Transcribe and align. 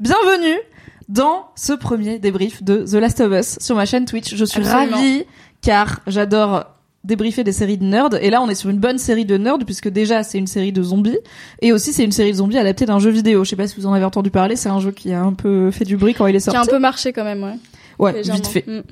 Bienvenue 0.00 0.56
dans 1.10 1.48
ce 1.56 1.74
premier 1.74 2.18
débrief 2.18 2.62
de 2.62 2.84
The 2.86 2.94
Last 2.94 3.20
of 3.20 3.32
Us 3.32 3.58
sur 3.60 3.76
ma 3.76 3.84
chaîne 3.84 4.06
Twitch. 4.06 4.34
Je 4.34 4.44
suis 4.46 4.60
Absolument. 4.60 4.96
ravie 4.96 5.24
car 5.60 6.00
j'adore 6.06 6.64
débriefer 7.04 7.44
des 7.44 7.52
séries 7.52 7.76
de 7.76 7.84
nerds 7.84 8.14
et 8.20 8.30
là 8.30 8.40
on 8.42 8.48
est 8.48 8.54
sur 8.54 8.70
une 8.70 8.78
bonne 8.78 8.96
série 8.98 9.24
de 9.26 9.36
nerds 9.36 9.58
puisque 9.66 9.88
déjà 9.88 10.22
c'est 10.22 10.38
une 10.38 10.46
série 10.46 10.72
de 10.72 10.82
zombies 10.82 11.18
et 11.60 11.72
aussi 11.72 11.92
c'est 11.92 12.04
une 12.04 12.12
série 12.12 12.32
de 12.32 12.36
zombies 12.38 12.56
adaptée 12.58 12.86
d'un 12.86 12.98
jeu 12.98 13.10
vidéo. 13.10 13.44
Je 13.44 13.50
sais 13.50 13.56
pas 13.56 13.66
si 13.66 13.76
vous 13.76 13.86
en 13.86 13.92
avez 13.92 14.04
entendu 14.06 14.30
parler, 14.30 14.56
c'est 14.56 14.68
un 14.70 14.80
jeu 14.80 14.90
qui 14.90 15.12
a 15.12 15.20
un 15.22 15.34
peu 15.34 15.70
fait 15.70 15.84
du 15.84 15.96
bruit 15.98 16.14
quand 16.14 16.26
il 16.26 16.34
est 16.34 16.38
Qui 16.38 16.44
sorti. 16.44 16.56
a 16.58 16.62
un 16.62 16.66
peu 16.66 16.78
marché 16.78 17.12
quand 17.12 17.24
même, 17.24 17.42
ouais. 17.42 17.56
Ouais, 17.98 18.12
légèrement. 18.14 18.36
vite 18.40 18.46
fait. 18.48 18.64
Mm. 18.66 18.82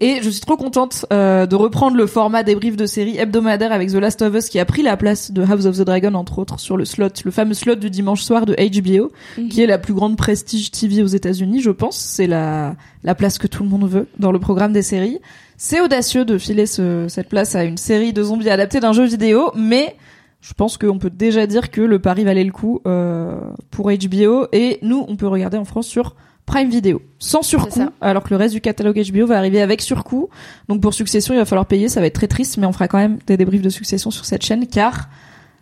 Et 0.00 0.20
je 0.22 0.30
suis 0.30 0.40
trop 0.40 0.56
contente 0.56 1.06
euh, 1.12 1.46
de 1.46 1.56
reprendre 1.56 1.96
le 1.96 2.06
format 2.06 2.44
débrief 2.44 2.76
de 2.76 2.86
série 2.86 3.18
hebdomadaire 3.18 3.72
avec 3.72 3.90
The 3.90 3.94
Last 3.94 4.22
of 4.22 4.32
Us 4.32 4.48
qui 4.48 4.60
a 4.60 4.64
pris 4.64 4.82
la 4.82 4.96
place 4.96 5.32
de 5.32 5.42
House 5.42 5.66
of 5.66 5.76
the 5.76 5.80
Dragon 5.82 6.14
entre 6.14 6.38
autres 6.38 6.60
sur 6.60 6.76
le 6.76 6.84
slot, 6.84 7.08
le 7.24 7.30
fameux 7.32 7.54
slot 7.54 7.74
du 7.74 7.90
dimanche 7.90 8.22
soir 8.22 8.46
de 8.46 8.54
HBO, 8.54 9.10
Mhm. 9.36 9.48
qui 9.48 9.60
est 9.62 9.66
la 9.66 9.78
plus 9.78 9.94
grande 9.94 10.16
prestige 10.16 10.70
TV 10.70 11.02
aux 11.02 11.06
États-Unis, 11.08 11.60
je 11.62 11.70
pense. 11.72 11.96
C'est 11.96 12.28
la 12.28 12.76
la 13.02 13.14
place 13.16 13.38
que 13.38 13.48
tout 13.48 13.64
le 13.64 13.68
monde 13.68 13.88
veut 13.88 14.06
dans 14.20 14.30
le 14.30 14.38
programme 14.38 14.72
des 14.72 14.82
séries. 14.82 15.18
C'est 15.56 15.80
audacieux 15.80 16.24
de 16.24 16.38
filer 16.38 16.66
ce, 16.66 17.06
cette 17.08 17.28
place 17.28 17.56
à 17.56 17.64
une 17.64 17.76
série 17.76 18.12
de 18.12 18.22
zombies 18.22 18.50
adaptée 18.50 18.78
d'un 18.78 18.92
jeu 18.92 19.04
vidéo, 19.04 19.50
mais 19.56 19.96
je 20.40 20.52
pense 20.54 20.78
qu'on 20.78 20.98
peut 20.98 21.10
déjà 21.10 21.48
dire 21.48 21.72
que 21.72 21.80
le 21.80 21.98
pari 21.98 22.22
valait 22.22 22.44
le 22.44 22.52
coup 22.52 22.80
euh, 22.86 23.36
pour 23.72 23.90
HBO 23.90 24.46
et 24.52 24.78
nous 24.82 25.04
on 25.08 25.16
peut 25.16 25.26
regarder 25.26 25.56
en 25.56 25.64
France 25.64 25.88
sur 25.88 26.14
Prime 26.48 26.70
Video. 26.70 27.00
Sans 27.18 27.42
surcoût 27.42 27.88
alors 28.00 28.22
que 28.24 28.30
le 28.30 28.36
reste 28.36 28.54
du 28.54 28.60
catalogue 28.60 29.00
HBO 29.12 29.26
va 29.26 29.36
arriver 29.38 29.60
avec 29.62 29.80
surcoût. 29.82 30.28
Donc 30.68 30.80
pour 30.80 30.94
Succession 30.94 31.34
il 31.34 31.36
va 31.36 31.44
falloir 31.44 31.66
payer 31.66 31.88
ça 31.88 32.00
va 32.00 32.06
être 32.06 32.14
très 32.14 32.26
triste 32.26 32.56
mais 32.56 32.66
on 32.66 32.72
fera 32.72 32.88
quand 32.88 32.98
même 32.98 33.18
des 33.26 33.36
débriefs 33.36 33.62
de 33.62 33.68
Succession 33.68 34.10
sur 34.10 34.24
cette 34.24 34.42
chaîne 34.42 34.66
car 34.66 35.08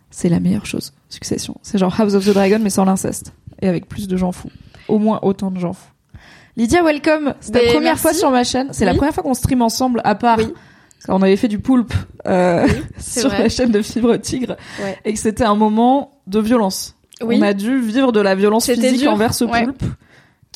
c'est 0.09 0.29
la 0.29 0.39
meilleure 0.39 0.65
chose 0.65 0.93
Succession. 1.09 1.55
C'est 1.61 1.77
genre 1.77 1.93
House 1.99 2.13
of 2.15 2.25
the 2.25 2.29
Dragon 2.33 2.59
mais 2.61 2.69
sans 2.69 2.85
l'inceste. 2.85 3.33
Et 3.61 3.67
avec 3.67 3.87
plus 3.87 4.07
de 4.07 4.15
gens 4.17 4.31
fous. 4.31 4.49
Au 4.87 4.97
moins 4.97 5.19
autant 5.23 5.51
de 5.51 5.59
gens 5.59 5.73
fous. 5.73 5.91
Lydia 6.55 6.81
welcome. 6.83 7.33
C'est 7.41 7.51
ta 7.51 7.59
Ben, 7.59 7.67
première 7.67 7.81
merci. 7.81 8.01
fois 8.01 8.13
sur 8.13 8.31
ma 8.31 8.43
chaîne. 8.43 8.69
C'est 8.71 8.85
la 8.85 8.95
première 8.95 9.13
fois 9.13 9.23
qu'on 9.23 9.33
stream 9.33 9.61
ensemble 9.61 10.01
à 10.05 10.15
part 10.15 10.37
Oui. 10.39 10.53
quand 11.05 11.15
on 11.19 11.21
avait 11.21 11.35
fait 11.35 11.47
du 11.49 11.59
poulpe 11.59 11.93
euh, 12.25 12.65
sur 12.99 13.29
vrai. 13.29 13.43
la 13.43 13.49
chaîne 13.49 13.71
de 13.71 13.81
Fibre 13.81 14.15
Tigre 14.17 14.55
Ouais. 14.81 14.97
et 15.05 15.13
que 15.13 15.19
c'était 15.19 15.43
un 15.43 15.55
moment 15.55 16.11
de 16.27 16.39
violence. 16.39 16.95
On 17.21 17.41
a 17.41 17.53
dû 17.53 17.79
vivre 17.81 18.11
de 18.11 18.19
la 18.21 18.35
violence 18.35 18.65
physique 18.67 18.99
dur, 19.01 19.11
envers 19.11 19.33
ce 19.33 19.43
ouais. 19.43 19.63
poulpe, 19.65 19.83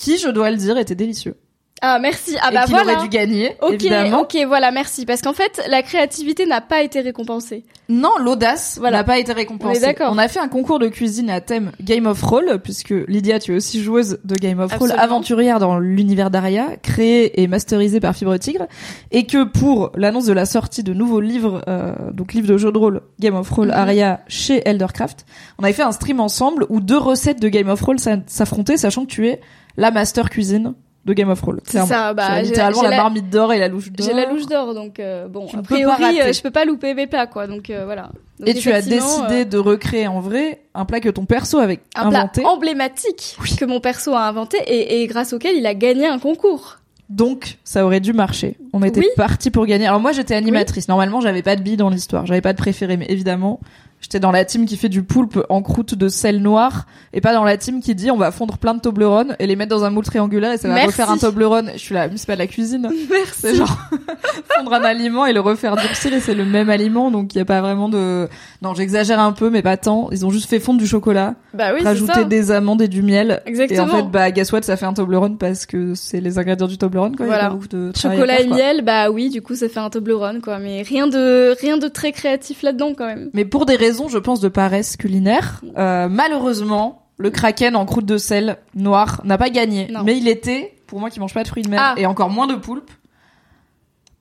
qui, 0.01 0.17
je 0.17 0.29
dois 0.29 0.50
le 0.50 0.57
dire, 0.57 0.78
était 0.78 0.95
délicieux. 0.95 1.35
Ah, 1.83 1.97
merci. 1.99 2.35
Ah 2.41 2.49
et 2.51 2.53
bah 2.53 2.63
qu'il 2.65 2.75
voilà. 2.75 2.93
aurait 2.93 3.01
dû 3.03 3.09
gagner, 3.09 3.55
Ok, 3.61 3.73
évidemment. 3.73 4.21
ok, 4.21 4.37
voilà, 4.45 4.69
merci. 4.69 5.05
Parce 5.07 5.21
qu'en 5.23 5.33
fait, 5.33 5.59
la 5.67 5.81
créativité 5.81 6.45
n'a 6.45 6.61
pas 6.61 6.83
été 6.83 6.99
récompensée. 7.01 7.63
Non, 7.89 8.11
l'audace 8.19 8.77
Voilà. 8.79 8.97
n'a 8.99 9.03
pas 9.03 9.17
été 9.17 9.33
récompensée. 9.33 9.95
On. 10.01 10.13
On 10.13 10.17
a 10.19 10.27
fait 10.27 10.39
un 10.39 10.47
concours 10.47 10.77
de 10.77 10.87
cuisine 10.89 11.29
à 11.31 11.41
thème 11.41 11.71
Game 11.81 12.05
of 12.05 12.21
Roll, 12.21 12.59
puisque 12.63 12.93
Lydia, 13.07 13.39
tu 13.39 13.53
es 13.53 13.55
aussi 13.55 13.81
joueuse 13.81 14.19
de 14.23 14.35
Game 14.35 14.59
of 14.59 14.71
Roll, 14.77 14.91
aventurière 14.91 15.57
dans 15.57 15.79
l'univers 15.79 16.29
d'Aria, 16.29 16.77
créée 16.83 17.41
et 17.41 17.47
masterisée 17.47 17.99
par 17.99 18.15
Fibre 18.15 18.37
Tigre, 18.37 18.67
et 19.11 19.25
que 19.25 19.43
pour 19.43 19.91
l'annonce 19.95 20.25
de 20.25 20.33
la 20.33 20.45
sortie 20.45 20.83
de 20.83 20.93
nouveaux 20.93 21.19
livres, 21.19 21.63
euh, 21.67 21.93
donc 22.13 22.33
livres 22.33 22.47
de 22.47 22.57
jeux 22.57 22.71
de 22.71 22.77
rôle 22.77 23.01
Game 23.19 23.35
of 23.35 23.49
Roll 23.49 23.69
Mhm. 23.69 23.73
Aria 23.73 24.21
chez 24.27 24.61
Eldercraft, 24.67 25.25
on 25.57 25.63
avait 25.63 25.73
fait 25.73 25.81
un 25.81 25.91
stream 25.91 26.19
ensemble 26.19 26.67
où 26.69 26.79
deux 26.79 26.97
recettes 26.99 27.41
de 27.41 27.49
Game 27.49 27.69
of 27.69 27.81
Roll 27.81 27.99
s'a- 27.99 28.17
s'affrontaient, 28.27 28.77
sachant 28.77 29.05
que 29.05 29.09
tu 29.11 29.27
es 29.27 29.41
la 29.77 29.89
master 29.89 30.29
cuisine 30.29 30.75
de 31.06 31.13
Game 31.13 31.29
of 31.29 31.41
Roll. 31.41 31.59
C'est 31.66 31.81
ça, 31.81 32.13
bah, 32.13 32.41
littéralement 32.41 32.84
la, 32.84 32.89
la- 32.91 32.97
marmite 32.97 33.29
d'or 33.29 33.53
et 33.53 33.57
la 33.59 33.67
louche 33.67 33.91
d'or. 33.91 34.06
J'ai 34.07 34.13
la 34.13 34.25
louche 34.29 34.45
d'or, 34.45 34.73
donc 34.75 35.00
euh, 35.00 35.28
bon, 35.28 35.47
Tu 35.47 35.56
a 35.56 35.59
peux 35.59 35.63
priori, 35.75 36.22
euh, 36.22 36.31
je 36.31 36.41
peux 36.41 36.51
pas 36.51 36.63
louper 36.66 36.94
mes 36.94 37.07
plats, 37.07 37.25
quoi. 37.28 37.47
Donc 37.47 37.69
euh, 37.69 37.85
voilà. 37.85 38.09
Donc, 38.39 38.47
Et 38.50 38.53
tu 38.53 38.72
as 38.72 38.81
décidé 38.81 39.41
euh, 39.41 39.45
de 39.45 39.57
recréer 39.57 40.07
en 40.07 40.19
vrai 40.19 40.61
un 40.75 40.85
plat 40.85 41.00
que 41.00 41.09
ton 41.09 41.25
perso 41.25 41.57
avait 41.57 41.79
un 41.95 42.07
inventé. 42.07 42.41
plat 42.41 42.50
emblématique 42.51 43.38
que 43.59 43.66
mon 43.66 43.79
perso 43.79 44.13
a 44.13 44.22
inventé 44.28 44.57
et, 44.67 45.01
et 45.01 45.07
grâce 45.07 45.34
auquel 45.34 45.56
il 45.57 45.66
a 45.66 45.73
gagné 45.73 46.07
un 46.07 46.19
concours. 46.19 46.78
Donc, 47.09 47.57
ça 47.66 47.85
aurait 47.85 48.00
dû 48.00 48.13
marcher. 48.13 48.56
On 48.72 48.81
était 48.84 49.01
Oui. 49.01 49.07
parti 49.17 49.51
pour 49.51 49.66
gagner. 49.66 49.85
Alors 49.85 50.00
moi, 50.00 50.13
j'étais 50.13 50.34
animatrice. 50.34 50.88
Normalement, 50.88 51.19
j'avais 51.19 51.41
pas 51.41 51.57
de 51.57 51.61
bille 51.61 51.75
dans 51.78 51.90
l'histoire. 51.90 52.25
J'avais 52.25 52.40
pas 52.41 52.53
de 52.53 52.57
préféré, 52.57 52.95
mais 52.95 53.06
évidemment, 53.09 53.59
j'étais 54.01 54.19
dans 54.19 54.31
la 54.31 54.44
team 54.45 54.66
qui 54.66 54.75
fait 54.78 54.89
du 54.89 55.03
poulpe 55.03 55.39
en 55.50 55.62
croûte 55.62 55.95
de 55.95 56.09
sel 56.09 56.41
noir 56.41 56.85
et 57.13 57.22
pas 57.22 57.34
dans 57.34 57.44
la 57.44 57.56
team 57.57 57.81
qui 57.81 57.95
dit 57.95 58.12
on 58.12 58.17
va 58.17 58.31
fondre 58.31 58.57
plein 58.57 58.73
de 58.73 58.79
Toblerone 58.81 59.35
et 59.39 59.47
les 59.47 59.56
mettre 59.56 59.69
dans 59.69 59.84
un 59.85 59.89
moule 59.91 60.03
triangulaire 60.06 60.51
et 60.53 60.57
ça 60.57 60.67
va 60.67 60.73
Merci. 60.73 60.88
refaire 60.88 61.12
un 61.12 61.17
Toblerone. 61.17 61.72
Je 61.73 61.79
suis 61.79 61.94
là, 61.94 62.07
mais 62.07 62.17
c'est 62.17 62.28
pas 62.28 62.34
de 62.34 62.40
la 62.40 62.47
cuisine. 62.47 62.90
C'est 63.34 63.56
genre 63.56 63.78
fondre 64.57 64.73
un 64.73 64.84
aliment 64.84 65.25
et 65.25 65.34
le 65.34 65.40
refaire 65.40 65.75
durcir 65.75 66.13
et 66.13 66.19
c'est 66.19 66.34
le 66.34 66.45
même 66.45 66.69
aliment, 66.69 67.11
donc 67.11 67.34
il 67.35 67.38
y 67.38 67.41
a 67.41 67.45
pas 67.45 67.61
vraiment 67.61 67.90
de. 67.90 68.28
Non, 68.61 68.73
j'exagère 68.73 69.19
un 69.19 69.31
peu, 69.31 69.50
mais 69.50 69.61
pas 69.61 69.78
tant. 69.78 70.09
Ils 70.11 70.25
ont 70.25 70.29
juste 70.29 70.50
fait 70.50 70.59
fondre 70.59 70.79
du 70.79 70.88
chocolat, 70.88 71.35
Bah 71.53 71.72
oui, 71.73 71.79
c'est 71.81 71.88
rajouter 71.88 72.25
des 72.25 72.51
amandes 72.51 72.81
et 72.81 72.88
du 72.88 73.01
miel. 73.01 73.41
Exactement. 73.45 73.88
Et 73.88 73.90
en 73.90 73.95
fait, 73.95 74.03
bah, 74.11 74.31
guess 74.31 74.51
what, 74.51 74.61
ça 74.63 74.78
fait 74.78 74.85
un 74.85 74.94
Toblerone 74.94 75.38
parce 75.38 75.66
que 75.66 75.94
c'est 75.95 76.22
les 76.22 76.38
ingrédients 76.40 76.67
du 76.67 76.78
Toblerone, 76.78 77.16
quoi. 77.16 77.25
Il 77.25 77.29
y 77.29 77.31
a 77.34 77.35
Voilà. 77.38 77.50
beaucoup 77.53 77.67
de 77.67 77.91
Chocolat 77.95 78.38
faire, 78.38 78.45
et 78.45 78.50
miel, 78.50 78.81
bah 78.84 79.09
oui, 79.09 79.29
du 79.29 79.41
coup, 79.41 79.56
ça 79.56 79.67
fait 79.69 79.79
un 79.79 79.90
Toblerone, 79.90 80.41
quoi. 80.41 80.59
Mais 80.59 80.81
rien 80.84 81.07
de, 81.07 81.56
rien 81.59 81.78
de 81.78 81.88
très 81.88 82.11
créatif 82.11 82.61
là-dedans, 82.61 82.94
quand 82.97 83.06
même. 83.06 83.29
Mais 83.34 83.45
pour 83.45 83.66
des 83.66 83.75
raisons, 83.75 83.91
je 84.09 84.18
pense, 84.18 84.40
de 84.40 84.47
paresse 84.50 84.97
culinaire, 84.97 85.62
euh, 85.78 86.07
malheureusement, 86.09 87.07
le 87.18 87.29
kraken 87.29 87.75
en 87.75 87.85
croûte 87.85 88.06
de 88.06 88.18
sel 88.18 88.57
noir 88.76 89.22
n'a 89.23 89.38
pas 89.38 89.49
gagné. 89.49 89.88
Non. 89.91 90.03
Mais 90.03 90.17
il 90.17 90.28
était, 90.28 90.76
pour 90.88 90.99
moi 90.99 91.09
qui 91.09 91.20
mange 91.20 91.34
pas 91.34 91.43
de 91.43 91.47
fruits 91.47 91.64
de 91.64 91.70
mer 91.70 91.79
Ah. 91.82 91.93
et 91.97 92.05
encore 92.05 92.29
moins 92.29 92.47
de 92.47 92.55
poulpe, 92.55 92.90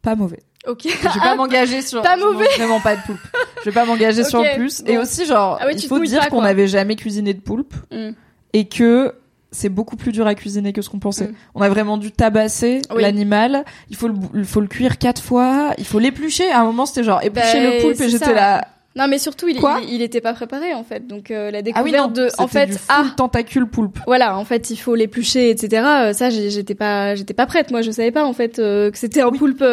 pas 0.02 0.14
mauvais. 0.14 0.42
Ok. 0.66 0.82
Je 0.84 0.88
vais 1.14 1.20
pas 1.20 1.34
m'engager 1.36 1.80
sur. 1.82 2.02
pas 2.02 2.16
mauvais. 2.16 2.46
vraiment 2.56 2.80
pas 2.80 2.96
de 2.96 3.00
poulpe. 3.02 3.20
Je 3.60 3.64
vais 3.70 3.74
pas 3.74 3.84
m'engager 3.86 4.24
sur 4.24 4.42
le 4.42 4.54
plus. 4.56 4.82
bon. 4.82 4.92
Et 4.92 4.98
aussi, 4.98 5.24
genre, 5.26 5.58
Ah 5.60 5.64
oui, 5.66 5.72
il 5.76 5.86
faut 5.88 5.98
dire 6.00 6.28
qu'on 6.28 6.42
n'avait 6.42 6.68
jamais 6.68 6.96
cuisiné 6.96 7.32
de 7.34 7.40
poulpe 7.40 7.74
Mm. 7.90 8.10
et 8.52 8.68
que 8.68 9.14
c'est 9.52 9.68
beaucoup 9.68 9.96
plus 9.96 10.12
dur 10.12 10.26
à 10.26 10.34
cuisiner 10.34 10.72
que 10.72 10.80
ce 10.82 10.88
qu'on 10.90 10.98
pensait. 11.00 11.28
Mm. 11.28 11.34
On 11.54 11.62
a 11.62 11.68
vraiment 11.68 11.96
dû 11.98 12.12
tabasser 12.12 12.82
Oui. 12.94 13.02
l'animal. 13.02 13.64
Il 13.88 13.96
faut 13.96 14.08
le, 14.08 14.44
faut 14.44 14.60
le 14.60 14.68
cuire 14.68 14.98
quatre 14.98 15.22
fois. 15.22 15.72
Il 15.78 15.84
faut 15.86 15.98
l'éplucher. 15.98 16.50
À 16.50 16.60
un 16.60 16.64
moment, 16.64 16.86
c'était 16.86 17.04
genre 17.04 17.22
éplucher 17.22 17.64
Bah, 17.64 17.76
le 17.76 17.80
poulpe 17.82 18.00
et 18.00 18.08
j'étais 18.10 18.34
là. 18.34 18.66
Non, 18.96 19.06
mais 19.06 19.18
surtout, 19.18 19.46
il, 19.46 19.56
Quoi 19.60 19.78
il, 19.84 19.94
il 19.94 20.02
était 20.02 20.20
pas 20.20 20.32
préparé 20.32 20.74
en 20.74 20.82
fait. 20.82 21.06
Donc 21.06 21.30
euh, 21.30 21.52
la 21.52 21.58
Ah 21.58 21.62
découverte 21.62 21.84
oui, 21.86 21.92
non, 21.96 22.08
de, 22.08 22.28
en 22.38 22.48
fait, 22.48 22.66
du 22.66 22.76
ah, 22.88 23.04
tentacule 23.16 23.66
poulpe. 23.66 24.00
voilà, 24.04 24.36
en 24.36 24.44
fait, 24.44 24.70
il 24.70 24.76
faut 24.76 24.96
l'éplucher, 24.96 25.50
etc. 25.50 25.82
Euh, 25.86 26.12
ça, 26.12 26.28
j'étais 26.30 26.74
pas, 26.74 27.14
j'étais 27.14 27.32
pas 27.34 27.46
prête. 27.46 27.70
Moi, 27.70 27.82
je 27.82 27.92
savais 27.92 28.10
pas 28.10 28.24
en 28.24 28.32
fait 28.32 28.58
euh, 28.58 28.90
que 28.90 28.98
c'était 28.98 29.20
un 29.20 29.28
Oui. 29.28 29.38
poulpe 29.38 29.64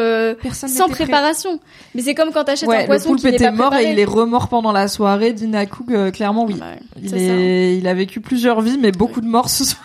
sans 0.52 0.88
préparation. 0.88 1.60
Mais 1.96 2.04
c'est 2.04 2.14
comme 2.14 2.31
quand 2.31 2.44
t'achètes 2.44 2.69
Ouais, 2.69 2.78
un 2.78 2.81
le 2.81 2.86
poisson 2.86 3.10
poulpe 3.10 3.22
qui 3.22 3.28
était 3.30 3.46
pas 3.46 3.52
mort 3.52 3.72
préparé. 3.72 3.90
et 3.90 3.94
il 3.94 4.00
est 4.00 4.06
remort 4.06 4.50
pendant 4.50 4.72
la 4.72 4.88
soirée. 4.88 5.34
Dina 5.34 5.66
Cook, 5.66 6.12
clairement, 6.12 6.46
oui. 6.46 6.54
Ouais, 6.54 6.80
Il, 7.02 7.10
c'est 7.10 7.18
est... 7.18 7.78
il 7.80 7.88
a 7.88 7.96
vécu 7.96 8.22
plusieurs 8.22 8.62
vies, 8.62 8.78
mais 8.80 8.92
beaucoup 8.92 9.22
de 9.22 9.28
morts 9.28 9.50
ce 9.50 9.64
soir. 9.66 9.84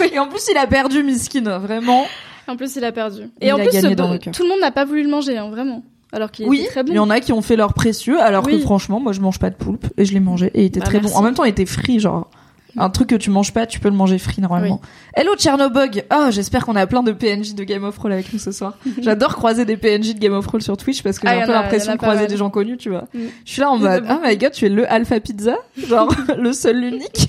Et 0.12 0.18
en 0.18 0.28
plus, 0.28 0.46
il 0.50 0.58
a 0.58 0.66
perdu 0.66 1.02
Miskin, 1.02 1.58
vraiment. 1.58 2.04
En 2.48 2.56
plus, 2.56 2.76
il 2.76 2.84
a 2.84 2.92
perdu. 2.92 3.22
Il 3.40 3.48
Et 3.48 3.52
en 3.52 3.56
plus, 3.56 3.70
ce- 3.70 4.30
tout 4.30 4.42
le 4.42 4.48
monde 4.48 4.60
n'a 4.60 4.72
pas 4.72 4.84
voulu 4.84 5.02
le 5.02 5.08
manger, 5.08 5.38
hein, 5.38 5.48
vraiment. 5.50 5.82
Alors 6.12 6.30
qu'il 6.30 6.46
Oui, 6.46 6.60
était 6.60 6.68
très 6.70 6.82
bon. 6.84 6.92
il 6.92 6.96
y 6.96 6.98
en 6.98 7.10
a 7.10 7.20
qui 7.20 7.32
ont 7.32 7.42
fait 7.42 7.56
leur 7.56 7.72
précieux, 7.74 8.20
alors 8.20 8.46
que 8.46 8.58
franchement, 8.58 9.00
moi, 9.00 9.12
je 9.12 9.20
mange 9.20 9.38
pas 9.38 9.50
de 9.50 9.54
poulpe 9.56 9.86
et 9.96 10.04
je 10.04 10.12
l'ai 10.12 10.20
mangé 10.20 10.50
et 10.54 10.62
il 10.62 10.66
était 10.66 10.80
Bah, 10.80 10.86
très 10.86 11.00
merci. 11.00 11.12
bon. 11.14 11.18
En 11.20 11.22
même 11.22 11.34
temps, 11.34 11.44
il 11.44 11.50
était 11.50 11.66
frit, 11.66 12.00
genre. 12.00 12.30
Un 12.78 12.88
truc 12.88 13.10
que 13.10 13.14
tu 13.16 13.28
manges 13.28 13.52
pas, 13.52 13.66
tu 13.66 13.80
peux 13.80 13.90
le 13.90 13.94
manger 13.94 14.16
frit 14.18 14.40
normalement. 14.40 14.80
Hello 15.14 15.34
Tchernobog 15.36 16.04
Oh, 16.10 16.28
j'espère 16.30 16.64
qu'on 16.64 16.74
a 16.76 16.86
plein 16.86 17.02
de 17.02 17.12
PNJ 17.12 17.54
de 17.54 17.64
Game 17.64 17.84
of 17.84 17.96
Thrones 17.98 18.12
avec 18.12 18.32
nous 18.32 18.38
ce 18.38 18.50
soir. 18.50 18.78
J'adore 19.02 19.34
croiser 19.36 19.66
des 19.66 19.76
PNJ 19.76 20.14
de 20.14 20.18
Game 20.18 20.32
of 20.32 20.46
Thrones 20.46 20.62
sur 20.62 20.78
Twitch 20.78 21.02
parce 21.02 21.18
que 21.18 21.26
Ah, 21.28 21.32
j'ai 21.34 21.40
y 21.40 21.42
un 21.42 21.46
peu 21.46 21.52
l'impression 21.52 21.92
de 21.92 21.98
croiser 21.98 22.26
des 22.28 22.38
gens 22.38 22.48
connus, 22.48 22.78
tu 22.78 22.88
vois. 22.88 23.04
Mm. 23.12 23.18
Je 23.44 23.52
suis 23.52 23.60
là 23.60 23.70
en 23.70 23.76
mode, 23.76 24.04
oh 24.08 24.14
my 24.24 24.36
god, 24.38 24.52
tu 24.52 24.64
es 24.64 24.68
le 24.70 24.90
Alpha 24.90 25.20
Pizza? 25.20 25.56
Genre, 25.86 26.14
le 26.38 26.52
seul, 26.54 26.80
l'unique. 26.80 27.28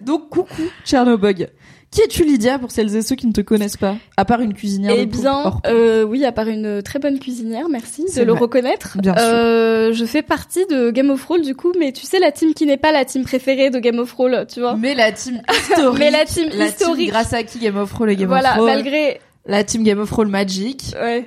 Donc, 0.00 0.28
coucou 0.30 0.62
Tchernobog. 0.84 1.48
Qui 1.94 2.00
es-tu 2.00 2.24
Lydia 2.24 2.58
pour 2.58 2.72
celles 2.72 2.96
et 2.96 3.02
ceux 3.02 3.14
qui 3.14 3.28
ne 3.28 3.32
te 3.32 3.40
connaissent 3.40 3.76
pas? 3.76 3.94
À 4.16 4.24
part 4.24 4.40
une 4.40 4.52
cuisinière 4.52 4.94
Eh 4.96 5.06
bien, 5.06 5.60
euh, 5.68 6.02
oui, 6.02 6.24
à 6.24 6.32
part 6.32 6.48
une 6.48 6.82
très 6.82 6.98
bonne 6.98 7.20
cuisinière, 7.20 7.68
merci 7.68 8.04
de 8.16 8.22
le 8.24 8.32
reconnaître. 8.32 8.98
Bien 9.00 9.14
sûr. 9.14 9.22
Euh, 9.24 9.92
je 9.92 10.04
fais 10.04 10.22
partie 10.22 10.66
de 10.66 10.90
Game 10.90 11.10
of 11.10 11.22
Thrones 11.22 11.42
du 11.42 11.54
coup, 11.54 11.72
mais 11.78 11.92
tu 11.92 12.04
sais 12.04 12.18
la 12.18 12.32
team 12.32 12.52
qui 12.52 12.66
n'est 12.66 12.78
pas 12.78 12.90
la 12.90 13.04
team 13.04 13.22
préférée 13.22 13.70
de 13.70 13.78
Game 13.78 14.00
of 14.00 14.10
Thrones, 14.10 14.44
tu 14.52 14.58
vois. 14.58 14.74
Mais 14.74 14.96
la 14.96 15.12
team 15.12 15.40
historique. 15.48 15.98
Mais 16.00 16.10
la 16.10 16.24
team 16.24 16.48
la 16.52 16.66
historique. 16.66 16.96
team 16.96 17.10
grâce 17.10 17.32
à 17.32 17.44
qui 17.44 17.60
Game 17.60 17.76
of 17.76 17.92
Thrones 17.92 18.10
et 18.10 18.16
Game 18.16 18.26
voilà, 18.26 18.50
of 18.50 18.56
Thrones? 18.56 18.66
malgré. 18.70 19.20
La 19.46 19.62
team 19.62 19.84
Game 19.84 20.00
of 20.00 20.10
Thrones 20.10 20.30
Magic. 20.30 20.96
Ouais. 21.00 21.26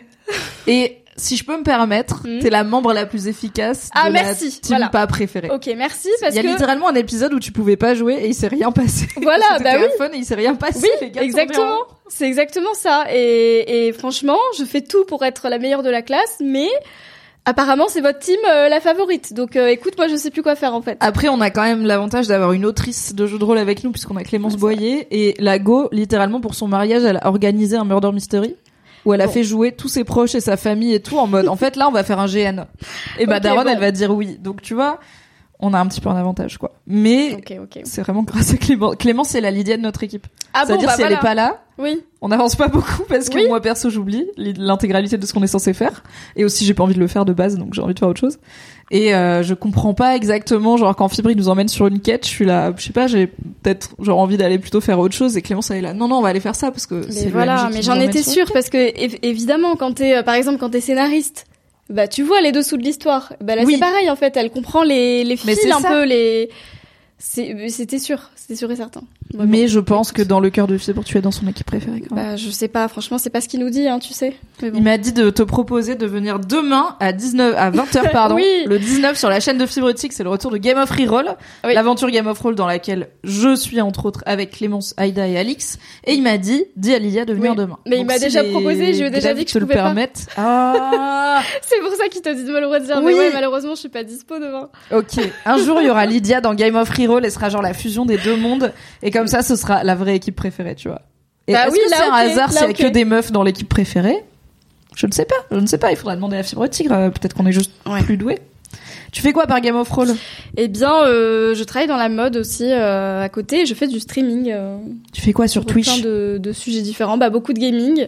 Et 0.67 0.97
si 1.17 1.35
je 1.35 1.43
peux 1.43 1.57
me 1.57 1.63
permettre, 1.63 2.21
Mhm. 2.25 2.39
t'es 2.39 2.49
la 2.49 2.63
membre 2.63 2.93
la 2.93 3.05
plus 3.05 3.27
efficace 3.27 3.89
Ah, 3.93 4.07
de 4.07 4.13
merci, 4.13 4.45
la 4.45 4.51
team 4.51 4.59
voilà. 4.69 4.89
pas 4.89 5.05
préférée. 5.07 5.49
Ok, 5.49 5.67
merci 5.75 6.07
Il 6.09 6.21
parce 6.21 6.35
y 6.35 6.39
a 6.39 6.43
que. 6.43 6.47
littéralement 6.47 6.87
un 6.89 6.95
épisode 6.95 7.33
où 7.33 7.39
tu 7.39 7.51
pouvais 7.51 7.75
pas 7.75 7.93
jouer 7.95 8.13
et 8.21 8.27
il 8.27 8.33
s'est 8.35 8.47
rien 8.47 8.71
passé. 8.71 9.07
Voilà, 9.21 9.45
bah 9.63 9.71
oui. 9.75 9.81
téléphone 9.83 10.11
et 10.13 10.17
il 10.17 10.25
s'est 10.25 10.35
rien 10.35 10.55
passé. 10.55 10.79
Oui, 10.83 10.89
les 11.01 11.11
gars 11.11 11.23
exactement. 11.23 11.65
en- 11.73 11.85
C'est 12.07 12.25
exactement 12.27 12.73
ça. 12.73 13.05
Et, 13.11 13.87
et 13.87 13.93
franchement, 13.93 14.37
je 14.57 14.63
fais 14.63 14.81
tout 14.81 15.03
pour 15.05 15.25
être 15.25 15.49
la 15.49 15.57
meilleure 15.59 15.83
de 15.83 15.89
la 15.89 16.01
classe, 16.01 16.37
mais 16.39 16.69
apparemment 17.45 17.85
c'est 17.89 18.01
votre 18.01 18.19
team 18.19 18.37
euh, 18.49 18.69
la 18.69 18.79
favorite. 18.79 19.33
Donc 19.33 19.55
euh, 19.55 19.67
écoute, 19.67 19.93
moi 19.97 20.07
je 20.07 20.15
sais 20.15 20.29
plus 20.31 20.43
quoi 20.43 20.55
faire 20.55 20.73
en 20.73 20.81
fait. 20.81 20.97
Après, 20.99 21.29
on 21.29 21.41
a 21.41 21.49
quand 21.49 21.63
même 21.63 21.85
l'avantage 21.85 22.27
d'avoir 22.27 22.51
une 22.53 22.65
autrice 22.65 23.15
de 23.15 23.25
jeu 23.25 23.37
de 23.39 23.43
rôle 23.43 23.57
avec 23.57 23.83
nous 23.83 23.91
puisqu'on 23.91 24.15
a 24.17 24.23
Clémence 24.23 24.53
Ouais, 24.53 24.59
Boyer 24.59 25.07
et 25.11 25.35
la 25.39 25.57
Go, 25.59 25.89
littéralement 25.91 26.41
pour 26.41 26.55
son 26.55 26.67
mariage, 26.67 27.03
elle 27.03 27.17
a 27.17 27.27
organisé 27.27 27.75
un 27.77 27.85
murder 27.85 28.11
mystery 28.11 28.55
où 29.05 29.13
elle 29.13 29.21
a 29.21 29.27
Bon. 29.27 29.31
fait 29.33 29.43
jouer 29.43 29.71
tous 29.71 29.87
ses 29.87 30.03
proches 30.03 30.35
et 30.35 30.41
sa 30.41 30.57
famille 30.57 30.93
et 30.93 31.01
tout 31.01 31.17
en 31.17 31.27
mode 31.27 31.47
en 31.47 31.55
fait 31.55 31.75
là 31.75 31.87
on 31.87 31.91
va 31.91 32.03
faire 32.03 32.19
un 32.19 32.27
GN. 32.27 32.65
Et 33.19 33.25
bah 33.25 33.39
Daron 33.39 33.63
bon. 33.63 33.69
elle 33.69 33.79
va 33.79 33.91
dire 33.91 34.11
oui. 34.13 34.37
Donc 34.41 34.61
tu 34.61 34.73
vois, 34.73 34.99
on 35.59 35.73
a 35.73 35.79
un 35.79 35.87
petit 35.87 36.01
peu 36.01 36.09
un 36.09 36.15
avantage 36.15 36.57
quoi. 36.57 36.73
Mais 36.85 37.33
Ok, 37.35 37.53
ok. 37.63 37.81
c'est 37.83 38.01
vraiment 38.01 38.23
grâce 38.23 38.53
à 38.53 38.57
Clément. 38.57 38.91
Clément 38.95 39.23
c'est 39.23 39.41
la 39.41 39.51
Lydia 39.51 39.77
de 39.77 39.81
notre 39.81 40.03
équipe. 40.03 40.27
Ah 40.53 40.61
bon, 40.61 40.67
C'est-à-dire 40.67 40.87
bah 40.87 40.93
si 40.95 41.01
voilà. 41.01 41.15
elle 41.15 41.19
est 41.19 41.21
pas 41.21 41.33
là, 41.35 41.61
Oui. 41.77 42.01
on 42.21 42.27
n'avance 42.29 42.55
pas 42.55 42.67
beaucoup 42.67 43.03
parce 43.09 43.29
que 43.29 43.35
Oui. 43.35 43.47
moi 43.47 43.61
perso 43.61 43.89
j'oublie 43.89 44.25
l'intégralité 44.37 45.17
de 45.17 45.25
ce 45.25 45.33
qu'on 45.33 45.43
est 45.43 45.47
censé 45.47 45.73
faire 45.73 46.03
et 46.35 46.45
aussi 46.45 46.65
j'ai 46.65 46.73
pas 46.73 46.83
envie 46.83 46.93
de 46.95 46.99
le 46.99 47.07
faire 47.07 47.25
de 47.25 47.33
base 47.33 47.57
donc 47.57 47.73
j'ai 47.73 47.81
envie 47.81 47.93
de 47.93 47.99
faire 47.99 48.07
autre 48.09 48.19
chose 48.19 48.37
et 48.89 49.13
euh, 49.13 49.43
je 49.43 49.53
comprends 49.53 49.93
pas 49.93 50.15
exactement 50.15 50.77
genre 50.77 50.95
quand 50.95 51.07
Fibri 51.09 51.35
nous 51.35 51.49
emmène 51.49 51.67
sur 51.67 51.87
une 51.87 51.99
quête 51.99 52.25
je 52.25 52.29
suis 52.29 52.45
là 52.45 52.71
je 52.77 52.83
sais 52.85 52.93
pas 52.93 53.07
j'ai 53.07 53.27
peut-être 53.27 53.95
genre 53.99 54.19
envie 54.19 54.37
d'aller 54.37 54.59
plutôt 54.59 54.79
faire 54.79 54.97
autre 54.99 55.13
chose 55.15 55.35
et 55.37 55.41
Clémence 55.41 55.69
elle 55.71 55.77
est 55.77 55.81
là 55.81 55.93
non 55.93 56.07
non 56.07 56.17
on 56.17 56.21
va 56.21 56.29
aller 56.29 56.39
faire 56.39 56.55
ça 56.55 56.71
parce 56.71 56.85
que 56.85 57.01
c'est 57.11 57.29
voilà, 57.29 57.69
mais 57.73 57.81
j'en 57.81 57.99
étais 57.99 58.23
sûre 58.23 58.49
parce 58.53 58.69
que 58.69 58.77
év- 58.77 59.19
évidemment 59.23 59.75
quand 59.75 59.93
t'es 59.95 60.15
euh, 60.17 60.23
par 60.23 60.35
exemple 60.35 60.57
quand 60.59 60.69
t'es 60.69 60.81
scénariste, 60.81 61.45
bah 61.89 62.07
tu 62.07 62.23
vois 62.23 62.41
les 62.41 62.51
dessous 62.51 62.77
de 62.77 62.83
l'histoire. 62.83 63.33
Bah 63.41 63.55
là 63.55 63.63
Oui. 63.65 63.73
c'est 63.73 63.79
pareil 63.79 64.09
en 64.09 64.15
fait, 64.15 64.35
elle 64.37 64.51
comprend 64.51 64.83
les 64.83 65.23
les 65.23 65.37
fils 65.37 65.65
un 65.71 65.79
ça. 65.79 65.89
peu 65.89 66.03
les. 66.03 66.49
C'était 67.19 67.99
sûr, 67.99 68.29
c'était 68.35 68.55
sûr 68.55 68.69
et 68.71 68.75
certain. 68.75 69.01
Vraiment. 69.33 69.51
mais 69.51 69.67
je 69.67 69.79
pense 69.79 70.11
que 70.11 70.21
dans 70.21 70.39
le 70.39 70.49
cœur 70.49 70.67
de 70.67 70.77
Fibre 70.77 71.03
tu 71.03 71.17
es 71.17 71.21
dans 71.21 71.31
son 71.31 71.47
équipe 71.47 71.65
préférée 71.67 72.01
quand 72.07 72.15
même. 72.15 72.25
Bah 72.31 72.35
je 72.37 72.49
sais 72.49 72.67
pas, 72.69 72.87
franchement 72.87 73.17
c'est 73.17 73.29
pas 73.29 73.41
ce 73.41 73.47
qu'il 73.49 73.59
nous 73.59 73.69
dit, 73.69 73.87
hein, 73.87 73.99
tu 73.99 74.13
sais. 74.13 74.35
Bon. 74.61 74.71
Il 74.73 74.81
m'a 74.81 74.97
dit 74.97 75.11
de 75.13 75.29
te 75.29 75.43
proposer 75.43 75.95
de 75.95 76.05
venir 76.07 76.39
demain 76.39 76.95
à 76.99 77.11
19 77.13 77.53
à 77.57 77.69
20h 77.71 78.11
pardon, 78.11 78.35
Oui. 78.35 78.45
le 78.65 78.79
19 78.79 79.17
sur 79.17 79.29
la 79.29 79.39
chaîne 79.39 79.57
de 79.57 79.65
Fibrotique, 79.65 80.13
c'est 80.13 80.23
le 80.23 80.29
retour 80.29 80.49
de 80.51 80.57
Game 80.57 80.77
of 80.77 80.89
Reroll, 80.89 81.27
Oui. 81.65 81.73
l'aventure 81.73 82.09
Game 82.09 82.27
of 82.27 82.39
Roll 82.39 82.55
dans 82.55 82.65
laquelle 82.67 83.09
je 83.23 83.55
suis 83.55 83.81
entre 83.81 84.05
autres 84.05 84.23
avec 84.25 84.51
Clémence, 84.51 84.93
Aïda 84.97 85.27
et 85.27 85.37
Alix 85.37 85.77
et 86.05 86.13
il 86.13 86.23
m'a 86.23 86.37
dit 86.37 86.63
dis 86.75 86.93
à 86.95 86.99
Lilia 86.99 87.25
de 87.25 87.33
venir 87.33 87.51
Oui. 87.51 87.57
demain. 87.57 87.77
Mais 87.85 87.99
il 87.99 88.05
m'a 88.05 88.13
si 88.15 88.21
déjà 88.21 88.43
proposé, 88.43 88.93
je 88.93 88.99
lui 89.01 89.07
ai 89.07 89.09
déjà 89.11 89.33
dit 89.33 89.43
que 89.45 89.49
te 89.49 89.53
je 89.55 89.59
le 89.59 89.65
pouvais 89.65 89.75
pas. 89.77 89.83
permettent. 89.83 90.25
Ah 90.37 91.41
C'est 91.61 91.79
pour 91.81 91.91
ça 91.93 92.07
qu'il 92.07 92.21
t'a 92.21 92.33
dit 92.33 92.43
de 92.43 92.51
me 92.51 92.59
le 92.59 92.67
redire. 92.67 92.97
Oui. 92.97 93.13
Mais 93.13 93.19
ouais, 93.19 93.29
malheureusement 93.33 93.75
je 93.75 93.81
suis 93.81 93.89
pas 93.89 94.03
dispo 94.03 94.35
demain. 94.39 94.69
OK. 94.91 95.19
Un 95.45 95.57
jour 95.57 95.79
il 95.81 95.87
y 95.87 95.89
aura 95.89 96.05
Lydia 96.05 96.41
dans 96.41 96.53
Game 96.55 96.75
of 96.75 96.89
Reroll 96.89 97.25
et 97.25 97.29
ce 97.29 97.35
sera 97.35 97.49
genre 97.49 97.61
la 97.61 97.73
fusion 97.73 98.05
des 98.05 98.17
deux 98.17 98.35
mondes 98.37 98.73
et 99.03 99.11
comme 99.17 99.27
ça 99.27 99.41
ce 99.41 99.55
sera 99.55 99.83
la 99.83 99.95
vraie 99.95 100.15
équipe 100.15 100.35
préférée, 100.35 100.75
tu 100.75 100.87
vois. 100.87 101.01
Et 101.47 101.53
Bah 101.53 101.63
est-ce 101.67 101.73
oui, 101.73 101.79
que 101.83 101.89
c'est 101.89 102.03
un 102.03 102.11
hasard 102.13 102.51
s'il 102.51 102.61
y 102.61 102.69
a 102.69 102.73
que 102.73 102.87
des 102.87 103.05
meufs 103.05 103.31
dans 103.31 103.43
l'équipe 103.43 103.69
préférée? 103.69 104.23
Je 104.95 105.05
ne 105.07 105.11
sais 105.11 105.25
pas, 105.25 105.35
je 105.51 105.57
ne 105.59 105.67
sais 105.67 105.77
pas, 105.77 105.91
il 105.91 105.97
faudra 105.97 106.15
demander 106.15 106.37
à 106.37 106.43
Fibre 106.43 106.67
Tigre, 106.67 106.93
euh, 106.93 107.09
peut-être 107.09 107.33
qu'on 107.35 107.45
est 107.45 107.51
juste 107.51 107.71
Ouais. 107.85 108.01
plus 108.03 108.17
doué. 108.17 108.39
Tu 109.11 109.21
fais 109.21 109.31
quoi 109.31 109.47
par 109.47 109.61
Game 109.61 109.75
of 109.77 109.89
Roll 109.89 110.09
Eh 110.57 110.67
bien, 110.67 110.93
euh, 111.05 111.55
je 111.55 111.63
travaille 111.63 111.87
dans 111.87 111.95
la 111.97 112.09
mode 112.09 112.35
aussi 112.35 112.65
euh, 112.69 113.23
à 113.23 113.29
côté. 113.29 113.65
Je 113.65 113.73
fais 113.73 113.87
du 113.87 113.99
streaming. 114.01 114.51
euh, 114.51 114.77
Tu 115.13 115.21
fais 115.21 115.31
quoi 115.33 115.47
sur 115.47 115.61
sur 115.63 115.71
Twitch? 115.71 116.01
plein 116.01 116.03
de, 116.03 116.37
de 116.39 116.51
sujets 116.51 116.81
différents. 116.81 117.17
Bah, 117.17 117.29
beaucoup 117.29 117.53
de 117.53 117.59
gaming. 117.59 118.07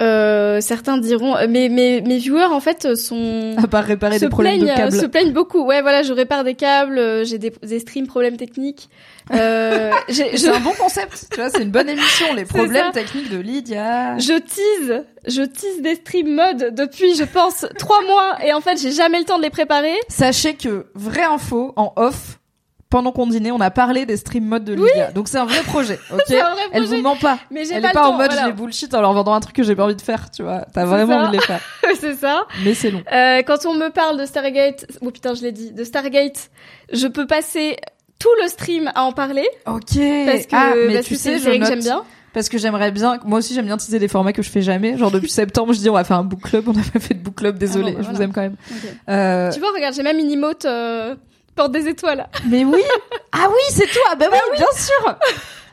Euh, 0.00 0.60
certains 0.60 0.98
diront, 0.98 1.36
euh, 1.36 1.46
mes, 1.48 1.68
mes, 1.68 2.00
mes 2.00 2.18
viewers 2.18 2.52
en 2.52 2.60
fait 2.60 2.96
sont 2.96 3.54
À 3.56 3.66
part 3.66 3.84
réparer 3.84 4.18
des 4.18 4.28
problèmes 4.28 4.58
de 4.58 4.64
plaignent, 4.64 4.72
euh, 4.72 4.82
câbles. 4.90 5.00
se 5.00 5.06
plaignent 5.06 5.32
beaucoup. 5.32 5.64
Ouais, 5.64 5.82
voilà, 5.82 6.02
je 6.02 6.12
répare 6.12 6.44
des 6.44 6.54
câbles, 6.54 6.98
euh, 6.98 7.24
j'ai 7.24 7.38
des, 7.38 7.52
des 7.62 7.78
streams 7.78 8.06
problèmes 8.06 8.36
techniques. 8.36 8.88
Euh, 9.32 9.92
je, 10.08 10.22
C'est 10.36 10.48
un 10.48 10.60
bon 10.60 10.72
concept, 10.78 11.26
tu 11.30 11.40
vois, 11.40 11.50
c'est 11.50 11.62
une 11.62 11.70
bonne 11.70 11.88
émission. 11.88 12.34
Les 12.34 12.44
problèmes 12.44 12.92
techniques 12.92 13.30
de 13.30 13.38
Lydia. 13.38 14.18
je 14.18 14.38
tease, 14.38 15.04
je 15.26 15.42
tease 15.42 15.80
des 15.82 15.94
streams 15.94 16.34
mode 16.34 16.74
depuis, 16.74 17.14
je 17.14 17.24
pense, 17.24 17.66
trois 17.78 18.02
mois 18.02 18.44
et 18.44 18.52
en 18.52 18.60
fait, 18.60 18.80
j'ai 18.80 18.92
jamais 18.92 19.18
le 19.18 19.24
temps 19.24 19.38
de 19.38 19.44
les 19.44 19.50
préparer. 19.50 19.94
Sachez 20.08 20.54
que, 20.54 20.86
vraie 20.94 21.22
info, 21.24 21.72
en 21.76 21.92
off, 21.96 22.38
pendant 22.90 23.10
qu'on 23.12 23.26
dînait, 23.26 23.50
on 23.50 23.60
a 23.60 23.70
parlé 23.70 24.06
des 24.06 24.16
stream 24.16 24.44
modes 24.44 24.64
de 24.64 24.74
Lydia. 24.74 25.10
Donc 25.12 25.28
c'est 25.28 25.38
un 25.38 25.44
vrai 25.46 25.60
projet, 25.62 25.98
ok 26.12 26.20
un 26.30 26.50
vrai 26.54 26.62
Elle 26.72 26.82
projet. 26.84 26.96
vous 26.96 27.02
ment 27.02 27.16
pas. 27.16 27.38
Mais 27.50 27.68
Elle 27.68 27.82
pas 27.82 27.90
est 27.90 27.92
pas 27.92 28.00
temps. 28.02 28.08
en 28.14 28.16
mode 28.18 28.26
voilà. 28.30 28.42
je 28.42 28.46
les 28.48 28.52
bullshit 28.52 28.94
en 28.94 29.00
leur 29.00 29.12
vendant 29.12 29.34
un 29.34 29.40
truc 29.40 29.56
que 29.56 29.62
j'ai 29.62 29.74
pas 29.74 29.84
envie 29.84 29.96
de 29.96 30.02
faire, 30.02 30.30
tu 30.30 30.42
vois. 30.42 30.64
T'as 30.72 30.84
vraiment 30.84 31.14
ça. 31.14 31.20
envie 31.22 31.36
de 31.36 31.40
les 31.40 31.46
faire. 31.46 31.60
c'est 32.00 32.14
ça. 32.14 32.46
Mais 32.64 32.74
c'est 32.74 32.90
long. 32.90 33.02
Euh, 33.12 33.42
quand 33.46 33.66
on 33.66 33.74
me 33.74 33.88
parle 33.90 34.18
de 34.20 34.26
Stargate, 34.26 34.86
oh 35.00 35.10
putain, 35.10 35.34
je 35.34 35.42
l'ai 35.42 35.52
dit, 35.52 35.72
de 35.72 35.82
Stargate, 35.84 36.50
je 36.92 37.06
peux 37.08 37.26
passer 37.26 37.76
tout 38.20 38.28
le 38.42 38.48
stream 38.48 38.90
à 38.94 39.02
en 39.04 39.12
parler 39.12 39.46
Ok. 39.66 39.80
parce 40.26 40.46
que 40.46 40.54
ah, 40.54 40.72
mais 40.86 40.94
parce 40.94 41.06
tu 41.06 41.14
que 41.14 41.20
sais, 41.20 41.38
je 41.38 41.44
j'aime 41.64 41.80
bien. 41.80 42.04
Parce 42.32 42.48
que 42.48 42.58
j'aimerais 42.58 42.90
bien, 42.90 43.18
moi 43.24 43.38
aussi 43.38 43.54
j'aime 43.54 43.66
bien 43.66 43.76
teaser 43.76 44.00
des 44.00 44.08
formats 44.08 44.32
que 44.32 44.42
je 44.42 44.50
fais 44.50 44.62
jamais. 44.62 44.96
Genre 44.98 45.10
depuis 45.12 45.30
septembre, 45.30 45.72
je 45.72 45.78
dis 45.78 45.88
on 45.90 45.94
va 45.94 46.02
faire 46.04 46.18
un 46.18 46.24
book 46.24 46.40
club, 46.42 46.68
on 46.68 46.72
n'a 46.72 46.82
pas 46.92 46.98
fait 46.98 47.14
de 47.14 47.20
book 47.20 47.36
club, 47.36 47.58
désolé, 47.58 47.88
Ah 47.88 47.90
bon, 47.92 47.98
bah 48.02 48.08
je 48.10 48.16
vous 48.16 48.22
aime 48.22 48.32
quand 48.32 48.40
même. 48.40 48.56
Euh, 49.08 49.52
Tu 49.52 49.60
vois, 49.60 49.70
regarde, 49.72 49.94
j'ai 49.94 50.02
même 50.02 50.18
une 50.18 50.30
emote 50.32 50.64
euh, 50.64 51.14
porte 51.54 51.72
des 51.72 51.88
étoiles. 51.88 52.28
Mais 52.46 52.64
oui. 52.64 52.82
Ah 53.32 53.48
oui, 53.48 53.62
c'est 53.70 53.86
toi. 53.86 54.14
Bah 54.16 54.26
oui, 54.30 54.38
bien 54.56 54.72
sûr 54.76 55.16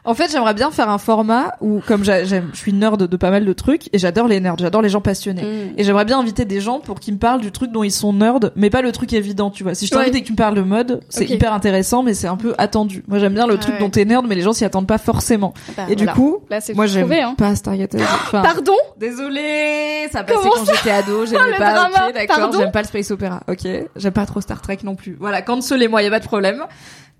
En 0.03 0.15
fait, 0.15 0.31
j'aimerais 0.31 0.53
bien 0.55 0.71
faire 0.71 0.89
un 0.89 0.97
format 0.97 1.53
où, 1.61 1.79
comme 1.87 2.03
je 2.03 2.41
suis 2.53 2.73
nerd 2.73 3.03
de 3.03 3.17
pas 3.17 3.29
mal 3.29 3.45
de 3.45 3.53
trucs, 3.53 3.87
et 3.93 3.99
j'adore 3.99 4.27
les 4.27 4.39
nerds, 4.39 4.55
j'adore 4.57 4.81
les 4.81 4.89
gens 4.89 5.01
passionnés. 5.01 5.43
Mm. 5.43 5.73
Et 5.77 5.83
j'aimerais 5.83 6.05
bien 6.05 6.19
inviter 6.19 6.43
des 6.45 6.59
gens 6.59 6.79
pour 6.79 6.99
qu'ils 6.99 7.13
me 7.13 7.19
parlent 7.19 7.41
du 7.41 7.51
truc 7.51 7.71
dont 7.71 7.83
ils 7.83 7.91
sont 7.91 8.11
nerds, 8.11 8.39
mais 8.55 8.69
pas 8.69 8.81
le 8.81 8.91
truc 8.91 9.13
évident, 9.13 9.51
tu 9.51 9.63
vois. 9.63 9.75
Si 9.75 9.85
je 9.85 9.91
t'invite 9.91 10.13
Ouais. 10.13 10.19
et 10.19 10.21
que 10.21 10.25
tu 10.27 10.31
me 10.33 10.37
parles 10.37 10.55
de 10.55 10.61
mode, 10.61 11.01
c'est 11.09 11.29
hyper 11.29 11.53
intéressant, 11.53 12.01
mais 12.01 12.13
c'est 12.15 12.27
un 12.27 12.37
peu 12.37 12.55
attendu. 12.57 13.03
Moi, 13.07 13.19
j'aime 13.19 13.33
bien 13.33 13.45
le 13.45 13.55
Ah 13.55 13.57
truc 13.57 13.75
ouais. 13.75 13.79
dont 13.79 13.89
t'es 13.89 14.05
nerd, 14.05 14.25
mais 14.27 14.35
les 14.35 14.41
gens 14.41 14.53
s'y 14.53 14.65
attendent 14.65 14.87
pas 14.87 14.97
forcément. 14.97 15.53
Bah, 15.77 15.83
et 15.87 15.95
du 15.95 16.07
coup, 16.07 16.39
là, 16.49 16.59
moi, 16.73 16.87
j'aime 16.87 17.11
hein. 17.11 17.35
pas 17.37 17.55
Stargate. 17.55 17.95
Enfin, 18.23 18.41
Pardon? 18.41 18.73
Désolée, 18.97 20.07
ça 20.11 20.23
passait 20.23 20.39
Comment 20.39 20.53
quand 20.53 20.73
j'étais 20.73 20.91
ado, 20.91 21.25
j'aimais 21.25 21.51
le 21.51 21.57
pas. 21.57 21.73
drama, 21.73 22.07
ok, 22.07 22.13
d'accord, 22.13 22.51
j'aime 22.57 22.71
pas 22.71 22.81
le 22.81 22.87
space 22.87 23.11
opéra. 23.11 23.41
Ok, 23.47 23.67
j'aime 23.95 24.13
pas 24.13 24.25
trop 24.25 24.41
Star 24.41 24.61
Trek 24.61 24.79
non 24.83 24.95
plus. 24.95 25.15
Voilà, 25.19 25.41
cancel 25.41 25.87
moi, 25.89 26.01
y 26.01 26.07
a 26.07 26.09
pas 26.09 26.19
de 26.19 26.25
problème. 26.25 26.65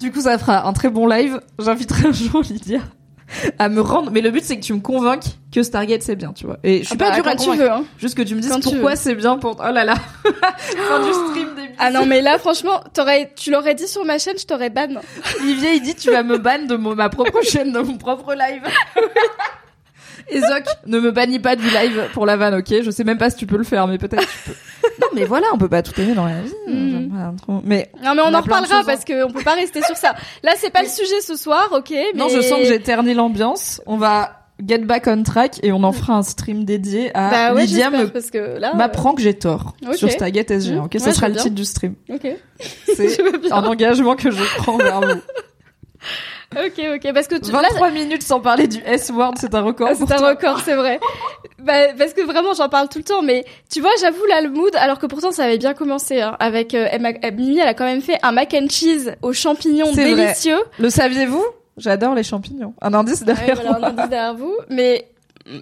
Du 0.01 0.11
coup, 0.11 0.21
ça 0.21 0.37
fera 0.39 0.67
un 0.67 0.73
très 0.73 0.89
bon 0.89 1.05
live. 1.07 1.39
J'inviterai 1.59 2.07
un 2.07 2.11
jour 2.11 2.41
Lydia 2.41 2.79
à 3.59 3.69
me 3.69 3.81
rendre. 3.81 4.09
Mais 4.11 4.21
le 4.21 4.31
but, 4.31 4.43
c'est 4.43 4.57
que 4.57 4.63
tu 4.63 4.73
me 4.73 4.79
convainques 4.79 5.23
que 5.53 5.61
Stargate 5.63 6.01
c'est 6.01 6.15
bien, 6.15 6.33
tu 6.33 6.45
vois. 6.45 6.57
Et 6.63 6.79
je 6.79 6.87
suis 6.87 6.95
Ah 6.95 6.97
pas 6.97 7.09
bah, 7.11 7.15
dure 7.17 7.27
à 7.27 7.35
tu 7.35 7.55
veux. 7.55 7.71
Hein. 7.71 7.85
Juste 7.99 8.15
que 8.17 8.23
tu 8.23 8.33
me 8.35 8.41
dises 8.41 8.51
Quand 8.51 8.61
pourquoi 8.63 8.95
c'est 8.95 9.13
bien 9.15 9.37
pour. 9.37 9.57
Oh 9.59 9.71
là 9.71 9.85
là. 9.85 9.95
fin 10.57 11.05
du 11.05 11.13
stream 11.13 11.55
des 11.55 11.69
Ah 11.77 11.91
non, 11.91 12.05
mais 12.07 12.21
là, 12.21 12.39
franchement, 12.39 12.81
t'aurais, 12.93 13.31
tu 13.35 13.51
l'aurais 13.51 13.75
dit 13.75 13.87
sur 13.87 14.03
ma 14.03 14.17
chaîne, 14.17 14.37
je 14.39 14.45
t'aurais 14.45 14.69
ban. 14.71 14.87
Olivier, 15.39 15.73
il 15.75 15.81
dit 15.81 15.95
tu 15.95 16.09
vas 16.09 16.23
me 16.23 16.37
ban 16.37 16.65
de 16.67 16.75
mon- 16.75 16.95
ma 16.95 17.09
propre 17.09 17.41
chaîne, 17.43 17.71
de 17.71 17.79
mon 17.79 17.97
propre 17.97 18.33
live. 18.33 18.63
Et 20.29 20.39
Zoc, 20.39 20.63
ne 20.87 20.99
me 20.99 21.11
bannis 21.11 21.39
pas 21.39 21.55
du 21.55 21.63
live 21.69 22.09
pour 22.13 22.25
la 22.25 22.37
vanne, 22.37 22.55
ok? 22.55 22.81
Je 22.83 22.91
sais 22.91 23.03
même 23.03 23.17
pas 23.17 23.29
si 23.29 23.37
tu 23.37 23.45
peux 23.45 23.57
le 23.57 23.63
faire, 23.63 23.87
mais 23.87 23.97
peut-être 23.97 24.21
tu 24.27 24.37
peux. 24.49 24.55
Non, 25.01 25.07
mais 25.13 25.25
voilà, 25.25 25.45
on 25.53 25.57
peut 25.57 25.69
pas 25.69 25.83
tout 25.83 25.99
aimer 26.01 26.13
dans 26.15 26.25
la 26.25 26.41
vie. 26.41 26.53
Mm. 26.67 27.09
Pas 27.09 27.33
trop. 27.41 27.61
Mais 27.63 27.91
Non 28.03 28.15
mais 28.15 28.21
on, 28.21 28.27
On 28.27 28.33
en 28.33 28.41
reparlera 28.41 28.79
hein. 28.79 28.83
parce 28.85 29.05
qu'on 29.05 29.31
peut 29.31 29.43
pas 29.43 29.53
rester 29.53 29.81
sur 29.83 29.95
ça. 29.95 30.15
Là 30.43 30.53
c'est 30.57 30.71
pas 30.71 30.81
le 30.81 30.87
sujet 30.87 31.21
ce 31.21 31.35
soir, 31.35 31.69
ok 31.71 31.89
mais... 31.91 32.05
non, 32.15 32.29
je 32.29 32.41
sens 32.41 32.59
que 32.59 32.65
j'ai 32.65 32.79
terni 32.81 33.13
l'ambiance. 33.13 33.81
On 33.85 33.97
va 33.97 34.47
get 34.65 34.79
back 34.79 35.05
on 35.07 35.21
track 35.23 35.59
et 35.63 35.71
on 35.71 35.83
en 35.83 35.91
fera 35.91 36.13
un 36.13 36.23
stream 36.23 36.65
dédié 36.65 37.11
à 37.15 37.29
Bah 37.29 37.53
ouais, 37.53 37.65
Lydia 37.65 37.89
que 38.31 38.59
là... 38.59 38.73
m'apprend 38.75 39.13
que 39.13 39.21
j'ai 39.21 39.33
tort 39.35 39.75
Ok. 39.87 39.95
sur 39.95 40.09
Stargate 40.11 40.49
SG. 40.51 40.77
Ok, 40.77 40.93
Ouais, 40.93 40.99
ça 40.99 41.13
sera 41.13 41.27
je 41.29 41.33
le 41.33 41.39
titre 41.39 41.55
du 41.55 41.65
stream. 41.65 41.95
euh, 42.09 42.15
Ok. 42.15 42.27
C'est 42.95 43.17
un 43.51 43.63
engagement 43.65 44.15
que 44.15 44.31
je 44.31 44.43
prends 44.57 44.77
vers 44.77 45.01
vous. 45.01 45.21
Ok, 46.53 46.81
ok, 46.95 47.13
parce 47.13 47.27
que 47.27 47.35
tu, 47.35 47.51
là, 47.51 47.61
23 47.61 47.91
minutes 47.91 48.23
sans 48.23 48.39
parler 48.41 48.67
du 48.67 48.79
S-word, 48.85 49.35
c'est 49.39 49.53
un 49.55 49.61
record. 49.61 49.87
Ah, 49.91 49.95
c'est 49.95 50.11
un 50.11 50.27
record, 50.27 50.59
c'est 50.65 50.75
vrai. 50.75 50.99
bah, 51.59 51.93
parce 51.97 52.13
que 52.13 52.21
vraiment, 52.21 52.53
j'en 52.53 52.67
parle 52.67 52.89
tout 52.89 52.97
le 52.97 53.05
temps. 53.05 53.21
Mais 53.21 53.45
tu 53.69 53.79
vois, 53.79 53.91
j'avoue 54.01 54.25
là 54.25 54.41
le 54.41 54.49
mood, 54.49 54.75
alors 54.75 54.99
que 54.99 55.05
pourtant 55.05 55.31
ça 55.31 55.45
avait 55.45 55.57
bien 55.57 55.73
commencé. 55.73 56.19
Hein, 56.21 56.35
avec 56.39 56.75
euh, 56.75 56.87
Emma- 56.91 57.13
euh, 57.23 57.31
Mimi, 57.31 57.59
elle 57.59 57.67
a 57.69 57.73
quand 57.73 57.85
même 57.85 58.01
fait 58.01 58.17
un 58.21 58.31
mac 58.33 58.53
and 58.53 58.67
cheese 58.69 59.15
aux 59.21 59.31
champignons 59.33 59.91
vrai. 59.93 60.13
délicieux. 60.15 60.59
Le 60.77 60.89
saviez-vous? 60.89 61.43
J'adore 61.77 62.15
les 62.15 62.23
champignons. 62.23 62.73
Un 62.81 62.93
indice 62.93 63.21
Ouais, 63.21 63.27
derrière 63.27 63.55
voilà, 63.55 63.77
on 63.77 63.79
moi. 63.79 63.89
en 63.89 64.03
dit 64.03 64.09
derrière 64.09 64.35
vous. 64.35 64.55
Mais 64.69 65.07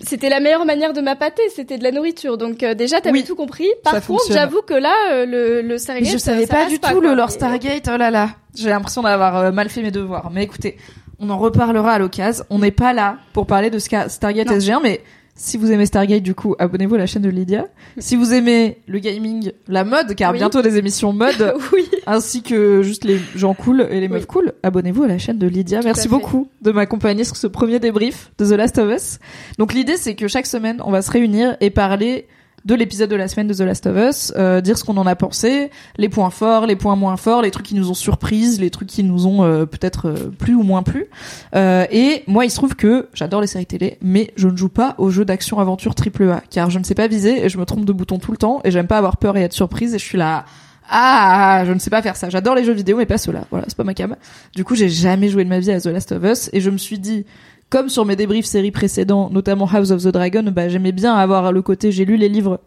c'était 0.01 0.29
la 0.29 0.39
meilleure 0.39 0.65
manière 0.65 0.93
de 0.93 1.01
m'appâter, 1.01 1.41
c'était 1.55 1.77
de 1.77 1.83
la 1.83 1.91
nourriture. 1.91 2.37
Donc 2.37 2.63
euh, 2.63 2.73
déjà, 2.73 3.01
t'avais 3.01 3.19
Oui, 3.19 3.23
tout 3.25 3.35
compris. 3.35 3.67
Par 3.83 3.93
contre, 4.05 4.23
j'avoue 4.31 4.61
que 4.61 4.73
là, 4.73 4.93
euh, 5.11 5.25
le, 5.25 5.61
le 5.61 5.67
Mais 5.67 5.77
Stargate, 5.77 6.05
je 6.11 6.17
ça- 6.17 6.31
savais 6.33 6.45
ça 6.45 6.55
pas 6.55 6.65
du 6.67 6.79
pas, 6.79 6.89
tout 6.91 6.99
quoi. 7.01 7.09
le 7.09 7.15
Lord 7.15 7.31
Stargate. 7.31 7.89
Oh 7.93 7.97
là 7.97 8.11
là. 8.11 8.29
J'ai 8.55 8.69
l'impression 8.69 9.01
d'avoir 9.01 9.37
euh, 9.37 9.51
mal 9.51 9.69
fait 9.69 9.81
mes 9.81 9.91
devoirs. 9.91 10.29
Mais 10.31 10.43
écoutez, 10.43 10.77
on 11.19 11.29
en 11.29 11.37
reparlera 11.37 11.93
à 11.93 11.99
l'occasion. 11.99 12.43
On 12.49 12.59
n'est 12.59 12.71
pas 12.71 12.93
là 12.93 13.17
pour 13.33 13.45
parler 13.47 13.69
de 13.69 13.79
Ska- 13.79 14.09
Stargate 14.09 14.47
Non. 14.47 14.57
SG1, 14.57 14.79
mais 14.81 15.01
si 15.41 15.55
vous 15.55 15.71
aimez 15.71 15.85
Stargate, 15.85 16.21
du 16.21 16.35
coup, 16.35 16.53
abonnez-vous 16.59 16.95
à 16.95 16.97
la 16.97 17.05
chaîne 17.05 17.21
de 17.21 17.29
Lydia. 17.29 17.67
Si 17.97 18.17
vous 18.17 18.33
aimez 18.33 18.79
le 18.87 18.99
gaming, 18.99 19.51
la 19.69 19.85
mode, 19.85 20.13
car 20.15 20.33
Oui. 20.33 20.37
bientôt 20.37 20.61
des 20.61 20.77
émissions 20.77 21.13
mode, 21.13 21.53
oui. 21.73 21.89
ainsi 22.07 22.41
que 22.43 22.81
juste 22.81 23.05
les 23.05 23.19
gens 23.35 23.53
cool 23.53 23.87
et 23.89 24.01
les 24.01 24.09
meufs 24.09 24.25
cool, 24.25 24.51
abonnez-vous 24.63 25.03
à 25.03 25.07
la 25.07 25.17
chaîne 25.17 25.37
de 25.37 25.47
Lydia. 25.47 25.79
Merci 25.81 26.09
beaucoup 26.09 26.49
de 26.61 26.71
m'accompagner 26.71 27.23
sur 27.23 27.37
ce 27.37 27.47
premier 27.47 27.79
débrief 27.79 28.31
de 28.37 28.45
The 28.45 28.57
Last 28.57 28.77
of 28.79 28.93
Us. 28.93 29.19
Donc 29.57 29.73
l'idée 29.73 29.95
c'est 29.95 30.15
que 30.15 30.27
chaque 30.27 30.45
semaine 30.45 30.81
on 30.85 30.91
va 30.91 31.01
se 31.01 31.09
réunir 31.09 31.55
et 31.61 31.69
parler 31.69 32.27
de 32.65 32.75
l'épisode 32.75 33.09
de 33.09 33.15
la 33.15 33.27
semaine 33.27 33.47
de 33.47 33.53
The 33.53 33.61
Last 33.61 33.87
of 33.87 33.97
Us, 33.97 34.33
euh, 34.35 34.61
dire 34.61 34.77
ce 34.77 34.83
qu'on 34.83 34.97
en 34.97 35.07
a 35.07 35.15
pensé, 35.15 35.69
les 35.97 36.09
points 36.09 36.29
forts, 36.29 36.65
les 36.65 36.75
points 36.75 36.95
moins 36.95 37.17
forts, 37.17 37.41
les 37.41 37.51
trucs 37.51 37.65
qui 37.65 37.75
nous 37.75 37.89
ont 37.89 37.95
surprises, 37.95 38.59
les 38.59 38.69
trucs 38.69 38.89
qui 38.89 39.03
nous 39.03 39.27
ont 39.27 39.43
euh, 39.43 39.65
peut-être 39.65 40.07
euh, 40.07 40.31
plus 40.37 40.55
ou 40.55 40.63
moins 40.63 40.83
plu. 40.83 41.07
Euh, 41.55 41.85
et 41.91 42.23
moi, 42.27 42.45
il 42.45 42.49
se 42.49 42.55
trouve 42.55 42.75
que 42.75 43.09
j'adore 43.13 43.41
les 43.41 43.47
séries 43.47 43.65
télé, 43.65 43.97
mais 44.01 44.31
je 44.35 44.47
ne 44.47 44.57
joue 44.57 44.69
pas 44.69 44.95
aux 44.97 45.09
jeux 45.09 45.25
d'action 45.25 45.59
aventure 45.59 45.95
triple 45.95 46.29
A, 46.29 46.41
car 46.49 46.69
je 46.69 46.79
ne 46.79 46.83
sais 46.83 46.95
pas 46.95 47.07
viser 47.07 47.45
et 47.45 47.49
je 47.49 47.57
me 47.57 47.65
trompe 47.65 47.85
de 47.85 47.93
bouton 47.93 48.19
tout 48.19 48.31
le 48.31 48.37
temps 48.37 48.61
et 48.63 48.71
j'aime 48.71 48.87
pas 48.87 48.97
avoir 48.97 49.17
peur 49.17 49.37
et 49.37 49.41
être 49.41 49.53
surprise 49.53 49.93
et 49.95 49.99
je 49.99 50.05
suis 50.05 50.17
là. 50.17 50.45
Ah, 50.91 51.63
je 51.67 51.71
ne 51.71 51.77
sais 51.77 51.91
pas 51.91 52.01
faire 52.01 52.15
ça. 52.15 52.29
J'adore 52.29 52.55
les 52.55 52.63
jeux 52.63 52.73
vidéo, 52.73 52.97
mais 52.97 53.05
pas 53.05 53.19
ceux-là. 53.19 53.45
Voilà, 53.51 53.65
c'est 53.67 53.77
pas 53.77 53.83
ma 53.83 53.93
cam. 53.93 54.15
Du 54.55 54.63
coup, 54.63 54.73
j'ai 54.73 54.89
jamais 54.89 55.29
joué 55.29 55.43
de 55.43 55.49
ma 55.49 55.59
vie 55.59 55.71
à 55.71 55.79
The 55.79 55.85
Last 55.85 56.11
of 56.11 56.23
Us 56.23 56.49
et 56.51 56.61
je 56.61 56.69
me 56.71 56.77
suis 56.77 56.97
dit, 56.97 57.25
comme 57.69 57.89
sur 57.89 58.05
mes 58.05 58.15
débriefs 58.15 58.45
séries 58.45 58.71
précédents, 58.71 59.29
notamment 59.29 59.67
House 59.71 59.91
of 59.91 60.03
the 60.03 60.07
Dragon, 60.07 60.43
bah, 60.51 60.69
j'aimais 60.69 60.91
bien 60.91 61.13
avoir 61.15 61.51
le 61.51 61.61
côté 61.61 61.91
j'ai 61.91 62.05
lu 62.05 62.17
les 62.17 62.29
livres 62.29 62.59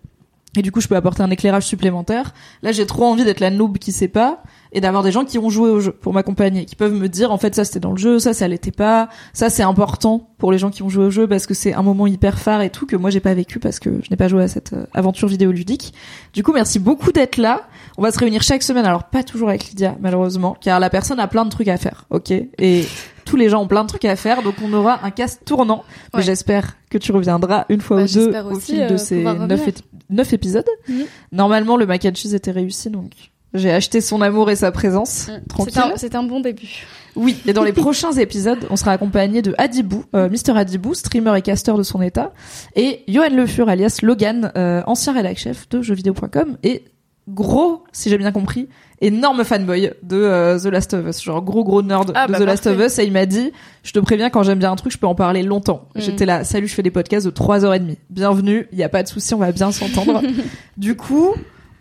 et 0.56 0.62
du 0.62 0.70
coup 0.70 0.80
je 0.80 0.88
peux 0.88 0.96
apporter 0.96 1.22
un 1.22 1.30
éclairage 1.30 1.64
supplémentaire. 1.64 2.34
Là, 2.62 2.72
j'ai 2.72 2.86
trop 2.86 3.04
envie 3.04 3.24
d'être 3.24 3.40
la 3.40 3.50
noob 3.50 3.78
qui 3.78 3.90
sait 3.90 4.08
pas 4.08 4.42
et 4.72 4.80
d'avoir 4.80 5.02
des 5.02 5.12
gens 5.12 5.24
qui 5.24 5.38
ont 5.38 5.48
joué 5.48 5.70
au 5.70 5.80
jeu 5.80 5.92
pour 5.92 6.12
m'accompagner, 6.12 6.64
qui 6.64 6.76
peuvent 6.76 6.92
me 6.92 7.08
dire 7.08 7.32
en 7.32 7.38
fait 7.38 7.54
ça 7.54 7.64
c'était 7.64 7.80
dans 7.80 7.92
le 7.92 7.98
jeu, 7.98 8.18
ça 8.18 8.34
ça 8.34 8.48
l'était 8.48 8.70
pas, 8.70 9.08
ça 9.32 9.50
c'est 9.50 9.62
important 9.62 10.30
pour 10.38 10.52
les 10.52 10.58
gens 10.58 10.70
qui 10.70 10.82
ont 10.82 10.88
joué 10.88 11.06
au 11.06 11.10
jeu 11.10 11.26
parce 11.26 11.46
que 11.46 11.54
c'est 11.54 11.74
un 11.74 11.82
moment 11.82 12.06
hyper 12.06 12.38
phare 12.38 12.62
et 12.62 12.70
tout 12.70 12.86
que 12.86 12.96
moi 12.96 13.10
j'ai 13.10 13.20
pas 13.20 13.34
vécu 13.34 13.58
parce 13.58 13.80
que 13.80 14.00
je 14.02 14.10
n'ai 14.10 14.16
pas 14.16 14.28
joué 14.28 14.42
à 14.42 14.48
cette 14.48 14.72
euh, 14.72 14.86
aventure 14.92 15.28
vidéoludique. 15.28 15.94
Du 16.32 16.42
coup, 16.42 16.52
merci 16.52 16.78
beaucoup 16.78 17.12
d'être 17.12 17.36
là. 17.38 17.62
On 17.96 18.02
va 18.02 18.10
se 18.10 18.18
réunir 18.18 18.42
chaque 18.42 18.62
semaine, 18.62 18.84
alors 18.84 19.04
pas 19.04 19.22
toujours 19.22 19.48
avec 19.48 19.64
Lydia 19.64 19.96
malheureusement, 20.00 20.56
car 20.60 20.80
la 20.80 20.90
personne 20.90 21.20
a 21.20 21.28
plein 21.28 21.44
de 21.44 21.50
trucs 21.50 21.68
à 21.68 21.76
faire, 21.76 22.04
ok? 22.10 22.30
Et 22.30 22.84
tous 23.24 23.36
les 23.36 23.48
gens 23.48 23.62
ont 23.62 23.66
plein 23.68 23.82
de 23.84 23.88
trucs 23.88 24.04
à 24.04 24.16
faire, 24.16 24.42
donc 24.42 24.54
on 24.64 24.72
aura 24.72 25.00
un 25.04 25.10
cast 25.10 25.44
tournant. 25.44 25.84
Mais 26.12 26.18
Ouais. 26.18 26.24
j'espère 26.24 26.76
que 26.90 26.98
tu 26.98 27.12
reviendras 27.12 27.64
une 27.68 27.80
fois 27.80 27.98
Bah, 27.98 28.04
ou 28.04 28.14
deux 28.14 28.34
au 28.50 28.58
fil 28.60 28.86
de 28.86 28.94
euh, 28.94 28.96
ces 28.96 29.24
neuf, 30.10 30.32
épisodes. 30.32 30.66
Normalement, 31.30 31.76
le 31.76 31.86
mac 31.86 32.04
and 32.04 32.14
cheese 32.14 32.34
était 32.34 32.50
réussi, 32.50 32.90
donc 32.90 33.12
j'ai 33.54 33.70
acheté 33.70 34.00
son 34.00 34.20
amour 34.22 34.50
et 34.50 34.56
sa 34.56 34.72
présence. 34.72 35.10
C'est 35.26 35.46
Tranquille. 35.48 35.78
un, 35.78 35.92
c'est 35.96 36.14
un 36.14 36.22
bon 36.22 36.40
début. 36.40 36.86
Oui, 37.16 37.36
et 37.46 37.52
dans 37.52 37.64
les 37.64 37.72
prochains 37.74 38.12
épisodes, 38.12 38.66
on 38.70 38.76
sera 38.76 38.92
accompagné 38.92 39.42
de 39.42 39.54
Adibou, 39.58 40.04
euh, 40.14 40.30
Mr. 40.30 40.56
Adibou, 40.56 40.94
streamer 40.94 41.36
et 41.36 41.42
caster 41.42 41.74
de 41.76 41.82
son 41.82 42.00
état, 42.00 42.32
et 42.76 43.02
Johan 43.08 43.28
Le 43.34 43.46
Fur, 43.46 43.68
alias 43.68 43.98
Logan, 44.02 44.50
euh, 44.56 44.82
ancien 44.86 45.12
rédac 45.12 45.36
chef 45.38 45.68
de 45.68 45.82
jeuxvideo.com, 45.82 46.56
et 46.62 46.84
gros, 47.28 47.84
si 47.92 48.10
j'ai 48.10 48.18
bien 48.18 48.32
compris, 48.32 48.68
énorme 49.00 49.44
fanboy 49.44 49.92
de 50.02 50.16
euh, 50.16 50.58
The 50.58 50.66
Last 50.66 50.94
of 50.94 51.06
Us, 51.06 51.22
genre 51.22 51.42
gros 51.42 51.64
gros 51.64 51.82
nerd 51.82 52.12
Ah, 52.14 52.26
de 52.26 52.32
bah, 52.32 52.38
The 52.38 52.42
Last 52.42 52.66
of. 52.66 52.78
Us, 52.78 52.98
et 52.98 53.04
il 53.04 53.12
m'a 53.12 53.26
dit, 53.26 53.52
je 53.82 53.92
te 53.92 53.98
préviens, 54.00 54.30
quand 54.30 54.42
j'aime 54.42 54.58
bien 54.58 54.72
un 54.72 54.76
truc, 54.76 54.92
je 54.92 54.98
peux 54.98 55.06
en 55.06 55.14
parler 55.14 55.42
longtemps. 55.42 55.88
Mm. 55.94 56.00
J'étais 56.00 56.26
là, 56.26 56.44
salut, 56.44 56.66
je 56.66 56.74
fais 56.74 56.82
des 56.82 56.90
podcasts 56.90 57.26
de 57.26 57.30
3h30. 57.32 57.96
Bienvenue, 58.10 58.68
il 58.72 58.78
y 58.78 58.82
a 58.82 58.88
pas 58.88 59.02
de 59.02 59.08
souci, 59.08 59.34
on 59.34 59.38
va 59.38 59.52
bien 59.52 59.70
s'entendre. 59.72 60.22
du 60.76 60.96
coup, 60.96 61.34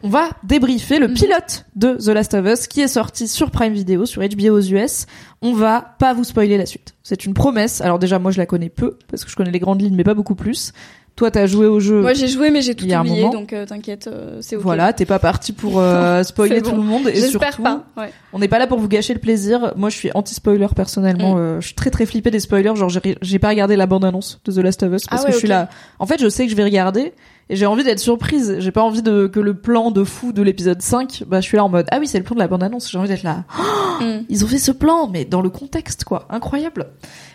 on 0.04 0.10
va 0.10 0.30
débriefer 0.44 0.98
le 0.98 1.08
Mhm. 1.10 1.14
pilote 1.14 1.66
de 1.76 1.94
The 1.94 2.08
Last 2.08 2.34
of 2.34 2.46
Us 2.48 2.68
qui 2.68 2.82
est 2.82 2.88
sorti 2.88 3.28
sur 3.28 3.52
Prime 3.52 3.74
Video, 3.74 4.06
sur 4.08 4.24
HBO 4.24 4.58
aux 4.58 4.62
US. 4.62 5.06
On 5.44 5.54
va 5.54 5.96
pas 6.00 6.14
vous 6.16 6.24
spoiler 6.24 6.58
la 6.58 6.66
suite. 6.66 6.96
C'est 7.04 7.26
une 7.26 7.36
promesse. 7.36 7.82
Alors 7.82 8.00
déjà, 8.00 8.18
moi 8.18 8.32
je 8.32 8.38
la 8.40 8.48
connais 8.48 8.70
peu 8.70 8.98
parce 9.10 9.24
que 9.26 9.30
je 9.30 9.36
connais 9.36 9.52
les 9.52 9.60
grandes 9.60 9.80
lignes, 9.82 9.96
mais 9.96 10.04
pas 10.04 10.16
beaucoup 10.16 10.34
plus. 10.36 10.74
Toi, 11.16 11.30
t'as 11.30 11.46
joué 11.46 11.68
au 11.68 11.80
jeu. 11.80 12.02
Moi 12.02 12.14
j'ai 12.14 12.28
joué 12.28 12.50
mais 12.52 12.62
j'ai 12.62 12.74
tout 12.74 12.86
oublié 12.86 13.30
donc 13.30 13.54
euh, 13.54 13.66
t'inquiète, 13.66 14.08
euh, 14.08 14.40
c'est 14.42 14.56
ok. 14.56 14.64
Voilà, 14.64 14.94
t'es 14.94 15.06
pas 15.06 15.20
parti 15.20 15.52
pour 15.52 15.80
euh, 15.80 16.24
spoiler 16.24 16.62
tout 16.62 16.76
le 16.76 16.82
monde 16.82 17.08
et 17.08 17.22
surtout, 17.22 17.62
pas. 17.62 17.84
Ouais. 17.98 18.12
on 18.34 18.40
n'est 18.40 18.48
pas 18.48 18.60
là 18.60 18.66
pour 18.66 18.80
vous 18.80 18.88
gâcher 18.88 19.14
le 19.14 19.20
plaisir. 19.20 19.74
Moi, 19.76 19.90
je 19.90 19.98
suis 19.98 20.10
anti-spoiler 20.14 20.68
personnellement. 20.76 21.36
Mm. 21.36 21.40
Euh, 21.40 21.62
je 21.62 21.68
suis 21.68 21.76
très 21.76 21.90
très 21.90 22.06
flippée 22.06 22.32
des 22.32 22.40
spoilers. 22.40 22.76
Genre, 22.76 22.90
j'ai 22.90 23.18
j'ai 23.22 23.40
pas 23.40 23.50
regardé 23.50 23.76
la 23.76 23.86
bande-annonce 23.86 24.40
de 24.46 24.52
The 24.52 24.58
Last 24.58 24.84
of 24.84 24.94
Us 24.94 25.06
parce 25.06 25.24
Ah 25.24 25.28
que 25.28 25.34
je 25.34 25.38
suis 25.38 25.48
là. 25.48 25.70
En 26.00 26.06
fait, 26.06 26.20
je 26.22 26.30
sais 26.30 26.46
que 26.46 26.52
je 26.52 26.56
vais 26.56 26.64
regarder 26.64 27.14
et 27.50 27.56
j'ai 27.56 27.66
envie 27.66 27.84
d'être 27.84 28.00
surprise. 28.00 28.56
J'ai 28.60 28.72
pas 28.72 28.82
envie 28.82 29.02
de 29.02 29.28
que 29.28 29.40
le 29.40 29.54
plan 29.54 29.92
de 29.92 30.04
fou 30.04 30.32
de 30.32 30.42
l'épisode 30.42 30.82
5, 30.82 31.26
bah 31.28 31.42
je 31.42 31.46
suis 31.46 31.58
là 31.58 31.66
en 31.66 31.70
mode 31.70 31.88
ah 31.92 31.98
oui, 32.00 32.08
c'est 32.08 32.18
le 32.18 32.24
plan 32.24 32.36
de 32.36 32.40
la 32.40 32.48
bande-annonce. 32.48 32.90
J'ai 32.90 32.98
envie 32.98 33.10
d'être 33.10 33.24
là. 33.24 33.44
Mm. 34.02 34.26
Ils 34.30 34.44
ont 34.44 34.48
fait 34.48 34.58
ce 34.58 34.72
plan, 34.72 35.08
mais 35.08 35.26
dans 35.26 35.42
le 35.42 35.52
contexte 35.52 36.06
quoi, 36.06 36.26
incroyable. 36.32 36.88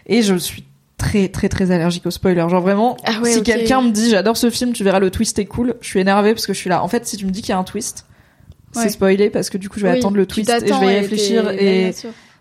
Et 0.06 0.22
je 0.22 0.34
suis 0.34 0.64
très 0.98 1.28
très 1.28 1.48
très 1.48 1.70
allergique 1.70 2.06
aux 2.06 2.10
spoilers. 2.10 2.48
Genre 2.48 2.60
vraiment, 2.62 2.96
Ah 3.04 3.20
ouais, 3.22 3.32
si 3.32 3.42
quelqu'un 3.42 3.82
me 3.82 3.90
dit 3.90 4.10
j'adore 4.10 4.36
ce 4.36 4.50
film, 4.50 4.72
tu 4.72 4.82
verras 4.84 4.98
le 4.98 5.10
twist 5.10 5.38
est 5.38 5.44
cool, 5.44 5.74
je 5.80 5.86
suis 5.88 6.00
énervée 6.00 6.32
parce 6.32 6.46
que 6.46 6.52
je 6.52 6.58
suis 6.58 6.70
là. 6.70 6.82
En 6.82 6.88
fait, 6.88 7.06
si 7.06 7.16
tu 7.16 7.26
me 7.26 7.30
dis 7.30 7.42
qu'il 7.42 7.50
y 7.50 7.52
a 7.52 7.58
un 7.58 7.64
twist, 7.64 8.06
Ouais. 8.74 8.82
c'est 8.82 8.88
spoilé 8.90 9.30
parce 9.30 9.48
que 9.50 9.58
du 9.58 9.68
coup 9.68 9.78
je 9.78 9.86
vais 9.86 9.92
Oui, 9.92 9.98
attendre 9.98 10.16
le 10.16 10.26
twist 10.26 10.48
et 10.50 10.66
je 10.66 10.74
vais 10.80 10.86
y 10.96 10.98
réfléchir 11.00 11.50
et 11.50 11.92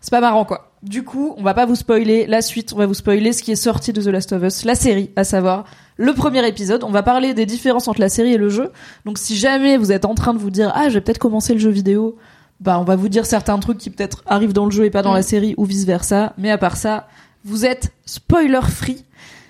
c'est 0.01 0.11
pas 0.11 0.21
marrant 0.21 0.45
quoi. 0.45 0.71
Du 0.83 1.03
coup, 1.03 1.33
on 1.37 1.43
va 1.43 1.53
pas 1.55 1.65
vous 1.65 1.75
spoiler 1.75 2.27
la 2.27 2.41
suite, 2.43 2.71
on 2.73 2.77
va 2.77 2.85
vous 2.85 2.93
spoiler 2.93 3.33
ce 3.33 3.41
qui 3.41 3.51
est 3.51 3.55
sorti 3.55 3.91
de 3.93 4.01
The 4.01 4.07
Last 4.07 4.33
of 4.33 4.43
Us, 4.43 4.65
la 4.65 4.75
série, 4.75 5.09
à 5.15 5.23
savoir 5.23 5.65
le 5.97 6.13
premier 6.13 6.45
épisode. 6.47 6.83
On 6.83 6.91
va 6.91 7.01
parler 7.03 7.33
des 7.33 7.45
différences 7.47 7.87
entre 7.87 8.01
la 8.01 8.09
série 8.09 8.33
et 8.33 8.37
le 8.37 8.49
jeu. 8.49 8.71
Donc 9.05 9.17
si 9.17 9.35
jamais 9.35 9.77
vous 9.77 9.91
êtes 9.91 10.05
en 10.05 10.13
train 10.13 10.33
de 10.33 10.39
vous 10.39 10.51
dire 10.51 10.71
ah 10.75 10.89
je 10.89 10.95
vais 10.95 11.01
peut-être 11.01 11.17
commencer 11.19 11.53
le 11.53 11.59
jeu 11.59 11.69
vidéo, 11.71 12.17
bah 12.59 12.77
on 12.79 12.83
va 12.83 12.95
vous 12.95 13.09
dire 13.09 13.25
certains 13.25 13.57
trucs 13.59 13.77
qui 13.79 13.89
peut-être 13.89 14.23
arrivent 14.27 14.53
dans 14.53 14.65
le 14.65 14.71
jeu 14.71 14.85
et 14.85 14.89
pas 14.89 15.01
dans 15.01 15.11
Mm. 15.13 15.15
la 15.15 15.23
série 15.23 15.53
ou 15.57 15.65
vice 15.65 15.85
versa. 15.85 16.33
Mais 16.37 16.51
à 16.51 16.57
part 16.57 16.77
ça, 16.77 17.07
vous 17.45 17.65
êtes 17.65 17.91
spoiler 18.05 18.59
free. 18.69 19.05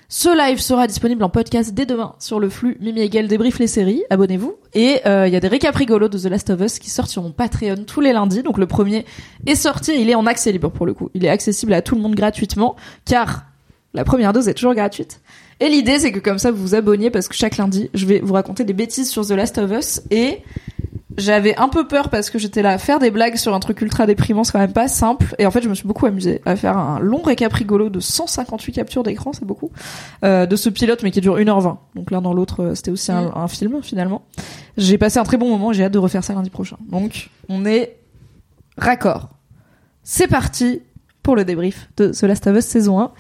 Ce 0.10 0.30
live 0.30 0.60
sera 0.60 0.86
disponible 0.86 1.24
en 1.24 1.30
podcast 1.30 1.74
dès 1.74 1.86
demain 1.86 2.14
sur 2.20 2.40
le 2.40 2.50
flux 2.50 2.78
Mimi 2.80 3.02
Hegel 3.02 3.28
débrief 3.28 3.58
les 3.58 3.68
séries. 3.68 4.04
Abonnez-vous. 4.10 4.56
Et 4.74 5.00
euh, 5.06 5.28
il 5.28 5.34
y 5.34 5.36
a 5.36 5.40
des 5.40 5.48
récaps 5.48 5.78
rigolos 5.78 6.10
de 6.10 6.18
The 6.18 6.26
Last 6.26 6.50
of 6.52 6.62
Us 6.62 6.78
qui 6.78 6.90
sortent 6.90 7.10
sur 7.10 7.24
mon 7.24 7.32
Patreon 7.32 7.86
tous 7.88 8.02
les 8.02 8.14
lundis. 8.14 8.44
Donc 8.44 8.58
le 8.58 8.68
premier 8.68 9.06
est 9.46 9.56
sorti, 9.56 9.94
il 10.00 10.10
est 10.10 10.16
en 10.16 10.26
accès 10.26 10.52
libre 10.52 10.70
pour 10.70 10.86
le 10.86 10.94
coup. 10.94 11.10
Il 11.14 11.26
est 11.26 11.30
accessible 11.30 11.74
à 11.74 11.82
tout 11.82 11.96
le 11.96 12.02
monde 12.02 12.16
gratuitement, 12.16 12.76
car 13.06 13.46
la 13.94 14.04
première 14.04 14.34
dose 14.34 14.50
est 14.50 14.54
toujours 14.54 14.76
gratuite. 14.76 15.22
Et 15.62 15.70
l'idée, 15.70 16.00
c'est 16.00 16.12
que 16.12 16.20
comme 16.20 16.38
ça, 16.38 16.52
vous 16.52 16.62
vous 16.62 16.76
abonniez, 16.76 17.10
parce 17.10 17.30
que 17.30 17.36
chaque 17.36 17.56
lundi, 17.56 17.90
je 17.94 18.06
vais 18.06 18.20
vous 18.20 18.34
raconter 18.34 18.66
des 18.66 18.74
bêtises 18.74 19.10
sur 19.10 19.26
The 19.26 19.32
Last 19.32 19.58
of 19.58 19.72
Us, 19.72 20.02
et 20.12 20.42
j'avais 21.18 21.56
un 21.58 21.70
peu 21.70 21.88
peur 21.88 22.10
parce 22.10 22.30
que 22.30 22.38
j'étais 22.38 22.62
là 22.62 22.72
à 22.72 22.78
faire 22.78 23.00
des 23.00 23.12
blagues 23.12 23.36
sur 23.36 23.54
un 23.54 23.60
truc 23.60 23.82
ultra 23.82 24.06
déprimant, 24.06 24.44
c'est 24.44 24.52
quand 24.52 24.60
même 24.60 24.74
pas 24.74 24.88
simple. 24.88 25.36
Et 25.40 25.46
en 25.46 25.52
fait, 25.52 25.62
je 25.62 25.70
me 25.70 25.74
suis 25.74 25.88
beaucoup 25.88 26.06
amusée 26.06 26.42
à 26.46 26.56
faire 26.56 26.78
un 26.78 27.00
long 27.00 27.22
récap 27.22 27.54
rigolo 27.54 27.90
de 27.90 28.00
158 28.00 28.74
captures 28.74 29.04
d'écran, 29.04 29.32
c'est 29.34 29.46
beaucoup, 29.46 29.72
euh, 30.24 30.46
de 30.46 30.56
ce 30.56 30.70
pilote, 30.70 31.04
mais 31.04 31.12
qui 31.12 31.22
dure 31.22 31.38
1h20. 31.38 31.78
Donc 31.96 32.12
l'un 32.12 32.22
dans 32.22 32.34
l'autre, 32.34 32.64
euh, 32.64 32.76
c'était 32.76 32.92
aussi 32.92 33.12
un, 33.12 33.32
un 33.36 33.48
film, 33.48 33.82
finalement. 33.82 34.24
J'ai 34.78 34.98
passé 34.98 35.20
un 35.20 35.24
très 35.24 35.38
bon 35.38 35.50
moment, 35.50 35.72
j'ai 35.74 35.84
hâte 35.84 35.94
de 35.94 36.00
refaire 36.00 36.24
ça 36.24 36.34
lundi 36.34 36.50
prochain. 36.50 36.78
Donc, 36.90 37.30
on 37.50 37.66
est 37.66 37.98
raccord. 38.78 39.30
C'est 40.04 40.28
parti 40.28 40.82
pour 41.24 41.36
le 41.36 41.46
débrief 41.46 41.90
de 41.98 42.10
The 42.10 42.24
Last 42.24 42.48
of 42.48 42.58
Us 42.58 42.66
saison 42.66 43.00
1, 43.00 43.12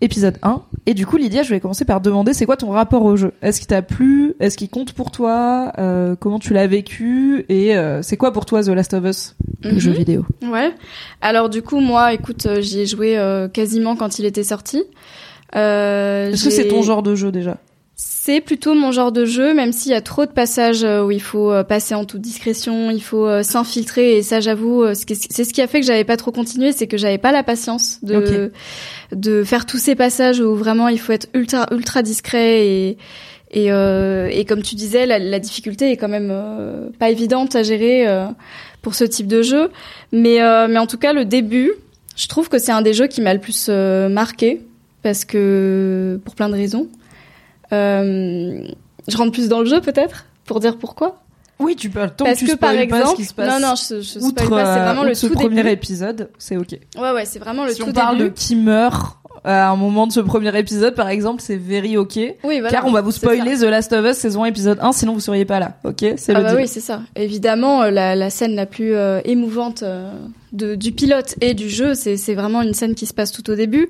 épisode 0.00 0.38
1. 0.42 0.62
Et 0.86 0.94
du 0.94 1.06
coup, 1.06 1.16
Lydia, 1.16 1.42
je 1.42 1.50
vais 1.50 1.60
commencer 1.60 1.84
par 1.84 2.00
demander, 2.00 2.32
c'est 2.32 2.46
quoi 2.46 2.56
ton 2.56 2.70
rapport 2.70 3.04
au 3.04 3.16
jeu? 3.16 3.32
Est-ce 3.42 3.58
qu'il 3.60 3.66
t'a 3.66 3.82
plu? 3.82 4.34
Est-ce 4.40 4.56
qu'il 4.56 4.68
compte 4.70 4.92
pour 4.92 5.10
toi? 5.10 5.72
Euh, 5.78 6.16
Comment 6.18 6.38
tu 6.38 6.52
l'as 6.54 6.66
vécu? 6.66 7.44
Et 7.48 7.76
euh, 7.76 8.02
c'est 8.02 8.16
quoi 8.16 8.32
pour 8.32 8.46
toi 8.46 8.62
The 8.62 8.68
Last 8.68 8.94
of 8.94 9.04
Us, 9.04 9.36
le 9.62 9.72
Mhm. 9.72 9.78
jeu 9.78 9.92
vidéo? 9.92 10.24
Ouais. 10.50 10.72
Alors 11.20 11.48
du 11.50 11.62
coup, 11.62 11.80
moi, 11.80 12.12
écoute, 12.14 12.46
euh, 12.46 12.60
j'y 12.60 12.80
ai 12.80 12.86
joué 12.86 13.18
euh, 13.18 13.48
quasiment 13.48 13.94
quand 13.96 14.18
il 14.18 14.24
était 14.24 14.44
sorti. 14.44 14.82
Euh, 15.56 16.30
Est-ce 16.32 16.44
que 16.44 16.50
c'est 16.50 16.68
ton 16.68 16.82
genre 16.82 17.02
de 17.02 17.14
jeu 17.14 17.32
déjà? 17.32 17.58
C'est 18.02 18.40
plutôt 18.40 18.72
mon 18.74 18.92
genre 18.92 19.12
de 19.12 19.26
jeu, 19.26 19.52
même 19.52 19.72
s'il 19.72 19.92
y 19.92 19.94
a 19.94 20.00
trop 20.00 20.24
de 20.24 20.30
passages 20.30 20.84
euh, 20.84 21.04
où 21.04 21.10
il 21.10 21.20
faut 21.20 21.52
euh, 21.52 21.64
passer 21.64 21.94
en 21.94 22.06
toute 22.06 22.22
discrétion, 22.22 22.90
il 22.90 23.02
faut 23.02 23.26
euh, 23.26 23.42
s'infiltrer. 23.42 24.16
Et 24.16 24.22
ça, 24.22 24.40
j'avoue, 24.40 24.84
c'est 24.94 25.44
ce 25.44 25.52
qui 25.52 25.60
a 25.60 25.66
fait 25.66 25.80
que 25.80 25.86
j'avais 25.86 26.04
pas 26.04 26.16
trop 26.16 26.32
continué, 26.32 26.72
c'est 26.72 26.86
que 26.86 26.96
j'avais 26.96 27.18
pas 27.18 27.30
la 27.30 27.42
patience 27.42 27.98
de 28.02 28.52
de 29.12 29.44
faire 29.44 29.66
tous 29.66 29.76
ces 29.76 29.96
passages 29.96 30.40
où 30.40 30.54
vraiment 30.54 30.88
il 30.88 30.98
faut 30.98 31.12
être 31.12 31.28
ultra 31.34 31.66
ultra 31.72 32.02
discret 32.02 32.66
et 32.66 32.98
et, 33.50 33.70
euh, 33.72 34.28
et 34.30 34.44
comme 34.44 34.62
tu 34.62 34.76
disais, 34.76 35.06
la, 35.06 35.18
la 35.18 35.40
difficulté 35.40 35.90
est 35.90 35.96
quand 35.96 36.08
même 36.08 36.30
euh, 36.30 36.88
pas 36.98 37.10
évidente 37.10 37.56
à 37.56 37.62
gérer 37.64 38.06
euh, 38.06 38.26
pour 38.80 38.94
ce 38.94 39.04
type 39.04 39.26
de 39.26 39.42
jeu. 39.42 39.70
Mais 40.12 40.38
mais 40.68 40.78
en 40.78 40.86
tout 40.86 40.98
cas, 40.98 41.12
le 41.12 41.26
début, 41.26 41.72
je 42.16 42.28
trouve 42.28 42.48
que 42.48 42.58
c'est 42.58 42.72
un 42.72 42.82
des 42.82 42.94
jeux 42.94 43.08
qui 43.08 43.20
m'a 43.20 43.34
le 43.34 43.40
plus 43.40 43.68
marqué 43.68 44.62
parce 45.02 45.24
que 45.24 46.18
pour 46.24 46.34
plein 46.34 46.48
de 46.48 46.54
raisons. 46.54 46.88
Euh, 47.72 48.62
je 49.08 49.16
rentre 49.16 49.32
plus 49.32 49.48
dans 49.48 49.60
le 49.60 49.66
jeu 49.66 49.80
peut-être 49.80 50.26
pour 50.44 50.60
dire 50.60 50.76
pourquoi. 50.78 51.22
Oui, 51.58 51.76
tu 51.76 51.90
peux. 51.90 52.00
Tant 52.16 52.24
Parce 52.24 52.38
tu 52.38 52.46
que 52.46 52.54
par 52.56 52.70
spoil 52.70 52.88
pas 52.88 52.96
ce 52.96 53.00
exemple, 53.02 53.16
qui 53.16 53.24
se 53.26 53.34
passe. 53.34 53.60
non 53.60 53.68
non, 53.68 53.74
je, 53.74 54.00
je 54.00 54.18
outre, 54.24 54.48
pas, 54.48 54.64
c'est 54.74 54.80
euh, 54.80 54.84
vraiment 54.84 55.02
le 55.04 55.14
tout 55.14 55.28
premier 55.30 55.56
début. 55.56 55.68
épisode, 55.68 56.30
c'est 56.38 56.56
ok. 56.56 56.78
Ouais 56.98 57.10
ouais, 57.12 57.24
c'est 57.26 57.38
vraiment 57.38 57.64
le 57.66 57.72
si 57.72 57.80
tout 57.80 57.88
on 57.88 57.92
parle 57.92 58.16
de 58.16 58.24
début. 58.24 58.34
qui 58.34 58.56
meurt 58.56 59.16
à 59.44 59.70
un 59.70 59.76
moment 59.76 60.06
de 60.06 60.12
ce 60.12 60.20
premier 60.20 60.58
épisode, 60.58 60.94
par 60.94 61.08
exemple, 61.08 61.42
c'est 61.42 61.56
very 61.56 61.96
ok. 61.98 62.16
Oui 62.16 62.34
voilà. 62.60 62.70
car 62.70 62.86
on 62.86 62.90
va 62.92 63.02
vous 63.02 63.10
spoiler. 63.12 63.58
The 63.58 63.62
Last 63.64 63.92
of 63.92 64.04
Us 64.06 64.16
saison 64.16 64.44
1 64.44 64.46
épisode 64.46 64.78
1, 64.80 64.92
sinon 64.92 65.12
vous 65.12 65.20
seriez 65.20 65.44
pas 65.44 65.60
là. 65.60 65.76
Ok, 65.84 65.98
c'est 66.16 66.34
Ah 66.34 66.38
le 66.38 66.44
bah 66.44 66.50
deal. 66.52 66.60
oui, 66.62 66.68
c'est 66.68 66.80
ça. 66.80 67.02
Évidemment, 67.14 67.82
euh, 67.82 67.90
la, 67.90 68.16
la 68.16 68.30
scène 68.30 68.54
la 68.54 68.64
plus 68.66 68.94
euh, 68.94 69.20
émouvante 69.26 69.82
euh, 69.82 70.10
de, 70.52 70.74
du 70.74 70.92
pilote 70.92 71.34
et 71.42 71.52
du 71.52 71.68
jeu, 71.68 71.94
c'est 71.94 72.34
vraiment 72.34 72.62
une 72.62 72.72
scène 72.74 72.94
qui 72.94 73.04
se 73.06 73.12
passe 73.14 73.32
tout 73.32 73.48
au 73.50 73.54
début. 73.54 73.88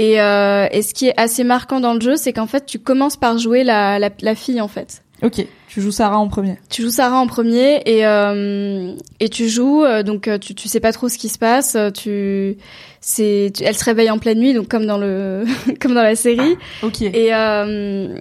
Et, 0.00 0.18
euh, 0.18 0.66
et 0.72 0.80
ce 0.80 0.94
qui 0.94 1.08
est 1.08 1.20
assez 1.20 1.44
marquant 1.44 1.78
dans 1.78 1.92
le 1.92 2.00
jeu, 2.00 2.16
c'est 2.16 2.32
qu'en 2.32 2.46
fait, 2.46 2.64
tu 2.64 2.78
commences 2.78 3.18
par 3.18 3.36
jouer 3.36 3.64
la, 3.64 3.98
la, 3.98 4.08
la 4.22 4.34
fille 4.34 4.62
en 4.62 4.66
fait. 4.66 5.02
Ok, 5.22 5.44
tu 5.68 5.82
joues 5.82 5.90
Sarah 5.90 6.16
en 6.16 6.26
premier. 6.28 6.56
Tu 6.70 6.80
joues 6.80 6.88
Sarah 6.88 7.18
en 7.18 7.26
premier 7.26 7.82
et 7.84 8.06
euh, 8.06 8.94
et 9.20 9.28
tu 9.28 9.50
joues 9.50 9.84
euh, 9.84 10.02
donc 10.02 10.30
tu 10.40 10.54
tu 10.54 10.68
sais 10.68 10.80
pas 10.80 10.92
trop 10.92 11.10
ce 11.10 11.18
qui 11.18 11.28
se 11.28 11.36
passe. 11.36 11.76
Tu 11.92 12.56
c'est 13.02 13.52
elle 13.60 13.76
se 13.76 13.84
réveille 13.84 14.10
en 14.10 14.18
pleine 14.18 14.38
nuit 14.38 14.54
donc 14.54 14.68
comme 14.68 14.86
dans 14.86 14.96
le 14.96 15.44
comme 15.82 15.92
dans 15.92 16.02
la 16.02 16.16
série. 16.16 16.56
Ok. 16.82 17.02
Et, 17.02 17.34
euh, 17.34 18.16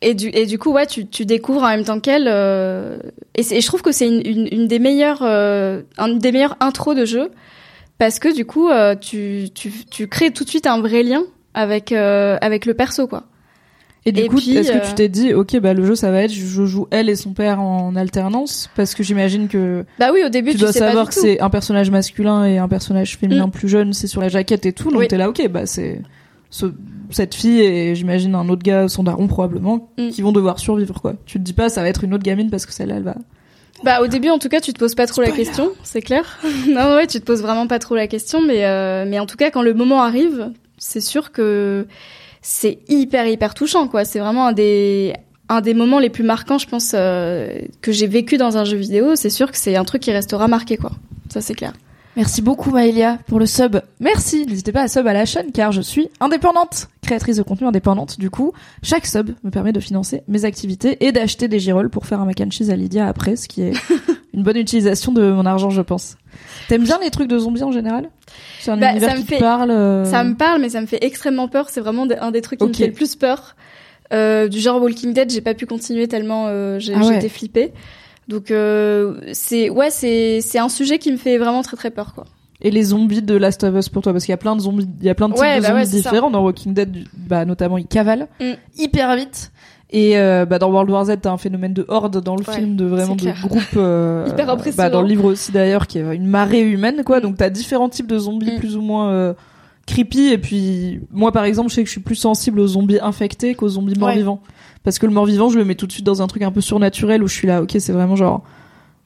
et, 0.00 0.14
du, 0.14 0.28
et 0.30 0.46
du 0.46 0.58
coup, 0.58 0.72
ouais, 0.72 0.86
tu, 0.86 1.06
tu 1.06 1.24
découvres 1.24 1.62
en 1.62 1.68
même 1.68 1.84
temps 1.84 2.00
qu'elle. 2.00 2.26
et, 2.26 3.42
je 3.60 3.66
trouve 3.68 3.82
que 3.82 3.92
c'est 3.92 4.08
une, 4.08 4.26
une, 4.26 4.48
une 4.50 4.66
des 4.66 4.80
meilleures, 4.80 5.22
une 5.22 6.18
des 6.18 6.32
meilleures 6.32 6.56
intros 6.58 6.96
de 6.96 7.04
jeu 7.04 7.30
parce 8.02 8.18
que 8.18 8.34
du 8.34 8.44
coup, 8.44 8.68
euh, 8.68 8.96
tu, 9.00 9.44
tu, 9.54 9.70
tu 9.88 10.08
crées 10.08 10.32
tout 10.32 10.42
de 10.42 10.48
suite 10.48 10.66
un 10.66 10.80
vrai 10.80 11.04
lien 11.04 11.22
avec 11.54 11.92
euh, 11.92 12.36
avec 12.40 12.66
le 12.66 12.74
perso, 12.74 13.06
quoi. 13.06 13.22
Et 14.04 14.10
du 14.10 14.22
Et 14.22 14.26
coup, 14.26 14.38
est-ce 14.38 14.72
que 14.72 14.76
euh, 14.78 14.88
tu 14.88 14.94
t'es 14.94 15.08
dit, 15.08 15.32
ok, 15.32 15.60
bah 15.60 15.72
le 15.72 15.84
jeu 15.86 15.94
ça 15.94 16.10
va 16.10 16.22
être, 16.24 16.32
je 16.32 16.64
joue 16.66 16.88
elle 16.90 17.08
et 17.08 17.14
son 17.14 17.32
père 17.32 17.60
en 17.60 17.94
alternance, 17.94 18.68
parce 18.74 18.96
que 18.96 19.04
j'imagine 19.04 19.46
que 19.46 19.84
Bah 20.00 20.10
oui, 20.12 20.24
au 20.26 20.30
début, 20.30 20.50
tu 20.50 20.56
tu, 20.56 20.62
dois 20.62 20.72
sais 20.72 20.80
savoir 20.80 21.04
pas 21.04 21.10
que 21.12 21.14
c'est 21.14 21.38
un 21.40 21.48
personnage 21.50 21.92
masculin 21.92 22.44
et 22.44 22.58
un 22.58 22.66
personnage 22.66 23.16
féminin 23.16 23.46
Mm. 23.46 23.50
plus 23.52 23.68
jeune, 23.68 23.92
c'est 23.92 24.08
sur 24.08 24.20
la 24.20 24.28
jaquette 24.28 24.66
et 24.66 24.72
tout, 24.72 24.90
donc 24.90 24.98
Oui. 25.02 25.06
t'es 25.06 25.16
là, 25.18 25.28
ok, 25.28 25.48
bah 25.48 25.66
c'est 25.66 26.00
ce, 26.50 26.66
cette 27.10 27.36
fille 27.36 27.60
et 27.60 27.94
j'imagine 27.94 28.34
un 28.34 28.48
autre 28.48 28.64
gars, 28.64 28.88
son 28.88 29.04
daron 29.04 29.28
probablement, 29.28 29.90
Mm. 29.96 30.08
qui 30.08 30.22
vont 30.22 30.32
devoir 30.32 30.58
survivre 30.58 31.00
quoi. 31.00 31.14
Tu 31.24 31.38
te 31.38 31.44
dis 31.44 31.52
pas, 31.52 31.68
ça 31.68 31.82
va 31.82 31.88
être 31.88 32.02
une 32.02 32.14
autre 32.14 32.24
gamine 32.24 32.50
parce 32.50 32.66
que 32.66 32.72
celle-là, 32.72 32.96
elle 32.96 33.04
va. 33.04 33.14
Bah 33.84 34.00
au 34.00 34.06
début 34.06 34.28
en 34.30 34.38
tout 34.38 34.48
cas 34.48 34.60
tu 34.60 34.72
te 34.72 34.78
poses 34.78 34.94
pas 34.94 35.06
trop 35.06 35.22
la 35.22 35.32
question, 35.32 35.72
c'est 35.82 36.02
clair. 36.02 36.38
non 36.68 36.94
ouais 36.94 37.06
tu 37.06 37.18
te 37.20 37.24
poses 37.24 37.42
vraiment 37.42 37.66
pas 37.66 37.78
trop 37.78 37.94
la 37.94 38.06
question, 38.06 38.40
mais 38.40 38.64
euh, 38.64 39.04
mais 39.06 39.18
en 39.18 39.26
tout 39.26 39.36
cas 39.36 39.50
quand 39.50 39.62
le 39.62 39.74
moment 39.74 40.02
arrive, 40.02 40.50
c'est 40.78 41.00
sûr 41.00 41.32
que 41.32 41.86
c'est 42.42 42.78
hyper 42.88 43.26
hyper 43.26 43.54
touchant 43.54 43.88
quoi. 43.88 44.04
C'est 44.04 44.20
vraiment 44.20 44.46
un 44.46 44.52
des 44.52 45.14
un 45.48 45.60
des 45.60 45.74
moments 45.74 45.98
les 45.98 46.10
plus 46.10 46.24
marquants 46.24 46.58
je 46.58 46.66
pense 46.66 46.92
euh, 46.94 47.60
que 47.80 47.90
j'ai 47.92 48.06
vécu 48.06 48.36
dans 48.36 48.56
un 48.56 48.64
jeu 48.64 48.76
vidéo. 48.76 49.16
C'est 49.16 49.30
sûr 49.30 49.50
que 49.50 49.58
c'est 49.58 49.76
un 49.76 49.84
truc 49.84 50.02
qui 50.02 50.12
restera 50.12 50.46
marqué 50.46 50.76
quoi. 50.76 50.92
Ça 51.28 51.40
c'est 51.40 51.54
clair. 51.54 51.72
Merci 52.14 52.42
beaucoup 52.42 52.70
Maëlia 52.70 53.18
pour 53.26 53.38
le 53.40 53.46
sub. 53.46 53.76
Merci. 53.98 54.44
N'hésitez 54.46 54.70
pas 54.70 54.82
à 54.82 54.88
sub 54.88 55.06
à 55.06 55.14
la 55.14 55.24
chaîne 55.24 55.50
car 55.50 55.72
je 55.72 55.80
suis 55.80 56.10
indépendante, 56.20 56.88
créatrice 57.00 57.36
de 57.36 57.42
contenu 57.42 57.66
indépendante. 57.66 58.18
Du 58.18 58.28
coup, 58.28 58.52
chaque 58.82 59.06
sub 59.06 59.30
me 59.44 59.50
permet 59.50 59.72
de 59.72 59.80
financer 59.80 60.22
mes 60.28 60.44
activités 60.44 61.04
et 61.06 61.10
d'acheter 61.12 61.48
des 61.48 61.58
girolles 61.58 61.88
pour 61.88 62.06
faire 62.06 62.20
un 62.20 62.26
mac 62.26 62.38
and 62.42 62.50
cheese 62.50 62.70
à 62.70 62.76
Lydia 62.76 63.08
après, 63.08 63.36
ce 63.36 63.48
qui 63.48 63.62
est 63.62 63.72
une 64.34 64.42
bonne 64.42 64.58
utilisation 64.58 65.10
de 65.12 65.32
mon 65.32 65.46
argent, 65.46 65.70
je 65.70 65.80
pense. 65.80 66.16
T'aimes 66.68 66.84
bien 66.84 66.98
les 67.02 67.10
trucs 67.10 67.28
de 67.28 67.38
zombies 67.38 67.62
en 67.62 67.72
général? 67.72 68.10
C'est 68.60 68.70
un 68.70 68.76
Bah, 68.76 68.90
univers 68.90 69.10
ça 69.10 69.14
me 69.16 69.20
qui 69.20 69.26
te 69.28 69.34
fait- 69.34 69.40
parle. 69.40 69.70
euh, 69.70 70.04
Ça 70.04 70.22
me 70.22 70.34
parle 70.34 70.60
mais 70.60 70.68
ça 70.68 70.82
me 70.82 70.86
fait 70.86 71.02
extrêmement 71.02 71.48
peur. 71.48 71.70
C'est 71.70 71.80
vraiment 71.80 72.06
un 72.20 72.30
des 72.30 72.42
trucs 72.42 72.58
qui 72.58 72.64
Ok. 72.66 72.70
me 72.72 72.74
fait 72.76 72.86
le 72.88 72.92
plus 72.92 73.16
peur. 73.16 73.56
Euh, 74.12 74.48
du 74.48 74.60
genre 74.60 74.82
Walking 74.82 75.14
Dead, 75.14 75.30
j'ai 75.30 75.40
pas 75.40 75.54
pu 75.54 75.64
continuer 75.64 76.06
tellement 76.08 76.44
euh, 76.48 76.78
j'ai 76.78 76.92
Ah 76.94 76.98
ouais. 76.98 77.14
j'étais 77.14 77.30
flippée. 77.30 77.72
Donc 78.32 78.50
euh, 78.50 79.14
c'est 79.32 79.68
ouais 79.70 79.90
c'est 79.90 80.40
c'est 80.40 80.58
un 80.58 80.68
sujet 80.68 80.98
qui 80.98 81.12
me 81.12 81.16
fait 81.16 81.38
vraiment 81.38 81.62
très 81.62 81.76
très 81.76 81.90
peur 81.90 82.14
quoi. 82.14 82.24
Et 82.64 82.70
les 82.70 82.82
zombies 82.84 83.22
de 83.22 83.34
Last 83.34 83.64
of 83.64 83.74
Us 83.76 83.88
pour 83.88 84.02
toi? 84.02 84.12
Parce 84.12 84.24
qu'il 84.24 84.32
y 84.32 84.34
a 84.34 84.38
plein 84.38 84.54
de 84.56 84.60
zombies, 84.60 84.86
il 85.00 85.06
y 85.06 85.10
a 85.10 85.14
plein 85.16 85.28
de 85.28 85.34
types 85.34 85.42
Ouais, 85.42 85.56
de 85.56 85.62
bah 85.62 85.68
zombies 85.68 85.80
ouais, 85.80 85.84
c'est 85.86 86.00
ça. 86.00 86.10
différents 86.10 86.30
dans 86.30 86.42
Walking 86.44 86.74
Dead. 86.74 86.96
Bah 87.16 87.44
notamment 87.44 87.76
ils 87.78 87.86
cavalent 87.86 88.28
Mm. 88.40 88.52
hyper 88.78 89.16
vite. 89.16 89.50
Et 89.90 90.16
euh, 90.16 90.46
bah 90.46 90.58
dans 90.58 90.70
World 90.70 90.88
War 90.90 91.04
Z, 91.04 91.16
t'as 91.20 91.30
un 91.32 91.36
phénomène 91.36 91.74
de 91.74 91.84
horde 91.88 92.22
dans 92.22 92.36
le 92.36 92.44
Ouais, 92.48 92.54
film, 92.54 92.76
de 92.76 92.84
vraiment 92.86 93.14
de 93.16 93.30
groupe. 93.46 93.60
euh, 93.76 94.26
Hyper 94.28 94.48
impressionnant. 94.48 94.88
Bah 94.88 94.90
dans 94.90 95.02
le 95.02 95.08
livre 95.08 95.24
aussi 95.26 95.52
d'ailleurs, 95.52 95.86
qui 95.86 95.98
est 95.98 96.14
une 96.16 96.26
marée 96.26 96.62
humaine, 96.62 97.02
quoi. 97.04 97.18
Mm. 97.18 97.22
Donc 97.22 97.36
t'as 97.36 97.50
différents 97.50 97.88
types 97.90 98.06
de 98.06 98.16
zombies 98.18 98.52
Mm. 98.54 98.58
plus 98.58 98.76
ou 98.76 98.80
moins 98.80 99.10
euh, 99.10 99.34
creepy. 99.86 100.28
Et 100.28 100.38
puis 100.38 101.00
moi 101.10 101.32
par 101.32 101.44
exemple, 101.44 101.68
je 101.68 101.74
sais 101.74 101.82
que 101.82 101.88
je 101.88 101.92
suis 101.92 102.00
plus 102.00 102.14
sensible 102.14 102.60
aux 102.60 102.68
zombies 102.68 103.00
infectés 103.02 103.54
qu'aux 103.54 103.68
zombies 103.68 103.98
morts-vivants. 103.98 104.40
Parce 104.84 104.98
que 104.98 105.06
le 105.06 105.12
mort-vivant, 105.12 105.48
je 105.48 105.58
le 105.58 105.64
mets 105.64 105.74
tout 105.74 105.86
de 105.86 105.92
suite 105.92 106.04
dans 106.06 106.22
un 106.22 106.26
truc 106.26 106.42
un 106.42 106.50
peu 106.52 106.60
surnaturel 106.60 107.22
où 107.22 107.28
je 107.28 107.34
suis 107.34 107.46
là, 107.46 107.62
ok, 107.62 107.76
c'est 107.78 107.92
vraiment 107.92 108.16
genre. 108.16 108.42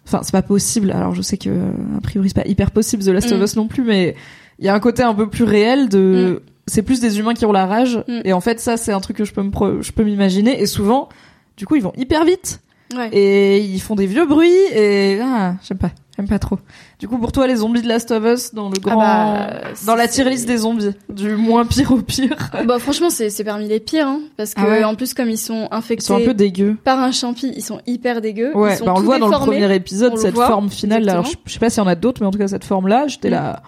Enfin, 0.06 0.20
c'est 0.22 0.32
pas 0.32 0.42
possible. 0.42 0.90
Alors 0.92 1.14
je 1.14 1.20
sais 1.22 1.36
que 1.36 1.50
a 1.50 2.00
priori 2.00 2.28
c'est 2.28 2.40
pas 2.42 2.48
hyper 2.48 2.70
possible 2.70 3.02
The 3.02 3.08
Last 3.08 3.32
of 3.32 3.40
Mm. 3.40 3.42
Us 3.44 3.56
non 3.56 3.66
plus, 3.66 3.82
mais 3.82 4.14
il 4.58 4.64
y 4.64 4.68
a 4.68 4.74
un 4.74 4.80
côté 4.80 5.02
un 5.02 5.14
peu 5.14 5.28
plus 5.28 5.44
réel 5.44 5.88
de. 5.88 6.42
C'est 6.68 6.82
plus 6.82 7.00
des 7.00 7.18
humains 7.18 7.34
qui 7.34 7.44
ont 7.44 7.52
la 7.52 7.66
rage. 7.66 8.02
Mm. 8.08 8.20
Et 8.24 8.32
en 8.32 8.40
fait, 8.40 8.60
ça 8.60 8.76
c'est 8.76 8.92
un 8.92 9.00
truc 9.00 9.16
que 9.16 9.24
je 9.24 9.32
peux 9.32 9.42
me 9.42 9.82
je 9.82 9.92
peux 9.92 10.04
m'imaginer. 10.04 10.60
Et 10.60 10.66
souvent, 10.66 11.08
du 11.56 11.66
coup, 11.66 11.74
ils 11.76 11.82
vont 11.82 11.92
hyper 11.96 12.24
vite 12.24 12.60
Ouais. 12.96 13.08
et 13.12 13.58
ils 13.58 13.80
font 13.80 13.96
des 13.96 14.06
vieux 14.06 14.26
bruits 14.26 14.54
et 14.72 15.18
ah, 15.20 15.56
j'aime 15.66 15.78
pas, 15.78 15.90
j'aime 16.16 16.28
pas 16.28 16.38
trop. 16.38 16.58
Du 16.98 17.08
coup, 17.08 17.18
pour 17.18 17.32
toi, 17.32 17.46
les 17.46 17.56
zombies 17.56 17.82
de 17.82 17.88
Last 17.88 18.10
of 18.10 18.24
Us 18.24 18.54
dans 18.54 18.68
le 18.70 18.78
grand, 18.78 18.98
bah, 18.98 19.50
dans 19.86 19.94
la 19.94 20.08
tier 20.08 20.24
list 20.24 20.46
des 20.46 20.58
zombies, 20.58 20.92
du 21.08 21.36
moins 21.36 21.64
pire 21.66 21.92
au 21.92 21.98
pire. 21.98 22.50
Bah 22.66 22.78
franchement 22.78 23.10
c'est 23.10 23.30
c'est 23.30 23.44
parmi 23.44 23.68
les 23.68 23.80
pires 23.80 24.06
hein, 24.06 24.20
parce 24.36 24.54
que 24.54 24.60
Ah 24.62 24.68
ouais. 24.68 24.84
en 24.84 24.94
plus 24.94 25.12
comme 25.14 25.28
ils 25.30 25.38
sont 25.38 25.68
Ils 25.70 25.74
infectés 25.76 26.06
sont 26.06 26.16
un 26.16 26.24
peu 26.24 26.34
dégueux. 26.34 26.76
par 26.84 26.98
un 27.00 27.12
champi, 27.12 27.52
ils 27.54 27.62
sont 27.62 27.80
hyper 27.86 28.20
dégueux. 28.20 28.56
Ouais, 28.56 28.74
ils 28.74 28.76
sont 28.78 28.84
bah 28.86 28.94
on 28.96 29.00
le 29.00 29.04
voit 29.04 29.18
dans 29.18 29.28
le 29.28 29.36
premier 29.36 29.74
épisode, 29.74 30.12
on 30.14 30.16
cette 30.16 30.34
voit, 30.34 30.46
forme 30.48 30.70
finale. 30.70 31.04
là. 31.04 31.12
Alors, 31.12 31.24
je, 31.24 31.30
exactement. 31.30 31.42
je 31.46 31.52
sais 31.52 31.58
pas 31.58 31.70
s'il 31.70 31.82
y 31.82 31.86
en 31.86 31.88
a 31.88 31.94
d'autres, 31.94 32.20
mais 32.22 32.26
en 32.26 32.30
tout 32.30 32.38
cas 32.38 32.48
cette 32.48 32.64
forme-là, 32.64 33.06
j'étais 33.08 33.28
Mm. 33.28 33.32
là. 33.32 33.62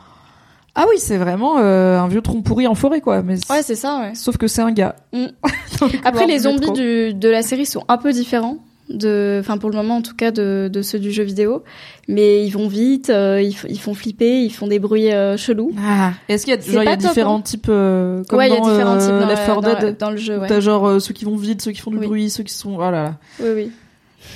Ah 0.80 0.84
oui, 0.88 0.96
c'est 0.98 1.16
vraiment 1.16 1.58
euh, 1.58 1.98
un 1.98 2.06
vieux 2.06 2.20
tronc 2.22 2.40
pourri 2.42 2.68
en 2.68 2.74
forêt, 2.76 3.00
quoi. 3.00 3.20
Mais 3.22 3.34
Ouais 3.50 3.62
c'est 3.62 3.74
ça 3.74 3.98
ouais. 4.00 4.14
sauf 4.14 4.36
que 4.36 4.46
c'est 4.46 4.62
un 4.62 4.70
gars. 4.70 4.94
Mm. 5.12 5.26
Après 6.04 6.26
les 6.26 6.40
zombies 6.40 6.70
du, 6.72 7.14
de 7.14 7.28
la 7.28 7.42
série 7.42 7.66
sont 7.66 7.84
un 7.88 7.96
peu 7.98 8.12
différents 8.12 8.58
de, 8.88 9.38
enfin 9.40 9.58
pour 9.58 9.70
le 9.70 9.76
moment 9.76 9.96
en 9.96 10.02
tout 10.02 10.14
cas 10.14 10.30
de, 10.30 10.70
de 10.72 10.82
ceux 10.82 10.98
du 10.98 11.12
jeu 11.12 11.22
vidéo, 11.22 11.62
mais 12.08 12.44
ils 12.44 12.50
vont 12.50 12.68
vite, 12.68 13.10
euh, 13.10 13.40
ils, 13.42 13.78
font 13.78 13.94
flipper, 13.94 14.42
ils 14.42 14.50
font 14.52 14.66
des 14.66 14.78
bruits 14.78 15.12
euh, 15.12 15.36
chelous. 15.36 15.72
Ah. 15.78 16.12
Est-ce 16.28 16.44
qu'il 16.44 16.54
y 16.54 16.56
a, 16.56 16.60
genre, 16.60 16.82
il 16.82 16.86
y 16.86 16.88
a 16.88 16.96
pas 16.96 17.02
top, 17.02 17.10
différents 17.10 17.38
hein. 17.38 17.42
types, 17.42 17.66
comme 17.66 18.24
ouais, 18.32 18.48
y 18.48 18.52
a 18.52 18.60
différents 18.60 18.98
types 18.98 19.08
dans, 19.10 19.26
Left 19.26 19.46
4 19.46 19.60
la- 19.62 19.74
dans, 19.74 19.80
Dead? 19.80 19.96
dans 19.98 20.10
le 20.10 20.16
jeu. 20.16 20.38
Ouais. 20.38 20.48
T'as 20.48 20.60
genre 20.60 20.86
euh, 20.86 20.98
ceux 21.00 21.14
qui 21.14 21.24
vont 21.24 21.36
vite, 21.36 21.62
ceux 21.62 21.72
qui 21.72 21.80
font 21.80 21.90
du 21.90 21.98
Oui. 21.98 22.06
bruit, 22.06 22.30
ceux 22.30 22.42
qui 22.44 22.54
sont, 22.54 22.76
oh 22.76 22.80
là 22.80 22.90
là. 22.90 23.14
Oui 23.40 23.48
oui. 23.54 23.70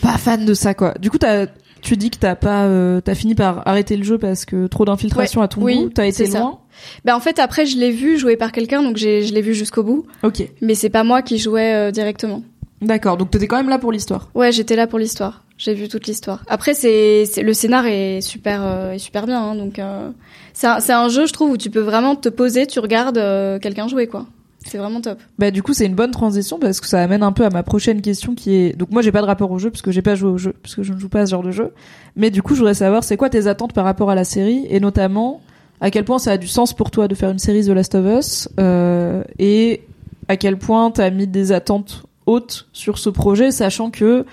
Pas 0.01 0.17
fan 0.19 0.45
de 0.45 0.55
ça, 0.55 0.75
quoi. 0.75 0.95
Du 1.01 1.11
coup, 1.11 1.19
t'as, 1.19 1.47
tu 1.83 1.97
dis 1.97 2.11
que 2.11 2.17
t'as 2.19 2.37
pas, 2.37 2.65
euh, 2.65 3.01
t'as 3.01 3.15
fini 3.15 3.35
par 3.35 3.67
arrêter 3.67 3.97
le 3.97 4.05
jeu 4.05 4.17
parce 4.17 4.45
que 4.45 4.69
trop 4.69 4.85
d'infiltration 4.85 5.43
à 5.43 5.49
ton 5.49 5.63
oui, 5.63 5.77
goût. 5.77 5.91
T'as 5.91 6.07
été 6.07 6.27
loin? 6.29 6.61
Ben 7.05 7.15
en 7.15 7.21
fait 7.21 7.39
après 7.39 7.67
je 7.67 7.77
l'ai 7.77 7.91
vu 7.91 8.19
jouer 8.19 8.37
par 8.37 8.51
quelqu'un 8.51 8.83
donc 8.83 8.97
j'ai 8.97 9.23
je 9.23 9.35
l'ai 9.35 9.43
vu 9.43 9.55
jusqu'au 9.55 9.83
bout, 9.83 10.07
Ok. 10.23 10.43
mais 10.63 10.75
c'est 10.75 10.89
pas 10.89 11.05
moi 11.05 11.21
qui 11.23 11.39
jouais 11.39 11.75
euh, 11.75 11.91
directement. 11.91 12.43
D'accord. 12.83 13.17
Donc 13.17 13.31
t'étais 13.31 13.47
quand 13.47 13.57
même 13.57 13.69
là 13.69 13.79
pour 13.79 13.93
l'histoire. 13.93 14.29
Ouais, 14.35 14.53
j'étais 14.53 14.77
là 14.77 14.87
pour 14.87 14.99
l'histoire. 14.99 15.45
J'ai 15.57 15.75
vu 15.75 15.89
toute 15.89 16.07
l'histoire. 16.07 16.43
Après, 16.49 16.75
c'est 16.75 17.25
le 17.41 17.55
scénar 17.55 17.87
est 17.87 18.21
super 18.21 18.63
euh, 18.65 18.93
est 18.93 18.99
super 18.99 19.27
bien, 19.27 19.41
hein, 19.41 19.55
donc 19.55 19.79
euh, 19.79 20.11
c'est 20.53 20.67
un, 20.67 20.79
un 20.89 21.09
jeu, 21.09 21.27
je 21.27 21.33
trouve, 21.33 21.53
où 21.53 21.57
tu 21.57 21.71
peux 21.71 21.81
vraiment 21.81 22.17
te 22.17 22.29
poser, 22.29 22.67
tu 22.67 22.81
regardes 22.81 23.19
euh, 23.19 23.61
quelqu'un 23.61 23.87
jouer, 23.87 24.09
quoi. 24.09 24.27
C'est 24.67 24.79
vraiment 24.79 25.01
top. 25.01 25.19
Bah 25.39 25.51
du 25.51 25.63
coup 25.63 25.73
c'est 25.75 25.87
une 25.87 25.95
bonne 25.95 26.11
transition 26.13 26.59
parce 26.59 26.81
que 26.81 26.87
ça 26.87 27.03
amène 27.03 27.23
un 27.23 27.33
peu 27.33 27.45
à 27.45 27.51
ma 27.51 27.63
prochaine 27.63 28.01
question 28.01 28.35
qui 28.35 28.55
est 28.55 28.77
donc 28.77 28.91
moi 28.93 29.03
j'ai 29.03 29.11
pas 29.11 29.21
de 29.21 29.27
rapport 29.27 29.51
au 29.51 29.59
jeu 29.59 29.71
parce 29.71 29.83
que 29.83 29.91
j'ai 29.91 30.03
pas 30.03 30.15
joué 30.15 30.31
au 30.31 30.39
jeu 30.39 30.55
parce 30.63 30.75
que 30.77 30.85
je 30.85 30.93
ne 30.93 30.99
joue 30.99 31.09
pas 31.09 31.23
à 31.23 31.27
ce 31.27 31.33
genre 31.33 31.43
de 31.43 31.51
jeu 31.51 31.73
mais 32.15 32.31
du 32.31 32.43
coup 32.43 32.55
je 32.55 32.61
voudrais 32.61 32.75
savoir 32.75 33.03
c'est 33.03 33.17
quoi 33.17 33.29
tes 33.29 33.49
attentes 33.49 33.73
par 33.73 33.85
rapport 33.85 34.09
à 34.09 34.15
la 34.15 34.23
série 34.25 34.67
et 34.71 34.79
notamment 34.79 35.41
à 35.81 35.91
quel 35.91 36.05
point 36.05 36.21
ça 36.21 36.33
a 36.33 36.39
du 36.39 36.47
sens 36.47 36.75
pour 36.75 36.93
toi 36.93 37.09
de 37.09 37.15
faire 37.15 37.31
une 37.31 37.41
série 37.41 37.65
The 37.65 37.71
Last 37.71 37.97
of 37.97 38.07
Us 38.07 38.49
euh, 38.61 39.25
et 39.39 39.83
à 40.29 40.37
quel 40.37 40.57
point 40.57 40.93
t'as 40.93 41.11
mis 41.11 41.27
des 41.27 41.51
attentes 41.51 42.05
hautes 42.27 42.69
sur 42.73 42.99
ce 42.99 43.11
projet 43.11 43.51
sachant 43.51 43.91
que 43.91 44.25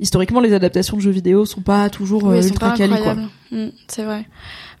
historiquement 0.00 0.40
les 0.40 0.52
adaptations 0.52 0.96
de 0.96 1.02
jeux 1.02 1.10
vidéo 1.10 1.44
sont 1.46 1.62
pas 1.62 1.88
toujours 1.90 2.24
Oui, 2.24 2.38
euh, 2.38 2.42
ultra 2.42 2.72
quali 2.72 2.90
quoi. 2.90 2.98
incroyables. 2.98 3.28
Mm, 3.50 3.68
c'est 3.88 4.04
vrai. 4.04 4.26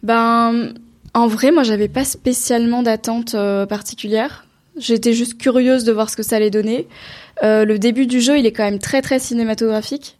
Ben, 0.02 0.74
en 1.14 1.26
vrai, 1.26 1.50
moi, 1.50 1.62
j'avais 1.62 1.88
pas 1.88 2.04
spécialement 2.04 2.82
d'attente 2.82 3.34
euh, 3.34 3.64
particulière. 3.64 4.46
J'étais 4.76 5.14
juste 5.14 5.38
curieuse 5.38 5.84
de 5.84 5.92
voir 5.92 6.10
ce 6.10 6.16
que 6.16 6.22
ça 6.22 6.36
allait 6.36 6.50
donner. 6.50 6.86
Euh, 7.42 7.64
le 7.64 7.78
début 7.78 8.06
du 8.06 8.20
jeu, 8.20 8.38
il 8.38 8.44
est 8.44 8.52
quand 8.52 8.64
même 8.64 8.78
très 8.78 9.00
très 9.00 9.18
cinématographique. 9.18 10.18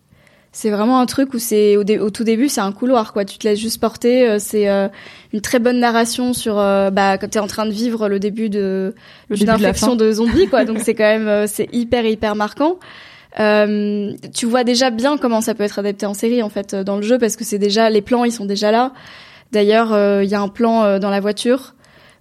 C'est 0.56 0.70
vraiment 0.70 1.00
un 1.00 1.04
truc 1.04 1.34
où 1.34 1.38
c'est 1.38 1.76
au, 1.76 1.82
au, 1.82 2.08
tout 2.08 2.24
début 2.24 2.48
c'est 2.48 2.62
un 2.62 2.72
couloir 2.72 3.12
quoi. 3.12 3.26
Tu 3.26 3.36
te 3.36 3.46
laisses 3.46 3.58
juste 3.58 3.78
porter. 3.78 4.26
Euh, 4.26 4.36
c'est 4.38 4.70
euh, 4.70 4.88
une 5.34 5.42
très 5.42 5.58
bonne 5.58 5.78
narration 5.78 6.32
sur 6.32 6.58
euh, 6.58 6.88
bah 6.88 7.18
comme 7.18 7.28
t'es 7.28 7.38
en 7.38 7.46
train 7.46 7.66
de 7.66 7.72
vivre 7.72 8.08
le 8.08 8.18
début 8.18 8.48
de 8.48 8.94
l'infection 9.28 9.96
de, 9.96 10.06
de, 10.06 10.12
zombies 10.12 10.48
quoi. 10.48 10.64
Donc 10.64 10.78
c'est 10.78 10.94
quand 10.94 11.04
même 11.04 11.46
c'est 11.46 11.68
hyper 11.74 12.06
hyper 12.06 12.36
marquant. 12.36 12.78
tu 13.36 14.46
vois 14.46 14.64
déjà 14.64 14.88
bien 14.88 15.18
comment 15.18 15.42
ça 15.42 15.54
peut 15.54 15.62
être 15.62 15.78
adapté 15.78 16.06
en 16.06 16.14
série 16.14 16.42
en 16.42 16.48
fait 16.48 16.74
dans 16.74 16.96
le 16.96 17.02
jeu 17.02 17.18
parce 17.18 17.36
que 17.36 17.44
c'est 17.44 17.58
déjà 17.58 17.90
les 17.90 18.00
plans 18.00 18.24
ils 18.24 18.32
sont 18.32 18.46
déjà 18.46 18.70
là. 18.70 18.94
D'ailleurs 19.52 19.88
il 20.22 20.28
y 20.30 20.34
a 20.34 20.40
un 20.40 20.48
plan 20.48 20.98
dans 20.98 21.10
la 21.10 21.20
voiture 21.20 21.74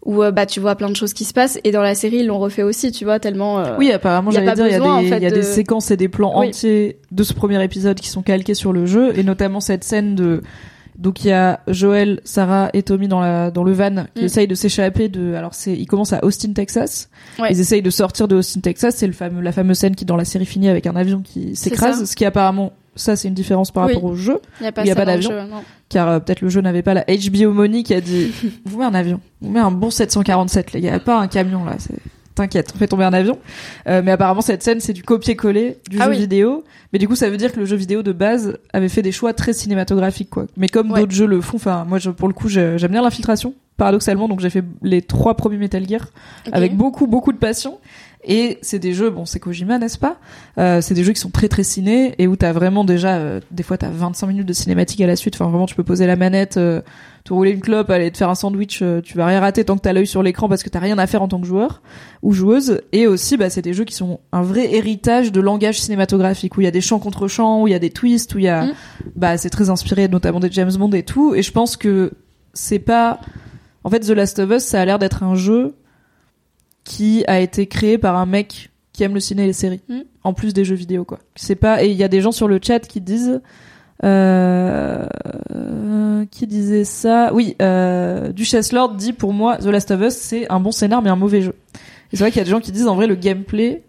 où 0.05 0.23
euh, 0.23 0.31
bah 0.31 0.45
tu 0.45 0.59
vois 0.59 0.75
plein 0.75 0.89
de 0.89 0.95
choses 0.95 1.13
qui 1.13 1.25
se 1.25 1.33
passent 1.33 1.59
et 1.63 1.71
dans 1.71 1.81
la 1.81 1.95
série 1.95 2.17
ils 2.17 2.27
l'ont 2.27 2.39
refait 2.39 2.63
aussi 2.63 2.91
tu 2.91 3.03
vois 3.05 3.19
tellement 3.19 3.59
euh, 3.59 3.75
oui 3.77 3.91
apparemment 3.91 4.31
j'allais 4.31 4.53
dire 4.53 4.67
il 4.67 4.71
y 4.71 4.75
a, 4.75 5.19
des, 5.19 5.25
y 5.25 5.27
a 5.27 5.31
des 5.31 5.43
séquences 5.43 5.91
et 5.91 5.97
des 5.97 6.07
plans 6.07 6.33
entiers 6.35 6.99
de 7.11 7.23
ce 7.23 7.33
premier 7.33 7.61
épisode 7.63 7.99
qui 7.99 8.09
sont 8.09 8.21
calqués 8.21 8.53
sur 8.53 8.71
le 8.71 8.85
jeu 8.85 9.17
et 9.17 9.23
notamment 9.23 9.59
cette 9.59 9.83
scène 9.83 10.15
de 10.15 10.41
donc 10.97 11.25
il 11.25 11.27
y 11.27 11.31
a 11.31 11.59
Joël, 11.67 12.21
Sarah 12.23 12.69
et 12.73 12.83
Tommy 12.83 13.07
dans 13.07 13.19
la 13.19 13.51
dans 13.51 13.63
le 13.63 13.73
van 13.73 14.05
qui 14.15 14.21
mm. 14.21 14.25
essayent 14.25 14.47
de 14.47 14.55
s'échapper 14.55 15.09
de 15.09 15.33
alors 15.33 15.53
c'est 15.53 15.73
ils 15.73 15.87
commencent 15.87 16.13
à 16.13 16.23
Austin 16.23 16.53
Texas. 16.53 17.09
Ils 17.49 17.59
essayent 17.59 17.81
de 17.81 17.89
sortir 17.89 18.27
de 18.27 18.35
Austin 18.35 18.61
Texas, 18.61 18.95
c'est 18.95 19.07
le 19.07 19.13
fameux 19.13 19.41
la 19.41 19.51
fameuse 19.51 19.77
scène 19.77 19.95
qui 19.95 20.05
dans 20.05 20.15
la 20.15 20.25
série 20.25 20.45
finit 20.45 20.69
avec 20.69 20.87
un 20.87 20.95
avion 20.95 21.21
qui 21.21 21.55
s'écrase, 21.55 22.05
ce 22.09 22.15
qui 22.15 22.23
apparemment 22.23 22.71
ça 22.95 23.15
c'est 23.17 23.27
une 23.27 23.33
différence 23.33 23.71
par 23.71 23.87
rapport 23.87 24.05
au 24.05 24.15
jeu. 24.15 24.39
Il 24.61 24.63
n'y 24.63 24.91
a 24.91 24.95
pas, 24.95 25.05
d'avion. 25.05 25.31
Car 25.95 26.09
euh, 26.09 26.19
peut-être 26.19 26.41
le 26.41 26.49
jeu 26.49 26.59
n'avait 26.59 26.81
pas 26.81 26.93
la 26.93 27.05
HBO 27.05 27.53
Money 27.53 27.83
qui 27.83 27.93
a 27.93 28.01
dit 28.01 28.29
vous 28.65 28.79
mettez 28.79 28.89
un 28.89 28.93
avion, 28.93 29.21
vous 29.39 29.47
mettez 29.47 29.65
un 29.65 29.71
bon 29.71 29.89
747 29.89 30.73
les 30.73 30.81
gars, 30.81 30.99
pas 30.99 31.17
un 31.17 31.29
camion 31.29 31.63
là. 31.63 31.77
T'inquiète, 32.35 32.73
on 32.75 32.77
fait 32.77 32.87
tomber 32.87 33.05
un 33.05 33.13
avion. 33.13 33.39
Euh, 33.87 34.01
mais 34.03 34.11
apparemment 34.11 34.41
cette 34.41 34.61
scène 34.61 34.81
c'est 34.81 34.91
du 34.91 35.03
copier-coller 35.03 35.77
du 35.89 36.01
ah 36.01 36.11
jeu 36.11 36.19
vidéo. 36.19 36.65
Mais 36.91 36.99
du 36.99 37.07
coup 37.07 37.15
ça 37.15 37.29
veut 37.29 37.37
dire 37.37 37.53
que 37.53 37.61
le 37.61 37.65
jeu 37.65 37.77
vidéo 37.77 38.03
de 38.03 38.11
base 38.11 38.57
avait 38.73 38.89
fait 38.89 39.03
des 39.03 39.13
choix 39.13 39.31
très 39.31 39.53
cinématographiques 39.53 40.31
quoi. 40.31 40.47
Mais 40.57 40.67
comme 40.67 40.89
d'autres 40.89 41.13
jeux 41.13 41.27
le 41.27 41.39
font, 41.39 41.55
enfin 41.55 41.85
moi 41.87 41.97
je, 41.97 42.09
pour 42.09 42.27
le 42.27 42.33
coup 42.33 42.49
j'aime 42.49 42.91
bien 42.91 43.01
l'infiltration 43.01 43.53
paradoxalement 43.77 44.27
donc 44.27 44.41
j'ai 44.41 44.49
fait 44.49 44.65
les 44.81 45.01
trois 45.01 45.35
premiers 45.35 45.57
Metal 45.57 45.87
Gear 45.87 46.07
avec 46.51 46.75
beaucoup 46.75 47.07
beaucoup 47.07 47.31
de 47.31 47.37
passion 47.37 47.79
et 48.27 48.57
c'est 48.61 48.79
des 48.79 48.93
jeux, 48.93 49.09
bon, 49.09 49.25
c'est 49.25 49.39
Kojima, 49.39 49.77
n'est-ce 49.77 49.97
pas? 49.97 50.17
Euh, 50.57 50.81
C'est 50.81 50.93
des 50.93 51.03
jeux 51.03 51.13
qui 51.13 51.19
sont 51.19 51.29
très 51.29 51.47
très 51.47 51.63
ciné 51.63 52.15
et 52.17 52.27
où 52.27 52.35
t'as 52.35 52.53
vraiment 52.53 52.83
déjà, 52.83 53.15
euh, 53.17 53.39
des 53.51 53.63
fois 53.63 53.77
t'as 53.77 53.89
25 53.89 54.27
minutes 54.27 54.47
de 54.47 54.53
cinématique 54.53 54.99
à 55.01 55.07
la 55.07 55.15
suite. 55.15 55.35
Enfin, 55.35 55.49
vraiment, 55.49 55.65
tu 55.65 55.75
peux 55.75 55.83
poser 55.83 56.07
la 56.07 56.15
manette, 56.15 56.57
euh, 56.57 56.81
te 57.23 57.33
rouler 57.33 57.51
une 57.51 57.61
clope, 57.61 57.89
aller 57.89 58.11
te 58.11 58.17
faire 58.17 58.29
un 58.29 58.35
sandwich. 58.35 58.81
Euh, 58.81 59.01
tu 59.01 59.17
vas 59.17 59.25
rien 59.25 59.39
rater 59.39 59.63
tant 59.65 59.75
que 59.75 59.81
t'as 59.81 59.93
l'œil 59.93 60.07
sur 60.07 60.23
l'écran 60.23 60.47
parce 60.49 60.63
que 60.63 60.69
t'as 60.69 60.79
rien 60.79 60.97
à 60.97 61.07
faire 61.07 61.21
en 61.21 61.27
tant 61.27 61.39
que 61.39 61.47
joueur 61.47 61.81
ou 62.21 62.33
joueuse. 62.33 62.81
Et 62.91 63.07
aussi, 63.07 63.37
bah, 63.37 63.49
c'est 63.49 63.61
des 63.61 63.73
jeux 63.73 63.83
qui 63.83 63.95
sont 63.95 64.19
un 64.31 64.41
vrai 64.41 64.73
héritage 64.73 65.31
de 65.31 65.41
langage 65.41 65.79
cinématographique 65.79 66.57
où 66.57 66.61
il 66.61 66.65
y 66.65 66.67
a 66.67 66.71
des 66.71 66.81
chants 66.81 66.99
contre 66.99 67.27
chants, 67.27 67.63
où 67.63 67.67
il 67.67 67.71
y 67.71 67.75
a 67.75 67.79
des 67.79 67.89
twists, 67.89 68.33
où 68.35 68.39
il 68.39 68.45
y 68.45 68.49
a, 68.49 68.65
mm. 68.65 68.73
bah, 69.15 69.37
c'est 69.37 69.49
très 69.49 69.69
inspiré 69.69 70.07
notamment 70.07 70.39
des 70.39 70.51
James 70.51 70.73
Bond 70.73 70.91
et 70.91 71.03
tout. 71.03 71.35
Et 71.35 71.41
je 71.41 71.51
pense 71.51 71.77
que 71.77 72.11
c'est 72.53 72.79
pas, 72.79 73.19
en 73.83 73.89
fait, 73.89 73.99
The 73.99 74.11
Last 74.11 74.39
of 74.39 74.51
Us, 74.51 74.63
ça 74.63 74.81
a 74.81 74.85
l'air 74.85 74.99
d'être 74.99 75.23
un 75.23 75.35
jeu 75.35 75.75
qui 76.85 77.25
a 77.27 77.41
été 77.41 77.67
créé 77.67 77.97
par 77.97 78.15
un 78.15 78.25
mec 78.25 78.69
qui 78.93 79.03
aime 79.03 79.13
le 79.13 79.19
ciné 79.19 79.43
et 79.43 79.47
les 79.47 79.53
séries, 79.53 79.81
hmm. 79.89 80.03
en 80.23 80.33
plus 80.33 80.53
des 80.53 80.63
jeux 80.63 80.75
vidéo 80.75 81.03
quoi. 81.03 81.19
C'est 81.35 81.55
pas 81.55 81.83
et 81.83 81.89
il 81.89 81.97
y 81.97 82.03
a 82.03 82.07
des 82.07 82.21
gens 82.21 82.31
sur 82.31 82.47
le 82.47 82.59
chat 82.63 82.79
qui 82.79 83.01
disent 83.01 83.41
euh, 84.03 85.05
qui 86.31 86.47
disait 86.47 86.85
ça 86.85 87.33
Oui, 87.33 87.55
euh, 87.61 88.31
Duchess 88.31 88.71
Lord 88.71 88.93
dit 88.93 89.11
pour 89.11 89.33
moi 89.33 89.57
The 89.57 89.65
Last 89.65 89.91
of 89.91 90.01
Us 90.01 90.13
c'est 90.13 90.49
un 90.49 90.61
bon 90.61 90.71
scénar 90.71 91.01
mais 91.01 91.09
un 91.09 91.17
mauvais 91.17 91.41
jeu. 91.41 91.55
Et 92.13 92.17
c'est 92.17 92.23
vrai 92.23 92.31
qu'il 92.31 92.39
y 92.39 92.41
a 92.41 92.45
des 92.45 92.51
gens 92.51 92.61
qui 92.61 92.71
disent 92.71 92.87
en 92.87 92.95
vrai 92.95 93.07
le 93.07 93.15
gameplay 93.15 93.83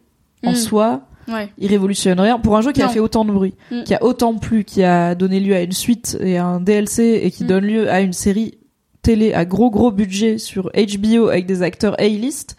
en 0.45 0.53
hmm. 0.53 0.57
soi 0.57 1.03
ouais. 1.29 1.51
il 1.59 1.69
révolutionne 1.69 2.19
rien 2.19 2.39
pour 2.41 2.57
un 2.57 2.63
jeu 2.63 2.73
qui 2.73 2.83
a 2.83 2.89
fait 2.89 2.99
autant 2.99 3.25
de 3.25 3.33
bruit, 3.33 3.55
hmm. 3.71 3.85
qui 3.85 3.95
a 3.95 4.03
autant 4.03 4.35
plu, 4.35 4.65
qui 4.65 4.83
a 4.83 5.15
donné 5.15 5.39
lieu 5.39 5.55
à 5.55 5.61
une 5.61 5.73
suite 5.73 6.19
et 6.21 6.39
un 6.39 6.61
DLC 6.61 7.21
et 7.23 7.31
qui 7.31 7.45
donne 7.45 7.65
lieu 7.65 7.91
à 7.91 8.01
une 8.01 8.13
série 8.13 8.59
télé 9.03 9.35
à 9.35 9.45
gros 9.45 9.71
gros 9.71 9.93
budget 9.93 10.39
sur 10.39 10.71
HBO 10.75 11.29
avec 11.29 11.47
des 11.47 11.63
acteurs 11.63 11.95
A-list 12.01 12.57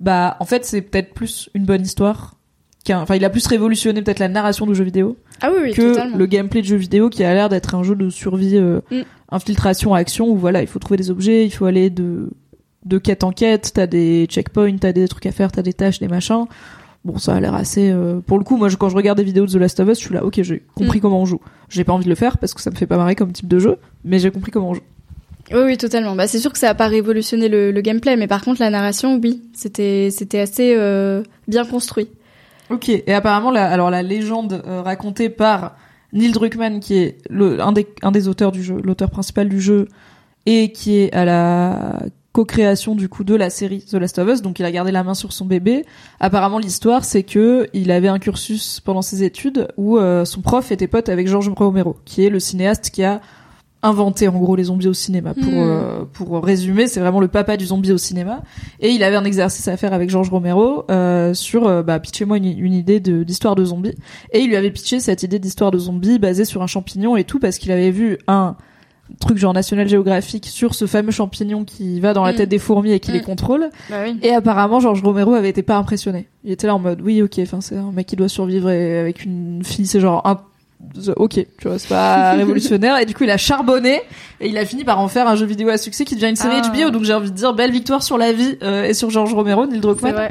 bah 0.00 0.36
en 0.40 0.44
fait 0.44 0.64
c'est 0.64 0.82
peut-être 0.82 1.14
plus 1.14 1.48
une 1.54 1.64
bonne 1.64 1.82
histoire 1.82 2.34
qu'un 2.84 3.00
enfin 3.00 3.16
il 3.16 3.24
a 3.24 3.30
plus 3.30 3.46
révolutionné 3.46 4.02
peut-être 4.02 4.18
la 4.18 4.28
narration 4.28 4.66
de 4.66 4.74
jeux 4.74 4.84
vidéo 4.84 5.16
ah 5.40 5.50
oui, 5.52 5.58
oui 5.64 5.72
que 5.72 6.16
le 6.16 6.26
gameplay 6.26 6.62
de 6.62 6.66
jeux 6.66 6.76
vidéo 6.76 7.08
qui 7.08 7.24
a 7.24 7.32
l'air 7.34 7.48
d'être 7.48 7.74
un 7.74 7.82
jeu 7.82 7.94
de 7.94 8.10
survie 8.10 8.56
euh, 8.56 8.80
mm. 8.90 9.02
infiltration 9.30 9.94
action 9.94 10.28
où 10.28 10.36
voilà 10.36 10.60
il 10.62 10.66
faut 10.66 10.78
trouver 10.78 10.96
des 10.96 11.10
objets 11.10 11.44
il 11.44 11.50
faut 11.50 11.66
aller 11.66 11.90
de 11.90 12.30
de 12.84 12.98
quête 12.98 13.24
en 13.24 13.32
quête 13.32 13.72
t'as 13.74 13.86
des 13.86 14.26
checkpoints 14.26 14.78
t'as 14.78 14.92
des 14.92 15.08
trucs 15.08 15.26
à 15.26 15.32
faire 15.32 15.50
t'as 15.50 15.62
des 15.62 15.72
tâches 15.72 15.98
des 15.98 16.08
machins 16.08 16.44
bon 17.04 17.18
ça 17.18 17.34
a 17.34 17.40
l'air 17.40 17.54
assez 17.54 17.90
euh, 17.90 18.20
pour 18.20 18.38
le 18.38 18.44
coup 18.44 18.56
moi 18.56 18.68
je, 18.68 18.76
quand 18.76 18.88
je 18.88 18.96
regarde 18.96 19.18
des 19.18 19.24
vidéos 19.24 19.46
de 19.46 19.52
The 19.52 19.56
Last 19.56 19.80
of 19.80 19.88
Us 19.88 19.98
je 19.98 20.04
suis 20.04 20.14
là 20.14 20.24
ok 20.24 20.42
j'ai 20.42 20.62
compris 20.74 20.98
mm. 20.98 21.02
comment 21.02 21.20
on 21.20 21.26
joue 21.26 21.40
j'ai 21.68 21.84
pas 21.84 21.92
envie 21.92 22.04
de 22.04 22.10
le 22.10 22.14
faire 22.14 22.38
parce 22.38 22.54
que 22.54 22.60
ça 22.60 22.70
me 22.70 22.76
fait 22.76 22.86
pas 22.86 22.96
marrer 22.96 23.14
comme 23.14 23.32
type 23.32 23.48
de 23.48 23.58
jeu 23.58 23.78
mais 24.04 24.18
j'ai 24.18 24.30
compris 24.30 24.52
comment 24.52 24.70
on 24.70 24.74
joue 24.74 24.82
oui, 25.52 25.60
oui, 25.64 25.76
totalement. 25.76 26.16
Bah, 26.16 26.26
c'est 26.26 26.38
sûr 26.38 26.52
que 26.52 26.58
ça 26.58 26.70
a 26.70 26.74
pas 26.74 26.88
révolutionné 26.88 27.48
le, 27.48 27.80
gameplay, 27.80 28.16
mais 28.16 28.26
par 28.26 28.42
contre 28.42 28.60
la 28.60 28.70
narration, 28.70 29.20
oui, 29.22 29.42
c'était 29.54 30.08
c'était 30.10 30.40
assez 30.40 30.74
euh, 30.76 31.22
bien 31.46 31.64
construit. 31.64 32.08
Ok. 32.70 32.88
Et 32.88 33.12
apparemment, 33.12 33.50
la, 33.50 33.70
alors 33.70 33.90
la 33.90 34.02
légende 34.02 34.62
euh, 34.66 34.82
racontée 34.82 35.28
par 35.28 35.76
Neil 36.12 36.32
Druckmann, 36.32 36.80
qui 36.80 36.96
est 36.96 37.18
un 37.30 38.10
des 38.10 38.28
auteurs 38.28 38.50
du 38.50 38.62
jeu, 38.62 38.80
l'auteur 38.82 39.10
principal 39.10 39.48
du 39.48 39.60
jeu, 39.60 39.88
et 40.46 40.72
qui 40.72 40.98
est 40.98 41.12
à 41.12 41.24
la 41.24 42.00
co-création 42.32 42.94
du 42.94 43.08
coup 43.08 43.24
de 43.24 43.34
la 43.34 43.48
série 43.48 43.82
The 43.82 43.94
Last 43.94 44.18
of 44.18 44.28
Us, 44.28 44.42
donc 44.42 44.58
il 44.58 44.64
a 44.66 44.70
gardé 44.70 44.92
la 44.92 45.02
main 45.02 45.14
sur 45.14 45.32
son 45.32 45.46
bébé. 45.46 45.86
Apparemment, 46.20 46.58
l'histoire, 46.58 47.04
c'est 47.04 47.22
que 47.22 47.68
il 47.72 47.90
avait 47.90 48.08
un 48.08 48.18
cursus 48.18 48.80
pendant 48.80 49.00
ses 49.00 49.22
études 49.22 49.68
où 49.76 49.96
euh, 49.96 50.24
son 50.24 50.42
prof 50.42 50.70
était 50.70 50.86
pote 50.86 51.08
avec 51.08 51.28
George 51.28 51.48
Romero, 51.48 51.96
qui 52.04 52.26
est 52.26 52.30
le 52.30 52.40
cinéaste 52.40 52.90
qui 52.90 53.04
a 53.04 53.20
inventé 53.86 54.28
en 54.28 54.38
gros 54.38 54.56
les 54.56 54.64
zombies 54.64 54.88
au 54.88 54.94
cinéma. 54.94 55.34
Pour 55.34 55.44
hmm. 55.44 55.56
euh, 55.56 56.04
pour 56.12 56.42
résumer, 56.42 56.86
c'est 56.86 57.00
vraiment 57.00 57.20
le 57.20 57.28
papa 57.28 57.56
du 57.56 57.66
zombie 57.66 57.92
au 57.92 57.98
cinéma. 57.98 58.42
Et 58.80 58.90
il 58.90 59.02
avait 59.02 59.16
un 59.16 59.24
exercice 59.24 59.68
à 59.68 59.76
faire 59.76 59.92
avec 59.92 60.10
George 60.10 60.30
Romero 60.30 60.84
euh, 60.90 61.34
sur 61.34 61.66
euh, 61.66 61.82
bah 61.82 61.98
pitchez-moi 61.98 62.36
une, 62.38 62.46
une, 62.46 62.74
idée 62.74 63.00
de 63.00 63.22
d'histoire 63.22 63.54
de 63.54 63.64
zombies. 63.64 63.94
Et 64.32 64.40
il 64.40 64.48
lui 64.48 64.56
avait 64.56 64.70
pitché 64.70 65.00
cette 65.00 65.22
idée 65.22 65.38
d'histoire 65.38 65.70
de 65.70 65.78
zombies 65.78 66.18
basée 66.18 66.44
sur 66.44 66.62
un 66.62 66.66
champignon 66.66 67.16
et 67.16 67.24
tout 67.24 67.38
parce 67.38 67.58
qu'il 67.58 67.72
avait 67.72 67.90
vu 67.90 68.18
un 68.26 68.56
truc 69.20 69.38
genre 69.38 69.54
National 69.54 69.88
Geographic 69.88 70.46
sur 70.46 70.74
ce 70.74 70.86
fameux 70.86 71.12
champignon 71.12 71.64
qui 71.64 72.00
va 72.00 72.12
dans 72.12 72.24
la 72.24 72.32
hmm. 72.32 72.36
tête 72.36 72.48
des 72.48 72.58
fourmis 72.58 72.92
et 72.92 73.00
qui 73.00 73.12
les 73.12 73.20
hmm. 73.20 73.24
contrôle. 73.24 73.70
Bah 73.88 73.96
oui. 74.04 74.18
Et 74.22 74.32
apparemment, 74.32 74.80
George 74.80 75.02
Romero 75.02 75.34
avait 75.34 75.50
été 75.50 75.62
pas 75.62 75.76
impressionné. 75.76 76.28
Il 76.44 76.50
était 76.50 76.66
là 76.66 76.74
en 76.74 76.78
mode, 76.78 77.00
oui, 77.02 77.22
ok, 77.22 77.38
enfin, 77.40 77.60
c'est 77.60 77.76
un 77.76 77.92
mec 77.92 78.06
qui 78.06 78.16
doit 78.16 78.28
survivre 78.28 78.70
et 78.70 78.98
avec 78.98 79.24
une 79.24 79.62
fille, 79.64 79.86
c'est 79.86 80.00
genre 80.00 80.26
un 80.26 80.40
ok, 81.16 81.32
tu 81.58 81.68
vois, 81.68 81.78
c'est 81.78 81.88
pas 81.88 82.32
révolutionnaire. 82.36 82.98
Et 82.98 83.06
du 83.06 83.14
coup, 83.14 83.24
il 83.24 83.30
a 83.30 83.36
charbonné 83.36 84.02
et 84.40 84.48
il 84.48 84.58
a 84.58 84.64
fini 84.64 84.84
par 84.84 85.00
en 85.00 85.08
faire 85.08 85.28
un 85.28 85.36
jeu 85.36 85.46
vidéo 85.46 85.68
à 85.68 85.78
succès 85.78 86.04
qui 86.04 86.14
devient 86.14 86.28
une 86.28 86.36
série 86.36 86.60
HBO. 86.60 86.86
Ah. 86.86 86.90
Donc 86.90 87.04
j'ai 87.04 87.14
envie 87.14 87.30
de 87.30 87.36
dire 87.36 87.54
belle 87.54 87.72
victoire 87.72 88.02
sur 88.02 88.18
la 88.18 88.32
vie 88.32 88.58
euh, 88.62 88.84
et 88.84 88.94
sur 88.94 89.10
George 89.10 89.32
Romero, 89.34 89.66
Neil 89.66 89.80
Druckmann. 89.80 90.30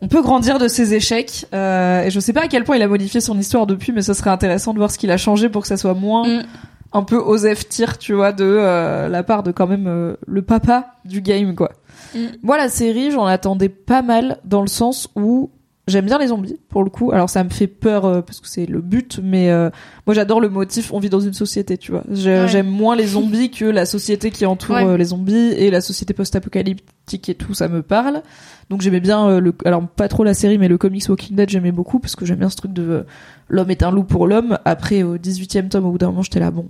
On 0.00 0.06
peut 0.06 0.22
grandir 0.22 0.60
de 0.60 0.68
ses 0.68 0.94
échecs 0.94 1.46
euh, 1.52 2.04
et 2.04 2.10
je 2.10 2.20
sais 2.20 2.32
pas 2.32 2.42
à 2.42 2.48
quel 2.48 2.62
point 2.62 2.76
il 2.76 2.82
a 2.82 2.88
modifié 2.88 3.20
son 3.20 3.36
histoire 3.36 3.66
depuis, 3.66 3.90
mais 3.90 4.02
ce 4.02 4.14
serait 4.14 4.30
intéressant 4.30 4.72
de 4.72 4.78
voir 4.78 4.92
ce 4.92 4.98
qu'il 4.98 5.10
a 5.10 5.16
changé 5.16 5.48
pour 5.48 5.62
que 5.62 5.68
ça 5.68 5.76
soit 5.76 5.94
moins 5.94 6.24
mm. 6.24 6.42
un 6.92 7.02
peu 7.02 7.16
Osef 7.16 7.68
tir, 7.68 7.98
tu 7.98 8.12
vois, 8.12 8.30
de 8.30 8.44
euh, 8.44 9.08
la 9.08 9.24
part 9.24 9.42
de 9.42 9.50
quand 9.50 9.66
même 9.66 10.16
le 10.24 10.42
papa 10.42 10.92
du 11.04 11.20
game, 11.20 11.56
quoi. 11.56 11.72
Mm. 12.14 12.26
Moi, 12.44 12.56
la 12.56 12.68
série, 12.68 13.10
j'en 13.10 13.26
attendais 13.26 13.68
pas 13.68 14.02
mal 14.02 14.38
dans 14.44 14.60
le 14.60 14.68
sens 14.68 15.08
où 15.16 15.50
J'aime 15.88 16.04
bien 16.04 16.18
les 16.18 16.28
zombies 16.28 16.58
pour 16.68 16.84
le 16.84 16.90
coup. 16.90 17.12
Alors 17.12 17.30
ça 17.30 17.42
me 17.42 17.48
fait 17.48 17.66
peur 17.66 18.04
euh, 18.04 18.20
parce 18.20 18.40
que 18.40 18.48
c'est 18.48 18.66
le 18.66 18.80
but, 18.80 19.20
mais 19.22 19.50
euh, 19.50 19.70
moi 20.06 20.14
j'adore 20.14 20.40
le 20.40 20.48
motif. 20.48 20.92
On 20.92 21.00
vit 21.00 21.08
dans 21.08 21.20
une 21.20 21.32
société, 21.32 21.78
tu 21.78 21.92
vois. 21.92 22.04
J'aime 22.10 22.68
moins 22.68 22.94
les 22.94 23.08
zombies 23.08 23.50
que 23.50 23.64
la 23.64 23.86
société 23.86 24.30
qui 24.30 24.44
entoure 24.44 24.76
euh, 24.76 24.96
les 24.96 25.06
zombies 25.06 25.52
et 25.56 25.70
la 25.70 25.80
société 25.80 26.12
post-apocalyptique 26.12 27.28
et 27.28 27.34
tout. 27.34 27.54
Ça 27.54 27.68
me 27.68 27.82
parle. 27.82 28.22
Donc 28.68 28.82
j'aimais 28.82 29.00
bien 29.00 29.40
le, 29.40 29.54
alors 29.64 29.86
pas 29.88 30.08
trop 30.08 30.24
la 30.24 30.34
série, 30.34 30.58
mais 30.58 30.68
le 30.68 30.76
comics 30.76 31.08
Walking 31.08 31.34
Dead 31.34 31.48
j'aimais 31.48 31.72
beaucoup 31.72 31.98
parce 31.98 32.14
que 32.14 32.26
j'aime 32.26 32.38
bien 32.38 32.50
ce 32.50 32.56
truc 32.56 32.74
de 32.74 33.06
l'homme 33.48 33.70
est 33.70 33.82
un 33.82 33.90
loup 33.90 34.04
pour 34.04 34.26
l'homme. 34.26 34.58
Après 34.66 35.02
au 35.02 35.16
18e 35.16 35.68
tome, 35.68 35.86
au 35.86 35.92
bout 35.92 35.98
d'un 35.98 36.08
moment, 36.08 36.22
j'étais 36.22 36.40
là 36.40 36.50
bon, 36.50 36.66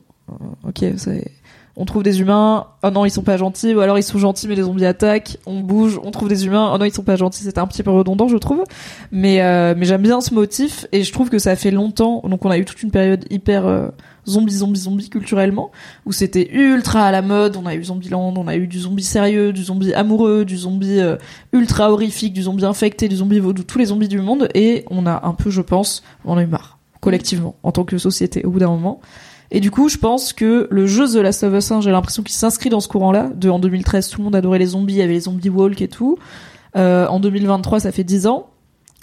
ok, 0.65 0.85
c'est 0.97 1.33
on 1.79 1.85
trouve 1.85 2.03
des 2.03 2.21
humains, 2.21 2.67
oh 2.83 2.91
non 2.91 3.05
ils 3.05 3.11
sont 3.11 3.23
pas 3.23 3.37
gentils, 3.37 3.73
ou 3.73 3.81
alors 3.81 3.97
ils 3.99 4.03
sont 4.03 4.19
gentils 4.19 4.49
mais 4.49 4.57
les 4.57 4.63
zombies 4.63 4.85
attaquent, 4.85 5.39
on 5.47 5.61
bouge, 5.61 6.01
on 6.03 6.11
trouve 6.11 6.29
des 6.29 6.45
humains, 6.45 6.73
oh 6.75 6.77
non 6.77 6.85
ils 6.85 6.93
sont 6.93 7.05
pas 7.05 7.15
gentils, 7.15 7.45
c'était 7.45 7.61
un 7.61 7.69
petit 7.69 7.85
peu 7.85 7.93
redondant 7.93 8.27
je 8.27 8.37
trouve, 8.37 8.65
mais 9.13 9.41
euh, 9.43 9.75
mais 9.77 9.87
j'aime 9.87 10.03
bien 10.03 10.21
ce 10.21 10.35
motif 10.35 10.87
et 10.91 11.05
je 11.05 11.13
trouve 11.13 11.31
que 11.31 11.39
ça 11.39 11.55
fait 11.55 11.71
longtemps, 11.71 12.21
donc 12.29 12.45
on 12.45 12.51
a 12.51 12.59
eu 12.59 12.65
toute 12.65 12.83
une 12.83 12.91
période 12.91 13.25
hyper 13.31 13.65
euh, 13.65 13.89
zombie 14.27 14.55
zombie 14.55 14.81
zombie 14.81 15.09
culturellement 15.09 15.71
où 16.05 16.11
c'était 16.11 16.51
ultra 16.53 17.05
à 17.05 17.13
la 17.13 17.23
mode, 17.23 17.57
on 17.57 17.65
a 17.65 17.77
eu 17.77 17.85
Zombieland, 17.85 18.35
on 18.37 18.49
a 18.49 18.57
eu 18.57 18.67
du 18.67 18.81
zombie 18.81 19.05
sérieux, 19.05 19.53
du 19.53 19.63
zombie 19.63 19.95
amoureux, 19.95 20.45
du 20.45 20.57
zombie 20.57 20.99
euh, 20.99 21.17
ultra 21.53 21.93
horrifique, 21.93 22.33
du 22.33 22.43
zombie 22.43 22.65
infecté, 22.65 23.09
du 23.09 23.17
zombie 23.17 23.39
vaudou, 23.39 23.63
tous 23.63 23.79
les 23.79 23.87
zombies 23.87 24.09
du 24.09 24.21
monde 24.21 24.49
et 24.53 24.85
on 24.91 25.07
a 25.07 25.25
un 25.25 25.33
peu 25.33 25.51
je 25.51 25.63
pense, 25.63 26.03
on 26.25 26.33
en 26.33 26.39
a 26.39 26.43
eu 26.43 26.47
marre 26.47 26.79
collectivement 27.01 27.55
en 27.63 27.71
tant 27.71 27.85
que 27.85 27.97
société 27.99 28.45
au 28.45 28.51
bout 28.51 28.59
d'un 28.59 28.71
moment. 28.71 29.01
Et 29.51 29.61
du 29.61 29.71
coup, 29.71 29.89
je 29.89 29.97
pense 29.97 30.33
que 30.33 30.69
le 30.71 30.87
jeu 30.87 31.07
The 31.09 31.17
Last 31.17 31.43
of 31.43 31.55
Us 31.55 31.71
1, 31.71 31.81
j'ai 31.81 31.91
l'impression 31.91 32.23
qu'il 32.23 32.35
s'inscrit 32.35 32.69
dans 32.69 32.81
ce 32.81 32.89
courant-là. 32.89 33.31
De 33.35 33.49
en 33.49 33.59
2013, 33.59 34.11
tout 34.11 34.19
le 34.19 34.25
monde 34.25 34.37
adorait 34.37 34.59
les 34.59 34.67
zombies, 34.67 34.95
il 34.95 34.99
y 34.99 35.03
avait 35.03 35.15
les 35.15 35.21
zombies 35.21 35.49
walk 35.49 35.81
et 35.81 35.89
tout. 35.89 36.19
Euh, 36.77 37.07
en 37.07 37.19
2023, 37.19 37.81
ça 37.81 37.93
fait 37.93 38.05
10 38.05 38.27
ans. 38.27 38.51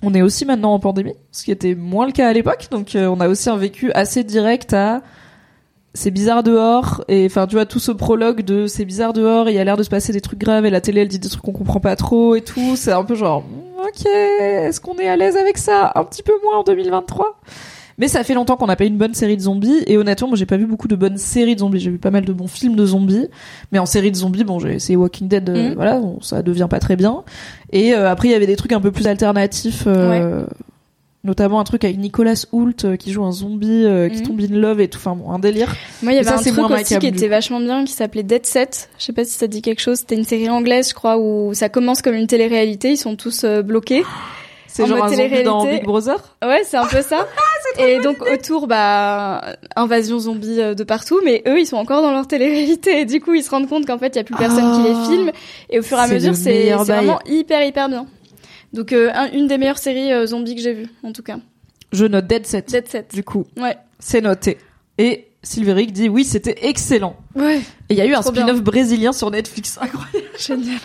On 0.03 0.13
est 0.13 0.21
aussi 0.21 0.45
maintenant 0.45 0.73
en 0.73 0.79
pandémie, 0.79 1.15
ce 1.31 1.45
qui 1.45 1.51
était 1.51 1.73
moins 1.73 2.05
le 2.05 2.11
cas 2.11 2.27
à 2.27 2.33
l'époque. 2.33 2.67
Donc, 2.69 2.95
euh, 2.95 3.07
on 3.07 3.19
a 3.19 3.27
aussi 3.27 3.49
un 3.49 3.57
vécu 3.57 3.91
assez 3.93 4.23
direct 4.23 4.73
à 4.73 5.01
c'est 5.95 6.11
bizarre 6.11 6.43
dehors 6.43 7.05
et 7.07 7.25
enfin 7.25 7.47
tu 7.47 7.55
vois 7.55 7.65
tout 7.65 7.79
ce 7.79 7.93
prologue 7.93 8.41
de 8.41 8.67
c'est 8.67 8.83
bizarre 8.83 9.13
dehors 9.13 9.47
il 9.47 9.55
y 9.55 9.59
a 9.59 9.63
l'air 9.63 9.77
de 9.77 9.83
se 9.83 9.89
passer 9.89 10.11
des 10.11 10.19
trucs 10.19 10.39
graves 10.39 10.65
et 10.65 10.69
la 10.69 10.81
télé 10.81 10.99
elle 10.99 11.07
dit 11.07 11.19
des 11.19 11.29
trucs 11.29 11.41
qu'on 11.41 11.53
comprend 11.53 11.79
pas 11.79 11.95
trop 11.95 12.35
et 12.35 12.41
tout 12.41 12.75
c'est 12.75 12.91
un 12.91 13.05
peu 13.05 13.15
genre 13.15 13.45
ok 13.81 14.05
est-ce 14.05 14.81
qu'on 14.81 14.97
est 14.97 15.07
à 15.07 15.15
l'aise 15.15 15.37
avec 15.37 15.57
ça? 15.57 15.93
Un 15.95 16.03
petit 16.03 16.21
peu 16.21 16.33
moins 16.43 16.57
en 16.57 16.63
2023 16.63 17.39
mais 17.97 18.07
ça 18.07 18.23
fait 18.23 18.33
longtemps 18.33 18.57
qu'on 18.57 18.67
n'a 18.67 18.75
pas 18.75 18.83
eu 18.83 18.87
une 18.87 18.97
bonne 18.97 19.13
série 19.13 19.37
de 19.37 19.41
zombies 19.41 19.83
et 19.87 19.97
honnêtement 19.97 20.27
moi 20.27 20.35
j'ai 20.37 20.45
pas 20.45 20.57
vu 20.57 20.65
beaucoup 20.65 20.87
de 20.87 20.95
bonnes 20.95 21.17
séries 21.17 21.55
de 21.55 21.59
zombies 21.61 21.79
j'ai 21.79 21.91
vu 21.91 21.97
pas 21.97 22.11
mal 22.11 22.25
de 22.25 22.33
bons 22.33 22.47
films 22.47 22.75
de 22.75 22.85
zombies 22.85 23.27
mais 23.71 23.79
en 23.79 23.85
série 23.85 24.11
de 24.11 24.17
zombies 24.17 24.43
bon 24.43 24.59
j'ai 24.59 24.73
essayé 24.73 24.97
Walking 24.97 25.27
Dead 25.27 25.49
euh, 25.49 25.69
Mhm. 25.69 25.73
voilà 25.75 25.99
bon, 25.99 26.19
ça 26.21 26.41
devient 26.41 26.67
pas 26.69 26.79
très 26.79 26.95
bien 26.95 27.23
et 27.71 27.93
euh, 27.93 28.09
après 28.09 28.27
il 28.27 28.31
y 28.31 28.35
avait 28.35 28.47
des 28.47 28.55
trucs 28.57 28.73
un 28.73 28.81
peu 28.81 28.91
plus 28.91 29.07
alternatifs 29.07 29.83
euh, 29.87 30.45
notamment 31.23 31.59
un 31.59 31.63
truc 31.63 31.83
avec 31.83 31.97
Nicolas 31.97 32.45
Hoult 32.51 32.83
euh, 32.85 32.97
qui 32.97 33.11
joue 33.11 33.23
un 33.23 33.31
zombie 33.31 33.83
euh, 33.85 34.09
qui 34.09 34.17
Mhm. 34.19 34.27
tombe 34.27 34.41
in 34.41 34.55
love 34.57 34.79
et 34.81 34.87
tout 34.89 34.99
enfin 34.99 35.15
bon, 35.15 35.31
un 35.31 35.39
délire 35.39 35.73
Moi, 36.03 36.11
il 36.13 36.15
y 36.17 36.19
avait 36.19 36.27
ça, 36.29 36.35
un 36.35 36.41
truc 36.41 36.69
aussi 36.69 36.99
qui 36.99 37.07
était 37.07 37.27
vachement 37.27 37.59
bien, 37.59 37.83
qui 37.83 37.93
s'appelait 37.93 38.21
Dead 38.21 38.45
Set. 38.45 38.89
Je 38.99 39.05
sais 39.05 39.13
pas 39.13 39.23
si 39.25 39.31
ça 39.31 39.47
dit 39.47 39.63
quelque 39.63 39.81
chose. 39.81 39.97
C'était 39.99 40.13
une 40.15 40.23
série 40.23 40.49
anglaise, 40.49 40.89
je 40.89 40.93
crois, 40.93 41.17
où 41.17 41.51
ça 41.55 41.67
commence 41.67 42.03
comme 42.03 42.13
une 42.13 42.27
télé-réalité. 42.27 42.91
Ils 42.91 42.97
sont 42.97 43.15
tous 43.15 43.43
bloqués. 43.63 44.03
C'est 44.75 44.83
En 44.83 44.87
genre 44.87 45.05
un 45.05 45.09
zombie 45.09 45.43
dans. 45.43 45.65
Big 45.65 45.83
Brother 45.83 46.17
Ouais, 46.43 46.63
c'est 46.65 46.75
un 46.75 46.85
peu 46.85 47.01
ça. 47.01 47.27
et 47.79 47.99
donc 48.01 48.17
autour, 48.21 48.67
bah, 48.67 49.55
invasion 49.77 50.19
zombie 50.19 50.59
euh, 50.59 50.73
de 50.73 50.83
partout, 50.83 51.21
mais 51.23 51.41
eux, 51.47 51.59
ils 51.59 51.65
sont 51.65 51.77
encore 51.77 52.01
dans 52.01 52.11
leur 52.11 52.27
télé-réalité. 52.27 52.99
Et 52.99 53.05
du 53.05 53.21
coup, 53.21 53.33
ils 53.33 53.43
se 53.43 53.49
rendent 53.49 53.69
compte 53.69 53.85
qu'en 53.85 53.97
fait, 53.97 54.07
il 54.07 54.17
y 54.17 54.19
a 54.19 54.23
plus 54.25 54.35
personne 54.35 54.73
qui 54.83 54.89
les 54.89 54.95
Ah. 54.97 55.05
filme. 55.09 55.31
Et 55.69 55.79
au 55.79 55.81
fur 55.81 55.97
et 55.97 56.01
à 56.01 56.07
mesure, 56.07 56.35
c'est 56.35 56.71
vraiment 56.71 57.19
hyper, 57.25 57.63
hyper 57.65 57.87
bien. 57.87 58.05
Donc, 58.73 58.91
euh, 58.91 59.11
un- 59.13 59.31
une 59.31 59.47
des 59.47 59.57
meilleures 59.57 59.77
séries 59.77 60.11
euh, 60.11 60.25
zombies 60.25 60.55
que 60.55 60.61
j'ai 60.61 60.73
vues, 60.73 60.89
en 61.03 61.13
tout 61.13 61.23
cas. 61.23 61.37
je 61.93 62.03
note 62.05 62.27
Dead 62.27 62.45
Set 62.45 62.69
Dead 62.69 62.87
Set. 62.89 63.13
du 63.15 63.23
coup 63.23 63.45
Ouais. 63.57 63.77
c'est 63.99 64.19
noté 64.19 64.57
et 64.97 65.27
Silveric 65.43 65.93
dit 65.93 66.09
oui 66.09 66.25
c'était 66.25 66.55
excellent 66.67 67.15
Ouais. 67.35 67.59
et 67.59 67.93
il 67.93 67.95
y 67.95 68.01
a 68.01 68.05
eu 68.05 68.13
un 68.15 68.21
spin-off 68.21 68.61
brésilien 68.61 69.13
sur 69.13 69.31
Netflix 69.31 69.77
incroyable 69.81 70.27
Génial. 70.37 70.79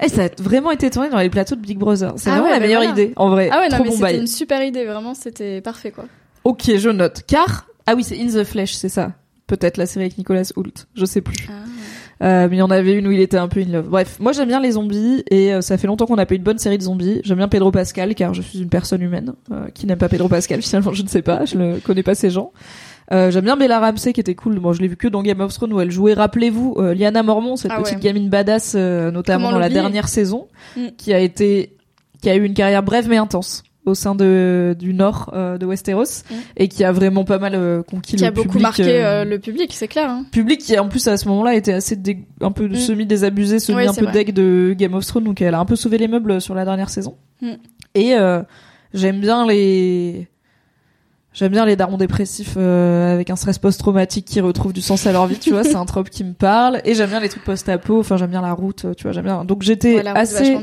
Eh, 0.00 0.08
ça 0.08 0.24
a 0.24 0.28
vraiment 0.42 0.70
été 0.70 0.90
tourné 0.90 1.08
dans 1.10 1.18
les 1.18 1.30
plateaux 1.30 1.56
de 1.56 1.60
Big 1.60 1.78
Brother. 1.78 2.12
C'est 2.16 2.30
Ah 2.30 2.34
vraiment 2.34 2.46
ouais, 2.46 2.52
la 2.52 2.60
meilleure 2.60 2.82
voilà. 2.82 2.92
idée, 2.92 3.12
en 3.16 3.30
vrai. 3.30 3.48
Ah 3.52 3.60
ouais, 3.60 3.68
non, 3.68 3.78
mais 3.82 3.88
bon 3.90 3.96
c'était 3.96 4.18
une 4.18 4.26
super 4.26 4.62
idée. 4.62 4.84
Vraiment, 4.84 5.14
c'était 5.14 5.60
parfait, 5.60 5.90
quoi. 5.90 6.04
Ok, 6.44 6.70
je 6.76 6.88
note. 6.88 7.22
Car, 7.26 7.66
ah 7.86 7.94
oui, 7.94 8.04
c'est 8.04 8.18
In 8.20 8.26
the 8.28 8.44
Flesh, 8.44 8.74
c'est 8.74 8.88
ça. 8.88 9.12
Peut-être 9.46 9.76
la 9.76 9.86
série 9.86 10.04
avec 10.06 10.18
Nicolas 10.18 10.42
Hoult. 10.56 10.86
Je 10.94 11.04
sais 11.04 11.20
plus. 11.20 11.48
Euh, 11.50 11.64
mais 12.20 12.48
il 12.52 12.58
y 12.58 12.62
en 12.62 12.70
avait 12.70 12.94
une 12.94 13.06
où 13.06 13.12
il 13.12 13.20
était 13.20 13.36
un 13.36 13.48
peu 13.48 13.60
in 13.60 13.66
love. 13.72 13.88
Bref, 13.88 14.18
moi 14.20 14.32
j'aime 14.32 14.48
bien 14.48 14.60
les 14.60 14.72
zombies 14.72 15.22
et 15.30 15.54
euh, 15.54 15.60
ça 15.60 15.78
fait 15.78 15.86
longtemps 15.86 16.06
qu'on 16.06 16.16
n'a 16.16 16.26
pas 16.26 16.34
eu 16.34 16.38
une 16.38 16.42
bonne 16.44 16.58
série 16.58 16.78
de 16.78 16.82
zombies. 16.82 17.20
J'aime 17.24 17.38
bien 17.38 17.48
Pedro 17.48 17.70
Pascal 17.70 18.14
car 18.14 18.34
je 18.34 18.42
suis 18.42 18.60
une 18.60 18.68
personne 18.68 19.02
humaine 19.02 19.34
euh, 19.52 19.68
qui 19.74 19.86
n'aime 19.86 19.98
pas 19.98 20.08
Pedro 20.08 20.28
Pascal 20.28 20.62
finalement, 20.62 20.92
je 20.92 21.02
ne 21.02 21.08
sais 21.08 21.22
pas, 21.22 21.44
je 21.44 21.56
ne 21.56 21.78
connais 21.78 22.02
pas 22.02 22.14
ces 22.14 22.30
gens. 22.30 22.52
Euh, 23.10 23.30
j'aime 23.30 23.44
bien 23.44 23.56
Bella 23.56 23.80
Ramsey 23.80 24.12
qui 24.12 24.20
était 24.20 24.34
cool. 24.34 24.60
Moi, 24.60 24.74
je 24.74 24.80
l'ai 24.82 24.88
vu 24.88 24.96
que 24.96 25.08
dans 25.08 25.22
Game 25.22 25.40
of 25.40 25.54
Thrones 25.54 25.72
où 25.72 25.80
elle 25.80 25.90
jouait. 25.90 26.12
Rappelez-vous, 26.12 26.74
euh, 26.76 26.92
Liana 26.92 27.22
Mormont, 27.22 27.56
cette 27.56 27.70
Ah 27.74 27.80
petite 27.80 28.00
gamine 28.00 28.28
badass, 28.28 28.74
euh, 28.76 29.10
notamment 29.10 29.46
Comment 29.46 29.52
dans 29.52 29.60
la 29.60 29.70
dernière 29.70 30.08
saison, 30.08 30.46
Mm. 30.76 30.88
qui 30.98 31.14
a 31.14 31.18
été, 31.20 31.74
qui 32.20 32.28
a 32.28 32.36
eu 32.36 32.44
une 32.44 32.52
carrière 32.52 32.82
brève 32.82 33.08
mais 33.08 33.16
intense 33.16 33.62
au 33.88 33.94
sein 33.94 34.14
de 34.14 34.76
du 34.78 34.94
nord 34.94 35.30
euh, 35.34 35.58
de 35.58 35.66
Westeros 35.66 36.22
Mm. 36.30 36.34
et 36.56 36.68
qui 36.68 36.84
a 36.84 36.92
vraiment 36.92 37.24
pas 37.24 37.38
mal 37.38 37.54
euh, 37.54 37.82
conquis 37.82 38.16
Qui 38.16 38.22
le 38.22 38.28
a 38.28 38.30
beaucoup 38.30 38.48
public, 38.48 38.62
marqué 38.62 39.02
euh, 39.04 39.24
le 39.24 39.38
public, 39.38 39.72
c'est 39.74 39.88
clair. 39.88 40.08
Hein. 40.10 40.24
public 40.30 40.60
qui 40.60 40.78
en 40.78 40.88
plus 40.88 41.06
à 41.08 41.16
ce 41.16 41.26
moment-là 41.28 41.54
était 41.54 41.72
assez 41.72 41.96
dé- 41.96 42.26
un 42.40 42.52
peu 42.52 42.68
Mm. 42.68 42.74
semi 42.76 43.06
désabusé 43.06 43.58
semi 43.58 43.78
Ouais, 43.78 43.86
un 43.88 43.94
peu 43.94 44.04
vrai. 44.04 44.12
deg 44.12 44.32
de 44.32 44.74
Game 44.78 44.94
of 44.94 45.04
Thrones 45.06 45.24
donc 45.24 45.40
elle 45.42 45.54
a 45.54 45.58
un 45.58 45.64
peu 45.64 45.76
sauvé 45.76 45.98
les 45.98 46.08
meubles 46.08 46.40
sur 46.40 46.54
la 46.54 46.64
dernière 46.64 46.90
saison 46.90 47.16
Mm. 47.42 47.52
et 47.94 48.14
j'aime 48.94 49.20
bien 49.20 49.46
les 49.46 50.28
j'aime 51.32 51.52
bien 51.52 51.66
les 51.66 51.76
darons 51.76 51.98
dépressifs 51.98 52.54
euh, 52.56 53.12
avec 53.14 53.30
un 53.30 53.36
stress 53.36 53.58
post-traumatique 53.58 54.24
qui 54.24 54.40
retrouvent 54.40 54.72
du 54.72 54.80
sens 54.80 55.06
à 55.06 55.12
leur 55.12 55.26
vie 55.26 55.38
tu 55.38 55.50
vois 55.50 55.62
c'est 55.62 55.76
un 55.76 55.84
trope 55.92 56.10
qui 56.10 56.24
me 56.24 56.32
parle 56.32 56.80
et 56.84 56.94
j'aime 56.94 57.10
bien 57.10 57.20
les 57.20 57.28
trucs 57.28 57.44
post-apo 57.44 58.00
enfin 58.00 58.16
j'aime 58.16 58.30
bien 58.30 58.42
la 58.42 58.52
route 58.54 58.86
tu 58.96 59.02
vois 59.04 59.12
j'aime 59.12 59.24
bien 59.24 59.44
donc 59.44 59.62
j'étais 59.62 59.96
Ouais, 59.96 60.06
assez. 60.08 60.56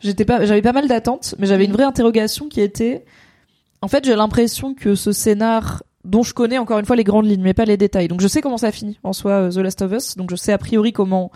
J'étais 0.00 0.24
pas 0.24 0.44
j'avais 0.44 0.62
pas 0.62 0.72
mal 0.72 0.88
d'attentes 0.88 1.34
mais 1.38 1.46
j'avais 1.46 1.64
une 1.64 1.72
vraie 1.72 1.84
interrogation 1.84 2.48
qui 2.48 2.60
était 2.60 3.04
en 3.82 3.88
fait 3.88 4.04
j'ai 4.04 4.16
l'impression 4.16 4.74
que 4.74 4.94
ce 4.94 5.12
scénar 5.12 5.82
dont 6.04 6.22
je 6.22 6.34
connais 6.34 6.58
encore 6.58 6.78
une 6.78 6.86
fois 6.86 6.96
les 6.96 7.04
grandes 7.04 7.26
lignes 7.26 7.42
mais 7.42 7.54
pas 7.54 7.64
les 7.64 7.76
détails. 7.76 8.08
Donc 8.08 8.20
je 8.20 8.28
sais 8.28 8.40
comment 8.40 8.58
ça 8.58 8.72
finit 8.72 8.98
en 9.02 9.12
soi 9.12 9.32
euh, 9.32 9.50
The 9.50 9.56
Last 9.56 9.82
of 9.82 9.92
Us. 9.92 10.16
Donc 10.16 10.30
je 10.30 10.36
sais 10.36 10.52
a 10.52 10.58
priori 10.58 10.92
comment 10.92 11.32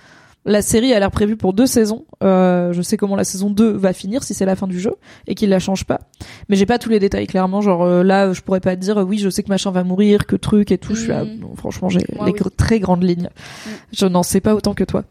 la 0.47 0.63
série 0.63 0.93
a 0.95 0.99
l'air 0.99 1.11
prévue 1.11 1.37
pour 1.37 1.53
deux 1.53 1.67
saisons. 1.67 2.07
Euh, 2.23 2.73
je 2.73 2.81
sais 2.83 2.97
comment 2.97 3.17
la 3.17 3.25
saison 3.25 3.51
2 3.51 3.73
va 3.73 3.93
finir 3.93 4.23
si 4.23 4.33
c'est 4.33 4.47
la 4.47 4.57
fin 4.57 4.67
du 4.67 4.81
jeu 4.81 4.95
et 5.27 5.35
qu'il 5.35 5.51
la 5.51 5.59
change 5.59 5.85
pas. 5.85 6.01
Mais 6.49 6.57
j'ai 6.57 6.67
pas 6.67 6.79
tous 6.79 6.89
les 6.89 6.99
détails 6.99 7.27
clairement. 7.27 7.61
Genre 7.61 7.83
euh, 7.83 8.03
là 8.03 8.33
je 8.33 8.41
pourrais 8.41 8.61
pas 8.61 8.75
te 8.77 8.81
dire 8.81 8.99
euh, 8.99 9.05
oui 9.05 9.19
je 9.19 9.29
sais 9.29 9.43
que 9.43 9.49
machin 9.49 9.71
va 9.71 9.85
mourir 9.85 10.27
que 10.27 10.37
truc 10.37 10.73
et 10.73 10.79
tout. 10.79 10.95
Je 10.95 11.01
suis 11.01 11.09
là 11.11 11.25
non, 11.25 11.55
franchement 11.57 11.89
j'ai 11.89 12.01
les 12.01 12.21
oui. 12.21 12.33
très 12.57 12.81
grandes 12.81 13.03
lignes. 13.03 13.29
Mm. 13.67 13.71
je 13.93 14.07
n'en 14.07 14.23
sais 14.23 14.41
pas 14.41 14.55
autant 14.55 14.75
que 14.75 14.85
toi 14.85 15.05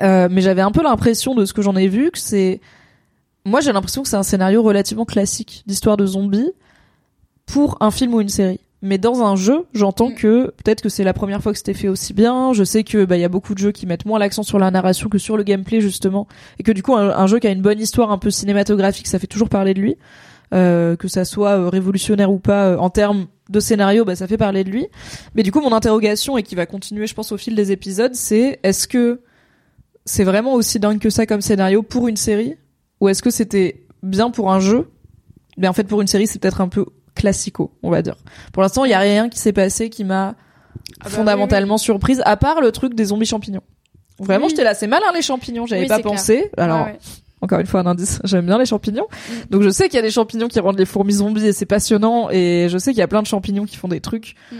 euh, 0.00 0.28
mais 0.30 0.40
j'avais 0.40 0.62
un 0.62 0.70
peu 0.70 0.82
l'impression 0.82 1.34
de 1.34 1.44
ce 1.44 1.52
que 1.52 1.62
j'en 1.62 1.76
ai 1.76 1.88
vu 1.88 2.10
que 2.10 2.18
c'est 2.18 2.60
moi 3.44 3.60
j'ai 3.60 3.72
l'impression 3.72 4.02
que 4.02 4.08
c'est 4.08 4.16
un 4.16 4.22
scénario 4.22 4.62
relativement 4.62 5.04
classique 5.04 5.62
d'histoire 5.66 5.96
de 5.96 6.06
zombies 6.06 6.52
pour 7.46 7.78
un 7.80 7.90
film 7.90 8.14
ou 8.14 8.20
une 8.20 8.28
série. 8.28 8.60
Mais 8.80 8.98
dans 8.98 9.22
un 9.22 9.34
jeu 9.34 9.66
j'entends 9.72 10.10
Mm. 10.10 10.14
que 10.14 10.54
peut-être 10.62 10.82
que 10.82 10.88
c'est 10.88 11.04
la 11.04 11.12
première 11.12 11.42
fois 11.42 11.52
que 11.52 11.58
c'était 11.58 11.74
fait 11.74 11.88
aussi 11.88 12.12
bien. 12.12 12.52
Je 12.52 12.62
sais 12.62 12.84
que 12.84 13.04
bah 13.04 13.16
il 13.16 13.20
y 13.20 13.24
a 13.24 13.28
beaucoup 13.28 13.54
de 13.54 13.58
jeux 13.58 13.72
qui 13.72 13.86
mettent 13.86 14.04
moins 14.04 14.18
l'accent 14.18 14.42
sur 14.42 14.58
la 14.58 14.70
narration 14.70 15.08
que 15.08 15.18
sur 15.18 15.36
le 15.36 15.42
gameplay 15.42 15.80
justement. 15.80 16.28
Et 16.58 16.62
que 16.62 16.72
du 16.72 16.82
coup 16.82 16.94
un, 16.94 17.10
un 17.10 17.26
jeu 17.26 17.38
qui 17.38 17.46
a 17.46 17.50
une 17.50 17.62
bonne 17.62 17.80
histoire 17.80 18.12
un 18.12 18.18
peu 18.18 18.30
cinématographique 18.30 19.08
ça 19.08 19.18
fait 19.18 19.26
toujours 19.26 19.48
parler 19.48 19.74
de 19.74 19.80
lui. 19.80 19.96
Euh, 20.54 20.96
que 20.96 21.08
ça 21.08 21.26
soit 21.26 21.58
euh, 21.58 21.68
révolutionnaire 21.68 22.32
ou 22.32 22.38
pas 22.38 22.68
euh, 22.68 22.78
en 22.78 22.88
termes 22.88 23.26
de 23.50 23.60
scénario 23.60 24.06
bah 24.06 24.16
ça 24.16 24.26
fait 24.26 24.38
parler 24.38 24.64
de 24.64 24.70
lui. 24.70 24.86
Mais 25.34 25.42
du 25.42 25.52
coup 25.52 25.60
mon 25.60 25.72
interrogation 25.74 26.38
et 26.38 26.42
qui 26.42 26.54
va 26.54 26.64
continuer 26.64 27.06
je 27.06 27.14
pense 27.14 27.32
au 27.32 27.36
fil 27.36 27.54
des 27.54 27.70
épisodes 27.70 28.14
c'est 28.14 28.58
est-ce 28.62 28.88
que 28.88 29.20
c'est 30.08 30.24
vraiment 30.24 30.54
aussi 30.54 30.80
dingue 30.80 30.98
que 30.98 31.10
ça 31.10 31.26
comme 31.26 31.42
scénario 31.42 31.82
pour 31.82 32.08
une 32.08 32.16
série 32.16 32.56
ou 33.00 33.08
est-ce 33.08 33.22
que 33.22 33.30
c'était 33.30 33.86
bien 34.02 34.30
pour 34.30 34.50
un 34.50 34.58
jeu? 34.58 34.88
Mais 35.58 35.68
en 35.68 35.72
fait 35.72 35.84
pour 35.84 36.00
une 36.00 36.06
série 36.06 36.26
c'est 36.26 36.38
peut-être 36.38 36.60
un 36.60 36.68
peu 36.68 36.86
classico 37.14 37.72
on 37.82 37.90
va 37.90 38.00
dire 38.00 38.16
pour 38.52 38.62
l'instant 38.62 38.84
il 38.84 38.90
y 38.90 38.94
a 38.94 38.98
rien 39.00 39.28
qui 39.28 39.38
s'est 39.38 39.52
passé 39.52 39.90
qui 39.90 40.04
m'a 40.04 40.28
Ah 41.00 41.04
bah 41.04 41.10
fondamentalement 41.10 41.76
surprise 41.76 42.22
à 42.24 42.36
part 42.36 42.60
le 42.60 42.72
truc 42.72 42.94
des 42.94 43.06
zombies 43.06 43.26
champignons 43.26 43.62
vraiment 44.18 44.46
Oui. 44.46 44.50
j'étais 44.50 44.64
là 44.64 44.74
c'est 44.74 44.86
malin 44.86 45.12
les 45.14 45.22
champignons 45.22 45.66
j'avais 45.66 45.86
pas 45.86 45.98
clair. 45.98 46.12
pensé 46.12 46.50
alors 46.56 46.86
ouais. 46.86 46.98
encore 47.40 47.58
une 47.58 47.66
fois 47.66 47.80
un 47.80 47.86
indice, 47.86 48.20
j'aime 48.24 48.46
bien 48.46 48.58
les 48.58 48.66
champignons. 48.66 49.06
Mm. 49.10 49.32
Donc 49.50 49.62
je 49.62 49.68
sais 49.68 49.88
qu'il 49.88 49.96
y 49.96 49.98
a 49.98 50.02
des 50.02 50.10
champignons 50.10 50.48
qui 50.48 50.58
rendent 50.60 50.78
les 50.78 50.86
fourmis 50.86 51.14
zombies 51.14 51.46
et 51.46 51.52
c'est 51.52 51.66
passionnant 51.66 52.30
et 52.30 52.68
je 52.70 52.78
sais 52.78 52.92
qu'il 52.92 53.00
y 53.00 53.02
a 53.02 53.08
plein 53.08 53.22
de 53.22 53.26
champignons 53.26 53.64
qui 53.64 53.76
font 53.76 53.88
des 53.88 54.00
trucs 54.00 54.36
mm. 54.52 54.56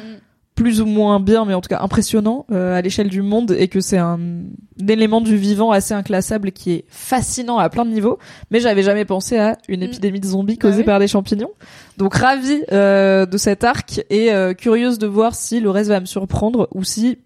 Plus 0.59 0.81
ou 0.81 0.87
moins 0.87 1.21
bien 1.21 1.45
mais 1.45 1.55
en 1.55 1.61
tout 1.61 1.69
cas 1.69 1.81
impressionnants 1.83 2.45
euh, 2.51 2.75
à 2.77 2.81
l'échelle 2.83 3.09
du 3.09 3.23
monde 3.23 3.55
et 3.57 3.69
que 3.69 3.81
c'est 3.81 3.97
un, 3.99 4.19
un 4.19 4.87
élément 4.89 5.21
du 5.21 5.37
vivant 5.37 5.71
assez 5.71 5.95
inclassable 5.95 6.51
qui 6.51 6.73
est 6.73 6.85
fascinant 6.89 7.59
à 7.59 7.69
plein 7.69 7.85
de 7.85 7.91
niveaux 7.91 8.19
mais 8.51 8.59
j'avais 8.59 8.83
jamais 8.83 9.05
pensé 9.05 9.39
à 9.39 9.57
une 9.69 9.81
Mm. 9.81 9.83
épidémie 9.85 10.21
de 10.21 10.27
zombies 10.27 10.57
Bah 10.57 10.63
causée 10.69 10.79
oui. 10.79 10.85
par 10.85 10.99
des 10.99 11.07
champignons. 11.07 11.51
Donc 11.97 12.15
ravie 12.15 12.63
euh, 12.73 13.25
de 13.25 13.39
cet 13.39 13.63
arc 13.63 14.03
et 14.11 14.33
euh, 14.33 14.53
curieuse 14.55 14.99
de 14.99 15.07
voir 15.07 15.35
si 15.37 15.61
le 15.61 15.71
reste 15.71 15.91
va 15.91 16.01
me 16.01 16.07
surprendre 16.07 16.69
ou 16.75 16.83
si 16.83 17.19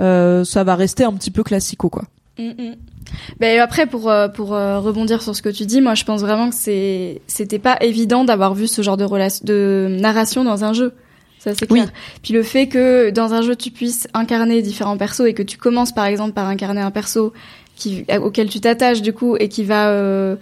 euh, 0.00 0.44
ça 0.44 0.64
va 0.64 0.74
rester 0.74 1.04
un 1.04 1.12
petit 1.14 1.30
peu 1.30 1.42
classico 1.42 1.88
quoi. 1.88 2.04
Mm. 2.38 2.72
Ben 3.40 3.60
après 3.60 3.86
pour 3.86 4.10
euh, 4.10 4.28
pour 4.28 4.54
euh, 4.54 4.80
rebondir 4.80 5.22
sur 5.22 5.36
ce 5.36 5.42
que 5.42 5.48
tu 5.48 5.66
dis, 5.66 5.80
moi 5.80 5.94
je 5.94 6.04
pense 6.04 6.20
vraiment 6.20 6.48
que 6.50 6.54
c'est 6.56 7.20
c'était 7.26 7.58
pas 7.58 7.76
évident 7.80 8.24
d'avoir 8.24 8.54
vu 8.54 8.66
ce 8.66 8.82
genre 8.82 8.96
de 8.96 9.04
relation 9.04 9.44
de 9.46 9.96
narration 10.00 10.44
dans 10.44 10.64
un 10.64 10.72
jeu. 10.72 10.92
Ça 11.44 11.52
c'est 11.54 11.70
Oui. 11.70 11.80
clair. 11.80 11.92
Puis 12.22 12.32
le 12.32 12.42
fait 12.42 12.66
que 12.68 13.10
dans 13.10 13.34
un 13.34 13.42
jeu 13.42 13.54
tu 13.54 13.70
puisses 13.70 14.08
incarner 14.14 14.62
différents 14.62 14.96
persos 14.96 15.26
et 15.26 15.34
que 15.34 15.42
tu 15.42 15.58
commences 15.58 15.92
par 15.92 16.06
exemple 16.06 16.32
par 16.32 16.48
incarner 16.48 16.80
un 16.80 16.90
perso 16.90 17.32
qui 17.76 18.04
auquel 18.22 18.48
tu 18.48 18.60
t'attaches 18.60 19.02
du 19.02 19.12
coup 19.12 19.36
et 19.36 19.48
qui 19.48 19.62
va 19.64 19.88
euh, 19.90 20.36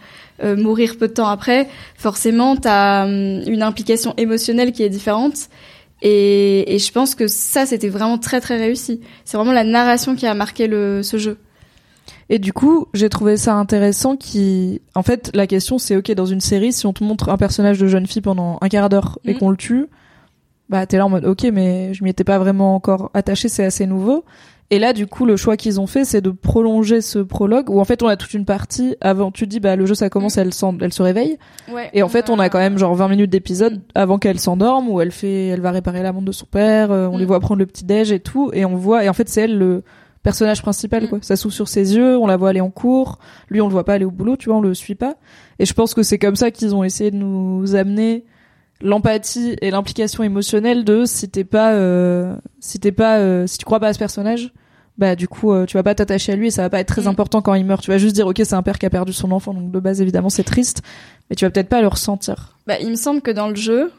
euh, 0.44 0.54
mourir 0.56 0.96
peu 0.98 1.08
de 1.08 1.12
temps 1.14 1.28
après, 1.28 1.68
forcément 1.96 2.56
t'as 2.56 3.04
hum, 3.04 3.42
une 3.46 3.62
implication 3.62 4.14
émotionnelle 4.16 4.70
qui 4.72 4.82
est 4.82 4.88
différente. 4.90 5.48
Et, 6.02 6.74
et 6.74 6.78
je 6.78 6.90
pense 6.92 7.14
que 7.14 7.28
ça 7.28 7.64
c'était 7.66 7.88
vraiment 7.88 8.18
très 8.18 8.40
très 8.40 8.56
réussi. 8.58 9.00
C'est 9.24 9.36
vraiment 9.36 9.52
la 9.52 9.64
narration 9.64 10.14
qui 10.16 10.26
a 10.26 10.34
marqué 10.34 10.66
le 10.66 11.02
ce 11.02 11.16
jeu. 11.16 11.36
Et 12.28 12.38
du 12.38 12.52
coup, 12.52 12.86
j'ai 12.94 13.08
trouvé 13.08 13.36
ça 13.36 13.54
intéressant 13.54 14.16
qui, 14.16 14.80
en 14.94 15.02
fait, 15.02 15.30
la 15.34 15.46
question 15.46 15.78
c'est 15.78 15.96
ok 15.96 16.12
dans 16.12 16.26
une 16.26 16.40
série, 16.40 16.72
si 16.72 16.86
on 16.86 16.92
te 16.92 17.04
montre 17.04 17.28
un 17.28 17.36
personnage 17.36 17.78
de 17.78 17.86
jeune 17.86 18.06
fille 18.06 18.22
pendant 18.22 18.58
un 18.60 18.68
quart 18.68 18.88
d'heure 18.88 19.18
et 19.24 19.32
Mhm. 19.34 19.38
qu'on 19.38 19.50
le 19.50 19.56
tue, 19.56 19.86
bah 20.68 20.86
t'es 20.86 20.96
là 20.96 21.06
en 21.06 21.08
mode 21.10 21.24
ok, 21.26 21.44
mais 21.52 21.92
je 21.94 22.02
m'y 22.04 22.10
étais 22.10 22.24
pas 22.24 22.38
vraiment 22.38 22.74
encore 22.74 23.10
attaché, 23.14 23.48
c'est 23.48 23.64
assez 23.64 23.86
nouveau. 23.86 24.24
Et 24.70 24.78
là, 24.78 24.94
du 24.94 25.06
coup, 25.06 25.26
le 25.26 25.36
choix 25.36 25.58
qu'ils 25.58 25.80
ont 25.80 25.86
fait, 25.86 26.06
c'est 26.06 26.22
de 26.22 26.30
prolonger 26.30 27.02
ce 27.02 27.18
prologue 27.18 27.68
où 27.68 27.78
en 27.78 27.84
fait 27.84 28.02
on 28.02 28.06
a 28.06 28.16
toute 28.16 28.32
une 28.32 28.46
partie 28.46 28.96
avant. 29.02 29.30
Tu 29.30 29.46
dis 29.46 29.60
bah 29.60 29.76
le 29.76 29.84
jeu 29.84 29.94
ça 29.94 30.08
commence, 30.08 30.38
elle, 30.38 30.54
s'en- 30.54 30.78
elle 30.80 30.94
se 30.94 31.02
réveille. 31.02 31.36
Ouais, 31.70 31.90
Et 31.92 32.02
en 32.02 32.08
fait, 32.08 32.30
on 32.30 32.38
a 32.38 32.48
quand 32.48 32.58
même 32.58 32.78
genre 32.78 32.94
20 32.94 33.08
minutes 33.08 33.30
d'épisode 33.30 33.74
Mm. 33.74 33.80
avant 33.94 34.18
qu'elle 34.18 34.40
s'endorme 34.40 34.88
où 34.88 34.98
elle 35.02 35.10
fait, 35.12 35.48
elle 35.48 35.60
va 35.60 35.72
réparer 35.72 36.02
la 36.02 36.12
montre 36.12 36.24
de 36.24 36.32
son 36.32 36.46
père, 36.46 36.90
euh, 36.90 37.06
on 37.08 37.16
Mm. 37.16 37.18
les 37.18 37.24
voit 37.26 37.40
prendre 37.40 37.58
le 37.58 37.66
petit 37.66 37.84
déj 37.84 38.12
et 38.12 38.20
tout, 38.20 38.50
et 38.54 38.64
on 38.64 38.74
voit, 38.76 39.04
et 39.04 39.10
en 39.10 39.12
fait 39.12 39.28
c'est 39.28 39.42
elle 39.42 39.58
le 39.58 39.82
personnage 40.22 40.62
principal 40.62 41.04
Mm. 41.04 41.08
quoi. 41.08 41.18
Ça 41.20 41.36
s'ouvre 41.36 41.52
sur 41.52 41.68
ses 41.68 41.94
yeux, 41.94 42.16
on 42.16 42.26
la 42.26 42.38
voit 42.38 42.48
aller 42.48 42.62
en 42.62 42.70
cours, 42.70 43.18
lui 43.50 43.60
on 43.60 43.66
le 43.66 43.72
voit 43.72 43.84
pas 43.84 43.92
aller 43.94 44.06
au 44.06 44.10
boulot, 44.10 44.38
tu 44.38 44.48
vois, 44.48 44.56
on 44.56 44.62
le 44.62 44.72
suit 44.72 44.94
pas. 44.94 45.16
Et 45.58 45.66
je 45.66 45.74
pense 45.74 45.92
que 45.92 46.02
c'est 46.02 46.18
comme 46.18 46.36
ça 46.36 46.50
qu'ils 46.50 46.74
ont 46.74 46.82
essayé 46.82 47.10
de 47.10 47.16
nous 47.16 47.74
amener 47.74 48.24
l'empathie 48.82 49.56
et 49.62 49.70
l'implication 49.70 50.22
émotionnelle 50.22 50.84
de 50.84 51.04
si 51.04 51.28
t'es 51.30 51.44
pas 51.44 51.72
euh, 51.72 52.34
si 52.60 52.78
t'es 52.80 52.92
pas 52.92 53.18
euh, 53.18 53.46
si 53.46 53.58
tu 53.58 53.64
crois 53.64 53.80
pas 53.80 53.88
à 53.88 53.92
ce 53.92 53.98
personnage 53.98 54.52
bah 54.98 55.16
du 55.16 55.26
coup 55.28 55.52
euh, 55.52 55.64
tu 55.64 55.76
vas 55.76 55.82
pas 55.82 55.94
t'attacher 55.94 56.32
à 56.32 56.36
lui 56.36 56.48
et 56.48 56.50
ça 56.50 56.62
va 56.62 56.70
pas 56.70 56.80
être 56.80 56.88
très 56.88 57.02
Mm. 57.04 57.08
important 57.08 57.40
quand 57.42 57.54
il 57.54 57.64
meurt 57.64 57.82
tu 57.82 57.90
vas 57.90 57.98
juste 57.98 58.14
dire 58.14 58.26
ok 58.26 58.36
c'est 58.44 58.54
un 58.54 58.62
père 58.62 58.78
qui 58.78 58.86
a 58.86 58.90
perdu 58.90 59.12
son 59.12 59.32
enfant 59.32 59.54
donc 59.54 59.70
de 59.70 59.80
base 59.80 60.00
évidemment 60.02 60.28
c'est 60.28 60.44
triste 60.44 60.82
mais 61.30 61.36
tu 61.36 61.44
vas 61.46 61.50
peut-être 61.50 61.68
pas 61.70 61.80
le 61.80 61.88
ressentir 61.88 62.58
Bah, 62.66 62.74
il 62.80 62.90
me 62.90 62.96
semble 62.96 63.22
que 63.22 63.30
dans 63.30 63.48
le 63.48 63.54
jeu, 63.54 63.90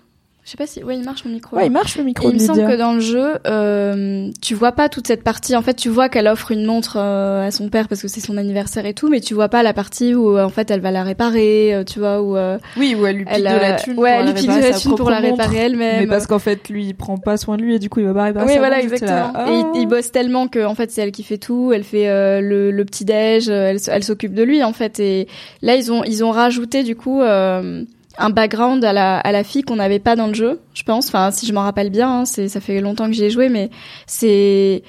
je 0.46 0.52
sais 0.52 0.58
pas 0.58 0.68
si, 0.68 0.84
ouais, 0.84 0.98
il 0.98 1.06
marche 1.06 1.24
mon 1.24 1.32
micro. 1.32 1.56
ouais 1.56 1.68
il 1.68 1.72
marche 1.72 1.96
le 1.96 2.02
Et 2.02 2.06
micro 2.06 2.30
il 2.30 2.34
me 2.34 2.40
semble 2.40 2.68
que 2.68 2.76
dans 2.78 2.94
le 2.94 3.00
jeu, 3.00 3.36
euh, 3.48 4.30
tu 4.42 4.56
vois 4.56 4.74
pas 4.74 4.90
toute 4.90 5.08
cette 5.08 5.24
partie. 5.24 5.56
En 5.56 5.62
fait, 5.62 5.74
tu 5.76 5.88
vois 5.88 6.10
qu'elle 6.10 6.28
offre 6.28 6.52
une 6.52 6.66
montre 6.66 6.98
euh, 7.00 7.48
à 7.48 7.52
son 7.52 7.70
père 7.70 7.88
parce 7.88 8.02
que 8.02 8.10
c'est 8.10 8.20
son 8.20 8.36
anniversaire 8.36 8.86
et 8.86 8.94
tout, 8.94 9.08
mais 9.08 9.22
tu 9.22 9.34
vois 9.34 9.48
pas 9.48 9.64
la 9.64 9.74
partie 9.74 10.14
où 10.14 10.38
euh, 10.38 10.44
en 10.44 10.50
fait 10.50 10.70
elle 10.70 10.82
va 10.82 10.92
la 10.92 11.04
réparer, 11.04 11.74
euh, 11.74 11.84
tu 11.86 12.00
vois, 12.00 12.22
où 12.22 12.36
euh, 12.36 12.58
oui 12.78 12.94
où 12.94 13.06
elle 13.06 13.18
lui 13.18 13.26
pique 13.26 13.34
elle 13.38 13.44
de 13.44 13.48
a- 13.48 13.60
la 13.70 13.74
thune 13.76 13.94
ouais, 13.94 13.96
pour 13.96 14.08
elle 14.08 14.26
lui 14.26 14.28
la 14.28 14.34
pique 14.34 14.48
de 14.48 14.52
réparer 14.54 14.72
la 14.72 14.78
thune 14.80 14.96
pour 14.96 15.10
la 15.10 15.20
réparer 15.20 15.58
elle-même. 15.60 16.00
mais 16.02 16.08
parce 16.08 16.28
qu'en 16.28 16.40
fait 16.40 16.68
lui 16.68 16.88
il 16.88 16.94
prend 16.94 17.18
pas 17.18 17.38
soin 17.38 17.56
de 17.56 17.62
lui 17.62 17.76
et 17.76 17.80
du 17.80 17.90
coup 17.90 18.02
il 18.02 18.06
va 18.08 18.14
pas 18.14 18.24
réparer 18.24 18.46
Oui, 18.46 18.54
sa 18.54 18.60
voilà, 18.60 18.78
montre, 18.82 18.90
j'étais 18.90 19.06
là, 19.06 19.30
exactement. 19.30 19.46
ah. 19.48 19.52
Et 19.76 19.78
il, 19.78 19.82
il 19.84 19.88
bosse 19.88 20.12
tellement 20.12 20.48
que 20.50 20.66
en 20.66 20.76
fait 20.76 20.92
c'est 20.92 21.02
elle 21.02 21.12
qui 21.14 21.24
fait 21.24 21.38
tout. 21.38 21.72
Elle 21.74 21.86
fait 21.86 22.10
euh, 22.10 22.42
le, 22.42 22.70
le 22.72 22.84
petit 22.86 23.06
déj, 23.06 23.48
elle, 23.48 23.78
elle 23.88 24.04
s'occupe 24.04 24.34
de 24.34 24.44
lui 24.44 24.62
en 24.62 24.74
fait. 24.74 25.00
Et 25.00 25.30
là 25.62 25.76
ils 25.78 25.90
ont 25.92 26.04
ils 26.04 26.24
ont 26.26 26.32
rajouté 26.32 26.84
du 26.84 26.98
coup 26.98 27.22
euh, 27.22 27.84
un 28.18 28.30
background 28.30 28.84
à 28.86 28.94
la 28.94 29.20
à 29.20 29.32
la 29.32 29.44
fille 29.44 29.64
qu'on 29.64 29.78
n'avait 29.78 30.00
pas 30.00 30.16
dans 30.16 30.28
le 30.28 30.34
jeu, 30.34 30.60
je 30.74 30.84
pense. 30.84 31.08
Enfin 31.08 31.32
si 31.32 31.46
je 31.46 31.54
m'en 31.54 31.64
rappelle 31.64 31.90
bien, 31.90 32.20
hein, 32.20 32.26
c'est 32.26 32.48
ça 32.48 32.60
fait 32.60 32.80
longtemps 32.82 33.08
que 33.08 33.14
j'y 33.14 33.26
ai 33.26 33.30
joué, 33.30 33.50
mais 33.50 33.70
c'est 34.08 34.84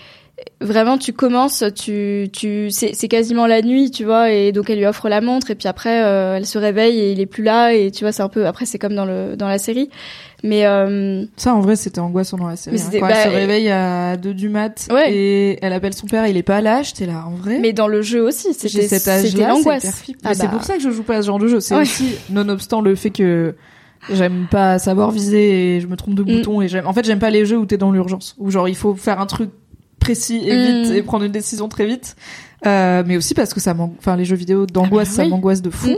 vraiment 0.60 0.98
tu 0.98 1.12
commences, 1.12 1.62
tu 1.76 2.28
tu 2.32 2.70
c'est 2.70 2.92
c'est 2.94 3.06
quasiment 3.08 3.46
la 3.46 3.62
nuit, 3.62 3.90
tu 3.90 4.04
vois, 4.04 4.32
et 4.32 4.50
donc 4.52 4.68
elle 4.68 4.78
lui 4.78 4.86
offre 4.86 5.08
la 5.08 5.20
montre 5.20 5.50
et 5.50 5.54
puis 5.54 5.68
après 5.68 6.02
euh, 6.04 6.36
elle 6.36 6.46
se 6.46 6.58
réveille 6.58 6.98
et 6.98 7.12
il 7.12 7.20
est 7.20 7.26
plus 7.26 7.44
là 7.44 7.72
et 7.72 7.90
tu 7.92 8.02
vois 8.04 8.10
c'est 8.12 8.22
un 8.22 8.28
peu 8.28 8.46
après 8.46 8.66
c'est 8.66 8.78
comme 8.78 8.94
dans 8.94 9.04
le 9.04 9.36
dans 9.36 9.46
la 9.46 9.58
série, 9.58 9.90
mais 10.42 10.66
euh, 10.66 11.24
Ça, 11.36 11.54
en 11.54 11.60
vrai, 11.60 11.76
c'était 11.76 12.00
angoissant 12.00 12.36
dans 12.36 12.48
la 12.48 12.56
série. 12.56 12.76
Hein. 12.78 12.88
Quand 12.98 13.00
bah, 13.06 13.14
elle 13.16 13.30
se 13.30 13.34
réveille 13.36 13.70
à 13.70 14.16
2 14.16 14.34
du 14.34 14.48
mat 14.48 14.88
Ouais. 14.92 15.12
et 15.14 15.58
elle 15.64 15.72
appelle 15.72 15.94
son 15.94 16.06
père, 16.08 16.26
il 16.26 16.36
est 16.36 16.42
pas 16.42 16.60
là, 16.60 16.82
j'étais 16.82 17.06
là, 17.06 17.24
en 17.26 17.34
vrai. 17.36 17.58
mais 17.60 17.72
dans 17.72 17.86
le 17.88 18.02
jeu 18.02 18.20
aussi 18.22 18.54
c'était 18.54 18.88
c'était 18.88 19.46
l'angoisse. 19.46 20.02
Ah 20.24 20.34
c'est 20.34 20.44
bah. 20.44 20.48
pour 20.52 20.64
ça 20.64 20.74
que 20.74 20.80
je 20.82 20.90
joue 20.90 21.04
pas 21.04 21.16
à 21.16 21.22
ce 21.22 21.26
genre 21.28 21.38
de 21.38 21.46
jeu. 21.48 21.60
C'est 21.60 21.74
Ouais. 21.76 21.82
aussi, 21.82 22.16
nonobstant 22.30 22.80
le 22.80 22.94
fait 22.96 23.10
que 23.10 23.54
j'aime 24.12 24.46
pas 24.50 24.78
savoir 24.78 25.12
viser 25.12 25.76
et 25.76 25.80
je 25.80 25.86
me 25.86 25.96
trompe 25.96 26.14
de 26.14 26.22
Mm. 26.22 26.36
bouton 26.36 26.60
et 26.60 26.68
j'aime, 26.68 26.86
en 26.88 26.92
fait, 26.92 27.04
j'aime 27.06 27.20
pas 27.20 27.30
les 27.30 27.46
jeux 27.46 27.56
où 27.56 27.64
t'es 27.66 27.78
dans 27.78 27.90
l'urgence. 27.92 28.34
Où 28.38 28.50
genre, 28.50 28.68
il 28.68 28.74
faut 28.76 28.94
faire 28.94 29.20
un 29.20 29.26
truc 29.26 29.48
précis 30.04 30.40
et 30.44 30.54
Mm. 30.84 30.92
et 30.94 31.02
prendre 31.02 31.24
une 31.24 31.32
décision 31.32 31.68
très 31.68 31.86
vite. 31.86 32.16
Euh, 32.66 33.02
mais 33.06 33.16
aussi 33.16 33.34
parce 33.34 33.52
que 33.52 33.60
ça 33.60 33.74
enfin, 33.98 34.16
les 34.16 34.24
jeux 34.24 34.36
vidéo 34.36 34.66
d'angoisse, 34.66 35.10
Ah 35.14 35.16
bah 35.18 35.24
ça 35.24 35.28
m'angoisse 35.28 35.62
de 35.62 35.70
fou. 35.70 35.90
Mm. 35.90 35.96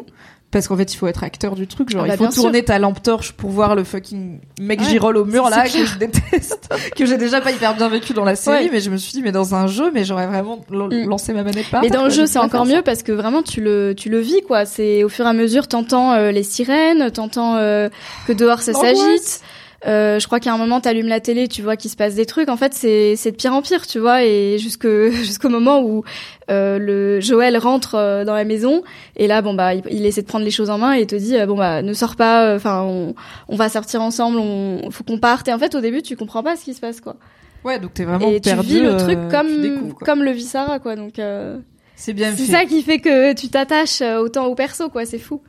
Parce 0.52 0.68
qu'en 0.68 0.76
fait, 0.76 0.94
il 0.94 0.96
faut 0.96 1.08
être 1.08 1.24
acteur 1.24 1.54
du 1.56 1.66
truc. 1.66 1.90
Genre, 1.90 2.02
Ah 2.04 2.06
bah 2.06 2.14
il 2.14 2.16
faut 2.16 2.24
bien 2.24 2.30
sûr. 2.30 2.42
tourner 2.44 2.62
ta 2.64 2.78
lampe 2.78 3.02
torche 3.02 3.32
pour 3.32 3.50
voir 3.50 3.74
le 3.74 3.82
fucking 3.82 4.38
mec 4.60 4.80
Ouais, 4.80 4.86
girole 4.86 5.16
au 5.16 5.24
mur 5.24 5.50
là, 5.50 5.64
que 5.64 5.84
je 5.84 5.98
déteste, 5.98 6.72
que 6.96 7.04
j'ai 7.04 7.18
déjà 7.18 7.40
pas 7.40 7.50
hyper 7.50 7.74
bien 7.76 7.88
vécu 7.88 8.14
dans 8.14 8.24
la 8.24 8.36
série, 8.36 8.64
Ouais. 8.64 8.70
mais 8.72 8.80
je 8.80 8.88
me 8.90 8.96
suis 8.96 9.12
dit, 9.12 9.22
mais 9.22 9.32
dans 9.32 9.54
un 9.56 9.66
jeu, 9.66 9.90
mais 9.92 10.04
j'aurais 10.04 10.26
vraiment 10.28 10.60
Mm. 10.70 11.08
lancé 11.08 11.32
ma 11.32 11.42
manette 11.42 11.68
par 11.70 11.82
Mais 11.82 11.90
dans 11.90 12.04
le 12.04 12.10
jeu, 12.10 12.22
Je 12.26 12.30
c'est 12.30 12.38
encore 12.38 12.64
mieux 12.64 12.82
parce 12.82 13.02
que 13.02 13.12
vraiment 13.12 13.42
tu 13.42 13.60
le 13.60 13.94
tu 13.96 14.08
le 14.08 14.20
vis 14.20 14.40
quoi. 14.46 14.64
C'est 14.66 15.02
au 15.04 15.08
fur 15.08 15.26
et 15.26 15.28
à 15.28 15.32
mesure, 15.32 15.66
t'entends 15.66 16.12
euh, 16.12 16.30
les 16.30 16.44
sirènes, 16.44 17.10
t'entends 17.10 17.56
euh, 17.56 17.88
que 18.28 18.32
dehors 18.32 18.62
ça 18.62 18.72
s'agite. 18.72 19.40
Euh, 19.86 20.18
je 20.18 20.26
crois 20.26 20.40
qu'à 20.40 20.52
un 20.52 20.58
moment 20.58 20.80
t'allumes 20.80 21.06
la 21.06 21.20
télé, 21.20 21.46
tu 21.48 21.62
vois 21.62 21.76
qu'il 21.76 21.90
se 21.90 21.96
passe 21.96 22.14
des 22.14 22.26
trucs. 22.26 22.48
En 22.48 22.56
fait, 22.56 22.74
c'est 22.74 23.14
c'est 23.16 23.30
de 23.30 23.36
pire 23.36 23.52
en 23.52 23.62
pire, 23.62 23.86
tu 23.86 23.98
vois. 23.98 24.24
Et 24.24 24.58
jusque 24.58 24.86
jusqu'au 25.10 25.48
moment 25.48 25.80
où 25.80 26.02
euh, 26.50 26.78
le 26.78 27.20
Joël 27.20 27.56
rentre 27.56 27.94
euh, 27.94 28.24
dans 28.24 28.34
la 28.34 28.44
maison 28.44 28.82
et 29.16 29.26
là, 29.26 29.42
bon 29.42 29.54
bah, 29.54 29.74
il, 29.74 29.82
il 29.90 30.04
essaie 30.06 30.22
de 30.22 30.26
prendre 30.26 30.44
les 30.44 30.50
choses 30.50 30.70
en 30.70 30.78
main 30.78 30.94
et 30.96 31.02
il 31.02 31.06
te 31.06 31.14
dit 31.16 31.36
euh, 31.36 31.46
bon 31.46 31.56
bah 31.56 31.82
ne 31.82 31.92
sors 31.92 32.16
pas. 32.16 32.54
Enfin, 32.56 32.82
on, 32.82 33.14
on 33.48 33.56
va 33.56 33.68
sortir 33.68 34.02
ensemble. 34.02 34.38
On 34.38 34.90
faut 34.90 35.04
qu'on 35.04 35.18
parte. 35.18 35.46
Et 35.48 35.52
en 35.52 35.58
fait, 35.58 35.74
au 35.74 35.80
début, 35.80 36.02
tu 36.02 36.16
comprends 36.16 36.42
pas 36.42 36.56
ce 36.56 36.64
qui 36.64 36.74
se 36.74 36.80
passe 36.80 37.00
quoi. 37.00 37.16
Ouais, 37.64 37.78
donc 37.80 37.94
t'es 37.94 38.04
vraiment 38.04 38.28
et 38.28 38.40
tu 38.40 38.48
perdu. 38.50 38.68
vis 38.68 38.80
le 38.80 38.90
euh, 38.94 38.98
truc 38.98 39.18
tu 39.22 39.28
comme 39.28 39.94
comme 39.94 40.22
le 40.22 40.30
vit 40.30 40.44
Sarah 40.44 40.78
quoi. 40.78 40.94
Donc 40.94 41.18
euh, 41.18 41.58
C'est 41.96 42.12
bien 42.12 42.30
c'est 42.36 42.44
fait. 42.44 42.52
ça 42.52 42.64
qui 42.64 42.82
fait 42.82 42.98
que 42.98 43.34
tu 43.34 43.48
t'attaches 43.48 44.02
euh, 44.02 44.18
autant 44.18 44.46
au 44.46 44.54
perso, 44.54 44.88
quoi. 44.88 45.04
C'est 45.04 45.18
fou. 45.18 45.42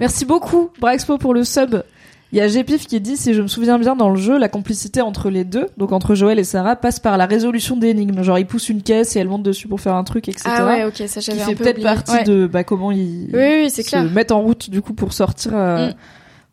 Merci 0.00 0.24
beaucoup, 0.24 0.70
Braxpo, 0.80 1.18
pour 1.18 1.34
le 1.34 1.44
sub. 1.44 1.82
Il 2.32 2.38
y 2.38 2.40
a 2.40 2.48
Gpif 2.48 2.86
qui 2.86 2.98
dit, 3.00 3.16
si 3.18 3.34
je 3.34 3.42
me 3.42 3.46
souviens 3.46 3.78
bien 3.78 3.94
dans 3.94 4.08
le 4.08 4.16
jeu, 4.16 4.38
la 4.38 4.48
complicité 4.48 5.02
entre 5.02 5.28
les 5.28 5.44
deux, 5.44 5.66
donc 5.76 5.92
entre 5.92 6.14
Joël 6.14 6.38
et 6.38 6.44
Sarah, 6.44 6.76
passe 6.76 6.98
par 6.98 7.18
la 7.18 7.26
résolution 7.26 7.76
d'énigmes. 7.76 8.22
Genre, 8.22 8.38
ils 8.38 8.46
poussent 8.46 8.70
une 8.70 8.82
caisse 8.82 9.16
et 9.16 9.18
elle 9.18 9.28
monte 9.28 9.42
dessus 9.42 9.68
pour 9.68 9.80
faire 9.82 9.94
un 9.94 10.04
truc, 10.04 10.28
etc. 10.28 10.44
Ah 10.48 10.64
ouais, 10.66 10.84
ok, 10.84 11.02
ça 11.08 11.20
j'avais 11.20 11.42
un 11.42 11.46
fait 11.46 11.54
peu 11.54 11.64
peut-être 11.64 11.82
partie 11.82 12.12
Ouais. 12.12 12.24
de 12.24 12.46
bah, 12.46 12.64
comment 12.64 12.90
ils 12.90 13.28
Oui, 13.34 13.68
se 13.70 13.82
clair. 13.82 14.04
mettent 14.10 14.32
en 14.32 14.40
route 14.40 14.70
du 14.70 14.80
coup 14.80 14.94
pour 14.94 15.12
sortir 15.12 15.52
euh, 15.54 15.88
Mm. 15.88 15.94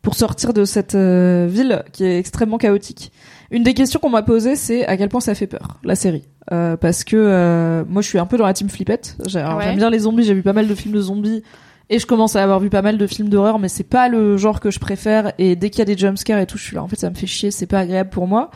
pour 0.02 0.14
sortir 0.14 0.52
de 0.52 0.64
cette 0.66 0.94
euh, 0.94 1.46
ville 1.50 1.82
qui 1.92 2.04
est 2.04 2.18
extrêmement 2.18 2.58
chaotique. 2.58 3.10
Une 3.50 3.62
des 3.62 3.72
questions 3.74 3.98
qu'on 4.00 4.10
m'a 4.10 4.22
posées, 4.22 4.56
c'est 4.56 4.86
à 4.86 4.96
quel 4.98 5.08
point 5.08 5.20
ça 5.20 5.34
fait 5.34 5.46
peur 5.46 5.78
la 5.82 5.94
série, 5.94 6.24
Euh, 6.52 6.76
parce 6.76 7.04
que 7.04 7.16
euh, 7.16 7.84
moi 7.88 8.02
je 8.02 8.08
suis 8.08 8.18
un 8.18 8.26
peu 8.26 8.36
dans 8.36 8.46
la 8.46 8.52
team 8.52 8.68
flippette. 8.68 9.16
Ouais. 9.20 9.26
J'aime 9.62 9.76
bien 9.76 9.88
les 9.90 10.00
zombies, 10.00 10.24
j'ai 10.24 10.34
vu 10.34 10.42
pas 10.42 10.52
mal 10.52 10.68
de 10.68 10.74
films 10.74 10.94
de 10.94 11.00
zombies. 11.00 11.42
Et 11.92 11.98
je 11.98 12.06
commence 12.06 12.36
à 12.36 12.42
avoir 12.42 12.60
vu 12.60 12.70
pas 12.70 12.82
mal 12.82 12.98
de 12.98 13.06
films 13.08 13.28
d'horreur, 13.28 13.58
mais 13.58 13.68
c'est 13.68 13.84
pas 13.84 14.08
le 14.08 14.36
genre 14.36 14.60
que 14.60 14.70
je 14.70 14.78
préfère. 14.78 15.32
Et 15.38 15.56
dès 15.56 15.70
qu'il 15.70 15.80
y 15.80 15.82
a 15.82 15.84
des 15.84 15.98
jumpscares 15.98 16.38
et 16.38 16.46
tout, 16.46 16.56
je 16.56 16.62
suis 16.62 16.76
là. 16.76 16.84
En 16.84 16.88
fait, 16.88 16.96
ça 16.96 17.10
me 17.10 17.16
fait 17.16 17.26
chier, 17.26 17.50
c'est 17.50 17.66
pas 17.66 17.80
agréable 17.80 18.10
pour 18.10 18.28
moi. 18.28 18.50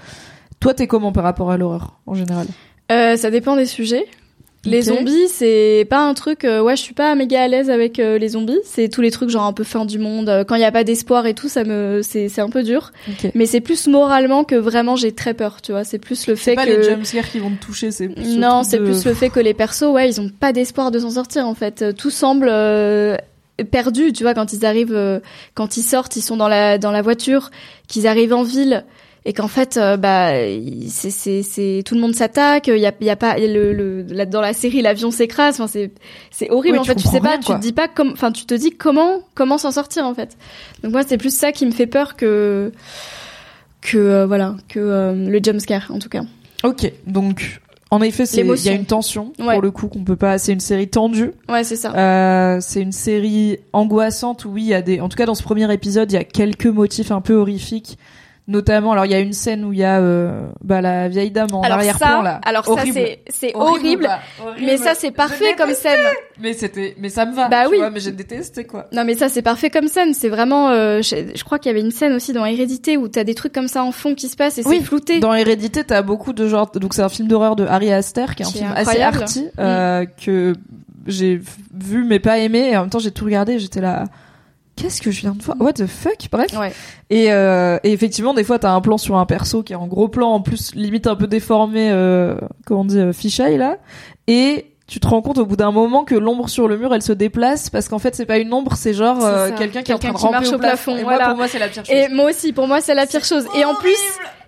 Toi, 0.60 0.72
t'es 0.72 0.86
comment 0.86 1.12
par 1.12 1.24
rapport 1.24 1.50
à 1.50 1.56
l'horreur 1.56 1.98
en 2.06 2.14
général? 2.14 2.46
Euh, 2.92 3.16
ça 3.16 3.30
dépend 3.30 3.56
des 3.56 3.66
sujets. 3.66 4.06
Les 4.66 4.83
zombies, 4.83 5.29
c'est 5.29 5.87
pas 5.90 6.00
un 6.00 6.14
truc. 6.14 6.44
euh, 6.44 6.61
ouais, 6.62 6.77
je 6.77 6.83
suis 6.83 6.94
pas 6.94 7.14
méga 7.14 7.42
à 7.42 7.48
l'aise 7.48 7.70
avec 7.70 7.98
euh, 7.98 8.18
les 8.18 8.29
zombies. 8.31 8.59
C'est 8.64 8.88
tous 8.88 9.00
les 9.03 9.11
trucs 9.11 9.29
genre 9.31 9.44
un 9.44 9.53
peu 9.53 9.64
fin 9.64 9.85
du 9.85 9.98
monde. 9.98 10.29
euh, 10.29 10.44
Quand 10.44 10.55
il 10.55 10.61
y 10.62 10.64
a 10.64 10.72
pas 10.72 10.85
d'espoir 10.85 11.27
et 11.27 11.35
tout, 11.35 11.48
ça 11.48 11.64
me, 11.64 12.00
c'est 12.03 12.29
c'est 12.29 12.40
un 12.40 12.48
peu 12.48 12.62
dur. 12.62 12.92
Mais 13.35 13.46
c'est 13.46 13.61
plus 13.61 13.87
moralement 13.88 14.44
que 14.44 14.55
vraiment 14.55 14.96
j'ai 14.96 15.12
très 15.12 15.35
peur. 15.35 15.61
Tu 15.62 15.72
vois, 15.72 15.85
c'est 15.85 15.98
plus 15.98 16.27
le 16.27 16.37
C'est 16.37 16.42
fait 16.53 16.55
pas 16.55 16.64
que. 16.66 16.70
les 16.70 16.83
jumpscares 16.83 17.29
qui 17.31 17.38
vont 17.38 17.50
te 17.50 17.62
toucher, 17.64 17.90
c'est 17.90 18.09
plus 18.09 18.37
Non, 18.37 18.62
c'est 18.62 18.79
de- 18.79 18.85
plus 18.85 19.05
le 19.05 19.14
fait 19.14 19.29
que 19.31 19.40
les 19.40 19.55
persos, 19.55 19.83
ouais, 19.92 20.09
ils 20.09 20.20
ont 20.20 20.29
pas 20.31 20.53
d'espoir 20.53 20.90
de 20.90 20.98
s'en 20.98 21.11
sortir 21.11 21.46
en 21.46 21.55
fait. 21.55 21.94
Tout 21.96 22.11
semble 22.11 22.48
euh, 22.50 23.16
perdu, 23.70 24.12
tu 24.12 24.22
vois, 24.24 24.35
quand 24.35 24.53
ils 24.53 24.64
arrivent, 24.64 24.94
euh, 24.94 25.20
quand 25.55 25.77
ils 25.77 25.83
sortent, 25.83 26.16
ils 26.16 26.22
sont 26.22 26.37
dans 26.37 26.48
la 26.48 26.79
dans 26.79 26.90
la 26.90 27.03
voiture, 27.03 27.50
qu'ils 27.88 28.07
arrivent 28.07 28.35
en 28.35 28.42
ville 28.42 28.85
et 29.26 29.32
qu'en 29.32 29.48
fait, 29.48 29.76
euh, 29.78 29.96
bah, 29.96 30.32
c'est 30.88 31.10
c'est 31.10 31.42
c'est 31.42 31.82
tout 31.84 31.94
le 31.94 32.00
monde 32.00 32.14
s'attaque. 32.14 32.66
Il 32.68 32.76
y 32.78 32.87
a 32.87 32.92
il 33.00 33.06
y 33.06 33.10
a 33.10 33.16
pas 33.16 33.38
le, 33.38 33.72
le 33.72 34.02
là, 34.02 34.26
dans 34.26 34.40
la 34.42 34.52
série 34.52 34.82
l'avion 34.82 35.10
s'écrase. 35.10 35.54
Enfin, 35.54 35.66
c'est 35.66 35.92
c'est 36.30 36.50
horrible. 36.50 36.76
Oui, 36.76 36.80
en 36.80 36.82
tu 36.82 36.88
fait, 36.90 36.96
tu 36.96 37.08
sais 37.08 37.20
pas, 37.20 37.30
rien, 37.30 37.40
tu 37.40 37.52
te 37.52 37.58
dis 37.60 37.72
pas 37.72 37.88
comme, 37.88 38.10
enfin, 38.12 38.32
tu 38.32 38.44
te 38.44 38.54
dis 38.54 38.70
comment 38.72 39.20
comment 39.34 39.56
s'en 39.56 39.72
sortir 39.72 40.04
en 40.04 40.14
fait. 40.14 40.37
Donc 40.82 40.92
moi, 40.92 41.02
c'est 41.06 41.16
plus 41.18 41.34
ça 41.34 41.52
qui 41.52 41.64
me 41.64 41.70
fait 41.70 41.87
peur 41.87 42.16
que 42.16 42.70
que 43.80 43.98
euh, 43.98 44.26
voilà 44.26 44.56
que 44.68 44.78
euh, 44.80 45.14
le 45.14 45.40
jumpscare 45.42 45.90
en 45.90 45.98
tout 45.98 46.08
cas. 46.08 46.22
Ok, 46.62 46.90
donc 47.06 47.60
en 47.90 48.00
effet, 48.02 48.26
c'est 48.26 48.40
il 48.40 48.64
y 48.64 48.68
a 48.68 48.72
une 48.72 48.87
tension 48.87 49.32
Ouais. 49.38 49.54
pour 49.54 49.62
le 49.62 49.70
coup 49.70 49.88
qu'on 49.88 50.02
peut 50.02 50.16
pas. 50.16 50.37
C'est 50.38 50.52
une 50.52 50.60
série 50.60 50.88
tendue. 50.88 51.30
Ouais, 51.48 51.62
c'est 51.64 51.76
ça. 51.76 51.92
Euh, 51.94 52.58
c'est 52.60 52.80
une 52.80 52.92
série 52.92 53.58
angoissante 53.72 54.44
où 54.44 54.50
oui, 54.50 54.62
il 54.62 54.68
y 54.68 54.74
a 54.74 54.82
des. 54.82 55.00
En 55.00 55.08
tout 55.08 55.16
cas, 55.16 55.26
dans 55.26 55.34
ce 55.34 55.42
premier 55.42 55.72
épisode, 55.72 56.10
il 56.10 56.14
y 56.14 56.18
a 56.18 56.24
quelques 56.24 56.66
motifs 56.66 57.10
un 57.12 57.20
peu 57.20 57.34
horrifiques. 57.34 57.98
Notamment, 58.46 58.92
alors 58.92 59.07
il 59.07 59.11
y 59.11 59.14
a 59.14 59.20
une 59.20 59.33
scène 59.33 59.64
où 59.64 59.72
il 59.72 59.78
y 59.78 59.85
a 59.85 60.00
euh, 60.00 60.48
bah, 60.62 60.83
la 60.83 61.09
vieille 61.09 61.30
dame 61.30 61.48
en 61.54 61.62
arrière-plan 61.62 62.20
là. 62.20 62.42
alors 62.44 62.68
Horrible. 62.68 62.92
ça 62.92 63.00
c'est 63.00 63.18
c'est 63.28 63.52
horrible. 63.54 64.07
horrible. 64.38 64.66
Mais 64.66 64.76
ça 64.76 64.92
c'est 64.94 65.12
parfait 65.12 65.54
comme 65.57 65.72
scène. 65.72 65.98
Mais 66.38 66.52
c'était, 66.52 66.94
mais 66.98 67.09
ça 67.09 67.24
me 67.24 67.35
va. 67.35 67.48
Bah 67.48 67.64
tu 67.64 67.70
oui. 67.70 67.78
vois, 67.78 67.88
mais 67.88 68.00
j'ai 68.00 68.12
détesté 68.12 68.64
quoi. 68.64 68.87
Non 68.92 69.04
mais 69.07 69.14
ça 69.14 69.30
c'est 69.30 69.40
parfait 69.40 69.70
comme 69.70 69.88
scène. 69.88 70.12
C'est 70.12 70.28
vraiment. 70.28 70.68
euh, 70.68 71.00
je, 71.00 71.33
je 71.35 71.42
crois 71.44 71.59
qu'il 71.59 71.70
y 71.70 71.74
avait 71.74 71.80
une 71.80 71.90
scène 71.90 72.12
aussi 72.12 72.35
dans 72.35 72.44
Hérédité 72.44 72.98
où 72.98 73.09
t'as 73.09 73.24
des 73.24 73.35
trucs 73.35 73.54
comme 73.54 73.66
ça 73.68 73.83
en 73.83 73.92
fond 73.92 74.14
qui 74.14 74.28
se 74.28 74.37
passent 74.37 74.59
et 74.59 74.62
Oui, 74.66 74.76
c'est 74.80 74.85
flouté. 74.85 75.20
Dans 75.20 75.33
Hérédité, 75.33 75.83
t'as 75.83 76.02
beaucoup 76.02 76.35
de 76.35 76.46
genres. 76.46 76.70
Donc 76.72 76.92
c'est 76.92 77.02
un 77.02 77.09
film 77.09 77.28
d'horreur 77.28 77.57
de 77.57 77.64
Harry 77.64 77.90
Aster, 77.90 78.26
qui 78.37 78.42
est 78.42 78.46
un 78.46 78.50
Qui 78.50 78.59
est 78.59 78.61
film 78.61 78.72
assez 78.76 78.80
incroyable. 79.02 79.16
Mm. 79.16 79.22
arty, 79.22 79.46
euh, 79.59 80.04
que 80.22 80.52
j'ai 81.07 81.40
vu 81.72 82.04
mais 82.04 82.18
pas 82.18 82.38
aimé. 82.40 82.68
Et 82.72 82.76
en 82.76 82.83
même 82.83 82.90
temps, 82.90 82.98
j'ai 82.98 83.11
tout 83.11 83.24
regardé. 83.24 83.59
J'étais 83.59 83.80
là. 83.80 84.04
Qu'est-ce 84.76 85.00
que 85.00 85.10
je 85.10 85.20
viens 85.20 85.32
de 85.32 85.42
voir? 85.42 85.56
What 85.60 85.74
the 85.74 85.87
fuck? 85.87 86.28
Bref. 86.32 86.52
Ouais. 86.58 86.72
Et, 87.10 87.32
euh, 87.32 87.78
et 87.84 87.92
effectivement, 87.92 88.34
des 88.34 88.42
fois, 88.44 88.58
t'as 88.58 88.72
un 88.72 88.80
plan 88.80 88.98
sur 88.98 89.16
un 89.16 89.26
perso 89.26 89.62
qui 89.62 89.72
est 89.72 89.76
en 89.76 89.87
gros 89.87 90.08
plan, 90.08 90.32
en 90.32 90.40
plus 90.40 90.74
limite 90.74 91.06
un 91.06 91.14
peu 91.14 91.26
déformé, 91.26 91.90
euh, 91.92 92.37
comment 92.66 92.80
on 92.80 92.84
dit, 92.84 92.98
euh, 92.98 93.12
fisheye 93.12 93.56
là. 93.56 93.78
Et 94.26 94.66
tu 94.87 95.00
te 95.00 95.06
rends 95.06 95.22
compte 95.22 95.38
au 95.38 95.46
bout 95.46 95.56
d'un 95.56 95.70
moment 95.70 96.04
que 96.04 96.14
l'ombre 96.14 96.48
sur 96.48 96.68
le 96.68 96.76
mur, 96.76 96.92
elle 96.94 97.02
se 97.02 97.12
déplace 97.12 97.70
parce 97.70 97.88
qu'en 97.88 97.98
fait, 97.98 98.14
c'est 98.14 98.26
pas 98.26 98.38
une 98.38 98.52
ombre, 98.52 98.74
c'est 98.76 98.92
genre 98.92 99.24
euh, 99.24 99.50
quelqu'un 99.56 99.82
qui 99.82 99.92
est 99.92 99.94
en 99.94 99.98
train 99.98 100.12
de 100.12 100.16
qui 100.18 100.28
marche 100.28 100.52
au 100.52 100.58
plafond, 100.58 100.92
plafond. 100.92 100.96
Et 100.96 101.02
moi, 101.02 101.12
voilà. 101.14 101.28
pour 101.28 101.37
moi, 101.37 101.48
c'est 101.48 101.58
la 101.58 101.68
pire 101.68 101.84
chose. 101.84 101.94
Et 101.94 102.08
moi 102.08 102.30
aussi, 102.30 102.52
pour 102.52 102.66
moi 102.66 102.80
c'est 102.80 102.94
la 102.94 103.06
pire 103.06 103.24
chose. 103.24 103.46
Et 103.56 103.64
en 103.64 103.74
plus, 103.74 103.96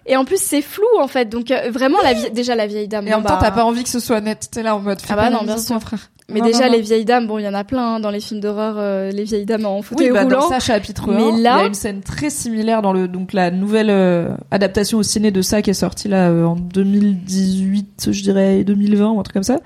Et 0.07 0.17
en 0.17 0.25
plus, 0.25 0.41
c'est 0.41 0.63
flou 0.63 0.85
en 1.01 1.09
fait. 1.09 1.29
Donc 1.29 1.51
euh, 1.51 1.71
vraiment, 1.71 1.99
la 2.03 2.15
vie... 2.15 2.31
déjà 2.31 2.55
la 2.55 2.67
vieille 2.67 2.89
dame. 2.89 3.07
Et 3.09 3.13
en 3.15 3.19
même 3.19 3.27
temps, 3.27 3.35
bah, 3.35 3.41
t'as 3.43 3.51
pas 3.51 3.65
envie 3.65 3.83
que 3.83 3.89
ce 3.89 3.99
soit 4.01 4.21
net. 4.21 4.49
T'es 4.53 4.63
là 4.63 4.77
en 4.77 4.81
mode. 4.81 5.01
fais 5.01 5.09
Ah 5.13 5.17
bah 5.17 5.31
non, 5.31 5.43
bien 5.43 5.59
sûr. 5.59 5.81
frère. 5.81 6.11
Mais 6.29 6.41
Non, 6.41 6.47
déjà, 6.47 6.67
non, 6.67 6.73
les 6.73 6.81
vieilles 6.81 7.05
dames, 7.05 7.29
bon, 7.29 7.39
il 7.39 7.45
y 7.45 7.49
en 7.49 7.55
a 7.55 7.63
plein 7.63 7.95
hein, 7.95 8.01
dans 8.01 8.11
les 8.11 8.19
films 8.19 8.41
d'horreur, 8.41 8.75
euh, 8.79 9.13
les 9.13 9.23
vieilles 9.23 9.47
dames 9.47 9.65
en 9.65 9.81
fauteuil 9.81 10.09
Oui, 10.09 10.13
bah, 10.13 10.25
roulant. 10.25 10.41
dans 10.41 10.49
ça, 10.49 10.59
chapitre 10.59 11.09
Mais 11.13 11.23
1, 11.23 11.39
là- 11.41 11.57
il 11.59 11.61
y 11.61 11.65
a 11.65 11.67
une 11.67 11.75
scène 11.75 12.01
très 12.01 12.31
similaire 12.31 12.83
dans 12.83 12.93
le 12.93 13.07
donc 13.07 13.33
la 13.33 13.53
nouvelle 13.53 13.91
euh, 13.91 14.31
adaptation 14.51 14.99
au 14.99 15.05
ciné 15.05 15.31
de 15.31 15.41
ça 15.41 15.63
qui 15.63 15.71
est 15.71 15.75
sortie 15.75 16.09
là 16.09 16.31
euh, 16.31 16.45
en 16.45 16.57
2018, 16.57 18.09
je 18.13 18.23
dirais 18.23 18.65
2020 18.65 19.11
ou 19.11 19.21
un 19.21 19.23
truc 19.23 19.35
comme 19.35 19.43
ça. 19.43 19.59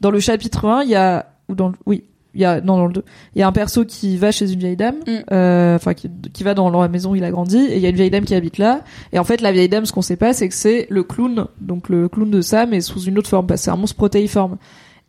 Dans 0.00 0.10
le 0.10 0.20
chapitre 0.20 0.66
1, 0.68 0.84
il 0.84 0.90
y 0.90 0.94
a 0.94 1.26
ou 1.48 1.54
dans 1.54 1.68
le, 1.68 1.74
oui, 1.86 2.04
il 2.34 2.40
y 2.40 2.44
a 2.44 2.60
non 2.60 2.76
dans 2.76 2.86
le 2.86 2.92
2, 2.92 3.04
il 3.34 3.38
y 3.40 3.42
a 3.42 3.46
un 3.46 3.52
perso 3.52 3.84
qui 3.84 4.16
va 4.16 4.30
chez 4.32 4.50
une 4.52 4.58
vieille 4.58 4.76
dame, 4.76 4.96
Mm. 5.06 5.10
euh, 5.32 5.76
enfin 5.76 5.94
qui, 5.94 6.10
qui 6.32 6.42
va 6.44 6.54
dans 6.54 6.68
la 6.70 6.88
maison 6.88 7.12
où 7.12 7.16
il 7.16 7.24
a 7.24 7.30
grandi 7.30 7.58
et 7.58 7.76
il 7.76 7.82
y 7.82 7.86
a 7.86 7.88
une 7.90 7.96
vieille 7.96 8.10
dame 8.10 8.24
qui 8.24 8.34
habite 8.34 8.58
là 8.58 8.82
et 9.12 9.18
en 9.18 9.24
fait 9.24 9.40
la 9.40 9.52
vieille 9.52 9.68
dame 9.68 9.86
ce 9.86 9.92
qu'on 9.92 10.02
sait 10.02 10.16
pas 10.16 10.32
c'est 10.32 10.48
que 10.48 10.54
c'est 10.54 10.86
le 10.90 11.02
clown, 11.04 11.46
donc 11.60 11.88
le 11.88 12.08
clown 12.08 12.30
de 12.30 12.40
ça 12.40 12.66
mais 12.66 12.80
sous 12.80 13.00
une 13.02 13.18
autre 13.18 13.28
forme 13.30 13.46
parce 13.46 13.60
que 13.60 13.64
c'est 13.66 13.70
un 13.70 13.76
monstre 13.76 13.96
protéiforme. 13.96 14.56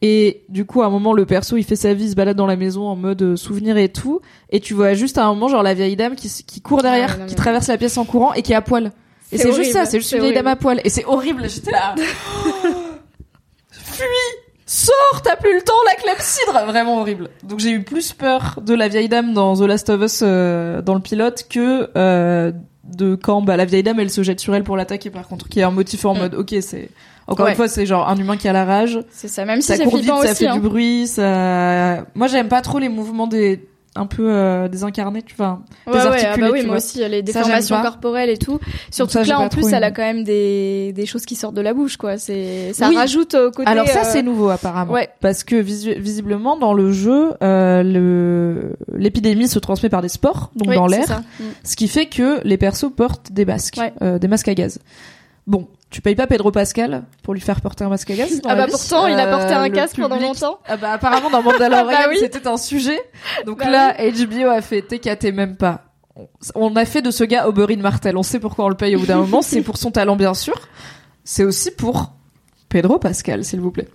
Et 0.02 0.44
du 0.50 0.66
coup, 0.66 0.82
à 0.82 0.88
un 0.88 0.90
moment, 0.90 1.14
le 1.14 1.26
perso, 1.26 1.56
il 1.56 1.64
fait 1.64 1.78
sa 1.78 1.94
vie, 1.94 2.04
il 2.04 2.10
se 2.12 2.16
balade 2.16 2.36
dans 2.36 2.46
la 2.46 2.58
maison 2.58 2.86
en 2.86 2.98
mode 2.98 3.22
euh, 3.22 3.36
souvenir 3.38 3.78
et 3.78 3.88
tout. 3.88 4.20
Et 4.50 4.60
tu 4.60 4.74
vois 4.74 4.94
juste 4.94 5.18
à 5.18 5.26
un 5.26 5.30
moment, 5.34 5.48
genre 5.48 5.64
la 5.64 5.74
vieille 5.74 5.96
dame 5.96 6.16
qui, 6.16 6.30
qui 6.46 6.60
court 6.62 6.82
derrière, 6.82 7.14
Ah 7.16 7.20
non, 7.22 7.26
qui 7.28 7.34
traverse 7.34 7.68
la 7.70 7.78
pièce 7.78 7.98
en 7.98 8.04
courant 8.04 8.34
et 8.34 8.42
qui 8.42 8.52
est 8.52 8.56
à 8.56 8.62
poil. 8.62 8.92
Et 9.32 9.38
C'est 9.38 9.54
juste 9.54 9.72
ça, 9.72 9.86
c'est 9.86 10.00
juste 10.00 10.12
une 10.12 10.20
vieille 10.20 10.34
dame 10.34 10.48
à 10.48 10.58
poil. 10.58 10.82
Et 10.84 10.90
c'est 10.90 11.06
horrible, 11.06 11.50
j'étais 11.50 11.72
là. 11.72 11.96
Fuis 13.72 14.06
Sors, 14.68 15.22
t'as 15.24 15.36
plus 15.36 15.54
le 15.56 15.62
temps, 15.62 15.74
la 15.86 15.94
clepsydre 15.96 16.66
Vraiment 16.66 17.00
horrible. 17.00 17.30
Donc 17.44 17.60
j'ai 17.60 17.70
eu 17.72 17.84
plus 17.84 18.14
peur 18.14 18.60
de 18.66 18.74
la 18.74 18.88
vieille 18.88 19.10
dame 19.10 19.34
dans 19.34 19.56
The 19.56 19.62
Last 19.62 19.90
of 19.92 20.02
Us 20.02 20.22
euh, 20.24 20.82
dans 20.82 20.96
le 20.96 21.02
pilote 21.02 21.46
que 21.50 21.90
euh, 21.96 22.52
de 22.84 23.16
quand 23.16 23.42
bah, 23.42 23.58
la 23.58 23.66
vieille 23.66 23.84
dame 23.84 24.00
elle 24.00 24.10
se 24.10 24.24
jette 24.24 24.40
sur 24.40 24.56
elle 24.56 24.64
pour 24.64 24.76
l'attaquer 24.78 25.10
par 25.12 25.28
contre, 25.28 25.50
qui 25.50 25.60
est 25.60 25.64
un 25.64 25.72
motif 25.72 26.06
en 26.06 26.16
Mm. 26.16 26.20
mode 26.20 26.36
ok 26.36 26.56
c'est 26.62 26.90
encore 27.28 27.46
Ouais. 27.46 27.52
une 27.52 27.58
fois 27.58 27.68
c'est 27.68 27.86
genre 27.86 28.08
un 28.10 28.16
humain 28.18 28.38
qui 28.38 28.48
a 28.48 28.54
la 28.54 28.66
rage, 28.66 29.00
C'est 29.12 29.28
ça, 29.28 29.46
même 29.46 29.62
si 29.62 29.68
ça 29.68 29.78
court 29.84 29.88
vite, 29.98 30.04
flippant 30.06 30.22
ça 30.22 30.32
aussi. 30.32 30.44
fait 30.44 30.48
hein. 30.48 30.56
du 30.56 30.62
bruit, 30.62 31.08
ça. 31.08 32.06
Moi 32.16 32.28
j'aime 32.28 32.48
pas 32.48 32.62
trop 32.62 32.80
les 32.80 32.90
mouvements 32.90 33.28
des 33.28 33.68
un 33.96 34.06
peu 34.06 34.28
euh, 34.30 34.68
tu 34.70 35.36
vois. 35.36 35.62
Ouais, 35.88 35.94
ouais, 35.94 36.26
ah 36.26 36.38
bah 36.38 36.50
oui, 36.52 36.66
moi 36.66 36.78
aussi, 36.78 37.00
les 37.08 37.22
déformations 37.22 37.82
corporelles 37.82 38.30
et 38.30 38.38
tout. 38.38 38.60
Surtout 38.92 39.14
ça, 39.14 39.24
que 39.24 39.30
là, 39.30 39.40
en 39.40 39.50
plus, 39.50 39.72
elle 39.72 39.84
a 39.84 39.92
quand 39.92 40.02
même 40.02 40.24
des, 40.24 40.92
des 40.94 41.06
choses 41.06 41.26
qui 41.26 41.36
sortent 41.36 41.56
de 41.56 41.62
la 41.62 41.74
bouche, 41.74 41.98
quoi. 41.98 42.18
C'est, 42.18 42.74
ça 42.74 42.90
Oui. 42.90 42.96
rajoute 42.96 43.34
au 43.36 43.52
côté. 43.52 43.70
Alors 43.70 43.88
ça 43.88 44.02
euh, 44.02 44.04
c'est 44.06 44.24
nouveau 44.24 44.50
apparemment. 44.50 44.92
Ouais. 44.94 45.10
Parce 45.22 45.44
que 45.44 45.56
visu- 45.56 45.98
visiblement 45.98 46.58
dans 46.58 46.74
le 46.74 46.92
jeu, 46.92 47.34
euh, 47.42 47.84
le 47.84 48.76
l'épidémie 48.98 49.48
se 49.48 49.60
transmet 49.60 49.90
par 49.90 50.02
des 50.02 50.10
spores, 50.10 50.52
donc 50.56 50.70
oui, 50.70 50.76
dans 50.76 50.88
l'air. 50.88 51.22
Mm. 51.40 51.44
ce 51.64 51.76
qui 51.76 51.88
fait 51.88 52.08
que 52.08 52.42
les 52.44 52.58
persos 52.58 52.92
portent 52.96 53.32
des 53.32 53.46
masques, 53.46 53.78
Ouais. 53.78 53.94
euh, 54.02 54.20
des 54.20 54.28
masques 54.28 54.48
à 54.48 54.54
gaz. 54.56 54.80
Bon, 55.48 55.68
tu 55.96 56.02
payes 56.02 56.16
pas 56.16 56.28
Pedro 56.28 56.52
Pascal 56.52 57.04
pour 57.24 57.34
lui 57.34 57.40
faire 57.40 57.62
porter 57.62 57.86
un 57.86 57.88
masque 57.90 58.12
à 58.12 58.16
gaz 58.16 58.42
Ah 58.46 58.54
bah 58.56 58.68
pourtant, 58.70 59.08
il 59.08 59.18
a 59.18 59.28
porté 59.28 59.54
Euh, 59.54 59.60
un 59.60 59.68
le 59.70 59.74
casque 59.74 59.96
pendant 59.96 60.20
longtemps. 60.20 60.60
Ah 60.68 60.76
bah 60.76 60.92
apparemment 60.92 61.30
dans 61.30 61.42
Mandalorian 61.42 61.86
Bah 62.00 62.08
oui. 62.10 62.18
c'était 62.20 62.46
un 62.48 62.58
sujet. 62.58 63.00
Donc 63.46 63.60
Bah 63.60 63.70
là 63.70 63.96
HBO 64.12 64.50
a 64.50 64.60
fait 64.62 64.82
TKT 64.82 65.32
même 65.34 65.56
pas. 65.56 65.86
On 66.54 66.76
a 66.76 66.84
fait 66.84 67.02
de 67.02 67.12
ce 67.12 67.24
gars 67.24 67.48
Oberyn 67.48 67.78
Martel. 67.80 68.18
On 68.18 68.24
sait 68.24 68.42
pourquoi 68.42 68.66
on 68.66 68.68
le 68.68 68.76
paye 68.76 68.98
au 68.98 69.00
bout 69.00 69.06
d'un 69.06 69.20
moment. 69.20 69.42
C'est 69.42 69.62
pour 69.62 69.78
son 69.78 69.90
talent 69.90 70.18
bien 70.18 70.34
sûr. 70.34 70.56
C'est 71.24 71.46
aussi 71.46 71.72
pour 71.72 72.12
Pedro 72.68 73.00
Pascal 73.00 73.46
s'il 73.46 73.62
vous 73.62 73.72
plaît. 73.72 73.88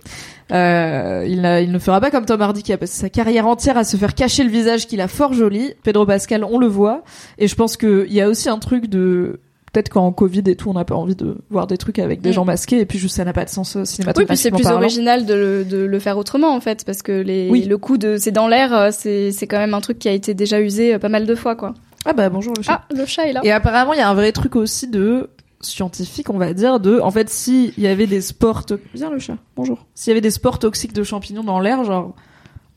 Euh, 0.51 1.23
il, 1.27 1.45
il 1.63 1.71
ne 1.71 1.77
fera 1.77 2.01
pas 2.01 2.09
comme 2.09 2.25
Tom 2.25 2.41
Hardy 2.41 2.63
qui 2.63 2.73
a 2.73 2.79
passé 2.79 2.99
sa 2.99 3.09
carrière 3.11 3.45
entière 3.45 3.77
à 3.77 3.83
se 3.83 3.95
faire 3.95 4.15
cacher 4.15 4.43
le 4.43 4.49
visage 4.49 4.87
qu'il 4.87 5.01
a 5.01 5.07
fort 5.07 5.33
joli. 5.33 5.75
Pedro 5.83 6.07
Pascal 6.07 6.43
on 6.45 6.57
le 6.57 6.65
voit. 6.65 7.03
Et 7.37 7.47
je 7.47 7.53
pense 7.53 7.77
qu'il 7.77 8.11
y 8.11 8.21
a 8.21 8.27
aussi 8.27 8.49
un 8.49 8.57
truc 8.57 8.87
de 8.87 9.39
peut-être 9.71 9.89
qu'en 9.89 10.11
Covid 10.11 10.43
et 10.47 10.55
tout, 10.55 10.69
on 10.69 10.73
n'a 10.73 10.83
pas 10.85 10.95
envie 10.95 11.15
de 11.15 11.37
voir 11.49 11.65
des 11.67 11.77
trucs 11.77 11.97
avec 11.99 12.21
des 12.21 12.29
Mm. 12.29 12.33
gens 12.33 12.45
masqués, 12.45 12.79
et 12.79 12.85
puis 12.85 12.99
juste 12.99 13.15
ça 13.15 13.23
n'a 13.25 13.33
pas 13.33 13.45
de 13.45 13.49
sens 13.49 13.75
euh, 13.75 13.83
Oui, 14.17 14.25
puis 14.25 14.37
c'est 14.37 14.51
plus 14.51 14.63
parlant. 14.63 14.77
original 14.79 15.25
de 15.25 15.33
le, 15.33 15.63
de 15.65 15.77
le 15.77 15.99
faire 15.99 16.17
autrement, 16.17 16.53
en 16.53 16.59
fait, 16.59 16.83
parce 16.85 17.01
que 17.01 17.11
les, 17.11 17.49
Oui. 17.49 17.63
le 17.63 17.77
coup 17.77 17.97
de 17.97 18.17
c'est 18.17 18.31
dans 18.31 18.47
l'air, 18.47 18.73
euh, 18.73 18.89
c'est, 18.91 19.31
quand 19.47 19.57
même 19.59 19.73
un 19.73 19.81
truc 19.81 19.97
qui 19.99 20.09
a 20.09 20.11
été 20.13 20.33
déjà 20.33 20.59
usé 20.59 20.95
euh, 20.95 20.99
pas 20.99 21.09
mal 21.09 21.25
de 21.25 21.35
fois, 21.35 21.55
quoi. 21.55 21.73
Ah 22.05 22.13
bah 22.13 22.29
bonjour 22.29 22.53
le 22.57 22.63
chat. 22.63 22.81
Ah, 22.83 22.93
le 22.95 23.05
chat 23.05 23.27
est 23.27 23.33
là. 23.33 23.41
Et 23.43 23.51
apparemment, 23.51 23.93
il 23.93 23.99
y 23.99 24.01
a 24.01 24.09
un 24.09 24.13
vrai 24.15 24.31
truc 24.31 24.55
aussi 24.55 24.87
de 24.87 25.29
scientifique, 25.61 26.29
on 26.31 26.37
va 26.39 26.53
dire, 26.53 26.79
de, 26.79 26.99
en 26.99 27.11
fait, 27.11 27.29
s'il 27.29 27.71
y 27.77 27.85
avait 27.87 28.07
des 28.07 28.21
sports, 28.21 28.65
to- 28.65 28.77
viens 28.95 29.11
le 29.11 29.19
chat, 29.19 29.37
bonjour. 29.55 29.85
S'il 29.93 30.09
y 30.09 30.13
avait 30.13 30.21
des 30.21 30.31
sports 30.31 30.57
toxiques 30.59 30.93
de 30.93 31.03
champignons 31.03 31.43
dans 31.43 31.59
l'air, 31.59 31.83
genre, 31.83 32.15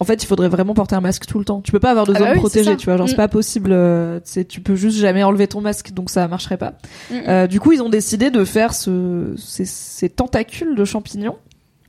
en 0.00 0.04
fait, 0.04 0.22
il 0.22 0.26
faudrait 0.26 0.48
vraiment 0.48 0.74
porter 0.74 0.94
un 0.96 1.00
masque 1.00 1.26
tout 1.26 1.38
le 1.38 1.44
temps. 1.44 1.60
Tu 1.60 1.70
peux 1.72 1.78
pas 1.80 1.90
avoir 1.90 2.06
de 2.06 2.12
Ah 2.14 2.18
zone 2.18 2.26
bah 2.26 2.30
oui, 2.32 2.36
c'est 2.36 2.40
protégée, 2.40 2.70
ça. 2.72 2.76
tu 2.76 2.86
vois, 2.86 2.96
genre, 2.96 3.08
c'est 3.08 3.14
Mm. 3.14 3.16
pas 3.16 3.28
possible, 3.28 3.70
euh, 3.72 4.20
tu 4.48 4.60
peux 4.60 4.74
juste 4.74 4.98
jamais 4.98 5.22
enlever 5.22 5.46
ton 5.46 5.60
masque, 5.60 5.92
donc 5.92 6.10
ça 6.10 6.26
marcherait 6.28 6.56
pas. 6.58 6.74
Mm. 7.10 7.14
Euh, 7.28 7.46
du 7.46 7.60
coup, 7.60 7.72
ils 7.72 7.80
ont 7.82 7.88
décidé 7.88 8.30
de 8.30 8.44
faire 8.44 8.74
ce, 8.74 9.34
ces, 9.38 9.64
ces 9.64 10.08
tentacules 10.08 10.74
de 10.74 10.84
champignons. 10.84 11.36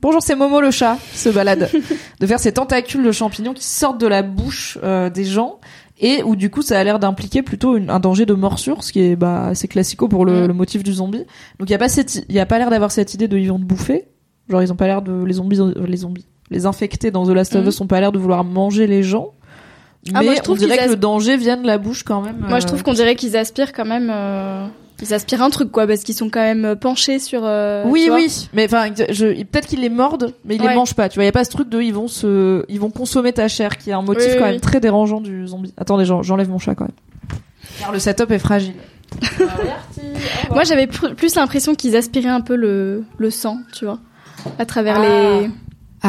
Bonjour, 0.02 0.22
c'est 0.22 0.36
Momo 0.36 0.60
le 0.60 0.70
chat 0.70 0.98
qui 1.12 1.18
se 1.18 1.28
balade. 1.30 1.68
de 2.20 2.26
faire 2.26 2.38
ces 2.38 2.52
tentacules 2.52 3.02
de 3.02 3.12
champignons 3.12 3.54
qui 3.54 3.64
sortent 3.64 4.00
de 4.00 4.06
la 4.06 4.22
bouche 4.22 4.78
euh, 4.84 5.10
des 5.10 5.24
gens 5.24 5.58
et 5.98 6.22
où 6.22 6.36
du 6.36 6.50
coup 6.50 6.60
ça 6.60 6.78
a 6.78 6.84
l'air 6.84 6.98
d'impliquer 6.98 7.42
plutôt 7.42 7.76
une- 7.76 7.88
un 7.90 7.98
danger 7.98 8.26
de 8.26 8.34
morsure, 8.34 8.84
ce 8.84 8.92
qui 8.92 9.00
est 9.00 9.16
bah 9.16 9.52
c'est 9.54 9.66
classico 9.66 10.06
pour 10.08 10.26
le, 10.26 10.42
Mm. 10.44 10.46
le 10.48 10.52
motif 10.54 10.82
du 10.84 10.92
zombie. 10.92 11.24
Donc 11.58 11.68
il 11.68 11.70
y 11.70 11.74
a 11.74 11.78
pas 11.78 11.88
cette, 11.88 12.26
il 12.28 12.34
y 12.34 12.38
a 12.38 12.46
pas 12.46 12.58
l'air 12.58 12.68
d'avoir 12.70 12.92
cette 12.92 13.14
idée 13.14 13.26
de 13.26 13.38
ils 13.38 13.48
vont 13.48 13.58
te 13.58 13.64
bouffer. 13.64 14.04
Genre 14.50 14.62
ils 14.62 14.70
ont 14.70 14.76
pas 14.76 14.86
l'air 14.86 15.00
de 15.02 15.24
les 15.24 15.32
zombies, 15.32 15.58
les 15.88 15.96
zombies, 15.96 16.26
les 16.50 16.66
infectés 16.66 17.10
dans 17.10 17.26
The 17.26 17.30
Last 17.30 17.54
of 17.56 17.64
Mm. 17.64 17.68
Us 17.68 17.80
ont 17.80 17.86
pas 17.86 18.00
l'air 18.00 18.12
de 18.12 18.18
vouloir 18.18 18.44
manger 18.44 18.86
les 18.86 19.02
gens. 19.02 19.32
Ah, 20.14 20.20
Mais 20.20 20.26
moi, 20.26 20.34
je 20.34 20.40
on 20.40 20.42
trouve 20.44 20.58
dirait 20.58 20.76
qu'ils 20.76 20.84
que 20.86 20.90
le 20.90 20.96
danger 20.96 21.36
vient 21.36 21.56
de 21.56 21.66
la 21.66 21.78
bouche 21.78 22.04
quand 22.04 22.20
même. 22.20 22.36
Moi, 22.48 22.60
je 22.60 22.64
euh, 22.64 22.68
trouve 22.68 22.82
qu'on 22.84 22.92
dirait 22.92 23.16
qu'ils 23.16 23.36
aspirent 23.36 23.72
quand 23.72 23.84
même. 23.84 24.08
euh, 24.14 24.66
Ils 25.02 25.12
aspirent 25.12 25.42
un 25.42 25.50
truc, 25.50 25.72
quoi, 25.72 25.86
parce 25.88 26.04
qu'ils 26.04 26.14
sont 26.14 26.30
quand 26.30 26.40
même 26.40 26.64
euh, 26.64 26.74
penchés 26.76 27.18
sur. 27.18 27.40
euh, 27.44 27.82
oui, 27.86 28.08
oui, 28.12 28.48
mais 28.52 28.66
enfin, 28.66 28.88
peut-être 28.92 29.66
qu'ils 29.66 29.80
les 29.80 29.88
mordent, 29.88 30.32
mais 30.44 30.54
ils 30.54 30.60
les 30.62 30.68
Ouais. 30.68 30.74
mangent 30.76 30.94
pas. 30.94 31.08
Tu 31.08 31.16
vois, 31.16 31.24
y 31.24 31.28
a 31.28 31.32
pas 31.32 31.42
ce 31.44 31.50
truc 31.50 31.68
de 31.68 31.80
ils 31.82 31.92
vont 31.92 32.06
se, 32.06 32.64
ils 32.68 32.78
vont 32.78 32.90
consommer 32.90 33.32
ta 33.32 33.48
chair, 33.48 33.76
qui 33.78 33.90
est 33.90 33.94
un 33.94 34.02
motif 34.02 34.28
Oui, 34.28 34.36
quand 34.38 34.44
oui. 34.44 34.50
même 34.52 34.60
très 34.60 34.78
dérangeant 34.78 35.20
du 35.20 35.46
zombie. 35.48 35.74
Attendez, 35.76 36.04
j'en- 36.04 36.22
j'enlève 36.22 36.48
mon 36.48 36.58
chat 36.58 36.76
quand 36.76 36.84
même. 36.84 37.40
Car 37.80 37.90
le 37.92 37.98
setup 37.98 38.30
est 38.30 38.38
fragile. 38.38 38.74
Moi, 40.50 40.64
j'avais 40.64 40.86
plus 40.86 41.34
l'impression 41.34 41.74
qu'ils 41.74 41.96
aspiraient 41.96 42.28
un 42.28 42.40
peu 42.40 42.54
le, 42.56 43.04
le 43.18 43.30
sang, 43.30 43.58
tu 43.72 43.84
vois, 43.84 43.98
à 44.58 44.66
travers 44.66 45.00
Ah. 45.00 45.02
les. 45.42 45.50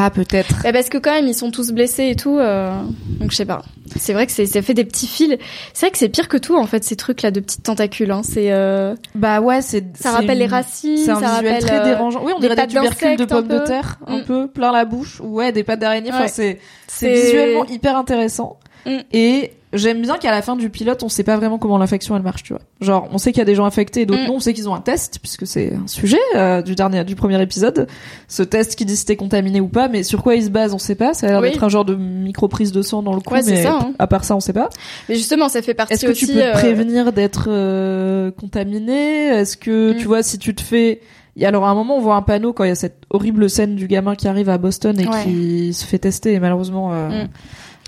Ah, 0.00 0.10
peut-être. 0.10 0.62
Bah, 0.62 0.72
parce 0.72 0.88
que 0.90 0.98
quand 0.98 1.10
même, 1.10 1.26
ils 1.26 1.34
sont 1.34 1.50
tous 1.50 1.72
blessés 1.72 2.08
et 2.10 2.14
tout. 2.14 2.38
euh, 2.38 2.70
Donc, 3.18 3.30
je 3.32 3.36
sais 3.36 3.44
pas. 3.44 3.62
C'est 3.96 4.12
vrai 4.12 4.26
que 4.26 4.32
c'est, 4.32 4.46
ça 4.46 4.62
fait 4.62 4.74
des 4.74 4.84
petits 4.84 5.06
fils. 5.08 5.36
C'est 5.72 5.86
vrai 5.86 5.90
que 5.90 5.98
c'est 5.98 6.08
pire 6.08 6.28
que 6.28 6.36
tout, 6.36 6.56
en 6.56 6.66
fait, 6.66 6.84
ces 6.84 6.94
trucs-là 6.94 7.30
de 7.32 7.40
petites 7.40 7.64
tentacules. 7.64 8.10
Hein. 8.10 8.20
C'est, 8.22 8.52
euh, 8.52 8.94
Bah 9.16 9.40
ouais, 9.40 9.60
c'est. 9.62 9.84
ça 9.96 10.12
rappelle 10.12 10.32
une- 10.32 10.38
les 10.38 10.46
racines, 10.46 10.98
C'est 10.98 11.10
un 11.10 11.18
ça 11.20 11.26
visuel 11.40 11.52
rappelle. 11.54 11.62
très 11.64 11.78
euh, 11.80 11.84
dérangeant. 11.84 12.22
Oui, 12.24 12.32
on 12.36 12.38
des 12.38 12.48
dirait 12.48 12.66
des 12.66 12.72
tubercules 12.74 13.16
de 13.16 13.24
pommes 13.24 13.48
de 13.48 13.58
terre, 13.60 13.98
un 14.06 14.18
Mm. 14.18 14.24
peu 14.24 14.46
plein 14.48 14.70
la 14.72 14.84
bouche. 14.84 15.20
Ouais, 15.20 15.50
des 15.52 15.64
pattes 15.64 15.80
d'araignée. 15.80 16.10
Enfin, 16.10 16.22
Ouais. 16.22 16.28
c'est 16.28 16.58
c'est 16.86 17.16
C'est- 17.16 17.22
visuellement 17.24 17.64
hyper 17.64 17.96
intéressant. 17.96 18.58
Mm. 18.86 18.98
Et 19.12 19.52
j'aime 19.72 20.00
bien 20.02 20.16
qu'à 20.16 20.30
la 20.30 20.42
fin 20.42 20.56
du 20.56 20.70
pilote, 20.70 21.02
on 21.02 21.08
sait 21.08 21.22
pas 21.24 21.36
vraiment 21.36 21.58
comment 21.58 21.78
l'infection 21.78 22.16
elle 22.16 22.22
marche, 22.22 22.42
tu 22.42 22.52
vois. 22.52 22.62
Genre, 22.80 23.08
on 23.12 23.18
sait 23.18 23.32
qu'il 23.32 23.38
y 23.38 23.42
a 23.42 23.44
des 23.44 23.54
gens 23.54 23.64
infectés 23.64 24.02
et 24.02 24.06
d'autres 24.06 24.22
Mm. 24.22 24.26
non. 24.28 24.34
On 24.36 24.40
sait 24.40 24.54
qu'ils 24.54 24.68
ont 24.68 24.74
un 24.74 24.80
test 24.80 25.18
puisque 25.20 25.46
c'est 25.46 25.74
un 25.74 25.86
sujet 25.86 26.18
euh, 26.36 26.62
du 26.62 26.74
dernier, 26.74 27.04
du 27.04 27.14
premier 27.16 27.40
épisode. 27.42 27.86
Ce 28.28 28.42
test 28.42 28.76
qui 28.76 28.84
dit 28.84 28.96
si 28.96 29.04
t'es 29.04 29.16
contaminé 29.16 29.60
ou 29.60 29.68
pas, 29.68 29.88
mais 29.88 30.02
sur 30.02 30.22
quoi 30.22 30.34
il 30.36 30.44
se 30.44 30.50
base, 30.50 30.72
on 30.74 30.78
sait 30.78 30.94
pas. 30.94 31.12
Ça 31.14 31.26
a 31.26 31.30
l'air 31.30 31.40
Oui. 31.40 31.50
d'être 31.50 31.64
un 31.64 31.68
genre 31.68 31.84
de 31.84 31.94
micro 31.94 32.48
prise 32.48 32.72
de 32.72 32.82
sang 32.82 33.02
dans 33.02 33.14
le 33.14 33.20
cou, 33.20 33.34
Ouais, 33.34 33.42
mais 33.46 33.62
ça, 33.62 33.78
hein. 33.82 33.92
à 33.98 34.06
part 34.06 34.24
ça, 34.24 34.34
on 34.36 34.40
sait 34.40 34.52
pas. 34.52 34.68
Mais 35.08 35.16
justement, 35.16 35.48
ça 35.48 35.60
fait 35.62 35.74
partie 35.74 35.94
Est-ce 35.94 36.06
que 36.06 36.10
aussi. 36.12 36.26
tu 36.26 36.32
peux 36.32 36.38
te 36.40 36.44
euh, 36.44 36.52
prévenir 36.52 37.12
d'être 37.12 37.46
euh, 37.48 38.30
contaminé? 38.30 39.26
Est-ce 39.26 39.56
que 39.56 39.92
Mm. 39.92 39.96
tu 39.98 40.04
vois 40.06 40.22
si 40.22 40.38
tu 40.38 40.54
te 40.54 40.62
fais 40.62 41.00
Et 41.36 41.46
alors 41.46 41.64
à 41.66 41.70
un 41.70 41.74
moment 41.74 41.96
on 41.96 42.00
voit 42.00 42.16
un 42.16 42.22
panneau 42.22 42.52
quand 42.52 42.64
il 42.64 42.68
y 42.68 42.70
a 42.72 42.74
cette 42.74 43.02
horrible 43.10 43.48
scène 43.48 43.76
du 43.76 43.86
gamin 43.86 44.16
qui 44.16 44.26
arrive 44.26 44.48
à 44.48 44.58
Boston 44.58 44.98
et 44.98 45.06
Ouais. 45.06 45.22
qui 45.24 45.72
se 45.72 45.84
fait 45.84 45.98
tester 46.00 46.32
et 46.32 46.40
malheureusement 46.40 46.90
euh, 46.92 47.24
Mm. 47.24 47.28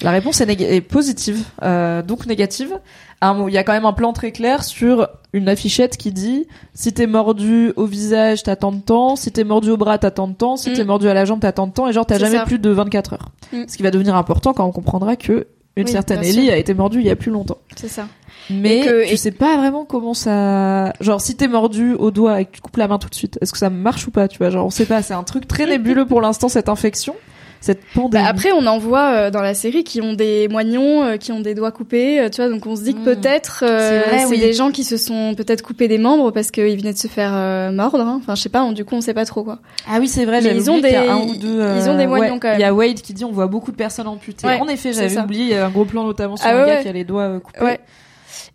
La 0.03 0.11
réponse 0.11 0.41
est, 0.41 0.47
néga- 0.47 0.69
est 0.69 0.81
positive 0.81 1.43
euh, 1.63 2.03
donc 2.03 2.27
négative. 2.27 2.79
Il 3.23 3.53
y 3.53 3.59
a 3.59 3.65
quand 3.65 3.73
même 3.75 3.85
un 3.85 3.93
plan 3.93 4.15
très 4.15 4.33
clair 4.33 4.65
sur 4.65 5.07
une 5.35 5.49
affichette 5.51 5.99
qui 5.99 6.11
dit 6.11 6.47
si 6.73 6.93
t'es 6.95 7.07
mordu 7.07 7.73
au 7.77 7.85
visage 7.85 8.43
t'as 8.43 8.57
tant 8.57 8.73
de 8.73 8.81
temps, 8.81 9.15
si 9.15 9.31
t'es 9.31 9.45
mordu 9.45 9.71
au 9.71 9.77
bras 9.77 9.99
t'as 9.99 10.11
tant 10.11 10.27
de 10.27 10.33
temps, 10.33 10.57
si 10.57 10.71
Mm. 10.71 10.75
t'es 10.75 10.85
mordu 10.85 11.07
à 11.09 11.13
la 11.15 11.27
jambe 11.27 11.41
t'as 11.41 11.53
tant 11.53 11.67
de 11.67 11.73
temps 11.73 11.87
et 11.87 11.93
genre 11.93 12.07
t'as 12.07 12.19
jamais 12.19 12.39
ça. 12.39 12.45
plus 12.47 12.59
de 12.59 12.71
24 12.71 13.13
heures. 13.13 13.29
Mm. 13.53 13.65
Ce 13.69 13.77
qui 13.77 13.83
va 13.83 13.91
devenir 13.91 14.17
important 14.17 14.55
quand 14.55 14.65
on 14.65 14.73
comprendra 14.73 15.17
que 15.17 15.47
une 15.77 15.85
Oui, 15.87 15.93
certaine 15.93 16.25
Ellie 16.25 16.51
a 16.51 16.57
été 16.57 16.73
mordue 16.75 17.01
il 17.01 17.07
y 17.07 17.11
a 17.11 17.17
plus 17.17 17.31
longtemps. 17.31 17.59
C'est 17.77 17.89
ça. 17.89 18.07
Mais 18.49 18.79
Et 18.79 18.85
que- 18.87 19.07
tu 19.07 19.13
et- 19.13 19.17
sais 19.17 19.31
pas 19.31 19.57
vraiment 19.59 19.85
comment 19.85 20.15
ça. 20.15 20.93
Genre, 21.01 21.21
si 21.21 21.37
t'es 21.37 21.47
mordu 21.47 21.93
au 21.95 22.11
doigt 22.11 22.41
et 22.41 22.47
que 22.47 22.53
tu 22.53 22.61
coupes 22.61 22.77
la 22.79 22.89
main 22.89 22.99
tout 22.99 23.09
de 23.09 23.15
suite, 23.15 23.39
est-ce 23.41 23.53
que 23.53 23.59
ça 23.59 23.71
marche 23.71 24.07
ou 24.09 24.11
pas 24.11 24.27
Tu 24.29 24.39
vois, 24.39 24.51
genre, 24.51 24.67
on 24.67 24.71
sait 24.71 24.87
pas. 24.87 25.03
C'est 25.03 25.15
un 25.15 25.23
truc 25.23 25.47
très 25.47 25.67
nébuleux 25.67 26.07
pour 26.07 26.21
l'instant 26.21 26.49
cette 26.49 26.69
infection, 26.69 27.15
cette 27.61 27.85
pandémie. 27.95 28.23
Bah, 28.25 28.29
après, 28.31 28.53
on 28.53 28.65
en 28.67 28.79
voit 28.79 29.11
euh, 29.13 29.31
dans 29.31 29.43
la 29.43 29.55
série 29.55 29.85
qui 29.85 30.01
ont 30.01 30.15
des 30.15 30.49
moignons, 30.49 31.05
euh, 31.05 31.17
qui 31.19 31.31
ont 31.33 31.41
des 31.41 31.55
doigts 31.55 31.73
coupés, 31.73 32.19
euh, 32.21 32.29
tu 32.31 32.41
vois. 32.41 32.51
Donc 32.51 32.65
on 32.67 32.75
se 32.77 32.83
dit 32.83 32.95
que 32.95 33.01
Mm. 33.01 33.05
peut-être 33.05 33.65
euh, 33.67 34.03
C'est 34.03 34.09
vrai, 34.09 34.19
c'est 34.21 34.27
oui. 34.31 34.39
des 34.41 34.53
gens 34.53 34.71
qui 34.71 34.83
se 34.85 34.97
sont 34.97 35.35
peut-être 35.37 35.63
coupés 35.63 35.87
des 35.89 35.99
membres 35.99 36.31
parce 36.31 36.51
qu'ils 36.51 36.79
venaient 36.79 36.93
de 36.95 36.99
se 36.99 37.07
faire 37.09 37.33
euh, 37.35 37.71
mordre. 37.71 38.01
hein. 38.01 38.19
Enfin, 38.23 38.35
je 38.35 38.43
sais 38.43 38.49
pas. 38.49 38.63
on- 38.63 38.73
du 38.73 38.85
coup, 38.85 38.95
on 38.97 39.01
sait 39.01 39.15
pas 39.15 39.25
trop 39.27 39.45
quoi. 39.45 39.59
ah 39.91 39.99
oui, 40.01 40.09
c'est 40.09 40.25
vrai. 40.25 40.41
Mais 40.41 40.55
ils 40.57 40.71
ont 40.71 40.79
oublié 40.79 40.89
qu'il 40.89 40.95
y 40.95 40.97
a 40.97 41.03
des- 41.03 41.09
un 41.11 41.19
ou 41.27 41.37
deux. 41.37 41.61
euh, 41.61 41.79
ils 41.79 41.89
ont 41.91 41.97
des 41.97 42.07
moignons 42.07 42.35
ouais, 42.35 42.39
quand 42.41 42.49
même. 42.49 42.59
Il 42.59 42.63
y 42.63 42.65
a 42.65 42.73
Wade 42.75 43.01
qui 43.03 43.13
dit 43.13 43.25
on 43.25 43.33
voit 43.33 43.47
beaucoup 43.47 43.71
de 43.73 43.77
personnes 43.77 44.09
amputées. 44.09 44.47
Ouais, 44.47 44.59
en 44.61 44.67
effet, 44.69 44.93
j'avais 44.93 45.19
oublié. 45.19 45.57
Un 45.59 45.69
gros 45.71 45.85
plan 45.85 46.05
notamment 46.05 46.37
sur 46.37 46.47
Ah 46.47 46.53
un 46.53 46.61
ouais, 46.63 46.67
gars 46.67 46.75
ouais. 46.77 46.83
qui 46.83 46.89
a 46.89 46.93
les 46.93 47.05
doigts 47.05 47.23
euh, 47.25 47.41
coupés. 47.41 47.61
Ouais. 47.63 47.81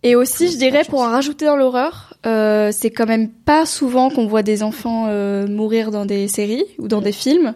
Et 0.04 0.16
aussi, 0.16 0.52
je 0.52 0.58
dirais, 0.58 0.84
pour 0.88 1.02
en 1.02 1.10
rajouter 1.10 1.46
dans 1.46 1.56
l'horreur, 1.56 2.14
euh, 2.26 2.70
c'est 2.72 2.92
quand 2.92 3.08
même 3.08 3.30
pas 3.30 3.66
souvent 3.66 4.10
qu'on 4.10 4.28
voit 4.28 4.44
des 4.44 4.62
enfants 4.64 5.06
euh, 5.10 5.48
mourir 5.48 5.90
dans 5.92 6.06
des 6.06 6.28
séries 6.28 6.66
ou 6.80 6.88
dans 6.88 7.02
des 7.02 7.12
films. 7.12 7.56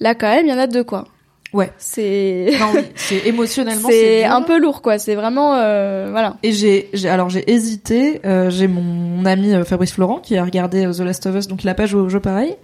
Là, 0.00 0.14
quand 0.14 0.28
même, 0.28 0.46
il 0.46 0.50
y 0.50 0.52
en 0.52 0.58
a 0.58 0.66
deux, 0.66 0.84
quoi. 0.84 1.06
Ouais. 1.54 1.72
C'est 1.78 2.50
oui, 2.74 2.80
c'est 2.94 3.26
émotionnellement. 3.26 3.88
c'est 3.90 4.24
un 4.24 4.42
peu 4.42 4.60
lourd, 4.60 4.82
quoi. 4.82 4.98
C'est 4.98 5.14
vraiment, 5.14 5.54
euh, 5.54 6.08
voilà. 6.10 6.36
Et 6.42 6.52
j'ai, 6.52 6.90
j'ai- 6.92 7.08
alors 7.08 7.30
j'ai 7.30 7.50
hésité. 7.50 8.20
euh, 8.26 8.50
j'ai 8.50 8.68
mon 8.68 9.24
ami 9.24 9.54
euh, 9.54 9.64
Fabrice 9.64 9.92
Florent 9.92 10.18
qui 10.18 10.36
a 10.36 10.44
regardé 10.44 10.84
euh, 10.86 10.92
The 10.92 11.00
Last 11.00 11.24
of 11.26 11.36
Us, 11.36 11.48
donc 11.48 11.64
il 11.64 11.68
a 11.70 11.74
pas 11.74 11.86
joué 11.86 12.02
au 12.02 12.08
jeu 12.10 12.20
pareil. 12.20 12.54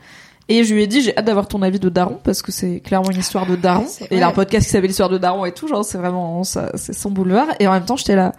Et 0.50 0.62
je 0.64 0.74
lui 0.74 0.82
ai 0.82 0.86
dit, 0.86 1.00
j'ai 1.00 1.16
hâte 1.16 1.24
d'avoir 1.24 1.48
ton 1.48 1.62
avis 1.62 1.80
de 1.80 1.88
Daron 1.88 2.18
parce 2.22 2.42
que 2.42 2.52
c'est 2.52 2.80
clairement 2.80 3.10
une 3.10 3.18
histoire 3.20 3.46
de 3.46 3.56
Daron. 3.56 3.86
Et 4.10 4.16
il 4.18 4.22
a 4.22 4.28
un 4.28 4.32
podcast 4.32 4.66
qui 4.66 4.72
s'appelle 4.72 4.88
l'histoire 4.88 5.08
de 5.08 5.16
Daron 5.16 5.46
et 5.46 5.52
tout, 5.52 5.66
genre 5.66 5.82
c'est 5.86 5.96
vraiment 5.96 6.44
ça, 6.44 6.70
c'est 6.74 6.92
son 6.92 7.10
boulevard. 7.10 7.46
Et 7.60 7.66
en 7.66 7.72
même 7.72 7.86
temps, 7.86 7.96
j'étais 7.96 8.14
là. 8.16 8.32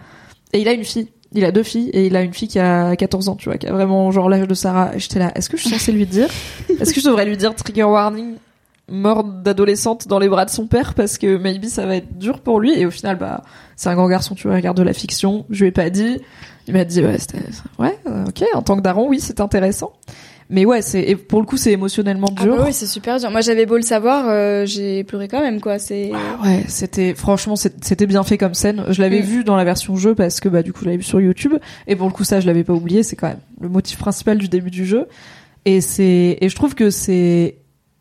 Et 0.52 0.60
il 0.60 0.68
a 0.68 0.72
une 0.72 0.84
fille. 0.84 1.08
Il 1.32 1.44
a 1.44 1.50
deux 1.50 1.64
filles 1.64 1.90
et 1.92 2.06
il 2.06 2.14
a 2.14 2.22
une 2.22 2.32
fille 2.32 2.46
qui 2.46 2.60
a 2.60 2.94
14 2.94 3.28
ans, 3.28 3.34
tu 3.34 3.48
vois, 3.48 3.58
qui 3.58 3.66
a 3.66 3.72
vraiment 3.72 4.12
genre 4.12 4.28
l'âge 4.28 4.46
de 4.46 4.54
Sarah. 4.54 4.92
Et 4.94 5.00
j'étais 5.00 5.18
là. 5.18 5.32
Est-ce 5.34 5.50
que 5.50 5.56
je 5.56 5.62
suis 5.62 5.70
censée 5.70 5.90
lui 5.90 6.06
dire? 6.06 6.28
Est-ce 6.80 6.94
que 6.94 7.00
je 7.00 7.06
devrais 7.06 7.24
lui 7.26 7.36
dire 7.36 7.52
trigger 7.56 7.82
warning? 7.82 8.34
Mort 8.88 9.24
d'adolescente 9.24 10.06
dans 10.08 10.18
les 10.18 10.28
bras 10.28 10.44
de 10.44 10.50
son 10.50 10.66
père 10.66 10.94
parce 10.94 11.18
que 11.18 11.36
maybe 11.36 11.64
ça 11.66 11.86
va 11.86 11.96
être 11.96 12.18
dur 12.18 12.40
pour 12.40 12.60
lui 12.60 12.72
et 12.78 12.86
au 12.86 12.90
final 12.90 13.16
bah 13.18 13.42
c'est 13.74 13.88
un 13.88 13.94
grand 13.96 14.08
garçon 14.08 14.34
tu 14.36 14.46
vois 14.46 14.54
il 14.54 14.58
regarde 14.58 14.76
de 14.76 14.82
la 14.84 14.92
fiction 14.92 15.44
je 15.50 15.62
lui 15.62 15.68
ai 15.68 15.72
pas 15.72 15.90
dit 15.90 16.18
il 16.68 16.72
m'a 16.74 16.84
dit 16.84 17.00
ouais 17.04 17.16
ouais 17.80 17.98
euh, 18.06 18.24
ok 18.28 18.44
en 18.54 18.62
tant 18.62 18.76
que 18.76 18.82
daron 18.82 19.08
oui 19.08 19.18
c'est 19.18 19.40
intéressant 19.40 19.92
mais 20.50 20.64
ouais 20.64 20.82
c'est 20.82 21.02
et 21.02 21.16
pour 21.16 21.40
le 21.40 21.46
coup 21.46 21.56
c'est 21.56 21.72
émotionnellement 21.72 22.28
Ah 22.38 22.42
dur 22.44 22.56
bah 22.58 22.62
oui, 22.66 22.72
c'est 22.72 22.86
super 22.86 23.18
dur. 23.18 23.32
Moi, 23.32 23.40
j'avais 23.40 23.66
beau 23.66 23.74
le 23.74 23.82
savoir, 23.82 24.26
euh, 24.28 24.64
j'ai 24.64 25.02
pleuré 25.02 25.26
quand 25.26 25.40
même, 25.40 25.60
quoi. 25.60 25.80
C'est 25.80 26.12
Ouais, 26.44 26.64
c'était 26.68 27.14
franchement 27.14 27.56
c'était 27.56 28.06
bien 28.06 28.22
fait 28.22 28.38
comme 28.38 28.54
scène. 28.54 28.84
Je 28.90 29.02
l'avais 29.02 29.22
Mm. 29.22 29.24
vu 29.24 29.42
dans 29.42 29.56
la 29.56 29.64
version 29.64 29.96
jeu 29.96 30.14
parce 30.14 30.38
que 30.38 30.48
bah 30.48 30.62
du 30.62 30.72
coup 30.72 30.82
je 30.82 30.84
l'avais 30.84 30.98
vu 30.98 31.02
sur 31.02 31.20
YouTube 31.20 31.54
et 31.88 31.96
pour 31.96 32.06
le 32.06 32.12
coup 32.12 32.22
ça 32.22 32.38
je 32.38 32.46
l'avais 32.46 32.62
pas 32.62 32.74
oublié, 32.74 33.02
c'est 33.02 33.16
quand 33.16 33.26
même 33.26 33.40
le 33.60 33.68
motif 33.68 33.98
principal 33.98 34.38
du 34.38 34.46
début 34.46 34.70
du 34.70 34.86
jeu 34.86 35.08
et 35.64 35.80
c'est 35.80 36.38
et 36.40 36.48
je 36.48 36.54
trouve 36.54 36.76
que 36.76 36.90
c'est 36.90 37.56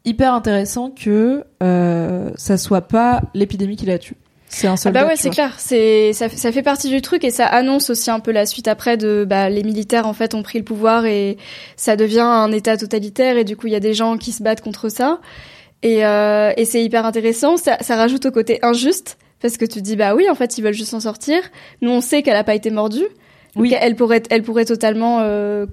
hyper 0.06 0.34
intéressant 0.34 0.90
que 0.92 1.44
euh, 1.64 2.30
ça 2.36 2.58
soit 2.58 2.82
pas 2.82 3.22
l'épidémie 3.34 3.76
qui 3.76 3.86
la 3.86 4.00
tue. 4.00 4.16
C'est 4.48 4.68
un 4.68 4.74
Ah 4.74 4.78
soldat. 4.78 5.02
bah 5.02 5.08
ouais, 5.10 5.16
c'est 5.18 5.32
clair. 5.32 5.54
C'est 5.58 6.14
ça, 6.14 6.30
ça 6.30 6.52
fait 6.52 6.62
partie 6.62 6.90
du 6.90 7.02
truc 7.02 7.24
et 7.26 7.32
ça 7.32 7.46
annonce 7.46 7.90
aussi 7.90 8.10
un 8.12 8.20
peu 8.22 8.32
la 8.32 8.46
suite 8.46 8.68
après 8.70 8.96
de 8.96 9.26
bah 9.28 9.50
les 9.50 9.64
militaires 9.64 10.08
en 10.08 10.14
fait 10.14 10.34
ont 10.34 10.44
pris 10.44 10.60
le 10.60 10.64
pouvoir 10.64 11.06
et 11.06 11.38
ça 11.76 11.96
devient 11.98 12.20
un 12.22 12.52
État 12.52 12.78
totalitaire 12.78 13.38
et 13.38 13.44
du 13.44 13.58
coup 13.58 13.68
il 13.68 13.74
y 13.74 13.76
a 13.76 13.80
des 13.82 13.94
gens 13.94 14.18
qui 14.18 14.32
se 14.32 14.44
battent 14.44 14.62
contre 14.62 14.88
ça 14.88 15.20
et 15.84 16.06
euh, 16.06 16.54
et 16.56 16.64
c'est 16.64 16.82
hyper 16.84 17.06
intéressant. 17.06 17.58
Ça, 17.58 17.78
ça 17.82 17.96
rajoute 17.98 18.26
au 18.28 18.32
côté 18.32 18.60
injuste 18.62 19.18
parce 19.42 19.58
que 19.58 19.66
tu 19.66 19.80
te 19.80 19.84
dis 19.84 19.96
bah 19.98 20.16
oui 20.16 20.30
en 20.30 20.36
fait 20.36 20.58
ils 20.58 20.62
veulent 20.64 20.74
juste 20.74 20.92
s'en 20.92 21.02
sortir. 21.02 21.40
Nous 21.82 21.92
on 21.92 22.00
sait 22.00 22.22
qu'elle 22.22 22.38
a 22.38 22.44
pas 22.46 22.56
été 22.56 22.70
mordue. 22.72 23.08
Donc 23.56 23.64
Oui. 23.64 23.76
elle 23.80 23.96
pourrait 23.96 24.24
elle 24.30 24.44
pourrait 24.44 24.66
totalement 24.66 25.20
euh, 25.22 25.66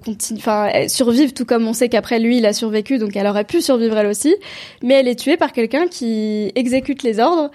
survivre 0.89 1.33
tout 1.35 1.45
comme 1.45 1.67
on 1.67 1.73
sait 1.73 1.89
qu'après 1.89 2.19
lui 2.21 2.39
il 2.39 2.47
a 2.47 2.53
survécu 2.53 2.99
donc 2.99 3.17
elle 3.17 3.27
aurait 3.27 3.45
pu 3.45 3.61
survivre 3.61 3.97
elle 3.99 4.07
aussi 4.07 4.35
mais 4.83 4.95
elle 4.95 5.09
est 5.09 5.19
tuée 5.19 5.37
par 5.37 5.53
quelqu'un 5.53 5.87
qui 5.89 6.53
exécute 6.55 7.03
les 7.03 7.19
ordres 7.19 7.51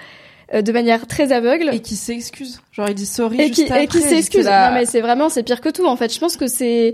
euh, 0.54 0.62
de 0.62 0.72
manière 0.72 1.08
très 1.08 1.32
aveugle 1.34 1.70
Et 1.74 1.80
qui 1.82 1.96
s'excuse. 1.96 2.62
Genre 2.72 2.88
il 2.90 2.96
dit 2.96 3.06
sorry 3.06 3.42
et 3.42 3.48
juste 3.48 3.56
qui, 3.56 3.64
après. 3.66 3.84
et 3.84 3.88
qui 3.88 4.02
s'excuse. 4.02 4.46
là- 4.46 4.70
Non 4.70 4.76
mais 4.76 4.86
c'est 4.86 5.02
vraiment 5.02 5.30
c'est 5.30 5.44
pire 5.44 5.62
que 5.62 5.70
tout 5.70 5.86
en 5.86 5.96
fait. 5.96 6.14
Je 6.14 6.20
pense 6.20 6.38
que 6.38 6.48
c'est 6.48 6.94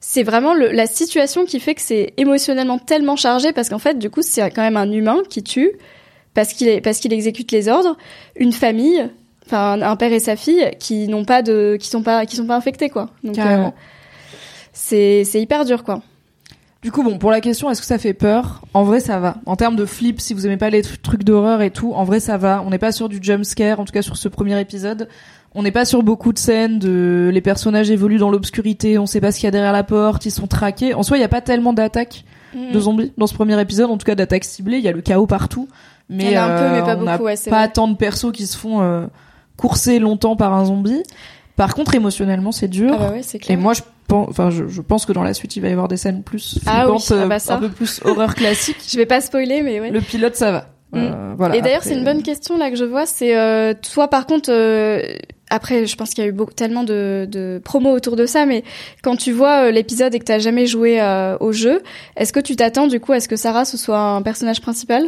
c'est 0.00 0.22
vraiment 0.22 0.54
le, 0.54 0.70
la 0.70 0.86
situation 0.86 1.46
qui 1.46 1.58
fait 1.58 1.74
que 1.74 1.80
c'est 1.82 2.12
émotionnellement 2.16 2.78
tellement 2.78 3.16
chargé 3.16 3.52
parce 3.52 3.68
qu'en 3.70 3.78
fait 3.80 3.98
du 3.98 4.10
coup 4.10 4.22
c'est 4.22 4.42
quand 4.50 4.62
même 4.62 4.76
un 4.76 4.90
humain 4.92 5.18
qui 5.28 5.42
tue 5.42 5.70
parce 6.34 6.52
qu'il 6.52 6.80
parce 6.82 6.98
qu'il 6.98 7.12
exécute 7.12 7.50
les 7.50 7.68
ordres, 7.68 7.96
une 8.36 8.52
famille, 8.52 9.08
enfin 9.46 9.80
un, 9.80 9.96
père 9.96 10.12
et 10.12 10.20
sa 10.20 10.36
fille 10.36 10.70
qui 10.78 11.08
n'ont 11.08 11.24
pas 11.24 11.42
de 11.42 11.76
qui 11.80 11.88
sont 11.88 12.02
pas 12.02 12.26
qui 12.26 12.36
sont 12.36 12.46
pas 12.46 12.56
infectés 12.56 12.90
quoi. 12.90 13.10
Donc 13.24 13.34
Carrément. 13.36 13.68
euh, 13.68 13.70
c'est 14.72 15.24
c'est 15.24 15.40
hyper 15.40 15.64
dur 15.64 15.84
quoi. 15.84 16.02
Du 16.82 16.92
coup, 16.92 17.02
bon, 17.02 17.18
pour 17.18 17.32
la 17.32 17.40
question, 17.40 17.68
est-ce 17.70 17.80
que 17.80 17.86
ça 17.86 17.98
fait 17.98 18.14
peur? 18.14 18.60
En 18.72 18.84
vrai, 18.84 19.00
ça 19.00 19.18
va. 19.18 19.38
En 19.46 19.56
termes 19.56 19.74
de 19.74 19.86
flip, 19.86 20.20
si 20.20 20.34
vous 20.34 20.46
aimez 20.46 20.58
pas 20.58 20.70
les 20.70 20.82
tr- 20.82 21.00
trucs 21.02 21.24
d'horreur 21.24 21.60
et 21.62 21.70
tout, 21.70 21.92
en 21.94 22.04
vrai, 22.04 22.20
ça 22.20 22.36
va. 22.36 22.62
On 22.64 22.70
n'est 22.70 22.78
pas 22.78 22.92
sur 22.92 23.08
du 23.08 23.18
jump 23.20 23.44
scare, 23.44 23.80
en 23.80 23.84
tout 23.84 23.92
cas 23.92 24.02
sur 24.02 24.16
ce 24.16 24.28
premier 24.28 24.60
épisode. 24.60 25.08
On 25.54 25.62
n'est 25.64 25.72
pas 25.72 25.84
sur 25.86 26.02
beaucoup 26.04 26.32
de 26.32 26.38
scènes 26.38 26.78
de 26.78 27.30
les 27.32 27.40
personnages 27.40 27.90
évoluent 27.90 28.18
dans 28.18 28.30
l'obscurité, 28.30 28.98
on 28.98 29.06
sait 29.06 29.22
pas 29.22 29.32
ce 29.32 29.38
qu'il 29.38 29.46
y 29.46 29.48
a 29.48 29.52
derrière 29.52 29.72
la 29.72 29.82
porte, 29.84 30.26
ils 30.26 30.30
sont 30.30 30.46
traqués. 30.46 30.92
En 30.94 31.02
soi, 31.02 31.16
il 31.16 31.22
y 31.22 31.24
a 31.24 31.28
pas 31.28 31.40
tellement 31.40 31.72
d'attaques 31.72 32.24
de 32.54 32.78
zombies 32.78 33.12
dans 33.16 33.26
ce 33.26 33.34
premier 33.34 33.58
épisode, 33.60 33.90
en 33.90 33.96
tout 33.96 34.04
cas 34.06 34.14
d'attaques 34.14 34.44
ciblées. 34.44 34.76
Il 34.76 34.84
y 34.84 34.88
a 34.88 34.92
le 34.92 35.00
chaos 35.00 35.26
partout, 35.26 35.66
mais 36.10 36.24
Il 36.26 36.30
y 36.32 36.38
en 36.38 36.42
a 36.42 36.44
un 36.44 36.58
peu, 36.58 36.70
mais 36.72 36.82
euh, 36.82 36.84
pas 36.84 36.96
on 36.96 37.04
beaucoup, 37.10 37.24
ouais, 37.24 37.36
c'est 37.36 37.50
pas 37.50 37.64
vrai. 37.64 37.72
tant 37.72 37.88
de 37.88 37.96
persos 37.96 38.30
qui 38.32 38.46
se 38.46 38.56
font 38.56 38.82
euh, 38.82 39.06
courser 39.56 39.98
longtemps 39.98 40.36
par 40.36 40.52
un 40.54 40.64
zombie. 40.66 41.02
Par 41.56 41.74
contre, 41.74 41.94
émotionnellement, 41.94 42.52
c'est 42.52 42.68
dur. 42.68 42.92
Ah 42.94 42.98
bah 42.98 43.10
ouais, 43.12 43.22
c'est 43.22 43.38
Et 43.38 43.40
clair. 43.40 43.58
moi, 43.58 43.72
je 43.72 43.80
pense, 44.08 44.28
enfin, 44.28 44.50
je, 44.50 44.68
je 44.68 44.82
pense 44.82 45.06
que 45.06 45.12
dans 45.12 45.22
la 45.22 45.32
suite, 45.34 45.56
il 45.56 45.60
va 45.60 45.68
y 45.68 45.72
avoir 45.72 45.88
des 45.88 45.96
scènes 45.96 46.22
plus 46.22 46.58
Ah 46.66 46.90
oui, 46.90 46.98
ah 47.10 47.12
euh, 47.14 47.26
bah 47.26 47.38
ça. 47.38 47.54
un 47.54 47.58
peu 47.60 47.68
plus 47.70 48.00
horreur 48.04 48.34
classique. 48.34 48.76
Je 48.88 48.96
vais 48.96 49.06
pas 49.06 49.20
spoiler 49.20 49.62
mais 49.62 49.80
ouais. 49.80 49.90
Le 49.90 50.00
pilote, 50.00 50.36
ça 50.36 50.52
va. 50.52 50.66
Euh, 50.94 51.34
voilà. 51.36 51.56
Et 51.56 51.62
d'ailleurs, 51.62 51.78
Après, 51.78 51.90
c'est 51.90 51.96
une 51.96 52.04
bonne 52.04 52.22
question 52.22 52.56
là 52.56 52.70
que 52.70 52.76
je 52.76 52.84
vois. 52.84 53.06
C'est 53.06 53.36
euh, 53.36 53.74
toi, 53.92 54.08
par 54.08 54.26
contre, 54.26 54.50
euh, 54.52 55.00
après, 55.50 55.86
je 55.86 55.96
pense 55.96 56.10
qu'il 56.10 56.24
y 56.24 56.26
a 56.26 56.30
eu 56.30 56.32
beaucoup, 56.32 56.52
tellement 56.54 56.84
de, 56.84 57.26
de 57.30 57.60
promos 57.62 57.92
autour 57.92 58.16
de 58.16 58.24
ça, 58.26 58.46
mais 58.46 58.62
quand 59.02 59.16
tu 59.16 59.32
vois 59.32 59.66
euh, 59.66 59.70
l'épisode 59.70 60.14
et 60.14 60.18
que 60.18 60.24
t'as 60.24 60.38
jamais 60.38 60.66
joué 60.66 61.00
euh, 61.00 61.36
au 61.40 61.52
jeu, 61.52 61.82
est-ce 62.16 62.32
que 62.32 62.40
tu 62.40 62.56
t'attends 62.56 62.86
du 62.86 62.98
coup 63.00 63.12
à 63.12 63.20
ce 63.20 63.28
que 63.28 63.36
Sarah 63.36 63.64
ce 63.64 63.76
soit 63.76 63.98
un 63.98 64.22
personnage 64.22 64.60
principal? 64.60 65.04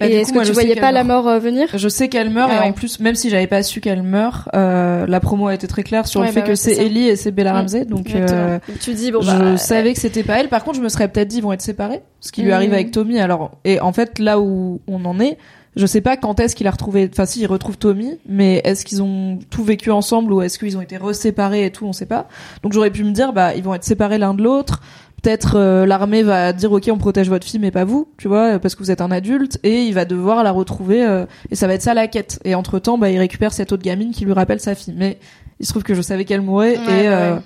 Bah, 0.00 0.06
Et 0.08 0.14
est-ce 0.14 0.32
que 0.32 0.44
tu 0.44 0.52
voyais 0.52 0.76
pas 0.76 0.92
la 0.92 1.04
mort 1.04 1.28
euh, 1.28 1.38
venir? 1.38 1.68
Je 1.74 1.88
sais 1.88 2.08
qu'elle 2.08 2.30
meurt 2.30 2.50
Ah 2.50 2.56
et 2.56 2.60
ouais. 2.60 2.68
en 2.68 2.72
plus, 2.72 3.00
même 3.00 3.14
si 3.14 3.28
j'avais 3.30 3.46
pas 3.46 3.62
su 3.62 3.80
qu'elle 3.80 4.02
meurt, 4.02 4.48
euh, 4.54 5.06
la 5.06 5.20
promo 5.20 5.46
a 5.48 5.54
été 5.54 5.66
très 5.66 5.82
claire 5.82 6.06
sur 6.06 6.20
Ouais, 6.20 6.28
le 6.28 6.32
fait 6.32 6.40
bah 6.40 6.46
que 6.46 6.50
ouais, 6.52 6.56
c'est. 6.56 6.76
Ellie 6.76 7.06
et 7.08 7.16
c'est 7.16 7.30
Bella 7.30 7.52
Mm. 7.52 7.56
Ramsey. 7.56 7.84
Donc, 7.84 8.14
euh, 8.14 8.58
Tu 8.80 8.94
dis 8.94 9.12
bon 9.12 9.20
je 9.20 9.30
bah 9.30 9.56
savais 9.58 9.92
que 9.92 10.00
c'était 10.00 10.22
pas 10.22 10.40
elle. 10.40 10.48
Par 10.48 10.64
contre, 10.64 10.78
je 10.78 10.82
me 10.82 10.88
serais 10.88 11.08
peut-être 11.08 11.28
dit 11.28 11.36
ils 11.36 11.42
vont 11.42 11.52
être 11.52 11.60
séparés, 11.62 12.00
ce 12.20 12.32
qui 12.32 12.42
lui 12.42 12.50
Mm. 12.50 12.54
arrive 12.54 12.72
avec 12.72 12.90
Tommy. 12.92 13.20
Alors, 13.20 13.50
et 13.64 13.78
en 13.80 13.92
fait, 13.92 14.18
là 14.18 14.40
où 14.40 14.80
on 14.88 15.04
en 15.04 15.20
est, 15.20 15.36
je 15.76 15.86
sais 15.86 16.00
pas 16.00 16.16
quand 16.16 16.40
est-ce 16.40 16.56
qu'il 16.56 16.66
a 16.66 16.70
retrouvé. 16.72 17.08
Enfin, 17.12 17.26
si 17.26 17.40
il 17.40 17.46
retrouve 17.46 17.76
Tommy, 17.78 18.18
mais 18.28 18.60
est-ce 18.64 18.84
qu'ils 18.84 19.02
ont 19.02 19.38
tout 19.50 19.62
vécu 19.62 19.90
ensemble 19.92 20.32
ou 20.32 20.42
est-ce 20.42 20.58
qu'ils 20.58 20.76
ont 20.76 20.80
été 20.80 20.96
reséparés 20.96 21.64
et 21.66 21.70
tout, 21.70 21.86
on 21.86 21.92
sait 21.92 22.06
pas. 22.06 22.26
Donc, 22.62 22.72
j'aurais 22.72 22.90
pu 22.90 23.04
me 23.04 23.12
dire, 23.12 23.32
bah, 23.32 23.54
ils 23.54 23.62
vont 23.62 23.74
être 23.74 23.84
séparés 23.84 24.18
l'un 24.18 24.34
de 24.34 24.42
l'autre. 24.42 24.80
Peut-être 25.22 25.56
euh, 25.56 25.84
l'armée 25.86 26.22
va 26.22 26.52
dire 26.52 26.72
ok 26.72 26.88
on 26.92 26.96
protège 26.98 27.28
votre 27.28 27.46
fille 27.46 27.60
mais 27.60 27.70
pas 27.70 27.84
vous 27.84 28.08
tu 28.16 28.26
vois 28.28 28.58
parce 28.58 28.74
que 28.74 28.82
vous 28.82 28.90
êtes 28.90 29.00
un 29.02 29.10
adulte 29.10 29.58
et 29.62 29.82
il 29.82 29.92
va 29.92 30.04
devoir 30.06 30.42
la 30.42 30.50
retrouver 30.50 31.04
euh, 31.04 31.26
et 31.50 31.56
ça 31.56 31.66
va 31.66 31.74
être 31.74 31.82
ça 31.82 31.92
la 31.94 32.08
quête 32.08 32.40
et 32.44 32.54
entre 32.54 32.78
temps 32.78 32.96
bah 32.96 33.10
il 33.10 33.18
récupère 33.18 33.52
cette 33.52 33.72
autre 33.72 33.82
gamine 33.82 34.12
qui 34.12 34.24
lui 34.24 34.32
rappelle 34.32 34.60
sa 34.60 34.74
fille 34.74 34.94
mais 34.96 35.18
il 35.58 35.66
se 35.66 35.72
trouve 35.72 35.82
que 35.82 35.92
je 35.94 36.00
savais 36.00 36.24
qu'elle 36.24 36.40
mourait 36.40 36.78
Ouais, 36.78 37.04
et 37.04 37.08
euh, 37.08 37.34
ouais. 37.34 37.40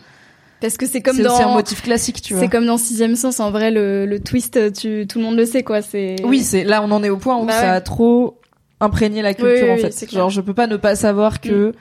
parce 0.61 0.77
que 0.77 0.87
c'est 0.87 1.01
comme 1.03 1.17
c'est 1.17 1.27
aussi 1.27 1.43
un 1.43 1.47
dans 1.47 1.55
motif 1.55 1.83
classique 1.83 2.23
tu 2.23 2.35
vois 2.35 2.43
c'est 2.45 2.49
comme 2.49 2.67
dans 2.67 2.77
Sixième 2.79 3.17
Sens. 3.17 3.41
En 3.41 3.51
vrai, 3.51 3.71
le, 3.73 4.07
le 4.07 4.21
twist, 4.21 4.73
tu 4.73 5.07
tout 5.09 5.19
le 5.19 5.25
monde 5.25 5.37
le 5.37 5.45
sait 5.45 5.63
quoi. 5.65 5.83
C'est 5.83 6.17
Oui, 6.25 6.41
c'est 6.43 6.63
là 6.63 6.81
on 6.83 6.91
en 6.93 7.03
est 7.03 7.11
au 7.11 7.17
point 7.17 7.37
où 7.39 7.45
Bah 7.45 7.53
ça 7.55 7.63
ouais. 7.63 7.69
a 7.71 7.81
trop 7.81 8.39
imprégné 8.81 9.21
la 9.23 9.35
culture 9.35 9.53
Oui, 9.53 9.63
oui, 9.65 9.71
en 9.73 9.77
fait. 9.79 9.91
c'est. 9.93 10.13
Mm. 10.13 10.17
Genre 10.17 10.31
je 10.31 10.41
peux 10.41 10.55
pas 10.55 10.67
ne 10.69 10.77
pas 10.77 10.95
savoir 10.95 11.41
que 11.41 11.73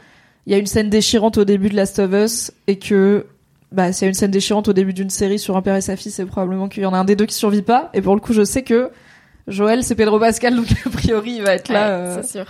il 0.48 0.52
y 0.52 0.56
a 0.56 0.58
une 0.60 0.66
scène 0.66 0.90
déchirante 0.90 1.38
au 1.38 1.46
début 1.46 1.70
de 1.70 1.76
Last 1.76 2.00
of 2.00 2.12
Us 2.14 2.52
et 2.68 2.78
que 2.80 3.26
bah 3.74 3.92
s'il 3.92 4.06
y 4.06 4.06
a 4.06 4.10
une 4.10 4.14
scène 4.14 4.32
déchirante 4.32 4.68
au 4.68 4.74
début 4.74 4.94
d'une 4.94 5.10
série 5.10 5.40
sur 5.40 5.58
un 5.58 5.62
père 5.64 5.76
et 5.76 5.82
sa 5.82 5.96
fille, 5.96 6.12
c'est 6.12 6.26
probablement 6.26 6.70
qu'il 6.70 6.84
y 6.84 6.86
en 6.86 6.94
a 6.94 6.98
un 6.98 7.04
des 7.04 7.16
deux 7.16 7.26
qui 7.26 7.34
survit 7.34 7.64
pas 7.64 7.90
et 7.94 8.02
pour 8.02 8.14
le 8.14 8.22
coup, 8.22 8.32
je 8.32 8.44
sais 8.44 8.62
que 8.62 8.92
Joël 9.48 9.84
c'est 9.84 9.96
Pedro 9.96 10.20
Pascal 10.20 10.56
donc 10.56 10.68
a 10.86 10.90
priori 10.90 11.32
il 11.32 11.42
va 11.44 11.56
être 11.56 11.70
là. 11.70 11.88
Ouais, 11.88 11.92
euh. 11.92 12.22
c'est 12.22 12.38
sûr. 12.38 12.46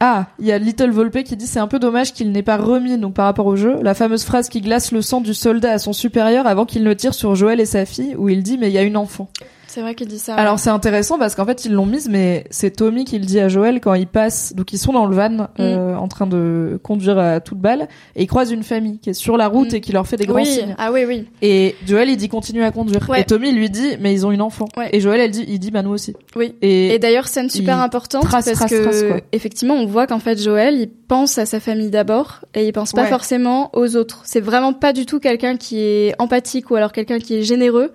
Ah, 0.00 0.26
il 0.40 0.46
y 0.46 0.52
a 0.52 0.58
Little 0.58 0.90
Volpe 0.90 1.22
qui 1.22 1.36
dit 1.36 1.46
c'est 1.46 1.60
un 1.60 1.68
peu 1.68 1.78
dommage 1.78 2.12
qu'il 2.12 2.32
n'ait 2.32 2.42
pas 2.42 2.56
remis 2.56 2.98
donc 2.98 3.14
par 3.14 3.26
rapport 3.26 3.46
au 3.46 3.54
jeu 3.54 3.76
la 3.82 3.94
fameuse 3.94 4.24
phrase 4.24 4.48
qui 4.48 4.62
glace 4.62 4.92
le 4.92 5.02
sang 5.02 5.20
du 5.20 5.34
soldat 5.34 5.72
à 5.72 5.78
son 5.78 5.92
supérieur 5.92 6.46
avant 6.46 6.64
qu'il 6.64 6.82
ne 6.82 6.92
tire 6.94 7.14
sur 7.14 7.34
Joël 7.34 7.60
et 7.60 7.66
sa 7.66 7.84
fille 7.84 8.16
où 8.16 8.28
il 8.30 8.42
dit 8.42 8.56
mais 8.56 8.68
il 8.68 8.72
y 8.72 8.78
a 8.78 8.82
une 8.82 8.96
enfant. 8.96 9.28
C'est 9.72 9.80
vrai 9.80 9.94
qu'il 9.94 10.06
dit 10.06 10.18
ça. 10.18 10.34
Alors 10.34 10.58
c'est 10.58 10.68
intéressant 10.68 11.18
parce 11.18 11.34
qu'en 11.34 11.46
fait 11.46 11.64
ils 11.64 11.72
l'ont 11.72 11.86
mise, 11.86 12.06
mais 12.10 12.44
c'est 12.50 12.70
Tommy 12.76 13.06
qui 13.06 13.18
le 13.18 13.24
dit 13.24 13.40
à 13.40 13.48
Joël 13.48 13.80
quand 13.80 13.94
il 13.94 14.06
passe. 14.06 14.52
Donc 14.54 14.74
ils 14.74 14.78
sont 14.78 14.92
dans 14.92 15.06
le 15.06 15.16
van 15.16 15.30
Mm. 15.30 15.46
euh, 15.60 15.96
en 15.96 16.08
train 16.08 16.26
de 16.26 16.78
conduire 16.82 17.18
à 17.18 17.40
toute 17.40 17.56
balle 17.58 17.88
et 18.14 18.24
ils 18.24 18.26
croisent 18.26 18.52
une 18.52 18.64
famille 18.64 18.98
qui 18.98 19.08
est 19.10 19.14
sur 19.14 19.38
la 19.38 19.48
route 19.48 19.72
Mm. 19.72 19.76
et 19.76 19.80
qui 19.80 19.92
leur 19.92 20.06
fait 20.06 20.18
des 20.18 20.26
grands 20.26 20.36
oui. 20.36 20.44
signes. 20.46 20.74
Ah 20.76 20.92
oui, 20.92 21.04
oui, 21.06 21.26
Et 21.40 21.74
Joël 21.86 22.10
il 22.10 22.18
dit 22.18 22.28
continue 22.28 22.62
à 22.64 22.70
conduire. 22.70 23.08
Ouais. 23.08 23.22
Et 23.22 23.24
Tommy 23.24 23.50
lui 23.50 23.70
dit 23.70 23.96
mais 23.98 24.12
ils 24.12 24.26
ont 24.26 24.30
une 24.30 24.42
enfant. 24.42 24.66
Ouais. 24.76 24.90
Et 24.92 25.00
Joël 25.00 25.20
elle 25.20 25.30
dit 25.30 25.44
il 25.48 25.58
dit 25.58 25.70
bah 25.70 25.80
nous 25.80 25.90
aussi. 25.92 26.14
oui. 26.36 26.54
Et, 26.60 26.94
Et 26.94 26.98
d'ailleurs, 26.98 27.28
scène 27.28 27.48
super 27.48 27.78
importante 27.80 28.24
trace, 28.24 28.44
parce 28.44 28.58
trace, 28.58 28.70
que 28.70 28.82
trace, 29.08 29.22
effectivement, 29.32 29.74
on 29.74 29.86
voit 29.86 30.06
qu'en 30.06 30.18
fait 30.18 30.38
Joël, 30.38 30.74
il 30.78 30.90
pense 30.90 31.38
à 31.38 31.46
sa 31.46 31.60
famille 31.60 31.88
d'abord 31.90 32.40
et 32.54 32.66
il 32.66 32.72
pense 32.72 32.92
pas 32.92 33.06
forcément 33.06 33.70
aux 33.72 33.96
autres. 33.96 34.20
C'est 34.24 34.40
vraiment 34.40 34.74
pas 34.74 34.92
du 34.92 35.06
tout 35.06 35.18
quelqu'un 35.18 35.56
qui 35.56 35.78
est 35.80 36.14
empathique 36.18 36.70
ou 36.70 36.74
alors 36.76 36.92
quelqu'un 36.92 37.18
qui 37.18 37.36
est 37.36 37.42
généreux. 37.42 37.90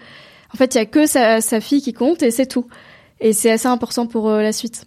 En 0.54 0.58
fait, 0.58 0.76
il 0.76 0.78
y 0.78 0.82
a 0.82 0.86
que 0.86 1.06
sa, 1.06 1.42
sa 1.42 1.60
fille 1.60 1.82
qui 1.82 1.94
compte 1.94 2.24
et 2.24 2.32
c'est 2.32 2.46
tout. 2.46 2.66
Et 3.20 3.34
c'est 3.34 3.52
assez 3.52 3.68
important 3.68 4.06
pour 4.08 4.30
euh, 4.30 4.42
la 4.42 4.52
suite. 4.54 4.86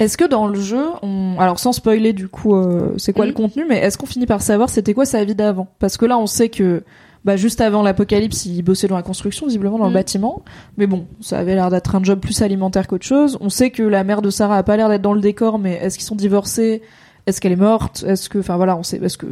est-ce 0.00 0.16
que 0.16 0.24
dans 0.24 0.46
le 0.46 0.60
jeu, 0.60 0.84
on... 1.02 1.36
alors 1.38 1.58
sans 1.58 1.72
spoiler 1.72 2.12
du 2.12 2.28
coup 2.28 2.54
euh, 2.54 2.92
c'est 2.98 3.12
quoi 3.12 3.24
Mm. 3.24 3.28
le 3.28 3.34
contenu, 3.34 3.64
mais 3.68 3.78
est-ce 3.78 3.96
qu'on 3.96 4.06
finit 4.06 4.26
par 4.26 4.42
savoir 4.42 4.68
c'était 4.68 4.92
quoi 4.94 5.04
sa 5.06 5.24
vie 5.24 5.34
d'avant? 5.34 5.68
Parce 5.78 5.96
que 5.96 6.04
là 6.06 6.18
on 6.18 6.26
sait 6.26 6.48
que 6.50 6.82
bah 7.24 7.36
juste 7.36 7.60
avant 7.60 7.82
l'apocalypse, 7.82 8.46
il 8.46 8.62
bossait 8.62 8.88
dans 8.88 8.96
la 8.96 9.02
construction, 9.02 9.46
visiblement 9.46 9.78
dans 9.78 9.84
le 9.86 9.90
Mm. 9.90 9.94
bâtiment. 9.94 10.42
Mais 10.76 10.86
bon, 10.86 11.06
ça 11.20 11.38
avait 11.38 11.54
l'air 11.54 11.70
d'être 11.70 11.94
un 11.94 12.02
job 12.02 12.18
plus 12.20 12.40
alimentaire 12.42 12.86
qu'autre 12.86 13.04
chose. 13.06 13.36
On 13.40 13.48
sait 13.50 13.70
que 13.70 13.82
la 13.82 14.04
mère 14.04 14.20
de 14.22 14.30
Sarah 14.30 14.56
a 14.58 14.62
pas 14.62 14.76
l'air 14.76 14.88
d'être 14.88 15.02
dans 15.02 15.12
le 15.14 15.20
décor, 15.20 15.58
mais 15.58 15.74
est-ce 15.82 15.96
qu'ils 15.98 16.06
sont 16.06 16.16
divorcés? 16.16 16.82
Est-ce 17.26 17.40
qu'elle 17.40 17.52
est 17.52 17.56
morte? 17.56 18.04
Est-ce 18.06 18.28
que, 18.30 18.38
enfin 18.38 18.56
voilà, 18.56 18.76
on 18.76 18.82
sait 18.82 18.98
parce 18.98 19.16
que 19.18 19.26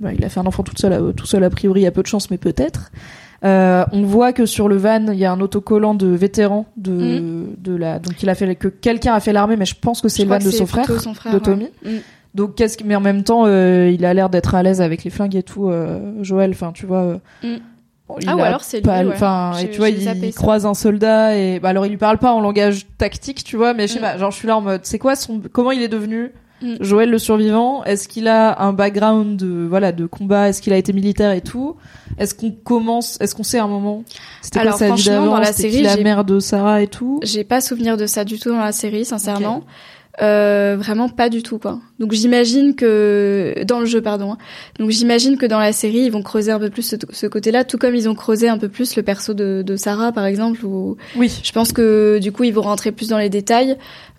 bah, 0.00 0.12
il 0.12 0.24
a 0.24 0.28
fait 0.28 0.40
un 0.40 0.46
enfant 0.46 0.62
tout 0.64 0.74
seul, 0.76 0.92
euh, 0.92 1.12
tout 1.12 1.26
seul 1.26 1.42
a 1.44 1.50
priori, 1.50 1.80
il 1.80 1.84
y 1.84 1.86
a 1.86 1.92
peu 1.92 2.02
de 2.02 2.08
chance, 2.08 2.30
mais 2.30 2.38
peut-être. 2.38 2.90
Euh, 3.44 3.84
on 3.92 4.02
voit 4.02 4.32
que 4.32 4.46
sur 4.46 4.68
le 4.68 4.76
van, 4.76 5.06
il 5.12 5.18
y 5.18 5.24
a 5.24 5.30
un 5.30 5.40
autocollant 5.40 5.94
de 5.94 6.08
vétéran 6.08 6.66
de 6.76 7.20
Mm. 7.20 7.46
de 7.58 7.76
la 7.76 7.98
donc 8.00 8.20
il 8.22 8.28
a 8.28 8.34
fait 8.34 8.56
que 8.56 8.66
quelqu'un 8.68 9.14
a 9.14 9.20
fait 9.20 9.32
l'armée, 9.32 9.56
mais 9.56 9.64
je 9.66 9.76
pense 9.80 10.00
que 10.00 10.08
c'est 10.08 10.24
le 10.24 10.28
van 10.28 10.38
de 10.38 10.50
son 10.50 10.66
frère, 10.66 11.00
son 11.00 11.14
frère, 11.14 11.32
de 11.32 11.38
ouais. 11.38 11.42
Tommy. 11.44 11.68
Mm. 11.84 11.98
Donc 12.34 12.56
qu'est-ce 12.56 12.76
que 12.76 12.84
mais 12.84 12.96
en 12.96 13.00
même 13.00 13.22
temps, 13.22 13.44
euh, 13.46 13.90
il 13.94 14.04
a 14.04 14.12
l'air 14.12 14.28
d'être 14.28 14.54
à 14.54 14.62
l'aise 14.62 14.80
avec 14.80 15.04
les 15.04 15.10
flingues 15.10 15.36
et 15.36 15.42
tout. 15.44 15.68
euh, 15.68 16.22
Joël, 16.22 16.50
enfin 16.50 16.72
tu 16.72 16.84
vois. 16.84 17.20
Mm. 17.44 17.56
il 18.20 18.28
Ah, 18.28 18.36
ou 18.36 18.40
alors 18.40 18.64
c'est 18.64 18.80
lui, 18.80 18.90
ouais. 18.90 19.06
Enfin, 19.06 19.52
et 19.62 19.70
tu 19.70 19.78
vois, 19.78 19.90
il, 19.90 20.34
croise 20.34 20.66
un 20.66 20.74
soldat 20.74 21.36
et 21.36 21.60
bah 21.60 21.68
alors 21.68 21.86
il 21.86 21.90
lui 21.90 21.96
parle 21.96 22.18
pas 22.18 22.32
en 22.32 22.40
langage 22.40 22.86
tactique, 22.98 23.44
tu 23.44 23.56
vois, 23.56 23.72
mais 23.72 23.86
je 23.86 23.94
sais 23.94 24.00
pas. 24.00 24.18
Genre 24.18 24.32
je 24.32 24.36
suis 24.36 24.48
là 24.48 24.56
en 24.56 24.62
mode, 24.62 24.80
c'est 24.82 24.98
quoi 24.98 25.14
son, 25.14 25.40
comment 25.52 25.70
il 25.70 25.82
est 25.82 25.88
devenu 25.88 26.32
Mm. 26.60 26.76
Joël 26.80 27.10
le 27.10 27.18
survivant 27.18 27.84
Est-ce 27.84 28.08
qu'il 28.08 28.28
a 28.28 28.60
un 28.62 28.72
background 28.72 29.36
de 29.36 29.66
voilà 29.68 29.92
de 29.92 30.06
combat? 30.06 30.48
Est-ce 30.48 30.60
qu'il 30.60 30.72
a 30.72 30.76
été 30.76 30.92
militaire 30.92 31.32
et 31.32 31.40
tout? 31.40 31.76
Est-ce 32.18 32.34
qu'on 32.34 32.50
commence 32.50 33.20
Est-ce 33.20 33.34
qu'on 33.34 33.42
sait 33.42 33.58
à 33.58 33.64
un 33.64 33.68
moment? 33.68 34.04
C'était 34.42 34.62
quoi 34.62 34.72
sa 34.72 34.94
vie 34.94 35.04
d'avant? 35.04 35.42
C'était 35.44 35.82
la 35.82 35.96
mère 35.98 36.24
de 36.24 36.40
Sarah 36.40 36.82
et 36.82 36.88
tout? 36.88 37.20
J'ai 37.22 37.44
pas 37.44 37.60
souvenir 37.60 37.96
de 37.96 38.06
ça 38.06 38.24
du 38.24 38.38
tout 38.38 38.50
dans 38.50 38.58
la 38.58 38.72
série, 38.72 39.04
sincèrement. 39.04 39.62
Euh, 40.20 40.74
vraiment 40.76 41.08
pas 41.08 41.28
du 41.28 41.44
tout 41.44 41.58
quoi. 41.58 41.78
Donc 42.00 42.10
j'imagine 42.12 42.74
que 42.74 43.54
dans 43.64 43.78
le 43.78 43.86
jeu 43.86 44.02
pardon. 44.02 44.32
hein. 44.32 44.38
Donc 44.80 44.90
j'imagine 44.90 45.36
que 45.38 45.46
dans 45.46 45.60
la 45.60 45.72
série 45.72 45.98
ils 46.00 46.10
vont 46.10 46.22
creuser 46.22 46.50
un 46.50 46.58
peu 46.58 46.70
plus 46.70 46.82
ce, 46.82 46.96
ce 47.10 47.26
côté-là, 47.28 47.62
tout 47.62 47.78
comme 47.78 47.94
ils 47.94 48.08
ont 48.08 48.16
creusé 48.16 48.48
un 48.48 48.58
peu 48.58 48.68
plus 48.68 48.96
le 48.96 49.04
perso 49.04 49.32
de, 49.32 49.62
de 49.64 49.76
Sarah 49.76 50.10
par 50.10 50.26
exemple. 50.26 50.64
Où 50.66 50.96
Oui. 51.16 51.40
je 51.44 51.52
pense 51.52 51.72
que 51.72 52.18
du 52.18 52.32
coup 52.32 52.42
ils 52.42 52.52
vont 52.52 52.62
rentrer 52.62 52.90
plus 52.90 53.08
dans 53.08 53.18
les 53.18 53.28
détails. 53.28 53.76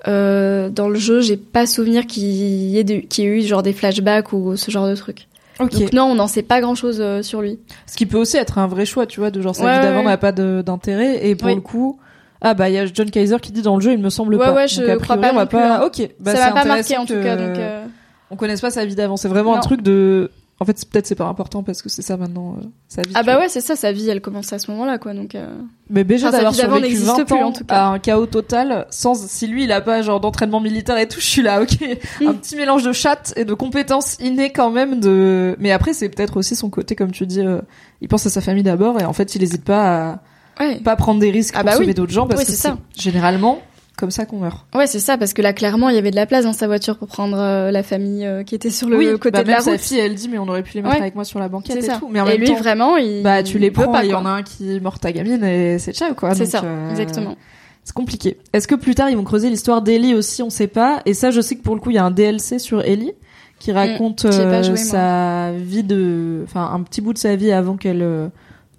Euh, 0.07 0.69
dans 0.69 0.87
le 0.87 0.97
jeu 0.97 1.19
j'ai 1.19 1.35
pas 1.35 1.65
souvenir 1.65 2.07
qu'il 2.07 2.23
y 2.23 2.77
ait 2.79 2.85
de- 2.85 2.99
qu'il 2.99 3.25
y 3.25 3.27
ait 3.27 3.39
eu 3.39 3.41
genre 3.41 3.63
des 3.63 3.73
flashbacks 3.73 4.31
ou 4.31 4.55
ce 4.55 4.71
genre 4.71 4.87
de 4.87 4.95
trucs. 4.95 5.27
Ok. 5.59 5.77
Donc 5.77 5.91
non 5.91 6.03
on 6.05 6.15
n'en 6.15 6.27
sait 6.27 6.43
pas 6.43 6.61
grand 6.61 6.75
chose 6.75 7.03
sur 7.23 7.41
lui. 7.41 7.59
Ce 7.87 7.97
qui 7.97 8.05
peut 8.05 8.17
aussi 8.17 8.37
être 8.37 8.57
un 8.57 8.67
vrai 8.67 8.85
choix, 8.85 9.05
tu 9.05 9.19
vois, 9.19 9.31
de 9.31 9.41
genre 9.41 9.53
sa 9.53 9.65
Ouais, 9.65 9.73
vie 9.79 9.81
d'avant 9.85 9.99
ouais. 9.99 10.05
n'a 10.05 10.17
pas 10.17 10.31
de- 10.31 10.63
d'intérêt 10.65 11.27
et 11.27 11.35
pour 11.35 11.49
Oui. 11.49 11.55
le 11.55 11.61
coup. 11.61 11.99
Ah 12.41 12.53
bah 12.53 12.69
il 12.69 12.75
y 12.75 12.77
a 12.77 12.85
John 12.85 13.09
Kaiser 13.11 13.37
qui 13.41 13.51
dit 13.51 13.61
dans 13.61 13.75
le 13.75 13.81
jeu 13.81 13.91
il 13.91 13.99
me 13.99 14.09
semble 14.09 14.35
Ouais, 14.35 14.39
pas. 14.45 14.53
ouais, 14.53 14.61
Donc, 14.67 14.69
je 14.69 14.81
a 14.83 14.95
crois 14.95 15.17
priori, 15.17 15.21
pas 15.21 15.31
on 15.33 15.35
va 15.35 15.45
pas. 15.45 15.77
hein. 15.79 15.85
Ok. 15.85 16.09
Bah, 16.19 16.35
ça 16.35 16.45
m'a 16.47 16.61
pas 16.61 16.65
marqué 16.65 16.95
intéressant 16.95 17.01
en 17.01 17.05
tout 17.05 17.21
cas 17.23 17.35
donc. 17.35 17.57
euh, 17.57 17.85
On 18.31 18.35
connaisse 18.37 18.61
pas 18.61 18.71
sa 18.71 18.85
vie 18.85 18.95
d'avant. 18.95 19.17
C'est 19.17 19.27
vraiment 19.27 19.55
un 19.55 19.59
truc 19.59 19.81
de. 19.81 20.31
En 20.61 20.65
fait, 20.65 20.73
peut-être 20.89 21.07
c'est 21.07 21.15
pas 21.15 21.23
important 21.27 21.63
parce 21.63 21.81
que 21.81 21.87
c'est 21.87 22.01
ça 22.01 22.17
maintenant 22.17 22.57
euh, 22.59 22.65
sa 22.89 23.01
vie. 23.01 23.11
Ah 23.15 23.23
bah 23.23 23.39
ouais 23.39 23.47
c'est 23.47 23.61
ça 23.61 23.77
sa 23.77 23.93
vie 23.93 24.09
elle 24.09 24.19
commence 24.19 24.51
à 24.51 24.59
ce 24.59 24.69
moment-là 24.71 24.97
quoi 24.97 25.13
donc. 25.13 25.33
euh, 25.33 25.47
Mais 25.89 26.03
BG 26.03 26.25
Enfin, 26.27 26.33
d'avoir 26.35 26.53
survécu 26.53 26.81
n'existe 26.81 27.05
20 27.07 27.23
plus, 27.23 27.35
ans 27.35 27.47
en 27.47 27.51
tout 27.53 27.63
cas. 27.63 27.75
à 27.75 27.85
un 27.87 27.99
chaos 27.99 28.25
total, 28.25 28.85
sans 28.89 29.15
si 29.15 29.47
lui 29.47 29.63
il 29.63 29.71
a 29.71 29.79
pas 29.79 30.01
genre 30.01 30.19
d'entraînement 30.19 30.59
militaire 30.59 30.97
et 30.97 31.07
tout, 31.07 31.19
je 31.21 31.25
suis 31.25 31.41
là, 31.41 31.61
ok, 31.61 31.77
un 32.25 32.33
petit 32.33 32.57
mélange 32.57 32.83
de 32.83 32.91
chatte 32.91 33.33
et 33.37 33.45
de 33.45 33.53
compétences 33.53 34.17
innées 34.19 34.51
quand 34.51 34.69
même 34.69 34.99
de. 34.99 35.55
Mais 35.59 35.71
après 35.71 35.93
c'est 35.93 36.09
peut-être 36.09 36.35
aussi 36.35 36.57
son 36.57 36.69
côté 36.69 36.93
comme 36.93 37.11
tu 37.11 37.25
dis, 37.25 37.39
euh, 37.39 37.61
il 38.01 38.09
pense 38.09 38.25
à 38.25 38.29
sa 38.29 38.41
famille 38.41 38.63
d'abord 38.63 38.99
et 38.99 39.05
en 39.05 39.13
fait 39.13 39.35
il 39.35 39.43
hésite 39.43 39.63
pas 39.63 40.09
à 40.11 40.19
Ouais. 40.59 40.75
pas 40.79 40.95
prendre 40.95 41.19
des 41.19 41.31
risques 41.31 41.53
Ah 41.55 41.59
pour 41.61 41.65
bah 41.67 41.71
sauver 41.73 41.87
oui. 41.87 41.93
d'autres 41.93 42.11
gens 42.11 42.27
parce 42.27 42.41
Oui, 42.41 42.45
que 42.45 42.51
c'est 42.51 42.71
généralement 42.97 43.61
comme 43.97 44.11
ça 44.11 44.25
qu'on 44.25 44.37
meurt. 44.39 44.65
Ouais, 44.73 44.87
c'est 44.87 44.99
ça, 44.99 45.17
parce 45.17 45.33
que 45.33 45.41
là, 45.41 45.51
clairement, 45.51 45.89
il 45.89 45.95
y 45.95 45.97
avait 45.97 46.11
de 46.11 46.15
la 46.15 46.25
place 46.25 46.45
dans 46.45 46.53
sa 46.53 46.67
voiture 46.67 46.97
pour 46.97 47.09
prendre 47.09 47.37
euh, 47.37 47.69
la 47.69 47.83
famille 47.83 48.25
euh, 48.25 48.43
qui 48.43 48.55
était 48.55 48.69
sur 48.69 48.87
le 48.87 48.97
oui, 48.97 49.07
côté 49.19 49.31
bah, 49.31 49.43
de 49.43 49.47
la 49.49 49.55
même 49.55 49.61
sa 49.63 49.71
route. 49.71 49.79
fille 49.81 49.99
elle 49.99 50.15
dit 50.15 50.29
mais 50.29 50.37
on 50.37 50.47
aurait 50.47 50.63
pu 50.63 50.75
les 50.75 50.81
mettre 50.81 50.95
Ouais. 50.95 51.01
avec 51.01 51.15
moi 51.15 51.25
sur 51.25 51.37
la 51.39 51.49
banquette 51.49 51.75
et 51.77 51.81
ça. 51.81 51.97
tout. 51.97 52.07
Mais 52.09 52.21
en 52.21 52.25
et 52.25 52.29
même 52.31 52.39
lui, 52.39 52.47
temps, 52.47 52.55
vraiment, 52.55 52.95
il. 52.95 53.23
bah 53.23 53.43
tu 53.43 53.57
les 53.59 53.67
il 53.67 53.73
prends, 53.73 53.99
il 53.99 54.09
y 54.09 54.13
en 54.13 54.25
a 54.25 54.29
un 54.29 54.43
qui 54.43 54.79
mord 54.79 54.99
ta 54.99 55.11
gamine 55.11 55.43
et 55.43 55.79
c'est 55.79 55.91
ciao 55.93 56.13
quoi. 56.13 56.33
C'est 56.33 56.45
ça, 56.45 56.61
euh, 56.63 56.89
exactement. 56.91 57.35
C'est 57.83 57.93
compliqué. 57.93 58.37
Est-ce 58.53 58.67
que 58.69 58.75
plus 58.75 58.95
tard 58.95 59.09
ils 59.09 59.17
vont 59.17 59.23
creuser 59.25 59.49
l'histoire 59.49 59.81
d'Ellie 59.81 60.13
aussi? 60.13 60.43
On 60.43 60.49
sait 60.49 60.67
pas. 60.67 61.01
Et 61.05 61.13
ça, 61.13 61.31
je 61.31 61.41
sais 61.41 61.55
que 61.55 61.61
pour 61.63 61.75
le 61.75 61.81
coup, 61.81 61.89
il 61.89 61.95
y 61.95 61.99
a 61.99 62.05
un 62.05 62.11
DLC 62.11 62.57
sur 62.59 62.81
Ellie 62.83 63.11
qui 63.57 63.73
raconte 63.73 64.31
joué, 64.31 64.45
moi. 64.45 64.77
sa 64.77 65.51
vie 65.57 65.83
de, 65.83 66.41
enfin 66.45 66.71
un 66.73 66.83
petit 66.83 67.01
bout 67.01 67.11
de 67.11 67.17
sa 67.17 67.35
vie 67.35 67.51
avant 67.51 67.75
qu'elle 67.75 68.29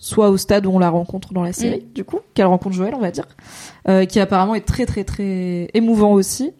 soit 0.02 0.30
au 0.30 0.36
stade 0.36 0.66
où 0.66 0.70
on 0.70 0.78
la 0.80 0.90
rencontre 0.90 1.32
dans 1.32 1.42
la 1.44 1.52
série. 1.52 1.84
Mm. 1.90 1.92
Du 1.94 2.04
coup, 2.04 2.18
qu'elle 2.34 2.46
rencontre 2.46 2.74
Joël, 2.74 2.94
on 2.96 3.00
va 3.00 3.10
dire, 3.12 3.28
euh, 3.88 4.04
qui 4.06 4.18
apparemment 4.18 4.54
est 4.56 4.66
très 4.66 4.86
très 4.86 5.04
très 5.04 5.68
émouvant 5.74 6.12
aussi. 6.12 6.50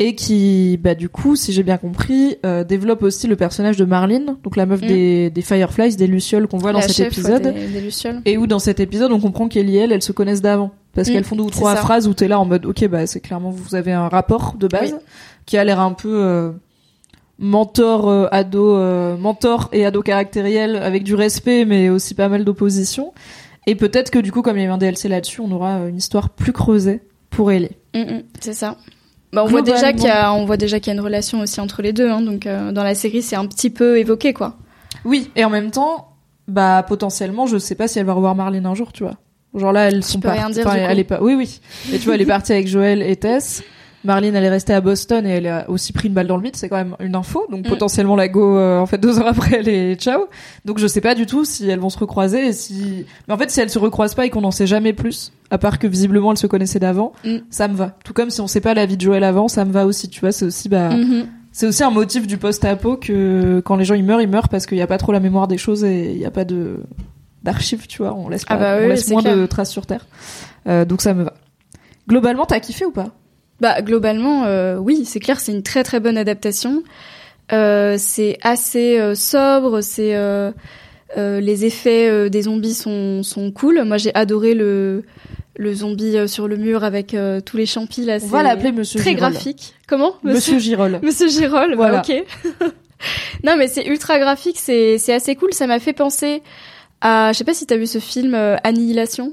Et 0.00 0.16
qui, 0.16 0.76
bah 0.82 0.96
du 0.96 1.08
coup, 1.08 1.36
si 1.36 1.52
j'ai 1.52 1.62
bien 1.62 1.76
compris, 1.76 2.36
euh, 2.44 2.64
développe 2.64 3.04
aussi 3.04 3.28
le 3.28 3.36
personnage 3.36 3.76
de 3.76 3.84
Marlene, 3.84 4.36
donc 4.42 4.56
la 4.56 4.66
meuf 4.66 4.82
Mm. 4.82 4.86
des, 4.88 5.30
des 5.30 5.40
Fireflies, 5.42 5.94
des 5.94 6.08
lucioles 6.08 6.48
qu'on 6.48 6.58
voit 6.58 6.72
dans 6.72 6.80
cet 6.80 6.92
chef, 6.96 7.06
ouais, 7.06 7.12
épisode. 7.12 7.54
des. 7.54 8.30
Et 8.32 8.36
où 8.36 8.48
dans 8.48 8.58
cet 8.58 8.80
épisode, 8.80 9.12
on 9.12 9.20
comprend 9.20 9.46
qu'Ellie 9.46 9.76
et 9.76 9.80
elle, 9.82 9.92
elles 9.92 10.02
se 10.02 10.10
connaissent 10.12 10.42
d'avant. 10.42 10.72
Parce 10.94 11.08
Mm, 11.08 11.12
qu'elles 11.12 11.24
font 11.24 11.36
deux 11.36 11.44
ou 11.44 11.50
trois 11.50 11.76
phrases 11.76 12.08
où 12.08 12.12
t'es 12.14 12.26
là 12.26 12.40
en 12.40 12.44
mode, 12.44 12.66
ok, 12.66 12.88
bah 12.88 13.06
c'est 13.06 13.20
clairement 13.20 13.50
vous 13.50 13.76
avez 13.76 13.92
un 13.92 14.08
rapport 14.08 14.56
de 14.58 14.66
base 14.66 14.92
Oui. 14.94 14.98
qui 15.46 15.56
a 15.58 15.62
l'air 15.64 15.78
un 15.78 15.92
peu 15.92 16.08
euh, 16.12 16.50
mentor 17.38 18.08
euh, 18.08 18.28
ado, 18.30 18.76
euh, 18.76 19.16
mentor 19.16 19.68
et 19.72 19.84
ado 19.84 20.02
caractériel 20.02 20.76
avec 20.76 21.02
du 21.02 21.14
respect, 21.14 21.64
mais 21.64 21.88
aussi 21.88 22.14
pas 22.14 22.28
mal 22.28 22.44
d'opposition. 22.44 23.12
Et 23.66 23.74
peut-être 23.74 24.10
que 24.10 24.18
du 24.18 24.30
coup, 24.32 24.42
comme 24.42 24.56
il 24.56 24.62
y 24.62 24.64
a 24.64 24.68
eu 24.68 24.72
un 24.72 24.78
DLC 24.78 25.08
là-dessus, 25.08 25.40
on 25.40 25.50
aura 25.50 25.78
euh, 25.78 25.88
une 25.88 25.96
histoire 25.96 26.30
plus 26.30 26.52
creusée 26.52 27.02
pour 27.30 27.50
Ellie. 27.50 27.76
Mm, 27.94 28.00
mm, 28.00 28.22
c'est 28.40 28.52
ça. 28.52 28.76
Bah, 29.32 29.42
on 29.44 29.48
voit 29.48 29.62
déjà 29.62 29.92
qu'il 29.92 30.04
y 30.04 30.10
a, 30.10 30.32
on 30.32 30.44
voit 30.44 30.56
déjà 30.56 30.78
qu'il 30.78 30.88
y 30.88 30.90
a 30.90 30.94
une 30.94 31.04
relation 31.04 31.40
aussi 31.40 31.60
entre 31.60 31.82
les 31.82 31.92
deux, 31.92 32.08
hein, 32.08 32.20
donc 32.20 32.46
euh, 32.46 32.70
dans 32.70 32.84
la 32.84 32.94
série, 32.94 33.22
c'est 33.22 33.36
un 33.36 33.46
petit 33.46 33.70
peu 33.70 33.98
évoqué, 33.98 34.32
quoi. 34.32 34.56
Oui, 35.04 35.30
et 35.34 35.44
en 35.44 35.50
même 35.50 35.70
temps, 35.70 36.12
bah 36.46 36.84
potentiellement, 36.86 37.46
je 37.46 37.58
sais 37.58 37.74
pas 37.74 37.88
si 37.88 37.98
elle 37.98 38.06
va 38.06 38.12
revoir 38.12 38.36
Marlène 38.36 38.66
un 38.66 38.74
jour, 38.74 38.92
tu 38.92 39.02
vois. 39.02 39.16
Genre 39.54 39.72
là, 39.72 39.88
elles 39.88 40.04
sont 40.04 40.20
pas. 40.20 40.32
rien 40.32 40.50
dire, 40.50 40.68
elle 40.72 40.98
est 40.98 41.04
pas. 41.04 41.20
Oui, 41.20 41.34
oui. 41.34 41.60
Et 41.92 41.98
tu 41.98 42.04
vois, 42.04 42.14
elle 42.14 42.22
est 42.22 42.26
partie 42.26 42.52
avec 42.52 42.68
Joël 42.68 43.02
et 43.02 43.16
Tess. 43.16 43.62
Marlene, 44.04 44.36
elle 44.36 44.44
est 44.44 44.48
restée 44.50 44.72
à 44.74 44.80
Boston 44.80 45.26
et 45.26 45.30
elle 45.30 45.46
a 45.46 45.68
aussi 45.70 45.92
pris 45.92 46.08
une 46.08 46.14
balle 46.14 46.26
dans 46.26 46.36
le 46.36 46.42
vide. 46.42 46.56
C'est 46.56 46.68
quand 46.68 46.76
même 46.76 46.94
une 47.00 47.14
info. 47.16 47.46
Donc 47.50 47.64
Mm. 47.66 47.68
potentiellement 47.68 48.16
la 48.16 48.28
go, 48.28 48.56
euh, 48.56 48.78
en 48.78 48.86
fait, 48.86 48.98
deux 49.00 49.18
heures 49.18 49.26
après, 49.28 49.56
elle 49.60 49.68
est 49.68 49.94
ciao. 50.00 50.26
Donc 50.64 50.78
je 50.78 50.86
sais 50.86 51.00
pas 51.00 51.14
du 51.14 51.26
tout 51.26 51.44
si 51.44 51.68
elles 51.68 51.78
vont 51.80 51.90
se 51.90 51.98
recroiser 51.98 52.46
et 52.48 52.52
si. 52.52 53.06
Mais 53.26 53.34
en 53.34 53.38
fait, 53.38 53.50
si 53.50 53.60
elles 53.60 53.70
se 53.70 53.78
recroisent 53.78 54.14
pas 54.14 54.26
et 54.26 54.30
qu'on 54.30 54.42
n'en 54.42 54.50
sait 54.50 54.66
jamais 54.66 54.92
plus, 54.92 55.32
à 55.50 55.58
part 55.58 55.78
que 55.78 55.86
visiblement 55.86 56.30
elles 56.32 56.38
se 56.38 56.46
connaissaient 56.46 56.78
d'avant, 56.80 57.12
Mm. 57.24 57.36
ça 57.50 57.66
me 57.68 57.74
va. 57.74 57.96
Tout 58.04 58.12
comme 58.12 58.30
si 58.30 58.40
on 58.40 58.46
sait 58.46 58.60
pas 58.60 58.74
la 58.74 58.86
vie 58.86 58.96
de 58.96 59.02
Joël 59.02 59.24
avant, 59.24 59.48
ça 59.48 59.64
me 59.64 59.72
va 59.72 59.86
aussi. 59.86 60.08
Tu 60.08 60.20
vois, 60.20 60.32
c'est 60.32 60.44
aussi 60.44 60.68
bah. 60.68 60.90
Mhm. 60.90 61.26
C'est 61.56 61.68
aussi 61.68 61.84
un 61.84 61.90
motif 61.90 62.26
du 62.26 62.36
post-apo 62.36 62.96
que 62.96 63.62
quand 63.64 63.76
les 63.76 63.84
gens 63.84 63.94
ils 63.94 64.02
meurent, 64.04 64.20
ils 64.20 64.28
meurent 64.28 64.48
parce 64.48 64.66
qu'il 64.66 64.76
n'y 64.76 64.82
a 64.82 64.88
pas 64.88 64.98
trop 64.98 65.12
la 65.12 65.20
mémoire 65.20 65.46
des 65.46 65.56
choses 65.56 65.84
et 65.84 66.10
il 66.10 66.18
n'y 66.18 66.26
a 66.26 66.30
pas 66.32 66.44
de 66.44 66.80
d'archives, 67.44 67.86
tu 67.86 67.98
vois. 68.02 68.12
On 68.14 68.28
laisse, 68.28 68.44
pas, 68.44 68.54
Ah 68.54 68.58
bah 68.58 68.76
on 68.82 68.88
laisse 68.88 69.08
moins 69.10 69.22
de 69.22 69.46
traces 69.46 69.70
sur 69.70 69.86
Terre. 69.86 70.04
Euh, 70.66 70.84
donc 70.84 71.00
ça 71.02 71.14
me 71.14 71.22
va. 71.24 71.34
Globalement, 72.08 72.44
t'as 72.44 72.58
kiffé 72.58 72.84
ou 72.86 72.90
pas? 72.90 73.08
Bah 73.60 73.80
globalement, 73.82 74.44
euh, 74.46 74.76
oui, 74.76 75.04
c'est 75.04 75.20
clair, 75.20 75.40
c'est 75.40 75.52
une 75.52 75.62
très 75.62 75.84
très 75.84 76.00
bonne 76.00 76.18
adaptation. 76.18 76.82
Euh, 77.52 77.96
c'est 77.98 78.38
assez 78.42 78.98
euh, 78.98 79.14
sobre, 79.14 79.80
c'est 79.80 80.14
euh, 80.16 80.50
euh, 81.16 81.40
les 81.40 81.64
effets 81.64 82.08
euh, 82.08 82.28
des 82.28 82.42
zombies 82.42 82.74
sont 82.74 83.22
sont 83.22 83.50
cool. 83.52 83.82
Moi, 83.84 83.96
j'ai 83.98 84.14
adoré 84.14 84.54
le 84.54 85.04
le 85.56 85.72
zombie 85.72 86.16
euh, 86.16 86.26
sur 86.26 86.48
le 86.48 86.56
mur 86.56 86.82
avec 86.82 87.14
euh, 87.14 87.40
tous 87.40 87.56
les 87.56 87.66
champis 87.66 88.04
là. 88.04 88.16
On 88.16 88.18
c'est 88.20 88.26
va 88.26 88.42
l'appeler 88.42 88.72
Monsieur 88.72 88.98
très 88.98 89.10
Girol. 89.14 89.30
graphique. 89.32 89.74
Comment 89.86 90.14
Monsieur 90.24 90.58
Girol. 90.58 90.98
Monsieur 91.02 91.28
Girol, 91.28 91.74
Voilà. 91.76 92.02
bah, 92.06 92.14
ok. 92.60 92.72
non, 93.44 93.56
mais 93.56 93.68
c'est 93.68 93.86
ultra 93.86 94.18
graphique, 94.18 94.56
c'est 94.58 94.98
c'est 94.98 95.12
assez 95.14 95.36
cool. 95.36 95.52
Ça 95.52 95.66
m'a 95.68 95.78
fait 95.78 95.92
penser 95.92 96.42
à, 97.02 97.30
je 97.32 97.38
sais 97.38 97.44
pas 97.44 97.54
si 97.54 97.66
t'as 97.66 97.76
vu 97.76 97.86
ce 97.86 97.98
film 97.98 98.34
Annihilation, 98.64 99.32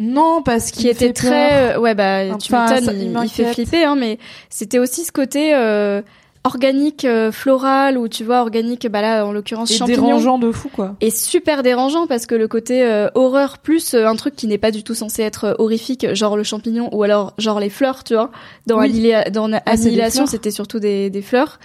Non, 0.00 0.42
parce 0.42 0.70
qu'il 0.70 0.82
qui 0.84 0.88
était 0.88 1.12
très, 1.12 1.74
euh, 1.74 1.78
ouais 1.78 1.94
bah 1.94 2.24
tu 2.38 2.52
Enfin, 2.52 2.74
m'étonnes, 2.80 2.96
il 2.98 3.22
il, 3.22 3.28
fait 3.28 3.52
flipper, 3.52 3.84
hein, 3.84 3.96
mais 3.96 4.18
c'était 4.48 4.78
aussi 4.78 5.04
ce 5.04 5.12
côté 5.12 5.54
euh, 5.54 6.00
organique, 6.42 7.04
euh, 7.04 7.30
floral, 7.30 7.98
ou 7.98 8.08
tu 8.08 8.24
vois 8.24 8.40
organique, 8.40 8.88
bah 8.88 9.02
là 9.02 9.26
en 9.26 9.32
l'occurrence 9.32 9.70
et 9.70 9.74
champignon. 9.74 10.06
dérangeant 10.06 10.38
de 10.38 10.50
fou 10.52 10.70
quoi. 10.74 10.96
Et 11.02 11.10
super 11.10 11.62
dérangeant 11.62 12.06
parce 12.06 12.24
que 12.24 12.34
le 12.34 12.48
côté 12.48 12.82
euh, 12.82 13.08
horreur 13.14 13.58
plus 13.58 13.92
euh, 13.92 14.06
un 14.06 14.16
truc 14.16 14.34
qui 14.36 14.46
n'est 14.46 14.56
pas 14.56 14.70
du 14.70 14.82
tout 14.82 14.94
censé 14.94 15.22
être 15.22 15.54
horrifique, 15.58 16.14
genre 16.14 16.36
le 16.36 16.44
champignon 16.44 16.88
ou 16.94 17.02
alors 17.02 17.34
genre 17.36 17.60
les 17.60 17.68
fleurs, 17.68 18.02
tu 18.02 18.14
vois. 18.14 18.30
Dans, 18.66 18.80
Oui. 18.80 19.12
Dans 19.32 19.52
Ah, 19.52 19.60
Annihilation, 19.66 20.24
c'était 20.26 20.50
surtout 20.50 20.80
des, 20.80 21.10
des 21.10 21.20
fleurs. 21.22 21.58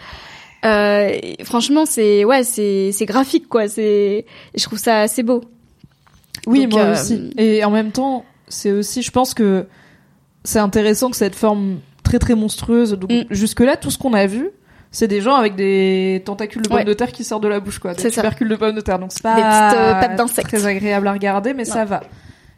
Euh, 0.66 1.12
franchement, 1.44 1.86
c'est 1.86 2.26
ouais, 2.26 2.44
c'est 2.44 2.92
c'est 2.92 3.06
graphique 3.06 3.48
quoi. 3.48 3.68
C'est 3.70 4.26
je 4.56 4.64
trouve 4.64 4.80
ça 4.80 5.02
assez 5.02 5.24
beau. 5.24 5.42
Oui, 6.48 6.64
Donc, 6.64 6.74
moi 6.74 6.82
euh, 6.84 6.94
aussi. 6.94 7.32
Et 7.38 7.64
en 7.64 7.72
même 7.72 7.92
temps, 7.92 8.26
c'est 8.48 8.72
aussi, 8.72 9.02
je 9.02 9.12
pense 9.12 9.34
que 9.34 9.66
c'est 10.44 10.60
intéressant 10.60 11.10
que 11.10 11.18
cette 11.18 11.36
forme 11.36 11.80
très 12.04 12.20
très 12.20 12.36
monstrueuse. 12.36 12.92
Donc 12.94 13.12
Mm. 13.12 13.24
jusque 13.32 13.60
là, 13.62 13.76
tout 13.78 13.90
ce 13.92 13.98
qu'on 13.98 14.14
a 14.14 14.26
vu, 14.28 14.50
c'est 14.92 15.08
des 15.08 15.22
gens 15.22 15.36
avec 15.36 15.56
des 15.56 16.22
tentacules 16.26 16.62
de 16.62 16.70
pommes 16.70 16.78
Ouais. 16.78 16.84
de 16.86 16.94
terre 16.94 17.12
qui 17.12 17.24
sortent 17.24 17.44
de 17.44 17.48
la 17.48 17.60
bouche, 17.60 17.80
quoi. 17.80 17.94
Des 17.94 18.10
tubercules 18.12 18.48
de 18.48 18.56
pommes 18.56 18.76
de 18.76 18.82
terre. 18.82 19.00
Donc 19.00 19.10
c'est 19.12 19.24
pas 19.24 19.36
Des 19.36 19.42
petites, 19.42 19.80
euh, 19.80 19.94
pattes 20.00 20.16
d'insectes. 20.16 20.48
très 20.48 20.66
agréable 20.68 21.08
à 21.08 21.14
regarder, 21.14 21.54
mais 21.54 21.64
Non. 21.64 21.74
ça 21.74 21.86
va. 21.86 22.02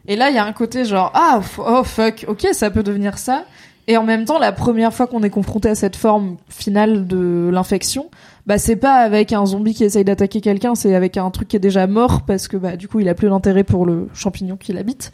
Et 0.06 0.16
là, 0.16 0.30
il 0.30 0.36
y 0.36 0.38
a 0.38 0.44
un 0.44 0.52
côté 0.52 0.84
genre 0.84 1.10
ah 1.14 1.40
oh 1.58 1.82
fuck, 1.84 2.24
ok, 2.28 2.46
ça 2.52 2.70
peut 2.70 2.82
devenir 2.82 3.18
ça. 3.18 3.44
Et 3.90 3.96
en 3.96 4.04
même 4.04 4.26
temps, 4.26 4.38
la 4.38 4.52
première 4.52 4.92
fois 4.92 5.06
qu'on 5.06 5.22
est 5.22 5.30
confronté 5.30 5.70
à 5.70 5.74
cette 5.74 5.96
forme 5.96 6.36
finale 6.50 7.06
de 7.06 7.48
l'infection, 7.50 8.10
bah 8.46 8.58
c'est 8.58 8.76
pas 8.76 8.96
avec 8.96 9.32
un 9.32 9.46
zombie 9.46 9.72
qui 9.72 9.82
essaye 9.82 10.04
d'attaquer 10.04 10.42
quelqu'un, 10.42 10.74
c'est 10.74 10.94
avec 10.94 11.16
un 11.16 11.30
truc 11.30 11.48
qui 11.48 11.56
est 11.56 11.60
déjà 11.60 11.86
mort 11.86 12.22
parce 12.26 12.48
que 12.48 12.58
bah 12.58 12.76
du 12.76 12.86
coup 12.86 13.00
il 13.00 13.08
a 13.08 13.14
plus 13.14 13.30
d'intérêt 13.30 13.64
pour 13.64 13.86
le 13.86 14.08
champignon 14.12 14.56
qui 14.56 14.74
l'habite 14.74 15.10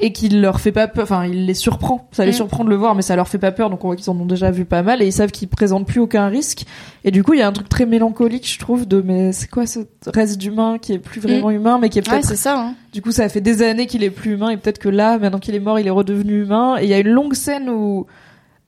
et 0.00 0.12
qu'il 0.12 0.40
leur 0.40 0.60
fait 0.60 0.70
pas 0.70 0.86
peur, 0.86 1.02
enfin 1.02 1.24
il 1.26 1.46
les 1.46 1.54
surprend, 1.54 2.08
ça 2.12 2.24
les 2.24 2.30
Mm. 2.30 2.34
surprend 2.34 2.64
de 2.64 2.70
le 2.70 2.76
voir 2.76 2.94
mais 2.94 3.02
ça 3.02 3.16
leur 3.16 3.26
fait 3.26 3.38
pas 3.38 3.50
peur 3.50 3.68
donc 3.68 3.82
on 3.84 3.88
voit 3.88 3.96
qu'ils 3.96 4.08
en 4.10 4.16
ont 4.20 4.26
déjà 4.26 4.50
vu 4.52 4.64
pas 4.64 4.82
mal 4.84 5.02
et 5.02 5.06
ils 5.06 5.12
savent 5.12 5.32
qu'ils 5.32 5.48
présentent 5.48 5.86
plus 5.88 5.98
aucun 6.00 6.28
risque 6.28 6.64
Et 7.04 7.10
du 7.10 7.22
coup, 7.24 7.34
il 7.34 7.40
y 7.40 7.42
a 7.42 7.48
un 7.48 7.52
truc 7.52 7.68
très 7.68 7.84
mélancolique, 7.86 8.48
je 8.48 8.58
trouve, 8.58 8.86
de 8.86 9.00
mais 9.04 9.32
c'est 9.32 9.48
quoi 9.48 9.66
ce 9.66 9.80
reste 10.06 10.38
d'humain 10.38 10.78
qui 10.78 10.92
est 10.92 10.98
plus 10.98 11.20
vraiment 11.20 11.50
humain, 11.50 11.78
mais 11.80 11.88
qui 11.88 11.98
est 11.98 12.06
Ouais, 12.08 12.14
peut-être. 12.16 12.28
c'est 12.28 12.36
ça. 12.36 12.60
Hein. 12.60 12.74
du 12.92 13.02
coup, 13.02 13.10
ça 13.12 13.28
fait 13.28 13.40
des 13.40 13.62
années 13.62 13.86
qu'il 13.86 14.04
est 14.04 14.10
plus 14.10 14.32
humain, 14.34 14.50
et 14.50 14.56
peut-être 14.56 14.78
que 14.78 14.88
là, 14.88 15.18
maintenant 15.18 15.38
qu'il 15.40 15.54
est 15.54 15.60
mort, 15.60 15.78
il 15.80 15.86
est 15.86 15.90
redevenu 15.90 16.42
humain. 16.42 16.76
Et 16.80 16.84
il 16.84 16.88
y 16.90 16.94
a 16.94 16.98
une 16.98 17.08
longue 17.08 17.34
scène 17.34 17.68
où 17.68 18.06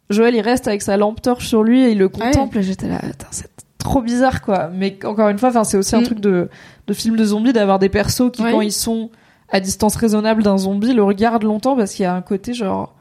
Joël, 0.09 0.35
il 0.35 0.41
reste 0.41 0.66
avec 0.66 0.83
sa 0.83 0.97
lampe 0.97 1.22
torche 1.22 1.47
sur 1.47 1.62
lui 1.62 1.83
et 1.85 1.91
il 1.93 1.99
le 1.99 2.09
contemple. 2.09 2.59
Et 2.59 2.62
j'étais 2.62 2.89
là, 2.89 3.01
c'est 3.31 3.49
trop 3.78 4.01
bizarre, 4.03 4.43
quoi. 4.43 4.70
Mais 4.74 4.99
encore 5.05 5.28
une 5.28 5.39
fois, 5.39 5.51
enfin, 5.51 5.62
c'est 5.64 5.76
aussi 5.76 5.95
un 5.95 6.01
Mm. 6.01 6.05
truc 6.05 6.20
de, 6.20 6.49
de 6.89 6.93
film 6.93 7.16
de 7.16 7.24
zombies 7.24 7.53
d'avoir 7.53 7.78
des 7.78 7.89
persos 7.89 8.31
qui, 8.33 8.43
Ouais. 8.43 8.51
quand 8.53 8.61
ils 8.62 8.72
sont 8.72 9.11
à 9.53 9.61
distance 9.61 9.97
raisonnable 9.97 10.43
d'un 10.43 10.59
zombie, 10.59 10.93
le 10.93 11.03
regardent 11.03 11.45
longtemps 11.45 11.77
parce 11.77 11.93
qu'il 11.95 12.03
y 12.05 12.07
a 12.07 12.15
un 12.15 12.23
côté 12.23 12.53
genre 12.55 12.95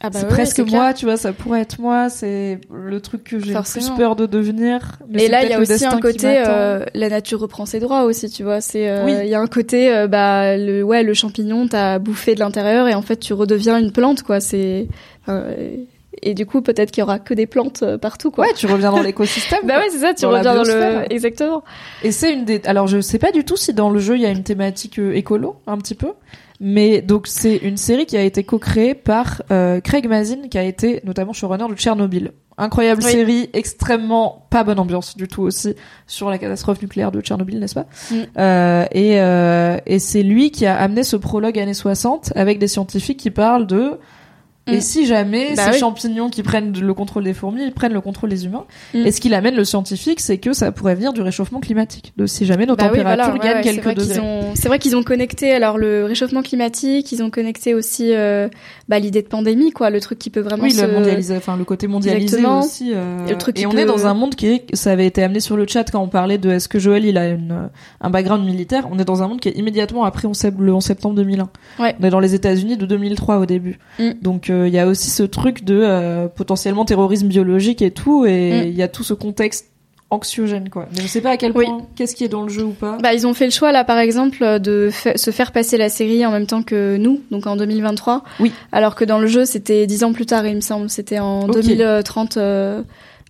Ah 0.00 0.10
bah 0.10 0.18
c'est 0.18 0.24
ouais, 0.26 0.30
presque 0.30 0.64
clair. 0.64 0.80
moi, 0.82 0.92
tu 0.94 1.04
vois, 1.06 1.16
ça 1.16 1.32
pourrait 1.32 1.60
être 1.62 1.80
moi, 1.80 2.08
c'est 2.10 2.60
le 2.72 3.00
truc 3.00 3.24
que 3.24 3.38
j'ai 3.38 3.54
le 3.54 3.62
plus 3.62 3.90
peur 3.90 4.16
de 4.16 4.26
devenir. 4.26 4.98
Mais 5.08 5.20
c'est 5.20 5.28
là, 5.28 5.44
il 5.44 5.50
y 5.50 5.52
a 5.54 5.60
aussi 5.60 5.84
un 5.86 6.00
côté, 6.00 6.42
euh, 6.46 6.84
la 6.94 7.08
nature 7.08 7.40
reprend 7.40 7.64
ses 7.64 7.78
droits 7.80 8.02
aussi, 8.02 8.28
tu 8.28 8.42
vois. 8.42 8.60
C'est, 8.60 8.88
euh, 8.88 9.04
Oui. 9.06 9.14
il 9.22 9.28
y 9.28 9.34
a 9.34 9.40
un 9.40 9.46
côté, 9.46 9.94
euh, 9.94 10.06
bah, 10.08 10.56
le, 10.56 10.82
ouais, 10.82 11.02
le 11.04 11.14
champignon 11.14 11.68
t'a 11.68 11.98
bouffé 11.98 12.34
de 12.34 12.40
l'intérieur 12.40 12.86
et 12.88 12.94
en 12.94 13.02
fait, 13.02 13.16
tu 13.16 13.32
redeviens 13.32 13.78
une 13.78 13.92
plante, 13.92 14.22
quoi. 14.24 14.40
C'est, 14.40 14.88
euh, 15.28 15.76
et 16.30 16.34
du 16.34 16.46
coup, 16.46 16.62
peut-être 16.62 16.90
qu'il 16.90 17.00
y 17.00 17.04
aura 17.04 17.18
que 17.18 17.34
des 17.34 17.46
plantes 17.46 17.82
euh, 17.82 17.98
partout, 17.98 18.30
quoi. 18.30 18.46
Ouais, 18.46 18.52
tu 18.54 18.66
reviens 18.66 18.90
dans 18.90 19.02
l'écosystème. 19.02 19.60
Bah 19.64 19.78
ouais, 19.78 19.88
c'est 19.90 19.98
ça, 19.98 20.14
tu 20.14 20.22
Dans 20.22 20.30
reviens 20.30 20.54
dans 20.54 20.62
le, 20.62 21.12
exactement. 21.12 21.62
Et 22.02 22.12
c'est 22.12 22.32
une 22.32 22.44
des. 22.44 22.60
Alors, 22.64 22.86
je 22.86 23.00
sais 23.00 23.18
pas 23.18 23.32
du 23.32 23.44
tout 23.44 23.56
si 23.56 23.72
dans 23.72 23.90
le 23.90 23.98
jeu 23.98 24.16
il 24.16 24.22
y 24.22 24.26
a 24.26 24.30
une 24.30 24.42
thématique 24.42 24.98
euh, 24.98 25.14
écolo, 25.16 25.56
un 25.66 25.78
petit 25.78 25.94
peu. 25.94 26.12
Mais 26.60 27.02
donc, 27.02 27.26
c'est 27.26 27.56
une 27.56 27.76
série 27.76 28.06
qui 28.06 28.16
a 28.16 28.22
été 28.22 28.44
co-créée 28.44 28.94
par 28.94 29.42
euh, 29.50 29.80
Craig 29.80 30.08
Mazin, 30.08 30.48
qui 30.48 30.56
a 30.56 30.62
été 30.62 31.00
notamment 31.04 31.32
showrunner 31.32 31.66
de 31.68 31.74
Tchernobyl. 31.74 32.32
Incroyable 32.56 33.02
Oui. 33.04 33.10
série, 33.10 33.50
extrêmement 33.52 34.46
pas 34.50 34.62
bonne 34.62 34.78
ambiance 34.78 35.16
du 35.16 35.26
tout 35.26 35.42
aussi 35.42 35.74
sur 36.06 36.30
la 36.30 36.38
catastrophe 36.38 36.80
nucléaire 36.80 37.10
de 37.10 37.20
Tchernobyl, 37.20 37.58
n'est-ce 37.58 37.74
pas? 37.74 37.86
Mm. 38.10 38.14
Euh, 38.38 38.84
Et, 38.92 39.20
euh, 39.20 39.76
et 39.86 39.98
c'est 39.98 40.22
lui 40.22 40.52
qui 40.52 40.64
a 40.64 40.76
amené 40.76 41.02
ce 41.02 41.16
prologue 41.16 41.58
années 41.58 41.74
60 41.74 42.32
avec 42.36 42.60
des 42.60 42.68
scientifiques 42.68 43.18
qui 43.18 43.30
parlent 43.32 43.66
de 43.66 43.98
et 44.66 44.76
Mm. 44.76 44.80
si 44.80 45.06
jamais 45.06 45.54
Bah 45.54 45.66
ces 45.66 45.70
oui. 45.72 45.78
champignons 45.78 46.30
qui 46.30 46.42
prennent 46.42 46.78
le 46.78 46.94
contrôle 46.94 47.24
des 47.24 47.34
fourmis, 47.34 47.62
ils 47.64 47.72
prennent 47.72 47.92
le 47.92 48.00
contrôle 48.00 48.30
des 48.30 48.46
humains. 48.46 48.64
Mm. 48.94 49.06
Et 49.06 49.12
ce 49.12 49.20
qu'il 49.20 49.34
amène 49.34 49.54
le 49.56 49.64
scientifique, 49.64 50.20
c'est 50.20 50.38
que 50.38 50.52
ça 50.52 50.72
pourrait 50.72 50.94
venir 50.94 51.12
du 51.12 51.20
réchauffement 51.20 51.60
climatique. 51.60 52.12
De 52.16 52.26
si 52.26 52.46
jamais 52.46 52.64
nos 52.66 52.74
Bah 52.76 52.84
oui, 52.92 52.98
températures 52.98 53.34
voilà, 53.36 53.38
gagnent 53.38 53.56
ouais, 53.56 53.62
quelques 53.82 53.98
degrés. 53.98 54.20
ont, 54.20 54.54
c'est 54.54 54.68
vrai 54.68 54.78
qu'ils 54.78 54.96
ont 54.96 55.02
connecté 55.02 55.52
alors 55.52 55.76
le 55.78 56.04
réchauffement 56.06 56.42
climatique, 56.42 57.12
ils 57.12 57.22
ont 57.22 57.30
connecté 57.30 57.74
aussi 57.74 58.12
euh, 58.14 58.48
bah, 58.88 58.98
l'idée 58.98 59.22
de 59.22 59.28
pandémie, 59.28 59.70
quoi, 59.70 59.90
le 59.90 60.00
truc 60.00 60.18
qui 60.18 60.28
peut 60.30 60.40
vraiment 60.40 60.62
Oui, 60.64 60.70
se... 60.72 60.82
le 60.84 61.36
enfin 61.36 61.56
le 61.56 61.64
côté 61.64 61.86
mondialisé 61.86 62.24
Exactement. 62.36 62.60
aussi. 62.60 62.92
euh, 62.94 63.26
Et 63.26 63.30
le 63.30 63.38
truc 63.38 63.56
et 63.58 63.60
qui 63.62 63.66
on 63.66 63.70
peut- 63.70 63.78
est 63.78 63.84
dans 63.86 64.06
un 64.06 64.14
monde 64.14 64.34
qui 64.34 64.46
est, 64.46 64.74
ça 64.76 64.92
avait 64.92 65.06
été 65.06 65.22
amené 65.22 65.40
sur 65.40 65.56
le 65.56 65.66
chat 65.66 65.90
quand 65.90 66.00
on 66.02 66.08
parlait 66.08 66.38
de 66.38 66.50
est-ce 66.50 66.68
que 66.68 66.78
Joël 66.78 67.04
il 67.04 67.16
a 67.16 67.28
une, 67.30 67.70
un 68.00 68.10
background 68.10 68.44
militaire. 68.44 68.86
On 68.90 68.98
est 68.98 69.04
dans 69.04 69.22
un 69.22 69.28
monde 69.28 69.40
qui 69.40 69.48
est 69.48 69.56
immédiatement 69.58 70.04
après 70.04 70.26
11 70.28 70.36
sept- 70.36 70.54
le 70.58 70.74
11 70.74 70.84
septembre 70.84 71.14
2001. 71.16 71.48
Ouais. 71.78 71.96
On 72.00 72.04
est 72.04 72.10
dans 72.10 72.20
les 72.20 72.34
États-Unis 72.34 72.76
de 72.76 72.86
2003 72.86 73.38
au 73.38 73.46
début. 73.46 73.78
Mm. 73.98 74.10
Donc 74.22 74.50
euh, 74.50 74.68
il 74.68 74.74
y 74.74 74.78
a 74.78 74.86
aussi 74.86 75.10
ce 75.10 75.22
truc 75.22 75.64
de 75.64 75.80
euh, 75.82 76.28
potentiellement 76.28 76.84
terrorisme 76.84 77.28
biologique 77.28 77.80
et 77.82 77.90
tout, 77.90 78.26
et 78.26 78.64
Mm. 78.64 78.68
il 78.68 78.74
y 78.74 78.82
a 78.82 78.88
tout 78.88 79.02
ce 79.04 79.14
contexte 79.14 79.70
anxiogène 80.10 80.68
quoi. 80.70 80.86
Mais 80.94 81.02
je 81.02 81.06
sais 81.08 81.20
pas 81.20 81.30
à 81.30 81.36
quel 81.36 81.52
Oui. 81.56 81.64
point, 81.66 81.82
qu'est-ce 81.96 82.14
qui 82.14 82.24
est 82.24 82.28
dans 82.28 82.42
le 82.42 82.48
jeu 82.48 82.62
ou 82.64 82.70
pas. 82.72 82.98
Bah, 83.02 83.14
ils 83.14 83.26
ont 83.26 83.34
fait 83.34 83.46
le 83.46 83.50
choix 83.50 83.72
là, 83.72 83.84
par 83.84 83.98
exemple, 83.98 84.60
de 84.60 84.90
fa- 84.92 85.16
se 85.16 85.30
faire 85.30 85.50
passer 85.52 85.76
la 85.76 85.88
série 85.88 86.24
en 86.24 86.30
même 86.30 86.46
temps 86.46 86.62
que 86.62 86.96
nous, 86.96 87.20
donc 87.30 87.46
en 87.46 87.56
2023. 87.56 88.22
Oui. 88.40 88.52
Alors 88.72 88.94
que 88.94 89.04
dans 89.04 89.18
le 89.18 89.26
jeu, 89.26 89.44
c'était 89.44 89.86
dix 89.86 90.04
ans 90.04 90.12
plus 90.12 90.26
tard, 90.26 90.46
il 90.46 90.54
me 90.54 90.60
semble. 90.60 90.88
C'était 90.90 91.18
en 91.18 91.48
Ok. 91.48 91.54
2030, 91.54 92.36
euh, 92.36 92.82
Ah, 92.82 92.84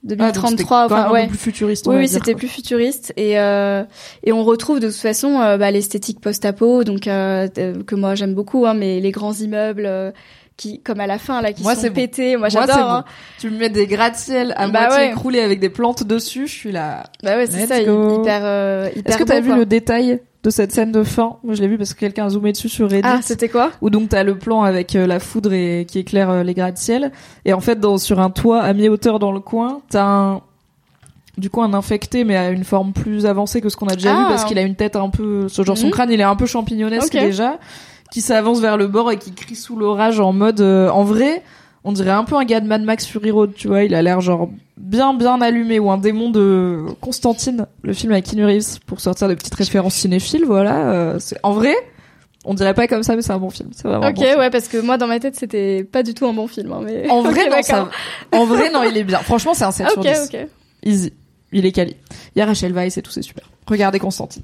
donc 0.06 0.10
c'était 0.10 0.16
2033. 0.16 0.88
quand 0.88 0.94
même 0.96 1.04
enfin, 1.04 1.12
ouais. 1.12 1.26
plus 1.28 1.38
futuriste. 1.38 1.86
Oui, 1.86 1.96
oui, 1.96 2.08
c'était 2.08 2.34
plus 2.34 2.48
futuriste 2.48 3.14
et 3.16 3.38
euh, 3.38 3.84
et 4.22 4.32
on 4.32 4.44
retrouve 4.44 4.78
de 4.78 4.88
toute 4.88 4.96
façon 4.96 5.40
euh, 5.40 5.56
bah, 5.56 5.70
l'esthétique 5.70 6.20
post-apo, 6.20 6.84
donc 6.84 7.06
euh, 7.08 7.48
euh, 7.56 7.82
que 7.82 7.94
moi 7.94 8.14
j'aime 8.14 8.34
beaucoup, 8.34 8.66
hein, 8.66 8.74
mais 8.74 9.00
les 9.00 9.10
grands 9.12 9.32
immeubles 9.32 9.86
euh, 9.86 10.10
qui, 10.56 10.80
comme 10.80 11.00
à 11.00 11.06
la 11.06 11.18
fin 11.18 11.42
là, 11.42 11.52
qui 11.52 11.62
Moi, 11.62 11.74
sont 11.74 11.88
bon. 11.88 11.92
pétés. 11.94 12.36
Moi, 12.36 12.48
j'adore. 12.48 12.76
bon. 12.76 12.82
hein. 12.84 13.04
Tu 13.40 13.50
me 13.50 13.58
mets 13.58 13.70
des 13.70 13.86
gratte-ciel 13.86 14.54
à 14.56 14.68
Bah 14.68 14.86
moitié 14.86 14.98
ouais. 15.06 15.10
écroulés 15.10 15.40
avec 15.40 15.58
des 15.60 15.68
plantes 15.70 16.04
dessus, 16.04 16.46
je 16.46 16.52
suis 16.52 16.72
là. 16.72 17.02
Bah 17.22 17.36
ouais, 17.36 17.46
c'est 17.46 17.66
ça, 17.66 17.82
go. 17.82 18.20
hyper 18.20 18.40
euh, 18.44 18.88
hyper. 18.94 19.10
Est-ce 19.10 19.18
que 19.18 19.24
t'as 19.24 19.40
vu 19.40 19.48
quoi. 19.48 19.56
le 19.58 19.66
détail 19.66 20.20
de 20.44 20.50
cette 20.50 20.72
scène 20.72 20.92
de 20.92 21.02
fin 21.02 21.38
Moi, 21.42 21.54
je 21.54 21.62
l'ai 21.62 21.68
vu 21.68 21.76
parce 21.78 21.92
que 21.94 21.98
quelqu'un 22.00 22.26
a 22.26 22.28
zoomé 22.28 22.52
dessus 22.52 22.68
sur 22.68 22.88
Reddit. 22.88 23.02
Ah, 23.08 23.20
c'était 23.22 23.48
quoi 23.48 23.72
où 23.80 23.90
donc 23.90 24.10
t'as 24.10 24.22
le 24.22 24.36
plan 24.38 24.62
avec 24.62 24.94
euh, 24.94 25.06
la 25.06 25.18
foudre 25.18 25.52
et 25.54 25.86
qui 25.88 25.98
éclaire 25.98 26.30
euh, 26.30 26.42
les 26.44 26.54
gratte-ciel. 26.54 27.10
Et 27.44 27.52
en 27.52 27.60
fait, 27.60 27.80
dans, 27.80 27.98
sur 27.98 28.20
un 28.20 28.30
toit 28.30 28.60
à 28.62 28.72
mi-hauteur 28.74 29.18
dans 29.18 29.32
le 29.32 29.40
coin, 29.40 29.80
t'as 29.90 30.04
un 30.04 30.40
du 31.36 31.50
coup 31.50 31.62
un 31.62 31.74
infecté 31.74 32.22
mais 32.22 32.36
à 32.36 32.50
une 32.50 32.62
forme 32.62 32.92
plus 32.92 33.26
avancée 33.26 33.60
que 33.60 33.68
ce 33.68 33.76
qu'on 33.76 33.88
a 33.88 33.96
déjà 33.96 34.14
Ah. 34.14 34.18
vu 34.20 34.24
parce 34.28 34.44
qu'il 34.44 34.56
a 34.56 34.62
une 34.62 34.76
tête 34.76 34.94
un 34.94 35.08
peu 35.10 35.48
ce 35.48 35.62
genre 35.64 35.76
son 35.76 35.86
Mhm. 35.86 35.92
crâne 35.92 36.12
il 36.12 36.20
est 36.20 36.22
un 36.22 36.36
peu 36.36 36.46
champignonesque 36.46 37.12
Ok. 37.12 37.20
déjà 37.20 37.58
qui 38.14 38.20
s'avance 38.20 38.60
vers 38.60 38.76
le 38.76 38.86
bord 38.86 39.10
et 39.10 39.18
qui 39.18 39.32
crie 39.32 39.56
sous 39.56 39.76
l'orage 39.76 40.20
en 40.20 40.32
mode 40.32 40.60
euh, 40.60 40.88
en 40.90 41.02
vrai 41.02 41.42
on 41.82 41.90
dirait 41.92 42.10
un 42.12 42.22
peu 42.24 42.36
un 42.36 42.44
gars 42.44 42.60
de 42.60 42.66
Mad 42.68 42.82
Max 42.82 43.06
Fury 43.06 43.32
Road 43.32 43.52
tu 43.56 43.66
vois 43.66 43.82
il 43.82 43.92
a 43.94 44.02
l'air 44.02 44.20
genre 44.20 44.48
bien 44.76 45.14
bien 45.14 45.40
allumé 45.40 45.80
ou 45.80 45.90
un 45.90 45.98
démon 45.98 46.30
de 46.30 46.84
Constantine 47.00 47.66
le 47.82 47.92
film 47.92 48.12
avec 48.12 48.26
Keanu 48.26 48.44
Reeves 48.46 48.78
pour 48.86 49.00
sortir 49.00 49.26
des 49.26 49.34
petites 49.34 49.54
références 49.56 49.94
cinéphiles 49.96 50.44
voilà 50.46 50.90
euh, 50.92 51.16
c'est 51.18 51.38
en 51.42 51.52
vrai 51.52 51.74
on 52.44 52.54
dirait 52.54 52.74
pas 52.74 52.86
comme 52.86 53.02
ça 53.02 53.16
mais 53.16 53.22
c'est 53.22 53.32
un 53.32 53.38
bon 53.38 53.50
film 53.50 53.70
c'est 53.72 53.88
vraiment 53.88 54.04
un 54.06 54.10
Ok, 54.10 54.18
film. 54.24 54.38
ouais, 54.38 54.50
parce 54.50 54.68
que 54.68 54.76
moi 54.78 54.96
dans 54.96 55.06
ma 55.08 55.18
tête 55.18 55.34
c'était 55.34 55.82
pas 55.82 56.02
du 56.04 56.14
tout 56.14 56.26
un 56.26 56.32
bon 56.34 56.46
film. 56.46 56.72
hein, 56.72 56.82
mais 56.84 57.08
En 57.10 57.22
vrai, 57.22 57.42
Ok, 57.48 57.50
non, 57.50 57.62
ça, 57.62 57.88
en 58.32 58.44
vrai, 58.44 58.70
non, 58.70 58.82
il 58.84 58.96
est 58.96 59.02
bien. 59.04 59.18
Franchement, 59.20 59.54
c'est 59.54 59.64
un 59.64 59.70
7 59.72 59.88
sur 59.90 59.98
Ok, 60.00 60.06
10. 60.06 60.30
ok. 60.32 60.46
Easy. 60.84 61.12
Il 61.52 61.64
est 61.66 61.72
quali. 61.72 61.96
Il 62.34 62.38
y 62.38 62.42
a 62.42 62.46
Rachel 62.46 62.72
Weisz 62.74 62.98
et 62.98 63.02
tout, 63.02 63.10
c'est 63.10 63.22
super. 63.22 63.44
Regardez 63.66 63.98
Constantine. 63.98 64.42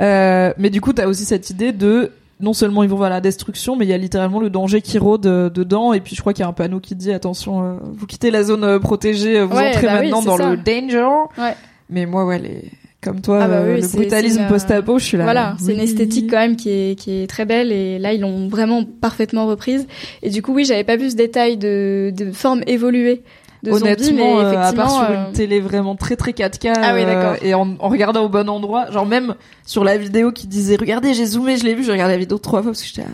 Euh, 0.00 0.52
mais 0.58 0.70
du 0.70 0.80
coup, 0.80 0.92
t'as 0.92 1.06
aussi 1.06 1.24
cette 1.24 1.50
idée 1.50 1.72
de, 1.72 2.12
non 2.40 2.52
seulement 2.52 2.82
ils 2.82 2.88
vont 2.88 2.96
vers 2.96 3.10
la 3.10 3.20
destruction, 3.20 3.76
mais 3.76 3.84
il 3.86 3.88
y 3.88 3.92
a 3.92 3.98
littéralement 3.98 4.40
le 4.40 4.50
danger 4.50 4.80
qui 4.80 4.98
rôde 4.98 5.26
euh, 5.26 5.50
dedans. 5.50 5.92
Et 5.92 6.00
puis, 6.00 6.16
je 6.16 6.20
crois 6.20 6.32
qu'il 6.32 6.42
y 6.42 6.46
a 6.46 6.48
un 6.48 6.52
panneau 6.52 6.80
qui 6.80 6.94
dit, 6.94 7.12
attention, 7.12 7.62
euh, 7.62 7.74
vous 7.94 8.06
quittez 8.06 8.30
la 8.30 8.42
zone 8.42 8.64
euh, 8.64 8.78
protégée, 8.78 9.42
vous 9.42 9.56
Ouais, 9.56 9.68
entrez 9.70 9.86
bah 9.86 10.00
maintenant 10.02 10.22
dans 10.22 10.36
ça. 10.36 10.50
le 10.50 10.56
danger. 10.56 11.08
Ouais. 11.38 11.54
Mais 11.88 12.06
moi, 12.06 12.24
ouais, 12.24 12.38
les, 12.38 12.64
comme 13.02 13.20
toi, 13.22 13.40
Ah 13.42 13.48
bah 13.48 13.62
oui, 13.66 13.80
le 13.80 13.88
brutalisme 13.88 14.46
post-apo, 14.48 14.98
je 14.98 15.04
suis 15.04 15.16
là. 15.16 15.24
Voilà, 15.24 15.56
c'est 15.58 15.72
une 15.72 15.80
esthétique 15.80 16.28
quand 16.30 16.36
même 16.38 16.56
qui 16.56 16.68
est 16.70 16.98
qui 16.98 17.22
est 17.22 17.26
très 17.26 17.46
belle 17.46 17.72
et 17.72 17.98
là 17.98 18.12
ils 18.12 18.20
l'ont 18.20 18.46
vraiment 18.48 18.84
parfaitement 18.84 19.46
reprise. 19.46 19.86
Et 20.22 20.28
du 20.28 20.42
coup 20.42 20.52
oui, 20.52 20.66
j'avais 20.66 20.84
pas 20.84 20.96
vu 20.96 21.08
ce 21.10 21.16
détail 21.16 21.56
de 21.56 22.12
de 22.14 22.30
forme 22.30 22.60
évoluée 22.66 23.22
de 23.62 23.70
zombies, 23.72 23.82
mais 23.84 23.90
Honnêtement, 24.22 24.38
euh, 24.40 24.44
à 24.44 24.52
effectivement. 24.52 24.82
part 24.84 24.90
sur 24.90 25.10
euh, 25.10 25.26
une 25.26 25.32
télé 25.32 25.60
vraiment 25.60 25.96
très 25.96 26.16
très 26.16 26.32
4K 26.32 26.72
Ah 26.76 26.94
oui, 26.94 27.02
euh, 27.04 27.36
et 27.42 27.54
en, 27.54 27.76
en 27.78 27.88
regardant 27.88 28.24
au 28.24 28.28
bon 28.28 28.48
endroit, 28.48 28.90
genre 28.90 29.06
même 29.06 29.34
sur 29.66 29.84
la 29.84 29.96
vidéo 29.98 30.32
qui 30.32 30.46
disait 30.46 30.76
regardez 30.76 31.12
j'ai 31.14 31.26
zoomé, 31.26 31.56
je 31.56 31.64
l'ai 31.64 31.74
vu, 31.74 31.84
j'ai 31.84 31.92
regardé 31.92 32.14
la 32.14 32.18
vidéo 32.18 32.38
trois 32.38 32.62
fois 32.62 32.72
parce 32.72 32.82
que 32.82 32.88
j'étais 32.88 33.04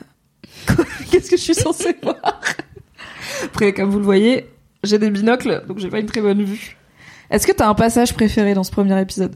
Quoi 0.74 0.84
qu'est-ce 1.10 1.30
que 1.30 1.36
je 1.36 1.42
suis 1.42 1.54
censée 1.54 1.96
voir? 2.02 2.40
Après 3.44 3.72
comme 3.72 3.90
vous 3.90 3.98
le 3.98 4.04
voyez, 4.04 4.46
j'ai 4.84 4.98
des 4.98 5.10
binocles 5.10 5.62
donc 5.68 5.78
j'ai 5.78 5.88
pas 5.88 5.98
une 6.00 6.06
très 6.06 6.20
bonne 6.20 6.42
vue. 6.42 6.76
Est-ce 7.30 7.46
que 7.46 7.52
t'as 7.52 7.68
un 7.68 7.74
passage 7.74 8.14
préféré 8.14 8.54
dans 8.54 8.62
ce 8.64 8.70
premier 8.70 9.00
épisode? 9.00 9.34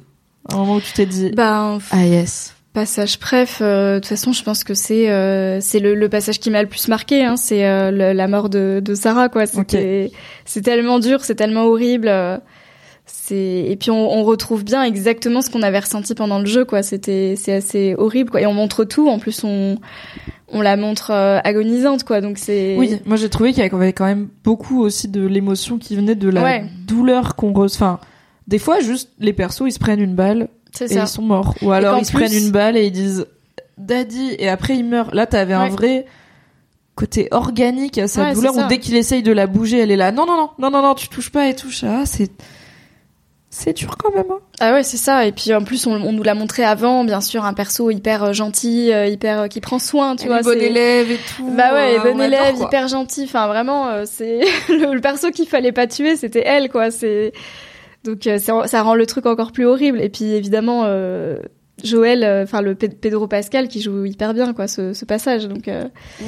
Un 0.53 0.57
moment 0.57 0.77
où 0.77 0.81
tu 0.81 0.93
t'es 0.93 1.07
dit 1.07 1.31
f- 1.31 1.81
ah 1.91 2.05
yes. 2.07 2.55
Passage 2.73 3.19
bref, 3.19 3.59
euh, 3.61 3.95
de 3.95 3.99
toute 4.01 4.07
façon, 4.09 4.33
je 4.33 4.43
pense 4.45 4.65
que 4.65 4.75
c'est 4.75 5.11
euh, 5.11 5.61
c'est 5.61 5.81
le, 5.81 5.95
le 5.95 6.09
passage 6.09 6.39
qui 6.39 6.51
m'a 6.51 6.63
le 6.63 6.69
plus 6.69 6.89
marqué. 6.89 7.25
Hein, 7.25 7.37
c'est 7.37 7.67
euh, 7.67 7.91
le- 7.91 8.13
la 8.13 8.29
mort 8.29 8.49
de, 8.49 8.81
de 8.85 8.95
Sarah, 8.95 9.29
quoi. 9.29 9.47
C'était 9.47 10.11
c'est 10.45 10.63
tellement 10.63 10.99
dur, 11.01 11.25
c'est 11.25 11.35
tellement 11.35 11.65
horrible. 11.65 12.09
euh, 12.09 12.39
c'est 13.07 13.65
et 13.69 13.77
puis 13.77 13.91
on, 13.91 14.13
on 14.13 14.23
retrouve 14.23 14.65
bien 14.65 14.85
exactement 14.85 15.43
ce 15.43 15.51
qu'on 15.51 15.63
avait 15.63 15.81
ressenti 15.81 16.15
pendant 16.15 16.39
le 16.39 16.47
jeu, 16.47 16.65
quoi. 16.65 16.83
C'était 16.83 17.35
c'est 17.37 17.55
assez 17.55 17.95
horrible, 17.99 18.31
quoi. 18.31 18.41
Et 18.41 18.47
on 18.47 18.55
montre 18.55 18.85
tout. 18.85 19.09
En 19.09 19.19
plus, 19.19 19.43
on 19.45 19.79
on 20.53 20.61
la 20.63 20.77
montre 20.77 21.11
euh, 21.13 21.39
agonisante, 21.43 22.05
quoi. 22.05 22.21
Donc 22.21 22.39
c'est 22.39 22.77
Oui, 22.79 22.99
moi 23.05 23.17
j'ai 23.17 23.29
trouvé 23.29 23.53
qu'il 23.53 23.65
y 23.65 23.67
avait 23.67 23.93
quand 23.93 24.05
même 24.07 24.29
beaucoup 24.45 24.81
aussi 24.83 25.09
de 25.09 25.27
l'émotion 25.27 25.79
qui 25.79 25.97
venait 25.97 26.15
de 26.15 26.29
la 26.29 26.43
Ouais. 26.43 26.65
douleur 26.87 27.35
qu'on 27.35 27.53
ressent. 27.53 27.77
Enfin, 27.77 28.01
des 28.47 28.59
fois 28.59 28.81
juste 28.81 29.11
les 29.19 29.33
persos 29.33 29.63
ils 29.67 29.73
se 29.73 29.79
prennent 29.81 30.01
une 30.01 30.15
balle 30.15 30.49
c'est 30.73 30.87
et 30.87 30.95
ça. 30.95 31.01
ils 31.03 31.09
sont 31.09 31.23
morts. 31.23 31.55
Ou 31.63 31.73
alors 31.73 31.99
ils 31.99 32.05
se 32.07 32.13
plus- 32.13 32.25
prennent 32.25 32.35
une 32.45 32.51
balle 32.51 32.77
et 32.77 32.85
ils 32.87 32.93
disent 32.93 33.27
Daddy 33.79 34.35
et 34.39 34.49
après 34.49 34.77
ils 34.77 34.85
meurent. 34.85 35.15
Là 35.15 35.27
t'avais 35.27 35.55
un 35.55 35.65
Ouais. 35.65 35.71
vrai 35.71 36.07
côté 36.97 37.29
organique 37.31 37.97
à 37.99 38.09
sa 38.09 38.25
Ouais, 38.25 38.35
douleur 38.35 38.57
où 38.57 38.67
dès 38.69 38.79
qu'il 38.79 38.95
essaye 38.97 39.23
de 39.23 39.33
la 39.33 39.47
bouger 39.47 39.79
elle 39.79 39.91
est 39.91 39.97
là 39.97 40.13
non 40.13 40.27
non 40.27 40.37
non 40.37 40.51
non 40.59 40.71
non 40.71 40.83
non 40.83 40.95
tu 40.95 41.09
touches 41.09 41.31
pas 41.31 41.49
et 41.49 41.55
touche 41.57 41.83
ah 41.83 42.05
c'est 42.05 42.31
c'est 43.49 43.73
dur 43.77 43.97
quand 43.97 44.15
même 44.15 44.27
hein. 44.31 44.39
Ah 44.61 44.73
ouais, 44.75 44.83
c'est 44.85 44.97
ça. 44.99 45.27
Et 45.27 45.33
puis 45.33 45.53
en 45.55 45.65
plus, 45.65 45.87
on, 45.89 45.93
on 45.95 46.13
nous 46.13 46.23
l'a 46.23 46.35
montré 46.35 46.63
avant, 46.63 47.03
bien 47.03 47.21
sûr, 47.21 47.45
un 47.45 47.53
perso 47.55 47.91
hyper 47.91 48.23
euh, 48.23 48.33
gentil, 48.33 48.93
euh, 48.93 49.07
hyper 49.07 49.41
euh, 49.41 49.47
qui 49.49 49.61
prend 49.61 49.79
soin, 49.81 50.15
tu 50.15 50.25
Elle 50.25 50.29
vois. 50.29 50.43
bon 50.43 50.61
élève 50.61 51.11
et 51.11 51.19
tout 51.37 51.51
Bah 51.57 51.73
ouais, 51.75 51.99
euh, 51.99 52.13
bon 52.13 52.21
élève, 52.21 52.55
hyper 52.61 52.87
gentil. 52.87 53.25
Enfin, 53.25 53.49
vraiment, 53.49 54.05
c'est 54.05 54.41
le, 54.69 54.95
le 54.95 55.01
perso 55.01 55.31
qu'il 55.33 55.49
fallait 55.49 55.73
pas 55.73 55.89
tuer, 55.89 56.15
c'était 56.15 56.45
elle, 56.47 56.69
quoi. 56.69 56.91
C'est 56.93 57.33
donc 58.05 58.27
euh, 58.27 58.39
ça, 58.39 58.67
ça 58.67 58.83
rend 58.83 58.95
le 58.95 59.07
truc 59.07 59.27
encore 59.27 59.53
plus 59.53 59.67
horrible. 59.67 60.01
Et 60.01 60.09
puis 60.09 60.25
évidemment, 60.33 60.83
euh, 60.85 61.39
Joël, 61.83 62.25
euh, 62.25 62.43
enfin 62.45 62.61
le 62.61 62.75
Pedro 62.75 63.27
Pascal 63.27 63.67
qui 63.69 63.81
joue 63.81 64.05
hyper 64.05 64.35
bien 64.35 64.53
quoi 64.53 64.69
ce, 64.69 64.93
ce 64.93 65.05
passage. 65.07 65.49
Donc 65.49 65.71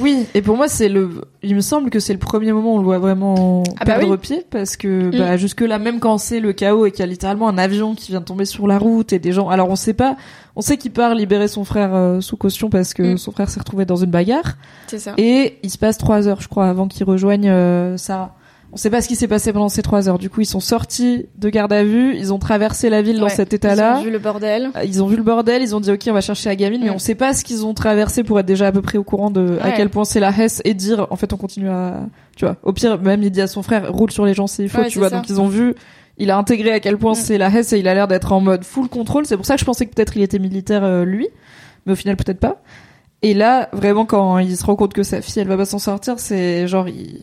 oui, 0.01 0.25
et 0.33 0.41
pour 0.41 0.57
moi 0.57 0.67
c'est 0.67 0.89
le, 0.89 1.09
il 1.43 1.55
me 1.55 1.61
semble 1.61 1.91
que 1.91 1.99
c'est 1.99 2.13
le 2.13 2.17
premier 2.17 2.51
moment 2.51 2.73
où 2.73 2.77
on 2.77 2.79
le 2.79 2.83
voit 2.85 2.97
vraiment 2.97 3.61
Ah 3.79 3.85
bah 3.85 3.97
perdre 3.97 4.09
oui. 4.13 4.17
pied 4.17 4.45
parce 4.49 4.77
que 4.77 4.87
Mm. 5.09 5.11
bah, 5.19 5.37
jusque 5.37 5.61
là 5.61 5.77
même 5.77 5.99
quand 5.99 6.17
c'est 6.17 6.39
le 6.39 6.53
chaos 6.53 6.87
et 6.87 6.91
qu'il 6.91 7.01
y 7.01 7.03
a 7.03 7.05
littéralement 7.05 7.47
un 7.49 7.59
avion 7.59 7.93
qui 7.93 8.09
vient 8.11 8.19
de 8.21 8.25
tomber 8.25 8.45
sur 8.45 8.65
la 8.67 8.79
route 8.79 9.13
et 9.13 9.19
des 9.19 9.31
gens, 9.31 9.47
alors 9.49 9.69
on 9.69 9.75
sait 9.75 9.93
pas, 9.93 10.15
on 10.55 10.61
sait 10.61 10.77
qu'il 10.77 10.91
part 10.91 11.13
libérer 11.13 11.47
son 11.47 11.65
frère 11.65 11.93
euh, 11.93 12.19
sous 12.19 12.35
caution 12.37 12.71
parce 12.71 12.95
que 12.95 13.13
Mm. 13.13 13.17
son 13.17 13.31
frère 13.31 13.49
s'est 13.49 13.59
retrouvé 13.59 13.85
dans 13.85 13.97
une 13.97 14.09
bagarre 14.09 14.57
c'est 14.87 14.97
ça. 14.99 15.13
et 15.17 15.59
il 15.61 15.69
se 15.69 15.77
passe 15.77 15.99
trois 15.99 16.27
heures 16.27 16.41
je 16.41 16.47
crois 16.47 16.67
avant 16.67 16.87
qu'il 16.87 17.03
rejoigne 17.05 17.47
euh, 17.49 17.95
Sarah. 17.97 18.35
On 18.73 18.77
sait 18.77 18.89
pas 18.89 19.01
ce 19.01 19.07
qui 19.07 19.15
s'est 19.15 19.27
passé 19.27 19.53
pendant 19.53 19.69
ces 19.69 19.83
trois 19.83 20.09
heures. 20.09 20.17
Du 20.17 20.31
coup, 20.31 20.41
ils 20.41 20.45
sont 20.47 20.59
sortis 20.59 21.27
de 21.37 21.49
garde 21.49 21.71
à 21.71 21.83
vue, 21.83 22.15
ils 22.17 22.33
ont 22.33 22.39
traversé 22.39 22.89
la 22.89 23.03
ville 23.03 23.19
dans 23.19 23.29
cet 23.29 23.53
Ils 23.53 23.57
état-là. 23.57 23.99
ont 23.99 24.03
vu 24.03 24.09
le 24.09 24.17
bordel. 24.17 24.71
Euh, 24.75 24.83
Ils 24.83 25.03
ont 25.03 25.05
vu 25.07 25.15
le 25.15 25.21
bordel, 25.23 25.61
ils 25.61 25.75
ont 25.75 25.79
dit 25.79 25.91
ok 25.91 26.01
on 26.09 26.13
va 26.13 26.21
chercher 26.21 26.49
la 26.49 26.55
gamine, 26.55 26.81
mais 26.83 26.89
on 26.89 26.97
sait 26.97 27.13
pas 27.15 27.33
ce 27.33 27.43
qu'ils 27.43 27.65
ont 27.67 27.73
traversé 27.75 28.23
pour 28.23 28.39
être 28.39 28.45
déjà 28.47 28.67
à 28.67 28.71
peu 28.71 28.81
près 28.81 28.97
au 28.97 29.03
courant 29.03 29.29
de 29.29 29.57
à 29.61 29.71
quel 29.73 29.89
point 29.89 30.05
c'est 30.05 30.19
la 30.19 30.31
Hesse 30.31 30.61
et 30.65 30.73
dire 30.73 31.05
en 31.11 31.15
fait 31.15 31.31
on 31.33 31.37
continue 31.37 31.69
à 31.69 32.01
tu 32.35 32.45
vois 32.45 32.57
au 32.63 32.73
pire 32.73 32.99
même 32.99 33.21
il 33.21 33.29
dit 33.29 33.41
à 33.41 33.47
son 33.47 33.61
frère 33.61 33.91
roule 33.93 34.09
sur 34.11 34.25
les 34.25 34.33
gens 34.33 34.47
s'il 34.47 34.67
faut 34.69 34.79
Ouais, 34.79 34.87
tu 34.87 34.97
vois 34.97 35.09
ça. 35.09 35.17
donc 35.17 35.29
ils 35.29 35.39
ont 35.39 35.47
vu 35.47 35.75
il 36.17 36.31
a 36.31 36.37
intégré 36.37 36.71
à 36.71 36.79
quel 36.79 36.97
point 36.97 37.11
Mm. 37.11 37.15
c'est 37.15 37.37
la 37.37 37.49
Hesse 37.55 37.73
et 37.73 37.79
il 37.79 37.87
a 37.87 37.93
l'air 37.93 38.07
d'être 38.07 38.31
en 38.31 38.41
mode 38.41 38.63
full 38.63 38.87
contrôle 38.89 39.27
c'est 39.27 39.37
pour 39.37 39.45
ça 39.45 39.53
que 39.53 39.59
je 39.59 39.65
pensais 39.65 39.85
que 39.85 39.93
peut-être 39.93 40.17
il 40.17 40.23
était 40.23 40.39
militaire 40.39 40.83
euh, 40.83 41.05
lui 41.05 41.27
mais 41.85 41.93
au 41.93 41.95
final 41.95 42.15
peut-être 42.15 42.39
pas 42.39 42.61
et 43.21 43.35
là 43.35 43.69
vraiment 43.71 44.05
quand 44.07 44.39
il 44.39 44.57
se 44.57 44.65
rend 44.65 44.75
compte 44.75 44.93
que 44.93 45.03
sa 45.03 45.21
fille 45.21 45.41
elle 45.43 45.47
va 45.47 45.57
pas 45.57 45.65
s'en 45.65 45.77
sortir 45.79 46.15
c'est 46.17 46.67
genre 46.67 46.87
il 46.89 47.21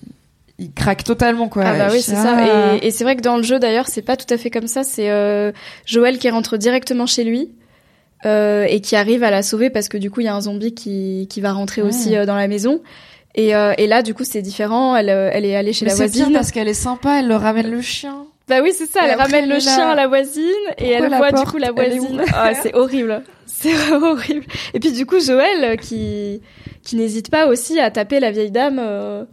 il 0.60 0.72
craque 0.72 1.02
totalement 1.04 1.48
quoi 1.48 1.64
Ah 1.66 1.76
bah 1.78 1.88
oui, 1.90 2.00
c'est 2.02 2.14
ça. 2.14 2.76
Et, 2.76 2.86
et 2.86 2.90
c'est 2.90 3.02
vrai 3.04 3.16
que 3.16 3.22
dans 3.22 3.36
le 3.36 3.42
jeu, 3.42 3.58
d'ailleurs, 3.58 3.88
c'est 3.88 4.02
pas 4.02 4.16
tout 4.16 4.32
à 4.32 4.36
fait 4.36 4.50
comme 4.50 4.66
ça. 4.68 4.84
C'est 4.84 5.10
euh, 5.10 5.50
Joël 5.86 6.18
qui 6.18 6.28
rentre 6.30 6.56
directement 6.58 7.06
chez 7.06 7.24
lui 7.24 7.50
euh, 8.26 8.64
et 8.68 8.80
qui 8.80 8.94
arrive 8.96 9.22
à 9.24 9.30
la 9.30 9.42
sauver 9.42 9.70
parce 9.70 9.88
que 9.88 9.96
du 9.96 10.10
coup, 10.10 10.20
il 10.20 10.24
y 10.24 10.28
a 10.28 10.34
un 10.34 10.40
zombie 10.42 10.74
qui, 10.74 11.26
qui 11.30 11.40
va 11.40 11.52
rentrer 11.52 11.80
Ouais. 11.82 11.88
aussi 11.88 12.14
euh, 12.16 12.26
dans 12.26 12.36
la 12.36 12.46
maison. 12.48 12.82
Et, 13.34 13.54
euh, 13.54 13.72
et 13.78 13.86
là, 13.86 14.02
du 14.02 14.12
coup, 14.12 14.24
c'est 14.24 14.42
différent. 14.42 14.94
Elle, 14.96 15.08
elle 15.08 15.44
est 15.44 15.56
allée 15.56 15.72
chez 15.72 15.84
mais 15.86 15.92
la 15.92 15.96
c'est 15.96 16.06
voisine. 16.06 16.32
parce 16.32 16.50
qu'elle 16.50 16.68
est 16.68 16.74
sympa 16.74 17.20
elle 17.20 17.28
leur 17.28 17.40
ramène 17.40 17.70
le 17.70 17.80
chien 17.80 18.26
Bah 18.48 18.56
oui, 18.62 18.72
c'est 18.76 18.86
ça. 18.90 19.00
Elle 19.04 19.16
ramène 19.18 19.48
le 19.48 19.60
chien 19.60 19.88
à 19.88 19.94
la 19.94 20.08
voisine 20.08 20.44
et 20.78 20.90
elle 20.90 21.08
voit 21.08 21.32
du 21.32 21.44
coup 21.44 21.56
la 21.58 21.70
voisine. 21.72 22.20
Ah, 22.34 22.52
c'est 22.60 22.74
horrible. 22.74 23.22
C'est 23.46 23.72
vraiment 23.72 24.10
horrible. 24.12 24.44
Et 24.74 24.80
puis 24.80 24.92
du 24.92 25.06
coup, 25.06 25.20
Joël 25.20 25.78
qui 25.78 26.42
qui 26.82 26.96
n'hésite 26.96 27.30
pas 27.30 27.46
aussi 27.46 27.78
à 27.78 27.90
taper 27.90 28.20
la 28.20 28.30
vieille 28.30 28.50
dame. 28.50 28.78
euh, 28.80 29.24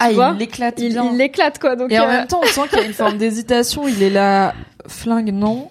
ah 0.00 0.12
il 0.12 0.38
l'éclate 0.38 0.78
il 0.78 0.94
l'éclate 1.16 1.58
quoi. 1.58 1.76
Donc 1.76 1.90
Et 1.90 1.98
en 1.98 2.04
euh, 2.04 2.08
même 2.08 2.26
temps, 2.26 2.40
on 2.42 2.46
sent 2.46 2.68
qu'il 2.68 2.78
y 2.78 2.82
a 2.82 2.84
une 2.84 2.92
forme 2.92 3.18
d'hésitation. 3.18 3.88
Il 3.88 4.02
est 4.02 4.10
là, 4.10 4.54
flingue, 4.86 5.32
non. 5.32 5.70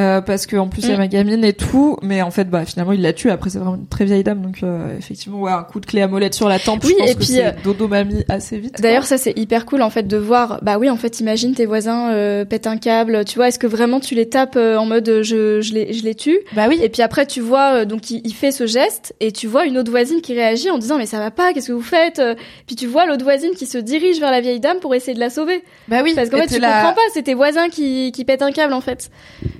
Euh, 0.00 0.20
parce 0.20 0.46
que 0.46 0.56
en 0.56 0.68
plus 0.68 0.82
il 0.84 0.90
y 0.90 0.92
a 0.92 0.96
ma 0.96 1.08
gamine 1.08 1.44
et 1.44 1.52
tout, 1.52 1.96
mais 2.02 2.22
en 2.22 2.30
fait 2.30 2.44
bah 2.48 2.64
finalement 2.64 2.92
il 2.92 3.02
la 3.02 3.12
tue. 3.12 3.30
Après 3.30 3.50
c'est 3.50 3.58
vraiment 3.58 3.74
une 3.76 3.86
très 3.86 4.04
vieille 4.06 4.24
dame, 4.24 4.40
donc 4.40 4.62
euh, 4.62 4.96
effectivement 4.96 5.40
ouais 5.40 5.50
un 5.52 5.62
coup 5.62 5.78
de 5.80 5.86
clé 5.86 6.00
à 6.00 6.08
molette 6.08 6.34
sur 6.34 6.48
la 6.48 6.58
tempe. 6.58 6.82
Oui, 6.84 6.94
je 6.96 7.02
pense 7.02 7.10
et 7.10 7.14
que 7.14 7.18
puis, 7.20 7.40
euh, 7.40 7.50
dodo 7.64 7.86
mamie 7.88 8.24
assez 8.28 8.58
vite. 8.58 8.80
D'ailleurs, 8.80 9.04
ça 9.04 9.18
c'est 9.18 9.36
hyper 9.38 9.66
cool 9.66 9.82
en 9.82 9.90
fait 9.90 10.04
de 10.04 10.16
voir. 10.16 10.60
Bah 10.62 10.78
oui, 10.78 10.88
en 10.88 10.96
fait, 10.96 11.20
imagine 11.20 11.54
tes 11.54 11.66
voisins 11.66 12.10
euh, 12.12 12.44
pètent 12.44 12.66
un 12.66 12.76
câble. 12.78 13.24
Tu 13.26 13.36
vois, 13.36 13.48
est-ce 13.48 13.58
que 13.58 13.66
vraiment 13.66 14.00
tu 14.00 14.14
les 14.14 14.28
tapes 14.28 14.56
euh, 14.56 14.76
en 14.76 14.86
mode 14.86 15.20
je 15.22 15.60
je 15.60 15.74
les 15.74 15.92
je 15.92 16.02
les 16.04 16.14
tue? 16.14 16.38
Bah 16.54 16.66
oui. 16.68 16.78
Et 16.82 16.88
puis 16.88 17.02
après, 17.02 17.26
tu 17.26 17.40
vois 17.40 17.84
donc 17.84 18.10
il, 18.10 18.22
il 18.24 18.32
fait 18.32 18.52
ce 18.52 18.66
geste 18.66 19.14
et 19.20 19.32
tu 19.32 19.46
vois 19.48 19.66
une 19.66 19.76
autre 19.76 19.90
voisine 19.90 20.20
qui 20.22 20.34
réagit 20.34 20.70
en 20.70 20.78
disant 20.78 20.96
mais 20.98 21.06
ça 21.06 21.18
va 21.18 21.30
pas, 21.30 21.52
qu'est-ce 21.52 21.68
que 21.68 21.72
vous 21.72 21.82
faites 21.82 22.22
Puis 22.66 22.76
tu 22.76 22.86
vois 22.86 23.04
l'autre 23.06 23.24
voisine 23.24 23.50
qui 23.56 23.66
se 23.66 23.78
dirige 23.78 24.18
vers 24.20 24.30
la 24.30 24.40
vieille 24.40 24.60
dame 24.60 24.78
pour 24.80 24.94
essayer 24.94 25.14
de 25.14 25.20
la 25.20 25.30
sauver. 25.30 25.62
bah 25.88 25.98
oui. 26.02 26.12
Parce 26.14 26.30
qu'en 26.30 26.38
fait, 26.38 26.46
tu 26.46 26.60
là- 26.60 26.78
comprends 26.80 26.94
pas, 26.94 27.00
c'est 27.12 27.22
tes 27.22 27.34
voisins 27.34 27.68
qui 27.68 28.12
qui 28.12 28.24
pètent 28.24 28.42
un 28.42 28.52
câble 28.52 28.72
en 28.72 28.80
fait. 28.80 29.10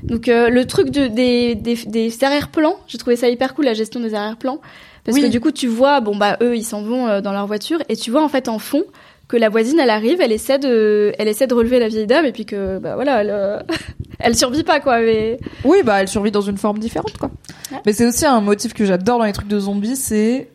Donc 0.03 0.29
euh, 0.31 0.49
le 0.49 0.65
truc 0.67 0.91
de, 0.91 1.07
des 1.09 1.55
des 1.55 1.75
des 1.87 2.25
arrière-plans, 2.25 2.77
j'ai 2.87 2.99
trouvé 2.99 3.17
ça 3.17 3.29
hyper 3.29 3.55
cool 3.55 3.65
la 3.67 3.75
gestion 3.75 4.01
des 4.01 4.15
arrière-plans 4.15 4.61
parce 5.05 5.17
Oui. 5.17 5.23
que 5.25 5.29
du 5.29 5.41
coup 5.41 5.51
tu 5.51 5.67
vois 5.67 6.01
bon 6.01 6.17
bah 6.17 6.37
eux 6.43 6.57
ils 6.57 6.65
s'en 6.65 6.83
vont 6.83 7.09
euh, 7.09 7.21
dans 7.21 7.33
leur 7.33 7.47
voiture 7.47 7.79
et 7.89 7.97
tu 7.97 8.11
vois 8.11 8.23
en 8.23 8.29
fait 8.29 8.49
en 8.49 8.59
fond 8.59 8.85
que 9.29 9.37
la 9.37 9.49
voisine 9.49 9.79
elle 9.79 9.91
arrive, 9.91 10.21
elle 10.21 10.33
essaie 10.33 10.59
de 10.59 11.13
elle 11.19 11.29
essaie 11.29 11.47
de 11.47 11.55
relever 11.55 11.79
la 11.79 11.89
vieille 11.89 12.07
dame 12.07 12.25
et 12.27 12.33
puis 12.33 12.45
que 12.47 12.79
bah 12.79 12.97
voilà 12.97 13.21
elle 13.23 13.31
euh, 13.31 13.59
elle 14.19 14.37
survit 14.37 14.65
pas 14.65 14.81
quoi 14.81 15.01
mais 15.01 15.39
Oui, 15.65 15.79
bah 15.85 16.01
elle 16.03 16.09
survit 16.09 16.31
dans 16.33 16.41
une 16.41 16.59
forme 16.59 16.79
différente, 16.79 17.17
quoi. 17.17 17.31
Ouais. 17.73 17.79
Mais 17.87 17.93
c'est 17.93 18.07
aussi 18.07 18.27
un 18.27 18.41
motif 18.41 18.75
que 18.75 18.85
j'adore 18.85 19.19
dans 19.19 19.25
les 19.25 19.33
trucs 19.33 19.49
de 19.49 19.59
zombies, 19.61 19.97
c'est 19.97 20.51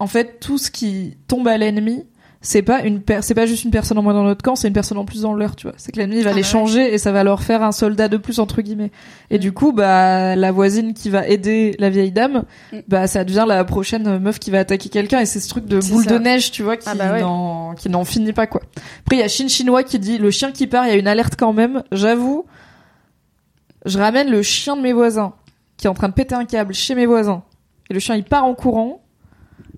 en 0.00 0.06
fait 0.08 0.38
tout 0.40 0.58
ce 0.58 0.70
qui 0.70 1.16
tombe 1.28 1.46
à 1.48 1.56
l'ennemi, 1.56 2.04
c'est 2.40 2.62
pas 2.62 2.82
une 2.82 3.02
c'est 3.20 3.34
pas 3.34 3.46
juste 3.46 3.64
une 3.64 3.72
personne 3.72 3.98
en 3.98 4.02
moins 4.02 4.14
dans 4.14 4.22
notre 4.22 4.42
camp, 4.42 4.54
c'est 4.54 4.68
une 4.68 4.74
personne 4.74 4.96
en 4.98 5.04
plus 5.04 5.22
dans 5.22 5.34
leur, 5.34 5.56
tu 5.56 5.66
vois. 5.66 5.74
C'est 5.76 5.90
que 5.90 5.98
l'ennemi 5.98 6.22
va 6.22 6.30
Ah 6.30 6.32
les 6.34 6.42
bah 6.42 6.46
ouais. 6.46 6.52
changer 6.52 6.94
et 6.94 6.98
ça 6.98 7.10
va 7.10 7.24
leur 7.24 7.42
faire 7.42 7.62
un 7.64 7.72
soldat 7.72 8.06
de 8.08 8.16
plus 8.16 8.38
entre 8.38 8.62
guillemets. 8.62 8.92
Et 9.30 9.36
Mm. 9.38 9.40
du 9.40 9.52
coup, 9.52 9.72
bah 9.72 10.36
la 10.36 10.52
voisine 10.52 10.94
qui 10.94 11.10
va 11.10 11.26
aider 11.26 11.74
la 11.80 11.90
vieille 11.90 12.12
dame, 12.12 12.44
Mm. 12.72 12.76
bah 12.86 13.06
ça 13.08 13.24
devient 13.24 13.44
la 13.48 13.64
prochaine 13.64 14.18
meuf 14.18 14.38
qui 14.38 14.50
va 14.52 14.60
attaquer 14.60 14.88
quelqu'un 14.88 15.18
et 15.20 15.26
c'est 15.26 15.40
ce 15.40 15.48
truc 15.48 15.66
de 15.66 15.80
boule 15.80 16.04
ça. 16.04 16.12
de 16.12 16.18
neige, 16.18 16.52
tu 16.52 16.62
vois, 16.62 16.76
qui 16.76 16.88
Ah 16.88 16.94
bah 16.94 17.12
ouais. 17.12 17.76
qui 17.76 17.88
n'en 17.88 18.04
finit 18.04 18.32
pas 18.32 18.46
quoi. 18.46 18.60
Après 19.00 19.16
il 19.16 19.18
y 19.18 19.22
a 19.22 19.28
Shin 19.28 19.48
Chinois 19.48 19.82
qui 19.82 19.98
dit 19.98 20.18
le 20.18 20.30
chien 20.30 20.52
qui 20.52 20.68
part, 20.68 20.86
il 20.86 20.90
y 20.90 20.92
a 20.92 20.96
une 20.96 21.08
alerte 21.08 21.34
quand 21.36 21.52
même. 21.52 21.82
J'avoue, 21.90 22.46
je 23.84 23.98
ramène 23.98 24.30
le 24.30 24.42
chien 24.42 24.76
de 24.76 24.82
mes 24.82 24.92
voisins 24.92 25.32
qui 25.76 25.86
est 25.86 25.90
en 25.90 25.94
train 25.94 26.08
de 26.08 26.14
péter 26.14 26.34
un 26.34 26.44
câble 26.44 26.74
chez 26.74 26.94
mes 26.94 27.06
voisins 27.06 27.42
et 27.90 27.94
le 27.94 28.00
chien 28.00 28.14
il 28.16 28.24
part 28.24 28.44
en 28.44 28.54
courant 28.54 29.00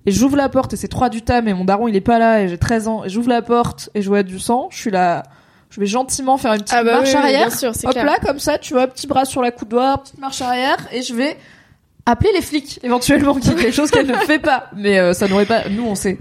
et 0.05 0.11
j'ouvre 0.11 0.35
la 0.37 0.49
porte 0.49 0.73
et 0.73 0.77
c'est 0.77 0.87
3 0.87 1.09
du 1.09 1.21
tam 1.21 1.47
et 1.47 1.53
mon 1.53 1.63
daron 1.65 1.87
il 1.87 1.95
est 1.95 2.01
pas 2.01 2.17
là 2.19 2.41
et 2.41 2.47
j'ai 2.47 2.57
13 2.57 2.87
ans 2.87 3.03
et 3.03 3.09
j'ouvre 3.09 3.29
la 3.29 3.41
porte 3.41 3.89
et 3.93 4.01
je 4.01 4.07
vois 4.09 4.23
du 4.23 4.39
sang 4.39 4.67
je 4.71 4.77
suis 4.77 4.91
là 4.91 5.23
je 5.69 5.79
vais 5.79 5.85
gentiment 5.85 6.37
faire 6.37 6.53
une 6.53 6.61
petite 6.61 6.75
Ah 6.77 6.83
bah 6.83 6.93
marche 6.97 7.09
oui, 7.09 7.15
arrière 7.15 7.47
bien 7.47 7.55
sûr, 7.57 7.69
hop 7.83 7.91
clair. 7.91 8.05
là 8.05 8.17
comme 8.25 8.39
ça 8.39 8.57
tu 8.57 8.73
vois 8.73 8.87
petit 8.87 9.07
bras 9.07 9.25
sur 9.25 9.41
la 9.41 9.51
coudoir 9.51 10.01
petite 10.03 10.17
marche 10.19 10.41
arrière 10.41 10.77
et 10.91 11.01
je 11.01 11.13
vais 11.13 11.37
appeler 12.05 12.31
les 12.33 12.41
flics 12.41 12.79
éventuellement 12.83 13.35
qui 13.35 13.49
est 13.51 13.55
quelque 13.55 13.71
chose 13.75 13.91
qu'elle 13.91 14.07
ne 14.07 14.13
fait 14.25 14.39
pas 14.39 14.69
mais 14.75 14.97
euh, 14.99 15.13
ça 15.13 15.27
n'aurait 15.27 15.45
pas 15.45 15.69
nous 15.69 15.85
on 15.85 15.95
sait 15.95 16.17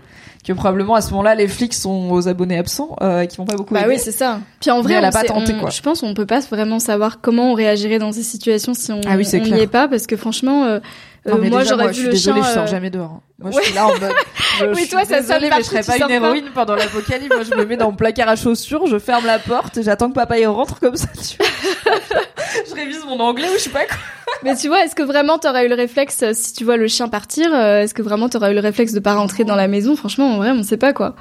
que 0.46 0.52
probablement 0.54 0.94
à 0.94 1.00
ce 1.02 1.10
moment-là 1.10 1.34
les 1.34 1.48
flics 1.48 1.74
sont 1.74 2.10
aux 2.10 2.26
abonnés 2.28 2.56
absents 2.58 2.96
euh, 3.02 3.26
qui 3.26 3.36
vont 3.36 3.44
pas 3.44 3.56
beaucoup 3.56 3.74
Bah 3.74 3.80
aider. 3.80 3.90
oui, 3.90 3.98
c'est 4.02 4.10
ça. 4.10 4.40
Puis 4.58 4.70
en 4.70 4.80
vrai, 4.80 4.94
Mais 4.94 4.98
elle 5.00 5.04
a 5.04 5.08
on 5.08 5.12
pas 5.12 5.24
tenté, 5.24 5.52
on- 5.54 5.60
quoi. 5.60 5.68
je 5.68 5.82
pense 5.82 6.00
qu'on 6.00 6.14
peut 6.14 6.24
pas 6.24 6.40
vraiment 6.40 6.78
savoir 6.78 7.20
comment 7.20 7.50
on 7.50 7.54
réagirait 7.54 7.98
dans 7.98 8.10
ces 8.10 8.22
situations 8.22 8.72
si 8.72 8.90
on 8.90 9.02
Ah 9.06 9.16
oui, 9.18 9.28
on 9.34 9.36
n'y 9.38 9.60
est 9.60 9.66
pas 9.66 9.86
parce 9.86 10.06
que 10.06 10.16
franchement 10.16 10.64
euh, 10.64 10.80
Non, 11.26 11.34
euh, 11.34 11.38
mais 11.40 11.50
moi 11.50 11.64
j'aurais 11.64 11.92
vu 11.92 12.04
le 12.04 12.10
désolée, 12.12 12.40
chien 12.40 12.48
je 12.48 12.54
sors 12.54 12.62
euh, 12.64 12.66
jamais 12.66 12.88
dehors. 12.90 13.10
hein. 13.10 13.20
Moi, 13.38 13.50
ouais. 13.50 13.60
je 13.62 13.66
suis 13.66 13.74
là 13.74 13.86
en 13.86 13.90
mode. 13.98 14.12
Je, 14.58 14.64
Oui, 14.74 14.88
toi, 14.88 15.04
ça 15.04 15.20
désolée, 15.20 15.48
pas 15.50 15.56
mais 15.58 15.62
je 15.62 15.68
serais 15.68 15.82
pas 15.82 15.96
une 15.96 16.06
pas. 16.06 16.12
héroïne 16.14 16.44
pendant 16.54 16.74
l'apocalypse. 16.76 17.34
Moi, 17.34 17.44
je 17.44 17.54
me 17.54 17.64
mets 17.66 17.76
dans 17.76 17.90
mon 17.90 17.96
placard 17.96 18.28
à 18.28 18.36
chaussures, 18.36 18.86
je 18.86 18.98
ferme 18.98 19.26
la 19.26 19.38
porte 19.38 19.78
j'attends 19.82 20.08
que 20.08 20.14
papa 20.14 20.38
y 20.38 20.46
rentre 20.46 20.78
comme 20.80 20.96
ça, 20.96 21.08
tu 21.08 21.36
vois. 21.38 21.46
je 22.68 22.74
révise 22.74 23.04
mon 23.06 23.18
anglais 23.20 23.48
ou 23.48 23.54
je 23.54 23.64
sais 23.64 23.70
pas 23.70 23.84
quoi. 23.86 23.96
Mais 24.42 24.56
tu 24.56 24.68
vois, 24.68 24.84
est-ce 24.84 24.94
que 24.94 25.02
vraiment 25.02 25.38
t'aurais 25.38 25.66
eu 25.66 25.68
le 25.68 25.74
réflexe 25.74 26.22
euh, 26.22 26.30
si 26.32 26.54
tu 26.54 26.64
vois 26.64 26.76
le 26.78 26.86
chien 26.88 27.08
partir 27.08 27.54
Est-ce 27.54 27.92
que 27.92 28.00
vraiment 28.02 28.28
t'aurais 28.30 28.52
eu 28.52 28.54
le 28.54 28.60
réflexe 28.60 28.92
de 28.92 29.00
pas 29.00 29.14
rentrer 29.14 29.44
dans 29.44 29.56
la 29.56 29.68
maison? 29.68 29.96
Franchement, 29.96 30.34
en 30.34 30.36
vrai, 30.38 30.50
on 30.52 30.62
sait 30.62 30.76
pas 30.78 30.92
quoi. 30.94 31.14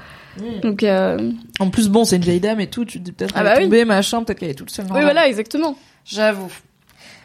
Donc 0.61 0.83
euh... 0.83 1.31
En 1.59 1.69
plus, 1.69 1.89
bon, 1.89 2.05
c'est 2.05 2.15
une 2.15 2.21
vieille 2.21 2.39
dame 2.39 2.61
et 2.61 2.67
tout, 2.67 2.85
tu 2.85 2.99
te 2.99 3.03
dis 3.03 3.11
peut-être 3.11 3.33
Ah 3.35 3.39
qu'elle 3.39 3.43
bah 3.45 3.53
est 3.55 3.57
oui. 3.57 3.63
tombée, 3.65 3.85
machin, 3.85 4.23
peut-être 4.23 4.39
qu'elle 4.39 4.51
est 4.51 4.53
toute 4.53 4.69
seule. 4.69 4.85
oui, 4.85 5.01
voilà, 5.01 5.27
exactement. 5.27 5.75
J'avoue. 6.05 6.51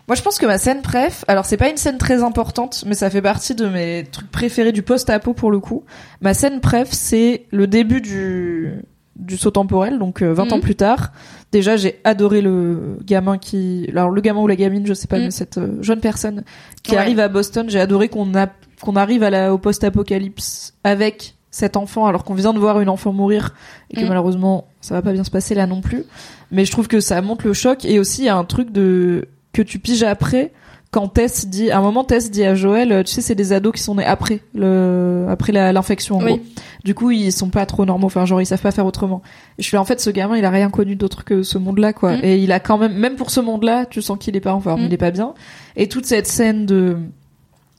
Moi, 0.07 0.17
je 0.17 0.23
pense 0.23 0.39
que 0.39 0.45
ma 0.47 0.59
scène 0.59 0.83
préf, 0.83 1.25
alors 1.29 1.47
c'est 1.47 1.57
pas 1.57 1.71
une 1.71 1.79
scène 1.79 1.97
très 1.97 2.23
importante, 2.23 2.85
mais 2.87 2.95
ça 2.95 3.09
fait 3.09 3.23
partie 3.23 3.55
de 3.55 3.67
mes 3.67 4.05
trucs 4.11 4.31
préférés 4.31 4.73
du 4.73 4.83
post-apo 4.83 5.33
pour 5.33 5.51
le 5.51 5.61
coup. 5.61 5.85
Ma 6.21 6.35
scène 6.35 6.61
préf, 6.61 6.89
c'est 6.93 7.45
le 7.51 7.67
début 7.67 8.01
du 8.01 8.73
du 9.17 9.37
saut 9.37 9.53
temporel, 9.53 10.01
donc 10.01 10.23
euh, 10.23 10.33
20 10.35 10.53
ans 10.53 10.57
Mhm. 10.57 10.61
plus 10.63 10.75
tard. 10.75 11.13
Déjà, 11.53 11.77
j'ai 11.77 12.01
adoré 12.03 12.41
le 12.43 12.99
gamin 13.05 13.39
qui, 13.39 13.87
alors 13.91 14.11
le 14.11 14.21
gamin 14.21 14.41
ou 14.41 14.49
la 14.49 14.57
gamine, 14.57 14.85
je 14.89 14.93
sais 14.93 15.07
pas, 15.07 15.19
Mhm. 15.19 15.25
mais 15.27 15.31
cette 15.31 15.57
euh, 15.59 15.81
jeune 15.83 16.01
personne 16.01 16.43
qui 16.83 16.93
Ouais. 16.93 16.99
arrive 16.99 17.21
à 17.21 17.29
Boston. 17.29 17.71
J'ai 17.71 17.79
adoré 17.81 18.09
qu'on 18.09 18.35
a 18.35 18.49
qu'on 18.83 18.97
arrive 18.97 19.23
à 19.23 19.31
la 19.31 19.55
au 19.55 19.59
post-apocalypse 19.59 20.75
avec 20.83 21.37
cet 21.53 21.77
enfant, 21.77 22.07
alors 22.07 22.25
qu'on 22.25 22.35
vient 22.35 22.53
de 22.53 22.59
voir 22.59 22.81
une 22.81 22.89
enfant 22.89 23.13
mourir 23.13 23.55
et 23.91 23.95
que 23.95 24.01
Mhm. 24.03 24.09
malheureusement 24.09 24.67
ça 24.81 24.95
va 24.95 25.01
pas 25.03 25.13
bien 25.13 25.23
se 25.25 25.31
passer 25.31 25.55
là 25.55 25.67
non 25.69 25.81
plus. 25.81 26.05
Mais 26.51 26.65
je 26.65 26.73
trouve 26.73 26.89
que 26.89 26.99
ça 26.99 27.23
montre 27.23 27.47
le 27.47 27.53
choc 27.53 27.85
et 27.85 28.01
aussi 28.01 28.23
il 28.23 28.25
y 28.25 28.29
a 28.29 28.37
un 28.37 28.45
truc 28.45 28.73
de 28.73 29.29
que 29.55 29.63
tu 29.63 29.79
piges 29.79 30.03
après 30.03 30.53
quand 30.91 31.09
Tess 31.09 31.49
dit 31.49 31.71
à 31.73 31.79
un 31.79 31.81
moment 31.81 32.05
Tess 32.05 32.31
dit 32.31 32.45
à 32.45 32.55
Joël 32.55 32.93
euh, 32.93 33.03
tu 33.03 33.11
sais 33.13 33.21
c'est 33.21 33.35
des 33.35 33.53
ados 33.53 33.73
qui 33.73 33.81
sont 33.83 33.95
nés 33.97 34.05
après 34.05 34.41
le 34.55 35.27
après 35.29 35.51
l'infection 35.53 36.19
en 36.19 36.23
Oui. 36.25 36.33
gros. 36.37 36.41
Du 36.85 36.95
coup 36.95 37.11
ils 37.11 37.33
sont 37.33 37.49
pas 37.49 37.67
trop 37.67 37.85
normaux 37.85 38.07
enfin 38.07 38.25
genre 38.27 38.41
ils 38.41 38.47
savent 38.47 38.61
pas 38.63 38.71
faire 38.71 38.87
autrement. 38.87 39.23
Et 39.59 39.63
je 39.63 39.67
suis 39.69 39.75
là 39.77 39.81
en 39.81 39.85
fait 39.85 40.01
ce 40.01 40.11
gamin 40.11 40.37
il 40.37 40.45
a 40.45 40.51
rien 40.51 40.71
connu 40.71 40.95
d'autre 40.95 41.25
que 41.25 41.43
ce 41.43 41.59
monde-là 41.59 41.93
quoi 41.93 42.13
Mm. 42.17 42.21
et 42.23 42.37
il 42.39 42.53
a 42.53 42.61
quand 42.61 42.79
même 42.79 42.93
même 42.95 43.17
pour 43.17 43.31
ce 43.31 43.41
monde-là 43.41 43.87
tu 43.87 44.03
sens 44.03 44.19
qu'il 44.21 44.37
est 44.37 44.41
pas 44.41 44.53
en 44.55 44.61
forme, 44.61 44.83
Mm. 44.83 44.87
il 44.87 44.93
est 44.95 44.99
pas 44.99 45.11
bien 45.11 45.35
et 45.77 45.89
toute 45.89 46.07
cette 46.07 46.27
scène 46.29 46.65
de 46.67 46.97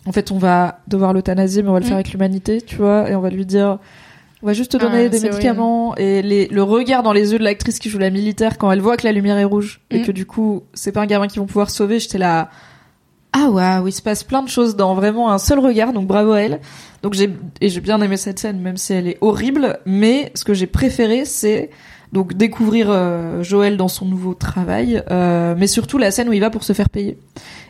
en 0.05 0.11
fait 0.11 0.31
on 0.31 0.37
va 0.37 0.79
devoir 0.87 1.13
l'euthanasier 1.13 1.61
mais 1.63 1.69
on 1.69 1.73
va 1.73 1.79
le 1.79 1.85
Mm. 1.85 1.87
faire 1.87 1.95
avec 1.97 2.11
l'humanité 2.11 2.61
tu 2.61 2.75
vois 2.77 3.09
et 3.09 3.15
on 3.15 3.21
va 3.21 3.29
lui 3.29 3.45
dire 3.45 3.77
on 4.43 4.47
va 4.47 4.53
juste 4.53 4.71
te 4.73 4.77
donner 4.77 5.05
Ah, 5.05 5.09
des 5.09 5.19
médicaments 5.29 5.95
et 5.95 6.21
les, 6.21 6.47
le 6.47 6.61
regard 6.63 7.03
dans 7.03 7.13
les 7.13 7.31
yeux 7.31 7.39
de 7.39 7.43
l'actrice 7.43 7.79
qui 7.79 7.89
joue 7.89 7.97
la 7.99 8.09
militaire 8.09 8.57
quand 8.57 8.71
elle 8.71 8.81
voit 8.81 8.97
que 8.97 9.05
la 9.05 9.11
lumière 9.13 9.37
est 9.37 9.43
rouge 9.45 9.81
et 9.91 9.99
Mm. 9.99 10.05
que 10.05 10.11
du 10.11 10.25
coup 10.25 10.63
c'est 10.73 10.91
pas 10.91 11.01
un 11.01 11.05
gamin 11.05 11.27
qu'ils 11.27 11.39
vont 11.39 11.47
pouvoir 11.47 11.69
sauver 11.69 11.99
j'étais 11.99 12.17
là 12.17 12.49
ah 13.33 13.49
waouh 13.49 13.87
il 13.87 13.91
se 13.91 14.01
passe 14.01 14.23
plein 14.23 14.43
de 14.43 14.49
choses 14.49 14.75
dans 14.75 14.93
vraiment 14.95 15.31
un 15.31 15.37
seul 15.39 15.59
regard 15.59 15.93
donc 15.93 16.05
bravo 16.07 16.31
à 16.33 16.41
elle 16.41 16.59
donc 17.01 17.13
j'ai 17.13 17.29
et 17.61 17.69
j'ai 17.69 17.81
bien 17.81 18.01
aimé 18.01 18.17
cette 18.17 18.39
scène 18.39 18.59
même 18.59 18.77
si 18.77 18.93
elle 18.93 19.07
est 19.07 19.17
horrible 19.21 19.79
mais 19.85 20.31
ce 20.35 20.43
que 20.43 20.53
j'ai 20.53 20.67
préféré 20.67 21.25
c'est 21.25 21.69
Donc 22.13 22.33
découvrir 22.33 22.87
euh, 22.89 23.43
Joël 23.43 23.77
dans 23.77 23.87
son 23.87 24.05
nouveau 24.05 24.33
travail, 24.33 25.03
euh, 25.11 25.55
mais 25.57 25.67
surtout 25.67 25.97
la 25.97 26.11
scène 26.11 26.29
où 26.29 26.33
il 26.33 26.39
va 26.39 26.49
pour 26.49 26.63
se 26.63 26.73
faire 26.73 26.89
payer 26.89 27.17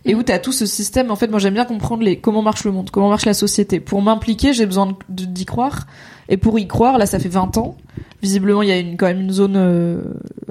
et 0.05 0.15
où 0.15 0.23
t'as 0.23 0.39
tout 0.39 0.51
ce 0.51 0.65
système. 0.65 1.11
En 1.11 1.15
fait, 1.15 1.27
moi 1.27 1.39
j'aime 1.39 1.55
bien 1.55 1.65
comprendre 1.65 2.03
les 2.03 2.17
comment 2.17 2.41
marche 2.41 2.63
le 2.63 2.71
monde, 2.71 2.89
comment 2.91 3.09
marche 3.09 3.25
la 3.25 3.33
société. 3.33 3.79
Pour 3.79 4.01
m'impliquer, 4.01 4.53
j'ai 4.53 4.65
besoin 4.65 4.95
d'y 5.09 5.45
croire. 5.45 5.87
Et 6.29 6.37
pour 6.37 6.57
y 6.57 6.67
croire, 6.67 6.97
là 6.97 7.05
ça 7.05 7.19
fait 7.19 7.29
20 7.29 7.57
ans. 7.57 7.77
Visiblement, 8.21 8.63
il 8.63 8.69
y 8.69 8.71
a 8.71 8.77
une, 8.79 8.97
quand 8.97 9.05
même 9.05 9.21
une 9.21 9.31
zone, 9.31 9.55
euh, 9.55 10.01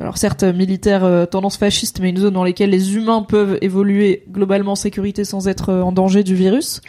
alors 0.00 0.16
certes 0.16 0.44
militaire, 0.44 1.04
euh, 1.04 1.26
tendance 1.26 1.56
fasciste, 1.56 1.98
mais 2.00 2.10
une 2.10 2.18
zone 2.18 2.34
dans 2.34 2.44
laquelle 2.44 2.70
les 2.70 2.94
humains 2.94 3.22
peuvent 3.22 3.58
évoluer 3.62 4.22
globalement 4.30 4.72
en 4.72 4.76
sécurité 4.76 5.24
sans 5.24 5.48
être 5.48 5.70
euh, 5.70 5.82
en 5.82 5.90
danger 5.90 6.22
du 6.22 6.34
virus. 6.34 6.80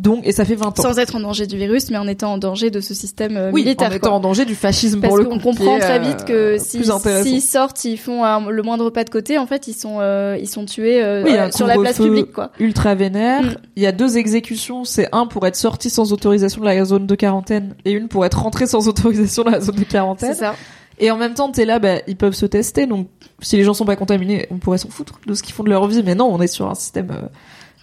Donc, 0.00 0.26
et 0.26 0.32
ça 0.32 0.44
fait 0.46 0.54
20 0.54 0.78
ans. 0.78 0.82
Sans 0.82 0.98
être 0.98 1.16
en 1.16 1.20
danger 1.20 1.46
du 1.46 1.56
virus, 1.58 1.90
mais 1.90 1.98
en 1.98 2.08
étant 2.08 2.32
en 2.32 2.38
danger 2.38 2.70
de 2.70 2.80
ce 2.80 2.94
système 2.94 3.36
euh, 3.36 3.50
oui, 3.52 3.62
militaire. 3.64 3.90
en 3.90 3.92
étant 3.94 4.08
quoi. 4.08 4.16
en 4.16 4.20
danger 4.20 4.44
du 4.46 4.54
fascisme 4.54 5.00
Parce 5.00 5.10
pour 5.10 5.18
le 5.18 5.24
qu'on 5.24 5.36
coup, 5.38 5.50
comprend 5.50 5.76
qui 5.76 5.82
est, 5.82 5.86
très 5.86 5.98
euh, 5.98 6.02
vite 6.02 6.24
que 6.24 6.56
si- 6.58 6.90
intéressant. 6.90 7.22
s'ils 7.24 7.42
sortent, 7.42 7.84
ils 7.84 7.98
font 7.98 8.24
un- 8.24 8.50
le 8.50 8.62
moindre 8.62 8.88
pas 8.90 9.04
de 9.04 9.10
côté, 9.10 9.36
en 9.36 9.46
fait, 9.46 9.68
ils 9.68 9.74
sont 9.74 9.98
euh, 10.00 10.38
ils 10.40 10.48
sont 10.48 10.64
tués 10.64 11.02
euh, 11.02 11.22
Oui, 11.22 11.32
euh, 11.36 11.50
sur 11.50 11.66
la 11.66 11.76
place 11.76 11.96
publique, 11.98 12.32
quoi. 12.32 12.50
ultra 12.58 12.94
vénère. 12.94 13.42
Mm. 13.42 13.54
Il 13.76 13.82
y 13.82 13.86
a 13.86 13.92
deux 13.92 14.16
exécutions. 14.16 14.84
C'est 14.84 15.08
un 15.12 15.26
pour 15.26 15.46
être 15.46 15.56
sorti 15.56 15.90
sans 15.90 16.12
autorisation 16.14 16.60
de 16.62 16.66
la 16.66 16.82
zone 16.84 17.06
de 17.06 17.14
quarantaine 17.14 17.74
et 17.84 17.92
une 17.92 18.08
pour 18.08 18.24
être 18.24 18.40
rentré 18.42 18.66
sans 18.66 18.88
autorisation 18.88 19.42
de 19.44 19.50
la 19.50 19.60
zone 19.60 19.74
de 19.74 19.80
C'est 19.80 19.86
quarantaine. 19.88 20.34
ça. 20.34 20.54
Et 20.98 21.10
en 21.10 21.16
même 21.16 21.34
temps, 21.34 21.50
t'es 21.50 21.64
là, 21.64 21.78
bah, 21.78 21.96
ils 22.06 22.16
peuvent 22.16 22.34
se 22.34 22.44
tester. 22.46 22.86
Donc, 22.86 23.08
si 23.40 23.56
les 23.56 23.64
gens 23.64 23.72
sont 23.74 23.86
pas 23.86 23.96
contaminés, 23.96 24.46
on 24.50 24.56
pourrait 24.58 24.76
s'en 24.78 24.88
foutre 24.90 25.18
de 25.26 25.32
ce 25.34 25.42
qu'ils 25.42 25.54
font 25.54 25.62
de 25.64 25.70
leur 25.70 25.86
vie. 25.86 26.02
Mais 26.04 26.14
non, 26.14 26.26
on 26.30 26.40
est 26.40 26.46
sur 26.46 26.68
un 26.70 26.74
système 26.74 27.10
euh, 27.10 27.26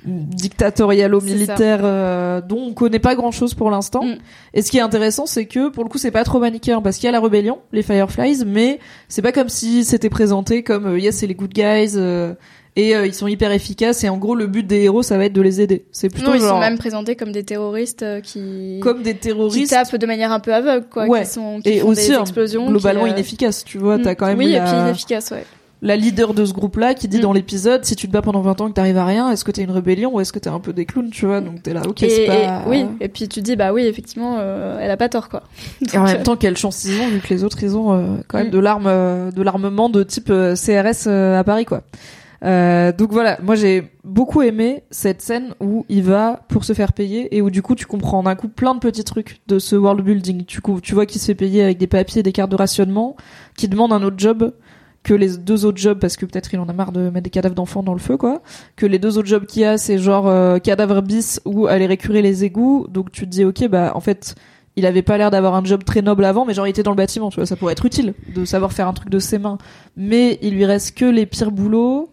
dictatorialo-militaire 0.08 1.82
euh, 1.84 2.42
dont 2.42 2.60
on 2.70 2.74
connaît 2.74 3.00
pas 3.00 3.16
grand-chose 3.16 3.54
pour 3.54 3.70
l'instant. 3.70 4.04
Mm. 4.04 4.16
Et 4.54 4.62
ce 4.62 4.72
qui 4.72 4.78
est 4.78 4.82
intéressant, 4.82 5.26
c'est 5.26 5.46
que 5.46 5.70
pour 5.70 5.84
le 5.84 5.90
coup, 5.90 5.98
c'est 5.98 6.12
pas 6.12 6.24
trop 6.24 6.40
manichéen 6.40 6.82
parce 6.82 6.98
qu'il 6.98 7.06
y 7.06 7.10
a 7.10 7.12
la 7.12 7.20
rébellion, 7.20 7.60
les 7.72 7.84
Fireflies, 7.84 8.44
mais 8.46 8.80
c'est 9.08 9.22
pas 9.22 9.32
comme 9.32 9.50
si 9.50 9.84
c'était 9.84 10.10
présenté 10.10 10.64
comme 10.64 10.86
euh, 10.88 11.00
yes, 11.00 11.18
c'est 11.18 11.28
les 11.28 11.36
good 11.36 11.54
guys. 11.54 11.94
euh, 11.96 12.34
et 12.78 12.96
euh, 12.96 13.08
ils 13.08 13.14
sont 13.14 13.28
hyper 13.28 13.52
efficaces 13.52 14.04
et 14.04 14.10
en 14.10 14.18
gros 14.18 14.36
le 14.36 14.46
but 14.46 14.66
des 14.66 14.84
héros 14.84 15.02
ça 15.02 15.18
va 15.18 15.26
être 15.26 15.34
de 15.34 15.42
les 15.42 15.62
aider. 15.62 15.86
C'est 15.92 16.10
plutôt 16.10 16.30
Non, 16.30 16.36
ils 16.36 16.42
sont 16.42 16.60
même 16.60 16.78
présentés 16.78 17.16
comme 17.16 17.32
des 17.32 17.44
terroristes 17.44 18.04
euh, 18.04 18.22
qui 18.22 18.80
comme 18.84 19.02
des 19.02 19.14
qui 19.16 19.20
terroristes 19.20 19.72
tapent 19.72 19.96
de 19.96 20.06
manière 20.06 20.32
un 20.32 20.40
peu 20.40 20.54
aveugle, 20.54 20.86
quoi, 20.88 21.08
Ouais. 21.08 21.24
qui 21.24 21.30
sont 21.32 21.60
qui 21.60 21.70
et 21.70 21.80
font 21.80 21.88
aussi 21.90 22.10
des 22.12 22.18
explosions, 22.18 22.70
globalement 22.70 23.06
qui, 23.06 23.10
euh, 23.10 23.14
inefficaces, 23.14 23.64
tu 23.66 23.80
vois, 23.80 23.98
t'as 23.98 24.12
mm, 24.12 24.16
quand 24.16 24.28
même 24.28 24.38
oui, 24.38 24.52
la... 24.52 24.58
et 24.60 24.62
puis 24.62 24.80
inefficace, 24.80 25.32
ouais. 25.32 25.44
La 25.82 25.96
leader 25.96 26.34
de 26.34 26.44
ce 26.46 26.54
groupe-là 26.54 26.94
qui 26.96 27.08
dit 27.08 27.18
Mm. 27.20 27.22
dans 27.22 27.34
l'épisode 27.34 27.86
si 27.86 27.96
tu 27.96 28.08
te 28.08 28.12
bats 28.12 28.22
pendant 28.24 28.42
20 28.42 28.62
ans 28.62 28.68
que 28.68 28.74
t'arrives 28.74 28.98
à 28.98 29.06
rien, 29.06 29.30
est-ce 29.32 29.44
que 29.46 29.52
t'es 29.52 29.62
une 29.64 29.72
rébellion 29.72 30.16
ou 30.16 30.20
est-ce 30.20 30.34
que 30.34 30.40
t'es 30.40 30.50
un 30.50 30.60
peu 30.60 30.74
des 30.74 30.86
clowns, 30.86 31.10
tu 31.12 31.26
vois? 31.28 31.40
Donc 31.42 31.62
t'es 31.62 31.74
là, 31.74 31.82
ok, 31.88 32.02
et, 32.04 32.10
c'est 32.10 32.24
et- 32.24 32.28
pas. 32.28 32.64
oui, 32.68 32.86
et 33.00 33.08
puis 33.10 33.28
tu 33.28 33.42
dis 33.42 33.56
bah 33.56 33.74
oui, 33.74 33.84
effectivement, 33.86 34.38
euh, 34.40 34.80
elle 34.82 34.90
a 34.92 34.98
pas 34.98 35.10
tort, 35.10 35.30
quoi. 35.30 35.44
Et 35.94 35.98
en 35.98 36.04
même 36.06 36.24
temps, 36.24 36.36
quelle 36.36 36.58
chance 36.58 36.84
ils 36.86 37.00
ont 37.00 37.08
vu 37.10 37.20
que 37.20 37.30
les 37.34 37.44
autres 37.44 37.62
ils 37.64 37.76
ont 37.78 37.94
euh, 37.94 38.18
quand 38.28 38.40
même 38.40 38.48
Mm. 38.48 38.52
de 38.52 38.60
l'arme, 38.60 38.88
euh, 38.88 39.32
de 39.32 39.42
l'armement 39.44 39.90
de 39.90 40.02
type 40.04 40.32
CRS 40.56 41.08
à 41.08 41.44
Paris, 41.44 41.66
quoi. 41.66 41.84
Euh, 42.44 42.92
donc 42.92 43.12
voilà, 43.12 43.40
moi 43.42 43.56
j'ai 43.56 43.90
beaucoup 44.04 44.44
aimé 44.44 44.84
cette 44.92 45.24
scène 45.24 45.56
où 45.60 45.86
il 45.90 46.04
va 46.04 46.42
pour 46.50 46.66
se 46.66 46.74
faire 46.74 46.94
payer 46.94 47.36
et 47.36 47.42
où 47.42 47.50
du 47.50 47.64
coup 47.64 47.74
tu 47.74 47.88
comprends 47.88 48.22
d'un 48.22 48.36
coup 48.36 48.48
plein 48.48 48.76
de 48.76 48.80
petits 48.80 49.04
trucs 49.04 49.40
de 49.48 49.58
ce 49.58 49.76
world 49.76 50.04
building. 50.06 50.46
Tu, 50.46 50.62
tu 50.84 50.94
vois 50.94 51.08
qu'il 51.08 51.20
se 51.20 51.26
fait 51.26 51.34
payer 51.36 51.64
avec 51.64 51.80
des 51.80 51.88
papiers, 51.88 52.22
des 52.22 52.32
cartes 52.32 52.52
de 52.52 52.56
rationnement, 52.56 53.16
qui 53.58 53.68
demande 53.68 53.92
un 53.92 54.04
autre 54.04 54.18
job 54.20 54.54
que 55.08 55.14
les 55.14 55.38
deux 55.38 55.66
autres 55.66 55.78
jobs 55.78 55.98
parce 56.00 56.18
que 56.18 56.26
peut-être 56.26 56.54
il 56.54 56.60
en 56.60 56.68
a 56.68 56.74
marre 56.74 56.92
de 56.92 57.10
mettre 57.10 57.24
des 57.24 57.30
cadavres 57.30 57.56
d'enfants 57.56 57.82
dans 57.82 57.94
le 57.94 58.00
feu 58.00 58.18
quoi. 58.18 58.42
Que 58.76 58.86
les 58.86 59.00
deux 59.00 59.18
autres 59.18 59.28
jobs 59.28 59.46
qu'il 59.46 59.62
y 59.62 59.66
a 59.66 59.78
c'est 59.78 59.98
genre 59.98 60.28
euh, 60.28 60.60
cadavre 60.60 61.02
bis 61.02 61.40
ou 61.46 61.68
aller 61.68 61.86
récurer 61.86 62.22
les 62.22 62.44
égouts. 62.44 62.88
Donc 62.90 63.12
tu 63.14 63.22
te 63.22 63.30
dis 63.30 63.46
ok 63.46 63.68
bah 63.70 63.94
en 63.96 64.02
fait 64.02 64.36
il 64.76 64.86
avait 64.86 65.02
pas 65.02 65.18
l'air 65.18 65.32
d'avoir 65.32 65.56
un 65.56 65.64
job 65.64 65.84
très 65.86 66.02
noble 66.02 66.26
avant, 66.26 66.46
mais 66.46 66.54
genre 66.54 66.68
il 66.68 66.72
était 66.72 66.84
dans 66.84 66.92
le 66.92 66.98
bâtiment, 66.98 67.30
tu 67.32 67.38
vois, 67.38 67.46
ça 67.48 67.56
pourrait 67.56 67.72
être 67.72 67.86
utile 67.86 68.14
de 68.36 68.46
savoir 68.46 68.74
faire 68.74 68.88
un 68.88 68.94
truc 68.94 69.10
de 69.10 69.18
ses 69.18 69.40
mains. 69.40 69.58
Mais 69.96 70.38
il 70.44 70.54
lui 70.54 70.66
reste 70.66 70.96
que 70.96 71.06
les 71.06 71.26
pires 71.26 71.52
boulots 71.52 72.12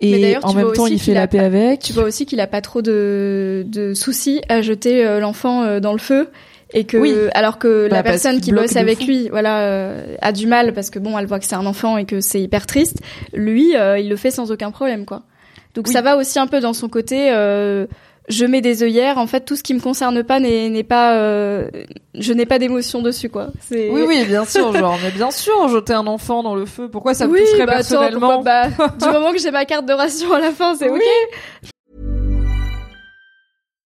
et 0.00 0.36
en 0.42 0.52
même 0.54 0.72
temps 0.72 0.86
il 0.86 1.00
fait 1.00 1.14
la 1.14 1.26
paix 1.26 1.38
pas- 1.38 1.44
avec. 1.44 1.80
Tu 1.80 1.92
vois 1.92 2.04
aussi 2.04 2.26
qu'il 2.26 2.40
a 2.40 2.46
pas 2.46 2.60
trop 2.60 2.80
de, 2.80 3.64
de 3.68 3.92
soucis 3.92 4.40
à 4.48 4.62
jeter 4.62 5.04
euh, 5.04 5.20
l'enfant 5.20 5.62
euh, 5.62 5.80
dans 5.80 5.92
le 5.92 5.98
feu 5.98 6.28
et 6.74 6.84
que 6.84 6.96
Oui. 6.96 7.14
alors 7.34 7.58
que 7.58 7.88
Bah, 7.88 7.96
la 7.96 8.02
parce 8.02 8.22
personne 8.22 8.40
qui 8.40 8.52
bosse 8.52 8.76
avec 8.76 8.98
fou. 8.98 9.06
lui 9.06 9.28
voilà 9.28 9.60
euh, 9.62 10.16
a 10.20 10.32
du 10.32 10.46
mal 10.46 10.72
parce 10.74 10.90
que 10.90 10.98
bon 10.98 11.16
elle 11.18 11.26
voit 11.26 11.38
que 11.38 11.44
c'est 11.46 11.54
un 11.54 11.66
enfant 11.66 11.96
et 11.96 12.04
que 12.06 12.20
c'est 12.20 12.40
hyper 12.40 12.66
triste 12.66 12.98
lui 13.32 13.76
euh, 13.76 13.98
il 13.98 14.08
le 14.08 14.16
fait 14.16 14.30
sans 14.32 14.50
aucun 14.50 14.70
problème 14.72 15.04
quoi 15.06 15.22
donc 15.74 15.86
Oui. 15.86 15.92
ça 15.92 16.02
va 16.02 16.16
aussi 16.16 16.38
un 16.38 16.46
peu 16.48 16.58
dans 16.60 16.72
son 16.72 16.88
côté 16.88 17.30
euh, 17.32 17.86
je 18.28 18.44
mets 18.44 18.60
des 18.62 18.82
œillères 18.82 19.18
en 19.18 19.28
fait 19.28 19.42
tout 19.44 19.54
ce 19.54 19.62
qui 19.62 19.74
me 19.74 19.78
concerne 19.80 20.24
pas 20.24 20.40
n'est 20.40 20.68
n'est 20.68 20.82
pas 20.82 21.14
euh, 21.16 21.68
je 22.14 22.32
n'ai 22.32 22.46
pas 22.46 22.58
d'émotion 22.58 23.00
dessus 23.00 23.28
quoi 23.28 23.50
Oui 23.70 23.88
oui 24.04 24.24
bien 24.24 24.44
sûr 24.44 24.76
genre 24.76 24.98
mais 25.04 25.12
bien 25.12 25.30
sûr 25.30 25.68
jeter 25.68 25.92
un 25.92 26.08
enfant 26.08 26.42
dans 26.42 26.56
le 26.56 26.66
feu 26.66 26.88
pourquoi 26.90 27.14
ça 27.14 27.28
me 27.28 27.34
oui, 27.34 27.40
toucherait 27.44 27.66
bah, 27.66 27.74
attends, 27.74 27.88
personnellement 27.90 28.42
pourquoi 28.42 28.68
pas 28.78 28.88
du 29.06 29.12
moment 29.12 29.30
que 29.32 29.38
j'ai 29.38 29.52
ma 29.52 29.64
carte 29.66 29.86
de 29.86 29.92
ration 29.92 30.32
à 30.32 30.40
la 30.40 30.50
fin 30.50 30.74
c'est 30.74 30.90
Oui. 30.90 30.98
ok 31.62 31.70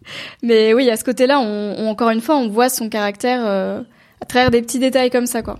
Mais 0.42 0.74
oui, 0.74 0.90
à 0.90 0.96
ce 0.96 1.04
côté-là, 1.04 1.40
on, 1.40 1.74
on- 1.78 1.88
encore 1.88 2.10
une 2.10 2.20
fois, 2.20 2.36
on 2.36 2.48
voit 2.48 2.68
son 2.68 2.88
caractère 2.88 3.40
euh, 3.44 3.80
à 4.20 4.24
travers 4.24 4.50
des 4.50 4.62
petits 4.62 4.78
détails 4.78 5.10
comme 5.10 5.26
ça, 5.26 5.42
quoi. 5.42 5.58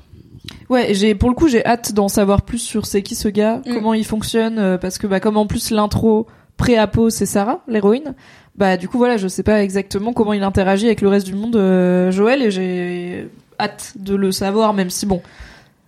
Ouais, 0.68 0.94
j'ai 0.94 1.14
pour 1.14 1.28
le 1.28 1.34
coup 1.36 1.46
j'ai 1.48 1.64
hâte 1.64 1.92
d'en 1.92 2.08
savoir 2.08 2.42
plus 2.42 2.58
sur 2.58 2.86
c'est 2.86 3.02
qui 3.02 3.14
ce 3.14 3.28
gars, 3.28 3.60
Mm. 3.66 3.74
comment 3.74 3.94
il 3.94 4.04
fonctionne, 4.04 4.58
euh, 4.58 4.76
parce 4.78 4.98
que 4.98 5.06
bah 5.06 5.20
comme 5.20 5.36
en 5.36 5.46
plus 5.46 5.70
l'intro 5.70 6.26
pré-apo 6.56 7.10
c'est 7.10 7.26
Sarah, 7.26 7.62
l'héroïne, 7.68 8.14
bah 8.56 8.76
du 8.76 8.88
coup 8.88 8.98
voilà 8.98 9.16
je 9.18 9.28
sais 9.28 9.42
pas 9.44 9.62
exactement 9.62 10.12
comment 10.12 10.32
il 10.32 10.42
interagit 10.42 10.86
avec 10.86 11.00
le 11.00 11.08
reste 11.08 11.26
du 11.26 11.34
monde, 11.34 11.54
euh, 11.56 12.10
Joël, 12.10 12.42
et 12.42 12.50
j'ai 12.50 13.28
hâte 13.60 13.92
de 13.96 14.14
le 14.16 14.32
savoir, 14.32 14.72
même 14.74 14.90
si 14.90 15.06
bon, 15.06 15.22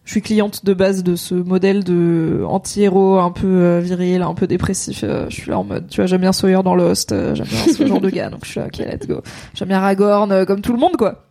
je 0.05 0.11
suis 0.11 0.23
cliente 0.23 0.65
de 0.65 0.75
base 0.75 1.03
de 1.03 1.17
ce 1.17 1.35
modèle 1.35 1.83
de 1.83 2.43
anti-héros 2.47 3.19
un 3.19 3.31
peu 3.31 3.47
euh, 3.47 3.81
viril, 3.81 4.23
un 4.23 4.35
peu 4.35 4.47
dépressif. 4.47 5.03
euh, 5.03 5.27
je 5.31 5.35
suis 5.35 5.51
là 5.51 5.59
en 5.59 5.65
mode, 5.65 5.89
tu 5.89 5.97
vois, 5.97 6.07
j'aime 6.07 6.21
bien 6.21 6.33
Sawyer 6.33 6.63
dans 6.63 6.75
Lost, 6.75 7.13
euh, 7.13 7.35
j'aime 7.35 7.47
bien 7.47 7.73
ce 7.73 7.87
genre 7.87 8.01
de 8.01 8.11
gars, 8.11 8.29
donc 8.29 8.45
je 8.45 8.51
suis 8.51 8.61
là, 8.61 8.67
ok, 8.67 8.79
let's 8.79 9.07
go. 9.07 9.23
J'aime 9.55 9.69
bien 9.69 9.81
Ragorn, 9.81 10.45
comme 10.47 10.61
tout 10.61 10.73
le 10.73 10.79
monde 10.79 10.97
quoi. 10.97 11.25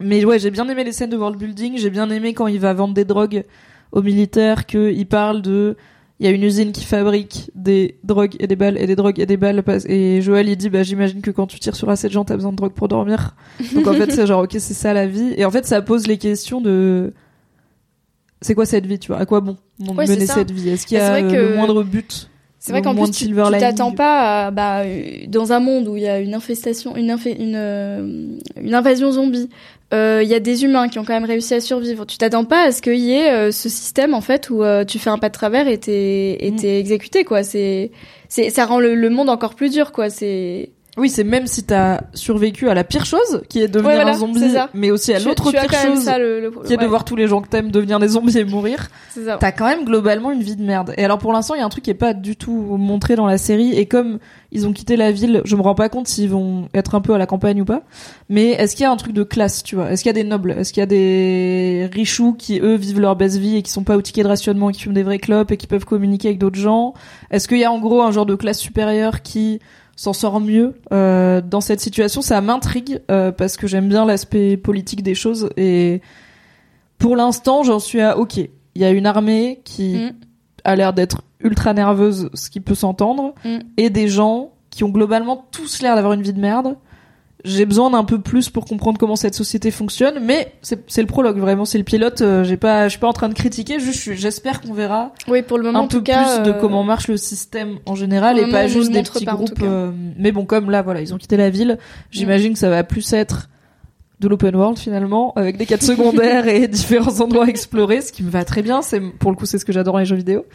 Mais 0.00 0.24
ouais, 0.24 0.38
j'ai 0.38 0.50
bien 0.50 0.68
aimé 0.68 0.84
les 0.84 0.92
scènes 0.92 1.10
de 1.10 1.16
world 1.16 1.38
building. 1.38 1.78
J'ai 1.78 1.90
bien 1.90 2.10
aimé 2.10 2.34
quand 2.34 2.46
il 2.46 2.58
va 2.58 2.72
vendre 2.72 2.94
des 2.94 3.04
drogues 3.04 3.44
aux 3.92 4.02
militaires, 4.02 4.66
qu'il 4.66 5.06
parle 5.06 5.40
de, 5.40 5.76
il 6.18 6.26
y 6.26 6.28
a 6.28 6.32
une 6.32 6.42
usine 6.42 6.72
qui 6.72 6.84
fabrique 6.84 7.50
des 7.54 7.98
drogues 8.02 8.34
et 8.40 8.46
des 8.46 8.56
balles 8.56 8.76
et 8.76 8.86
des 8.86 8.96
drogues 8.96 9.20
et 9.20 9.26
des 9.26 9.36
balles. 9.36 9.62
Et 9.86 10.20
Joël, 10.20 10.48
il 10.48 10.56
dit, 10.56 10.68
bah, 10.68 10.82
j'imagine 10.82 11.20
que 11.20 11.30
quand 11.30 11.46
tu 11.46 11.60
tires 11.60 11.76
sur 11.76 11.88
assez 11.90 12.08
de 12.08 12.12
gens, 12.12 12.24
t'as 12.24 12.34
besoin 12.34 12.50
de 12.50 12.56
drogue 12.56 12.72
pour 12.72 12.88
dormir. 12.88 13.36
Donc 13.74 13.86
en 13.86 13.92
fait, 13.92 14.10
c'est 14.10 14.26
genre, 14.26 14.42
ok, 14.42 14.52
c'est 14.58 14.74
ça 14.74 14.92
la 14.94 15.06
vie. 15.06 15.32
Et 15.36 15.44
en 15.44 15.50
fait, 15.52 15.64
ça 15.64 15.80
pose 15.80 16.08
les 16.08 16.18
questions 16.18 16.60
de, 16.60 17.12
c'est 18.44 18.54
quoi 18.54 18.66
cette 18.66 18.86
vie, 18.86 18.98
tu 18.98 19.08
vois? 19.08 19.18
À 19.20 19.26
quoi 19.26 19.40
bon, 19.40 19.56
bon 19.78 19.94
Ouais, 19.94 20.06
mener 20.06 20.26
cette 20.26 20.50
vie? 20.50 20.68
Est-ce 20.70 20.86
qu'il 20.86 20.98
y 20.98 21.00
c'est 21.00 21.06
a 21.06 21.14
euh, 21.14 21.30
que- 21.30 21.36
le 21.36 21.56
moindre 21.56 21.82
but? 21.82 22.28
C'est 22.58 22.72
vrai 22.72 22.80
qu'en 22.80 22.94
plus, 22.94 23.10
tu 23.10 23.28
t'attends 23.58 23.92
pas 23.92 24.46
à, 24.46 24.50
bah, 24.50 24.84
dans 25.28 25.52
un 25.52 25.60
monde 25.60 25.86
où 25.86 25.96
il 25.98 26.02
y 26.02 26.08
a 26.08 26.18
une 26.18 26.32
infestation, 26.32 26.96
une, 26.96 27.10
inf- 27.14 27.38
une, 27.38 27.56
euh, 27.56 28.38
une 28.58 28.74
invasion 28.74 29.10
zombie. 29.12 29.50
euh, 29.92 30.20
Il 30.22 30.30
y 30.30 30.34
a 30.34 30.40
des 30.40 30.64
humains 30.64 30.88
qui 30.88 30.98
ont 30.98 31.04
quand 31.04 31.12
même 31.12 31.26
réussi 31.26 31.52
à 31.52 31.60
survivre. 31.60 32.06
Tu 32.06 32.16
t'attends 32.16 32.46
pas 32.46 32.62
à 32.68 32.72
ce 32.72 32.80
qu'il 32.80 32.96
y 33.00 33.12
ait 33.12 33.30
euh, 33.30 33.50
ce 33.52 33.68
système 33.68 34.14
en 34.14 34.22
fait 34.22 34.48
où 34.48 34.62
euh, 34.62 34.84
tu 34.86 34.98
fais 34.98 35.10
un 35.10 35.18
pas 35.18 35.28
de 35.28 35.34
travers 35.34 35.68
et 35.68 35.76
t'es 35.76 36.38
Mm. 36.52 36.56
t'es 36.56 36.78
exécuté 36.80 37.24
quoi. 37.24 37.42
C'est 37.42 37.90
ça 38.30 38.64
rend 38.64 38.80
le, 38.80 38.94
le 38.94 39.10
monde 39.10 39.28
encore 39.28 39.54
plus 39.56 39.70
dur 39.70 39.92
quoi. 39.92 40.08
C'est 40.08 40.70
Oui, 40.96 41.08
c'est 41.10 41.24
même 41.24 41.48
si 41.48 41.64
t'as 41.64 42.02
survécu 42.14 42.68
à 42.68 42.74
la 42.74 42.84
pire 42.84 43.04
chose, 43.04 43.42
qui 43.48 43.58
est 43.60 43.66
de 43.66 43.72
devenir 43.72 43.88
Ouais, 43.90 43.94
voilà, 43.96 44.12
un 44.12 44.18
zombie, 44.18 44.38
mais 44.74 44.92
aussi 44.92 45.12
à 45.12 45.18
l'autre 45.18 45.50
pire 45.50 45.62
chose, 45.72 45.98
ça, 46.04 46.18
le, 46.18 46.40
le- 46.40 46.50
qui 46.64 46.72
est 46.72 46.76
de 46.76 46.86
voir 46.86 47.04
tous 47.04 47.16
les 47.16 47.26
gens 47.26 47.40
que 47.42 47.48
t'aimes 47.48 47.72
devenir 47.72 47.98
des 47.98 48.08
zombies 48.08 48.38
et 48.38 48.44
mourir. 48.44 48.88
T'as 49.40 49.50
quand 49.50 49.66
même 49.66 49.84
globalement 49.84 50.30
une 50.30 50.42
vie 50.42 50.54
de 50.54 50.62
merde. 50.62 50.94
Et 50.96 51.04
alors 51.04 51.18
pour 51.18 51.32
l'instant, 51.32 51.54
il 51.54 51.58
y 51.58 51.62
a 51.62 51.64
un 51.66 51.68
truc 51.68 51.82
qui 51.84 51.90
est 51.90 51.94
pas 51.94 52.14
du 52.14 52.36
tout 52.36 52.52
montré 52.78 53.16
dans 53.16 53.26
la 53.26 53.38
série. 53.38 53.72
Et 53.72 53.86
comme 53.86 54.18
ils 54.52 54.68
ont 54.68 54.72
quitté 54.72 54.94
la 54.96 55.10
ville, 55.10 55.42
je 55.44 55.56
me 55.56 55.62
rends 55.62 55.74
pas 55.74 55.88
compte 55.88 56.06
s'ils 56.06 56.30
vont 56.30 56.68
être 56.74 56.94
un 56.94 57.00
peu 57.00 57.12
à 57.12 57.18
la 57.18 57.26
campagne 57.26 57.60
ou 57.60 57.64
pas. 57.64 57.82
Mais 58.28 58.50
est-ce 58.50 58.76
qu'il 58.76 58.84
y 58.84 58.86
a 58.86 58.90
un 58.92 58.96
truc 58.96 59.12
de 59.14 59.24
classe, 59.24 59.64
tu 59.64 59.74
vois? 59.74 59.90
Est-ce 59.90 60.02
qu'il 60.04 60.10
y 60.10 60.16
a 60.16 60.22
des 60.22 60.28
nobles? 60.28 60.52
Est-ce 60.52 60.72
qu'il 60.72 60.80
y 60.80 60.84
a 60.84 60.86
des 60.86 61.88
richoux 61.92 62.34
qui 62.34 62.60
eux 62.60 62.76
vivent 62.76 63.00
leur 63.00 63.16
best 63.16 63.36
vie 63.38 63.56
et 63.56 63.62
qui 63.62 63.72
sont 63.72 63.82
pas 63.82 63.96
au 63.96 64.02
ticket 64.02 64.22
de 64.22 64.28
rationnement 64.28 64.70
et 64.70 64.72
qui 64.72 64.82
fument 64.82 64.94
des 64.94 65.02
vrais 65.02 65.18
clopes 65.18 65.50
et 65.50 65.56
qui 65.56 65.66
peuvent 65.66 65.84
communiquer 65.84 66.28
avec 66.28 66.38
d'autres 66.38 66.58
gens? 66.58 66.94
Est-ce 67.32 67.48
qu'il 67.48 67.58
y 67.58 67.64
a 67.64 67.72
en 67.72 67.80
gros 67.80 68.02
un 68.02 68.12
genre 68.12 68.26
de 68.26 68.36
classe 68.36 68.58
supérieure 68.60 69.22
qui 69.22 69.58
s'en 69.96 70.12
sort 70.12 70.40
mieux 70.40 70.74
euh, 70.92 71.40
dans 71.40 71.60
cette 71.60 71.80
situation 71.80 72.20
Ça 72.22 72.40
m'intrigue 72.40 73.00
euh, 73.10 73.30
parce 73.32 73.56
que 73.56 73.66
j'aime 73.66 73.88
bien 73.88 74.04
l'aspect 74.04 74.56
politique 74.56 75.02
des 75.02 75.14
choses 75.14 75.50
et 75.56 76.00
pour 76.98 77.16
l'instant, 77.16 77.62
j'en 77.62 77.78
suis 77.78 78.00
à 78.00 78.18
OK. 78.18 78.36
Il 78.38 78.50
y 78.82 78.84
a 78.84 78.90
une 78.90 79.06
armée 79.06 79.60
qui 79.64 79.94
Mm. 79.96 80.12
a 80.64 80.76
l'air 80.76 80.92
d'être 80.94 81.22
ultra 81.40 81.74
nerveuse, 81.74 82.30
ce 82.34 82.48
qui 82.50 82.60
peut 82.60 82.74
s'entendre, 82.74 83.34
Mm. 83.44 83.58
et 83.76 83.90
des 83.90 84.08
gens 84.08 84.50
qui 84.70 84.82
ont 84.84 84.88
globalement 84.88 85.46
tous 85.52 85.82
l'air 85.82 85.94
d'avoir 85.94 86.14
une 86.14 86.22
vie 86.22 86.32
de 86.32 86.40
merde. 86.40 86.76
J'ai 87.44 87.66
besoin 87.66 87.90
d'un 87.90 88.04
peu 88.04 88.18
plus 88.20 88.48
pour 88.48 88.64
comprendre 88.64 88.98
comment 88.98 89.16
cette 89.16 89.34
société 89.34 89.70
fonctionne, 89.70 90.18
mais 90.24 90.54
c'est 90.62 91.00
le 91.02 91.06
prologue 91.06 91.36
vraiment, 91.38 91.66
c'est 91.66 91.76
le 91.76 91.84
pilote. 91.84 92.22
euh, 92.22 92.42
J'ai 92.42 92.56
pas, 92.56 92.84
je 92.84 92.92
suis 92.92 92.98
pas 92.98 93.08
en 93.08 93.12
train 93.12 93.28
de 93.28 93.34
critiquer, 93.34 93.76
j'espère 93.80 94.62
qu'on 94.62 94.72
verra 94.72 95.12
Oui, 95.28 95.42
pour 95.42 95.58
le 95.58 95.64
moment, 95.64 95.80
un 95.80 95.82
en 95.82 95.86
peu 95.88 95.98
tout 95.98 96.02
cas, 96.02 96.38
plus 96.40 96.50
de 96.50 96.56
euh, 96.56 96.60
comment 96.60 96.82
marche 96.84 97.08
le 97.08 97.18
système 97.18 97.78
en 97.84 97.94
général 97.94 98.38
et 98.38 98.48
pas 98.50 98.66
juste 98.66 98.90
des 98.92 99.02
petits 99.02 99.26
pas, 99.26 99.32
groupes. 99.34 99.60
euh, 99.62 99.90
mais 100.18 100.32
bon, 100.32 100.46
comme 100.46 100.70
là, 100.70 100.80
voilà, 100.80 101.02
ils 101.02 101.12
ont 101.12 101.18
quitté 101.18 101.36
la 101.36 101.50
ville. 101.50 101.78
J'imagine 102.10 102.54
que 102.54 102.58
ça 102.58 102.70
va 102.70 102.82
plus 102.82 103.12
être 103.12 103.48
de 104.20 104.28
l'open 104.28 104.54
world 104.54 104.78
finalement, 104.78 105.32
avec 105.36 105.56
des 105.56 105.66
quêtes 105.66 105.82
secondaires 105.82 106.46
et 106.46 106.68
différents 106.68 107.20
endroits 107.20 107.46
à 107.46 107.48
explorer, 107.48 108.00
ce 108.00 108.12
qui 108.12 108.22
me 108.22 108.30
va 108.30 108.44
très 108.44 108.62
bien. 108.62 108.80
C'est 108.80 109.00
pour 109.00 109.30
le 109.30 109.36
coup, 109.36 109.44
c'est 109.46 109.58
ce 109.58 109.64
que 109.64 109.72
j'adore 109.72 109.94
dans 109.94 109.98
les 110.00 110.06
jeux 110.06 110.16
vidéo. 110.16 110.46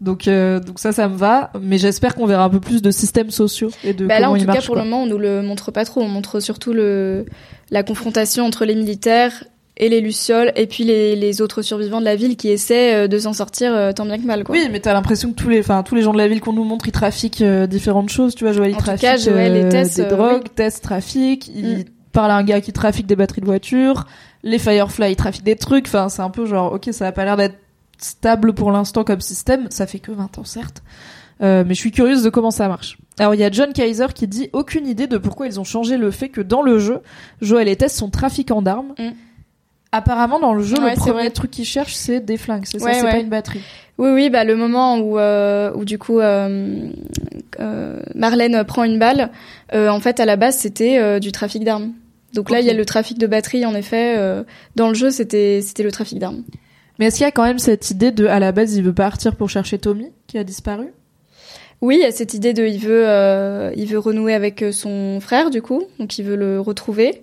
Donc, 0.00 0.28
euh, 0.28 0.60
donc 0.60 0.78
ça, 0.78 0.92
ça 0.92 1.08
me 1.08 1.16
va. 1.16 1.50
Mais 1.60 1.78
j'espère 1.78 2.14
qu'on 2.14 2.26
verra 2.26 2.44
un 2.44 2.48
peu 2.50 2.60
plus 2.60 2.80
de 2.82 2.90
systèmes 2.92 3.30
sociaux 3.30 3.70
et 3.84 3.92
de 3.92 4.06
Bah 4.06 4.14
là, 4.20 4.26
comment 4.26 4.32
en 4.32 4.36
ils 4.36 4.40
tout 4.42 4.46
marchent. 4.46 4.60
cas, 4.60 4.66
pour 4.66 4.74
quoi. 4.76 4.84
le 4.84 4.88
moment, 4.90 5.02
on 5.02 5.06
nous 5.06 5.18
le 5.18 5.42
montre 5.42 5.72
pas 5.72 5.84
trop. 5.84 6.00
On 6.00 6.08
montre 6.08 6.38
surtout 6.40 6.72
le 6.72 7.26
la 7.70 7.82
confrontation 7.82 8.44
entre 8.46 8.64
les 8.64 8.74
militaires 8.76 9.44
et 9.80 9.88
les 9.88 10.00
lucioles, 10.00 10.50
et 10.56 10.66
puis 10.66 10.82
les, 10.82 11.14
les 11.14 11.40
autres 11.40 11.62
survivants 11.62 12.00
de 12.00 12.04
la 12.04 12.16
ville 12.16 12.36
qui 12.36 12.48
essaient 12.50 12.94
euh, 12.94 13.06
de 13.08 13.16
s'en 13.18 13.32
sortir 13.32 13.72
euh, 13.74 13.92
tant 13.92 14.04
bien 14.06 14.18
que 14.18 14.24
mal. 14.26 14.42
Quoi. 14.42 14.56
Oui, 14.56 14.68
mais 14.72 14.80
t'as 14.80 14.92
l'impression 14.92 15.30
que 15.30 15.36
tous 15.36 15.48
les, 15.48 15.60
enfin 15.60 15.84
tous 15.84 15.94
les 15.94 16.02
gens 16.02 16.12
de 16.12 16.18
la 16.18 16.26
ville 16.26 16.40
qu'on 16.40 16.52
nous 16.52 16.64
montre, 16.64 16.88
ils 16.88 16.92
trafiquent 16.92 17.42
euh, 17.42 17.68
différentes 17.68 18.08
choses. 18.08 18.34
Tu 18.34 18.42
vois, 18.42 18.52
Joël, 18.52 18.70
il 18.70 18.74
En 18.76 18.78
tout 18.78 18.96
cas, 19.00 19.16
Joël 19.16 19.54
et 19.56 19.64
euh, 19.64 19.70
Tess, 19.70 19.94
des 19.94 20.04
drogues, 20.06 20.42
oui. 20.44 20.50
Tess 20.56 20.80
trafique. 20.80 21.48
Il 21.54 21.78
Mm. 21.78 21.84
Parle 22.12 22.30
à 22.30 22.36
un 22.36 22.44
gars 22.44 22.60
qui 22.60 22.72
trafique 22.72 23.06
des 23.06 23.16
batteries 23.16 23.40
de 23.40 23.46
voiture. 23.46 24.06
Les 24.42 24.58
Firefly, 24.58 25.16
trafiquent 25.16 25.44
des 25.44 25.56
trucs. 25.56 25.86
Enfin, 25.86 26.08
c'est 26.08 26.22
un 26.22 26.30
peu 26.30 26.46
genre, 26.46 26.72
ok, 26.72 26.88
ça 26.92 27.06
a 27.06 27.12
pas 27.12 27.24
l'air 27.24 27.36
d'être 27.36 27.58
stable 27.98 28.54
pour 28.54 28.70
l'instant 28.70 29.04
comme 29.04 29.20
système. 29.20 29.70
Ça 29.70 29.86
fait 29.86 29.98
que 29.98 30.12
20 30.12 30.38
ans, 30.38 30.44
certes. 30.44 30.82
Euh, 31.40 31.64
mais 31.66 31.74
je 31.74 31.80
suis 31.80 31.92
curieuse 31.92 32.22
de 32.22 32.30
comment 32.30 32.50
ça 32.50 32.68
marche. 32.68 32.98
Alors 33.18 33.34
il 33.34 33.40
y 33.40 33.44
a 33.44 33.50
John 33.50 33.72
Kaiser 33.72 34.06
qui 34.14 34.26
dit 34.26 34.50
aucune 34.52 34.86
idée 34.86 35.06
de 35.06 35.18
pourquoi 35.18 35.46
ils 35.46 35.60
ont 35.60 35.64
changé 35.64 35.96
le 35.96 36.10
fait 36.10 36.28
que 36.28 36.40
dans 36.40 36.62
le 36.62 36.78
jeu, 36.78 37.00
Joël 37.40 37.68
et 37.68 37.76
Tess 37.76 37.94
sont 37.94 38.10
trafiquants 38.10 38.62
d'armes. 38.62 38.94
Mm. 38.98 39.10
Apparemment 39.90 40.38
dans 40.38 40.52
le 40.52 40.62
jeu, 40.62 40.76
Ouais, 40.78 40.94
le 40.94 40.96
premier 40.96 41.30
truc 41.30 41.50
qu'ils 41.50 41.64
cherchent 41.64 41.94
c'est 41.94 42.20
des 42.20 42.36
flingues, 42.36 42.64
c'est 42.66 42.78
ça, 42.78 42.92
c'est 42.92 43.02
ouais. 43.02 43.10
pas 43.10 43.18
une 43.18 43.30
batterie. 43.30 43.62
Oui, 43.96 44.10
oui, 44.10 44.30
bah 44.30 44.44
le 44.44 44.54
moment 44.54 44.98
où, 44.98 45.18
euh, 45.18 45.72
où 45.74 45.84
du 45.84 45.98
coup 45.98 46.20
euh, 46.20 46.88
euh, 47.58 48.00
Marlène 48.14 48.62
prend 48.64 48.84
une 48.84 48.98
balle, 48.98 49.30
en 49.72 50.00
fait 50.00 50.20
à 50.20 50.26
la 50.26 50.36
base 50.36 50.58
c'était 50.58 51.18
du 51.20 51.32
trafic 51.32 51.64
d'armes. 51.64 51.92
Donc 52.34 52.50
là 52.50 52.60
il 52.60 52.66
y 52.66 52.70
a 52.70 52.74
le 52.74 52.84
trafic 52.84 53.18
de 53.18 53.26
batterie 53.26 53.64
en 53.64 53.74
effet. 53.74 54.16
dans 54.76 54.88
le 54.88 54.94
jeu 54.94 55.10
c'était 55.10 55.60
c'était 55.62 55.82
le 55.82 55.90
trafic 55.90 56.18
d'armes. 56.18 56.44
Mais 56.98 57.06
est-ce 57.06 57.16
qu'il 57.16 57.24
y 57.24 57.28
a 57.28 57.32
quand 57.32 57.44
même 57.44 57.58
cette 57.58 57.90
idée 57.90 58.10
de, 58.10 58.26
à 58.26 58.40
la 58.40 58.50
base, 58.52 58.74
il 58.74 58.82
veut 58.82 58.92
partir 58.92 59.36
pour 59.36 59.48
chercher 59.48 59.78
Tommy, 59.78 60.10
qui 60.26 60.36
a 60.36 60.42
disparu? 60.44 60.88
Oui, 61.80 61.98
il 62.00 62.02
y 62.02 62.04
a 62.04 62.10
cette 62.10 62.34
idée 62.34 62.54
de 62.54 62.66
il 62.66 62.80
veut 62.80 63.04
euh, 63.06 63.72
il 63.76 63.86
veut 63.86 64.00
renouer 64.00 64.34
avec 64.34 64.64
son 64.72 65.20
frère 65.20 65.50
du 65.50 65.62
coup, 65.62 65.84
donc 66.00 66.18
il 66.18 66.24
veut 66.24 66.36
le 66.36 66.60
retrouver. 66.60 67.22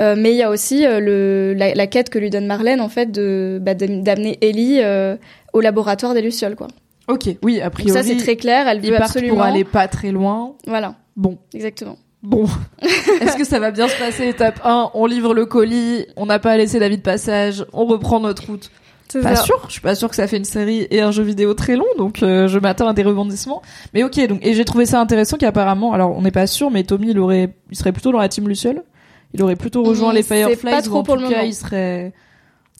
Euh, 0.00 0.14
mais 0.18 0.32
il 0.32 0.36
y 0.36 0.42
a 0.42 0.50
aussi 0.50 0.84
euh, 0.86 0.98
le 1.00 1.54
la, 1.56 1.74
la 1.74 1.86
quête 1.86 2.10
que 2.10 2.18
lui 2.18 2.28
donne 2.30 2.46
Marlène 2.46 2.80
en 2.80 2.88
fait 2.88 3.12
de 3.12 3.58
bah, 3.62 3.74
d'am- 3.74 4.02
d'amener 4.02 4.38
Ellie 4.40 4.80
euh, 4.82 5.16
au 5.52 5.60
laboratoire 5.60 6.14
des 6.14 6.22
lucioles 6.22 6.56
quoi. 6.56 6.66
Ok, 7.06 7.28
oui, 7.42 7.60
a 7.60 7.64
Donc 7.64 7.72
priori, 7.74 7.92
ça 7.92 8.02
c'est 8.02 8.16
très 8.16 8.36
clair, 8.36 8.66
elle 8.66 8.80
veut 8.80 8.96
absolument. 8.96 9.34
pour 9.34 9.42
aller 9.42 9.62
pas 9.64 9.86
très 9.88 10.10
loin. 10.10 10.54
Voilà, 10.66 10.94
Bon, 11.16 11.38
exactement. 11.54 11.96
bon. 12.22 12.46
Est-ce 13.20 13.36
que 13.36 13.44
ça 13.44 13.60
va 13.60 13.70
bien 13.70 13.86
se 13.86 13.96
passer 13.98 14.26
Étape 14.26 14.60
1, 14.64 14.90
on 14.94 15.06
livre 15.06 15.32
le 15.34 15.46
colis, 15.46 16.06
on 16.16 16.26
n'a 16.26 16.38
pas 16.38 16.56
laissé 16.56 16.78
David 16.80 17.02
passage, 17.02 17.64
on 17.72 17.84
reprend 17.84 18.18
notre 18.20 18.46
route? 18.46 18.70
Pas 19.22 19.36
ça. 19.36 19.42
sûr, 19.44 19.62
je 19.68 19.72
suis 19.72 19.80
pas 19.80 19.94
sûr 19.94 20.08
que 20.08 20.16
ça 20.16 20.26
fait 20.26 20.38
une 20.38 20.44
série 20.46 20.88
et 20.90 21.00
un 21.00 21.12
jeu 21.12 21.22
vidéo 21.22 21.54
très 21.54 21.76
long, 21.76 21.84
donc 21.98 22.20
euh, 22.24 22.48
je 22.48 22.58
m'attends 22.58 22.88
à 22.88 22.94
des 22.94 23.04
rebondissements. 23.04 23.62
Mais 23.92 24.02
ok, 24.02 24.26
donc 24.26 24.44
et 24.44 24.54
j'ai 24.54 24.64
trouvé 24.64 24.86
ça 24.86 24.98
intéressant 25.00 25.36
qu'apparemment, 25.36 25.92
alors 25.92 26.16
on 26.16 26.22
n'est 26.22 26.32
pas 26.32 26.48
sûr, 26.48 26.68
mais 26.72 26.82
Tommy 26.82 27.10
il 27.10 27.18
aurait, 27.20 27.50
il 27.70 27.76
serait 27.76 27.92
plutôt 27.92 28.10
dans 28.10 28.18
la 28.18 28.28
team 28.28 28.48
Luciole. 28.48 28.82
Il 29.34 29.42
aurait 29.42 29.56
plutôt 29.56 29.82
rejoint 29.82 30.08
On 30.08 30.12
les 30.12 30.22
Fireflies 30.22 30.70
pas 30.70 30.78
ou 30.78 30.82
trop 30.82 30.98
en 30.98 31.02
pour 31.02 31.16
tout 31.16 31.22
le 31.22 31.28
cas 31.28 31.34
moment. 31.36 31.48
il 31.48 31.54
serait. 31.54 32.12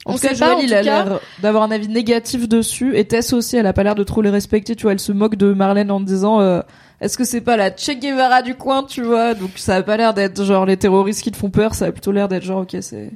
En 0.06 0.12
On 0.12 0.14
tout 0.16 0.20
cas, 0.20 0.34
sait 0.34 0.38
pas, 0.38 0.46
Joël, 0.52 0.56
en 0.56 0.60
il 0.60 0.68
tout 0.68 0.74
a 0.74 0.76
cas. 0.76 0.82
l'air 1.04 1.20
d'avoir 1.42 1.62
un 1.64 1.70
avis 1.70 1.88
négatif 1.88 2.48
dessus. 2.48 2.96
Et 2.96 3.04
Tess 3.06 3.32
aussi, 3.32 3.56
elle 3.56 3.66
a 3.66 3.72
pas 3.72 3.82
l'air 3.82 3.94
de 3.94 4.04
trop 4.04 4.22
les 4.22 4.30
respecter. 4.30 4.76
Tu 4.76 4.82
vois, 4.82 4.92
elle 4.92 5.00
se 5.00 5.12
moque 5.12 5.36
de 5.36 5.52
Marlène 5.52 5.90
en 5.90 6.00
disant 6.00 6.40
euh, 6.40 6.60
Est-ce 7.00 7.16
que 7.18 7.24
c'est 7.24 7.40
pas 7.40 7.56
la 7.56 7.70
Che 7.70 7.98
Guevara 7.98 8.42
du 8.42 8.54
coin, 8.54 8.84
tu 8.84 9.02
vois? 9.02 9.34
Donc 9.34 9.50
ça 9.56 9.76
a 9.76 9.82
pas 9.82 9.96
l'air 9.96 10.14
d'être 10.14 10.44
genre 10.44 10.66
les 10.66 10.76
terroristes 10.76 11.22
qui 11.22 11.30
te 11.32 11.36
font 11.36 11.50
peur. 11.50 11.74
Ça 11.74 11.86
a 11.86 11.92
plutôt 11.92 12.12
l'air 12.12 12.28
d'être 12.28 12.44
genre 12.44 12.60
ok, 12.62 12.76
c'est 12.80 13.10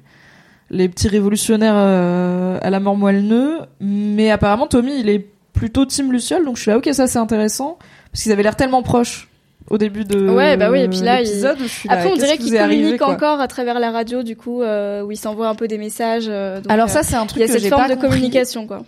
les 0.70 0.89
petits 0.89 1.09
révolutionnaires 1.09 1.74
euh, 1.76 2.59
à 2.61 2.70
la 2.70 2.80
mort 2.80 2.97
moelle-neu. 2.97 3.59
Mais 3.80 4.30
apparemment, 4.30 4.66
Tommy, 4.66 4.99
il 4.99 5.09
est 5.11 5.26
plutôt 5.53 5.84
Team 5.84 6.11
Luciole. 6.11 6.45
Donc 6.45 6.57
je 6.57 6.62
suis 6.62 6.70
là, 6.70 6.78
ok, 6.78 6.89
ça 6.93 7.07
c'est 7.07 7.18
intéressant 7.18 7.78
parce 8.12 8.22
qu'ils 8.22 8.32
avaient 8.32 8.43
l'air 8.43 8.57
tellement 8.57 8.82
proches 8.82 9.28
au 9.71 9.79
début 9.79 10.05
de 10.05 10.29
Ouais, 10.31 10.57
bah 10.57 10.71
oui, 10.71 10.81
et 10.81 10.89
puis 10.89 11.01
là, 11.01 11.21
il- 11.21 11.27
l'épisode. 11.27 11.59
Je 11.61 11.64
suis 11.66 11.89
là, 11.89 11.95
Après, 11.97 12.11
on 12.12 12.16
dirait 12.16 12.39
qui 12.39 12.45
qu'il 12.47 12.57
arrivé, 12.57 12.83
communique 12.83 13.03
encore 13.03 13.41
à 13.41 13.49
travers 13.49 13.79
la 13.79 13.91
radio, 13.91 14.23
du 14.23 14.37
coup, 14.37 14.62
euh, 14.62 15.03
où 15.03 15.11
il 15.12 15.16
s'envoie 15.16 15.49
un 15.49 15.55
peu 15.55 15.69
des 15.69 15.79
messages. 15.79 16.27
euh, 16.29 16.61
donc, 16.61 16.71
Alors 16.73 16.87
euh, 16.87 16.91
ça, 16.91 17.03
c'est 17.03 17.16
un 17.16 17.23
il 17.25 17.29
truc 17.29 17.41
y 17.41 17.45
a 17.45 17.47
que 17.47 17.53
cette 17.59 17.69
forme 17.69 17.83
pas 17.83 17.89
de 17.89 17.95
compris. 17.95 18.09
communication, 18.11 18.66
quoi. 18.66 18.83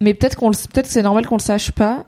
Mais 0.00 0.14
peut-être 0.14 0.36
qu'on 0.36 0.48
le, 0.50 0.54
peut-être 0.72 0.86
c'est 0.86 1.02
normal 1.02 1.26
qu'on 1.26 1.36
le 1.36 1.42
sache 1.42 1.70
pas. 1.72 2.04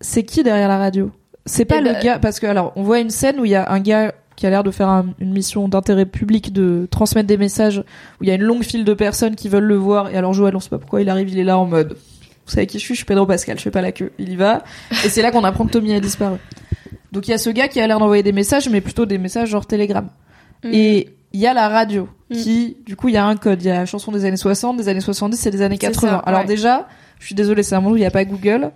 C'est 0.00 0.22
qui 0.22 0.42
derrière 0.42 0.68
la 0.68 0.78
radio? 0.78 1.10
C'est 1.44 1.64
pas 1.64 1.76
Eh 1.78 1.82
le 1.82 1.92
ben- 1.92 2.02
gars 2.02 2.18
parce 2.18 2.40
que 2.40 2.46
alors 2.46 2.72
on 2.76 2.82
voit 2.82 2.98
une 3.00 3.10
scène 3.10 3.40
où 3.40 3.44
il 3.44 3.50
y 3.50 3.54
a 3.54 3.70
un 3.70 3.80
gars 3.80 4.12
qui 4.36 4.46
a 4.46 4.50
l'air 4.50 4.62
de 4.64 4.70
faire 4.70 4.88
un- 4.88 5.06
une 5.20 5.32
mission 5.32 5.68
d'intérêt 5.68 6.04
public 6.06 6.52
de 6.52 6.86
transmettre 6.90 7.26
des 7.26 7.36
messages 7.38 7.78
où 8.20 8.24
il 8.24 8.28
y 8.28 8.30
a 8.30 8.34
une 8.34 8.42
longue 8.42 8.62
file 8.62 8.84
de 8.84 8.94
personnes 8.94 9.34
qui 9.36 9.48
veulent 9.48 9.64
le 9.64 9.76
voir 9.76 10.10
et 10.10 10.16
alors 10.16 10.32
Joël 10.34 10.54
on 10.56 10.60
sait 10.60 10.68
pas 10.68 10.78
pourquoi 10.78 11.00
il 11.00 11.08
arrive 11.08 11.30
il 11.30 11.38
est 11.38 11.44
là 11.44 11.56
en 11.56 11.64
mode 11.64 11.94
vous 11.94 12.52
savez 12.52 12.66
qui 12.66 12.78
je 12.78 12.84
suis 12.84 12.94
je 12.94 12.98
suis 12.98 13.06
Pedro 13.06 13.24
Pascal 13.26 13.56
je 13.56 13.62
fais 13.62 13.70
pas 13.70 13.80
la 13.80 13.92
queue 13.92 14.12
il 14.18 14.28
y 14.30 14.36
va 14.36 14.62
et 15.04 15.08
c'est 15.08 15.22
là 15.22 15.30
qu'on 15.30 15.44
apprend 15.44 15.64
que 15.66 15.70
Tommy 15.72 15.94
a 15.94 16.00
disparu 16.00 16.36
donc 17.12 17.28
il 17.28 17.30
y 17.30 17.34
a 17.34 17.38
ce 17.38 17.50
gars 17.50 17.68
qui 17.68 17.80
a 17.80 17.86
l'air 17.86 17.98
d'envoyer 17.98 18.22
des 18.22 18.32
messages 18.32 18.68
mais 18.68 18.80
plutôt 18.80 19.06
des 19.06 19.18
messages 19.18 19.48
genre 19.50 19.66
télégramme 19.66 20.08
Mm. 20.64 20.70
et 20.72 21.08
il 21.32 21.40
y 21.40 21.46
a 21.46 21.52
la 21.54 21.68
radio 21.68 22.08
Mm. 22.30 22.34
qui, 22.36 22.76
du 22.86 22.96
coup, 22.96 23.08
il 23.08 23.14
y 23.14 23.18
a 23.18 23.24
un 23.24 23.36
code. 23.36 23.62
Il 23.62 23.66
y 23.68 23.70
a 23.70 23.74
la 23.80 23.86
chanson 23.86 24.10
des 24.10 24.24
années 24.24 24.36
60, 24.38 24.76
des 24.78 24.88
années 24.88 25.00
70 25.02 25.46
et 25.46 25.50
des 25.50 25.62
années 25.62 25.76
C'est 25.80 25.86
80. 25.88 26.08
ça, 26.10 26.16
Alors 26.26 26.40
ouais. 26.40 26.46
déjà, 26.46 26.88
je 27.20 27.26
suis 27.26 27.34
désolée, 27.36 27.62
c'est 27.62 27.74
un 27.76 27.80
monde 27.80 27.92
où 27.92 27.96
il 27.96 28.00
n'y 28.00 28.06
a 28.06 28.10
pas 28.10 28.24
Google. 28.24 28.70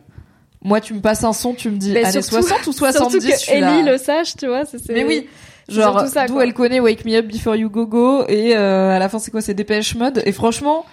Moi, 0.62 0.80
tu 0.80 0.92
me 0.94 1.00
passes 1.00 1.24
un 1.24 1.32
son, 1.32 1.54
tu 1.54 1.70
me 1.70 1.76
dis 1.78 1.90
Mais 1.92 2.04
années 2.04 2.22
surtout- 2.22 2.42
60 2.46 2.66
ou 2.66 2.72
70, 2.72 3.10
Surtout 3.20 3.20
je 3.20 3.46
que. 3.46 3.52
Ellie 3.56 3.82
le 3.90 3.96
sache, 3.96 4.36
tu 4.36 4.46
vois. 4.46 4.66
c'est- 4.66 4.88
Mais 4.92 5.04
oui, 5.04 5.26
genre, 5.68 6.04
d'où 6.28 6.40
elle 6.40 6.52
connaît 6.52 6.78
Wake 6.80 7.04
Me 7.06 7.16
Up 7.16 7.26
Before 7.26 7.56
You 7.56 7.70
Go 7.70 7.86
Go 7.86 8.24
et 8.28 8.54
euh, 8.54 8.90
à 8.94 8.98
la 8.98 9.08
fin, 9.08 9.18
c'est 9.18 9.30
quoi? 9.30 9.40
C'est 9.40 9.54
Dépêche 9.54 9.94
Mode. 9.96 10.22
Et 10.26 10.32
franchement, 10.32 10.84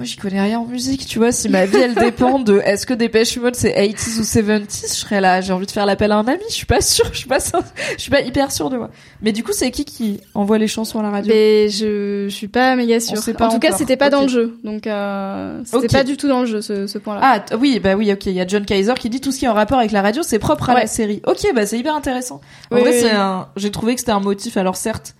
moi, 0.00 0.06
j'y 0.06 0.16
connais 0.16 0.40
rien 0.40 0.58
en 0.60 0.64
musique, 0.64 1.04
tu 1.04 1.18
vois. 1.18 1.30
Si 1.30 1.50
ma 1.50 1.66
vie, 1.66 1.76
elle 1.76 1.94
dépend 1.94 2.38
de 2.38 2.58
est-ce 2.64 2.86
que 2.86 2.94
Dépêche 2.94 3.36
Mode 3.36 3.54
c'est 3.54 3.70
80s 3.74 4.18
ou 4.18 4.22
70s, 4.22 4.80
je 4.88 4.94
serais 4.94 5.20
là. 5.20 5.42
J'ai 5.42 5.52
envie 5.52 5.66
de 5.66 5.70
faire 5.70 5.84
l'appel 5.84 6.10
à 6.10 6.16
un 6.16 6.26
ami. 6.26 6.40
Je 6.48 6.54
suis 6.54 6.64
pas 6.64 6.80
sûre, 6.80 7.04
je 7.12 7.18
suis 7.18 7.28
pas, 7.28 7.36
je 7.38 8.00
suis 8.00 8.10
pas 8.10 8.22
hyper 8.22 8.50
sûre 8.50 8.70
de 8.70 8.78
moi. 8.78 8.88
Mais 9.20 9.32
du 9.32 9.44
coup, 9.44 9.52
c'est 9.52 9.70
qui 9.70 9.84
qui 9.84 10.18
envoie 10.32 10.56
les 10.56 10.68
chansons 10.68 11.00
à 11.00 11.02
la 11.02 11.10
radio? 11.10 11.30
Mais 11.34 11.68
je, 11.68 12.24
je 12.30 12.34
suis 12.34 12.48
pas 12.48 12.76
méga 12.76 12.98
sûre. 12.98 13.22
pas 13.36 13.48
en 13.48 13.52
tout 13.52 13.58
cas, 13.58 13.72
c'était 13.76 13.98
pas 13.98 14.06
Ok. 14.06 14.12
dans 14.12 14.22
le 14.22 14.28
jeu, 14.28 14.58
donc 14.64 14.86
euh, 14.86 15.60
c'était 15.66 15.88
pas 15.88 16.04
du 16.04 16.16
tout 16.16 16.28
dans 16.28 16.40
le 16.40 16.46
jeu 16.46 16.62
ce, 16.62 16.86
ce 16.86 16.96
point-là. 16.96 17.20
Ah 17.22 17.56
oui, 17.58 17.78
bah 17.78 17.94
oui, 17.94 18.10
ok. 18.10 18.24
Il 18.24 18.32
y 18.32 18.40
a 18.40 18.46
John 18.46 18.64
Kaiser 18.64 18.94
qui 18.98 19.10
dit 19.10 19.20
tout 19.20 19.32
ce 19.32 19.38
qui 19.38 19.44
est 19.44 19.48
en 19.48 19.54
rapport 19.54 19.78
avec 19.78 19.92
la 19.92 20.00
radio, 20.00 20.22
c'est 20.22 20.38
propre 20.38 20.70
à 20.70 20.74
la 20.74 20.86
série. 20.86 21.20
Ok, 21.26 21.46
bah 21.54 21.66
c'est 21.66 21.78
hyper 21.78 21.94
intéressant. 21.94 22.40
En 22.70 22.76
Oui, 22.76 22.80
vrai, 22.80 22.90
oui, 22.92 22.96
c'est 23.00 23.10
oui. 23.10 23.16
un. 23.16 23.48
J'ai 23.56 23.70
trouvé 23.70 23.94
que 23.96 24.00
c'était 24.00 24.12
un 24.12 24.20
motif. 24.20 24.56
Alors 24.56 24.76
certes, 24.76 25.14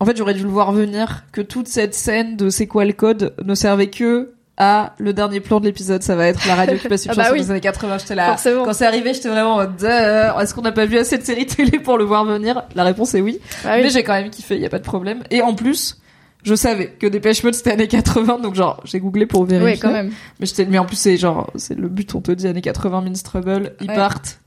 en 0.00 0.04
fait, 0.04 0.16
j'aurais 0.16 0.34
dû 0.34 0.42
le 0.42 0.48
voir 0.48 0.72
venir 0.72 1.24
que 1.32 1.40
toute 1.40 1.68
cette 1.68 1.94
scène 1.94 2.36
de 2.36 2.50
c'est 2.50 2.66
quoi 2.66 2.84
le 2.84 2.92
code 2.92 3.34
ne 3.44 3.54
servait 3.54 3.90
que 3.90 4.30
à 4.56 4.94
le 4.98 5.12
dernier 5.12 5.40
plan 5.40 5.58
de 5.58 5.64
l'épisode. 5.64 6.02
Ça 6.04 6.14
va 6.14 6.28
être 6.28 6.46
la 6.46 6.54
radio 6.54 6.76
qui 6.78 6.86
passe 6.88 7.04
une 7.06 7.10
Ah 7.10 7.14
bah 7.14 7.22
chanson 7.24 7.34
oui. 7.34 7.40
des 7.40 7.50
années 7.50 7.60
80. 7.60 7.98
J'étais 7.98 8.14
là. 8.14 8.26
Forcément. 8.28 8.64
Quand 8.64 8.72
c'est 8.72 8.86
arrivé, 8.86 9.12
j'étais 9.12 9.28
vraiment 9.28 9.54
en 9.54 9.56
mode, 9.56 9.76
Duh, 9.76 9.86
est-ce 9.86 10.54
qu'on 10.54 10.62
n'a 10.62 10.70
pas 10.72 10.86
vu 10.86 10.96
assez 10.96 11.18
de 11.18 11.24
séries 11.24 11.46
télé 11.46 11.78
pour 11.80 11.98
le 11.98 12.04
voir 12.04 12.24
venir? 12.24 12.62
La 12.76 12.84
réponse 12.84 13.14
est 13.14 13.20
oui. 13.20 13.40
Ah 13.64 13.74
oui. 13.76 13.82
Mais 13.82 13.90
j'ai 13.90 14.04
quand 14.04 14.12
même 14.12 14.30
kiffé, 14.30 14.56
y 14.58 14.64
a 14.66 14.68
pas 14.68 14.78
de 14.78 14.84
problème. 14.84 15.24
Et 15.32 15.42
en 15.42 15.54
plus, 15.54 16.00
je 16.44 16.54
savais 16.54 16.88
que 16.88 17.06
Dépêche 17.08 17.42
Mode 17.42 17.54
c'était 17.54 17.72
années 17.72 17.88
80, 17.88 18.38
donc 18.38 18.54
genre 18.54 18.80
j'ai 18.84 19.00
googlé 19.00 19.26
pour 19.26 19.44
vérifier. 19.44 19.72
Ouais, 19.72 19.78
quand 19.78 19.90
même. 19.90 20.12
Mais 20.38 20.46
j'étais, 20.46 20.66
mais 20.66 20.78
en 20.78 20.84
plus 20.84 20.96
c'est 20.96 21.16
genre, 21.16 21.50
c'est 21.56 21.76
le 21.76 21.88
but, 21.88 22.14
on 22.14 22.20
te 22.20 22.30
dit 22.30 22.46
années 22.46 22.60
80 22.60 23.00
means 23.00 23.12
trouble, 23.24 23.72
ils 23.80 23.88
Ouais. 23.88 23.96
partent 23.96 24.38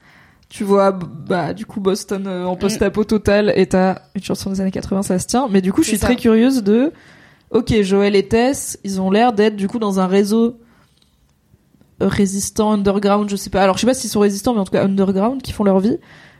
tu 0.49 0.63
vois, 0.63 0.91
bah, 0.91 1.53
du 1.53 1.65
coup, 1.65 1.79
Boston 1.81 2.25
euh, 2.27 2.45
en 2.45 2.55
post-apo 2.55 3.03
total 3.03 3.51
et 3.55 3.65
t'as 3.67 3.99
une 4.15 4.23
chanson 4.23 4.49
des 4.49 4.61
années 4.61 4.71
80, 4.71 5.01
ça 5.03 5.19
se 5.19 5.27
tient. 5.27 5.47
Mais 5.51 5.61
du 5.61 5.73
coup, 5.73 5.83
je 5.83 5.89
suis 5.89 5.97
ça. 5.97 6.07
très 6.07 6.15
curieuse 6.15 6.63
de, 6.63 6.91
ok, 7.51 7.81
Joël 7.81 8.15
et 8.15 8.27
Tess, 8.27 8.79
ils 8.83 9.01
ont 9.01 9.11
l'air 9.11 9.33
d'être, 9.33 9.55
du 9.57 9.67
coup, 9.67 9.79
dans 9.79 9.99
un 9.99 10.07
réseau 10.07 10.57
euh, 12.01 12.07
résistant, 12.07 12.71
underground, 12.73 13.29
je 13.29 13.35
sais 13.35 13.49
pas. 13.49 13.61
Alors, 13.63 13.75
je 13.75 13.81
sais 13.81 13.87
pas 13.87 13.93
s'ils 13.93 14.09
sont 14.09 14.19
résistants, 14.19 14.53
mais 14.53 14.59
en 14.59 14.65
tout 14.65 14.71
cas, 14.71 14.83
underground, 14.83 15.41
qui 15.41 15.51
font 15.51 15.63
leur 15.63 15.79
vie. 15.79 15.97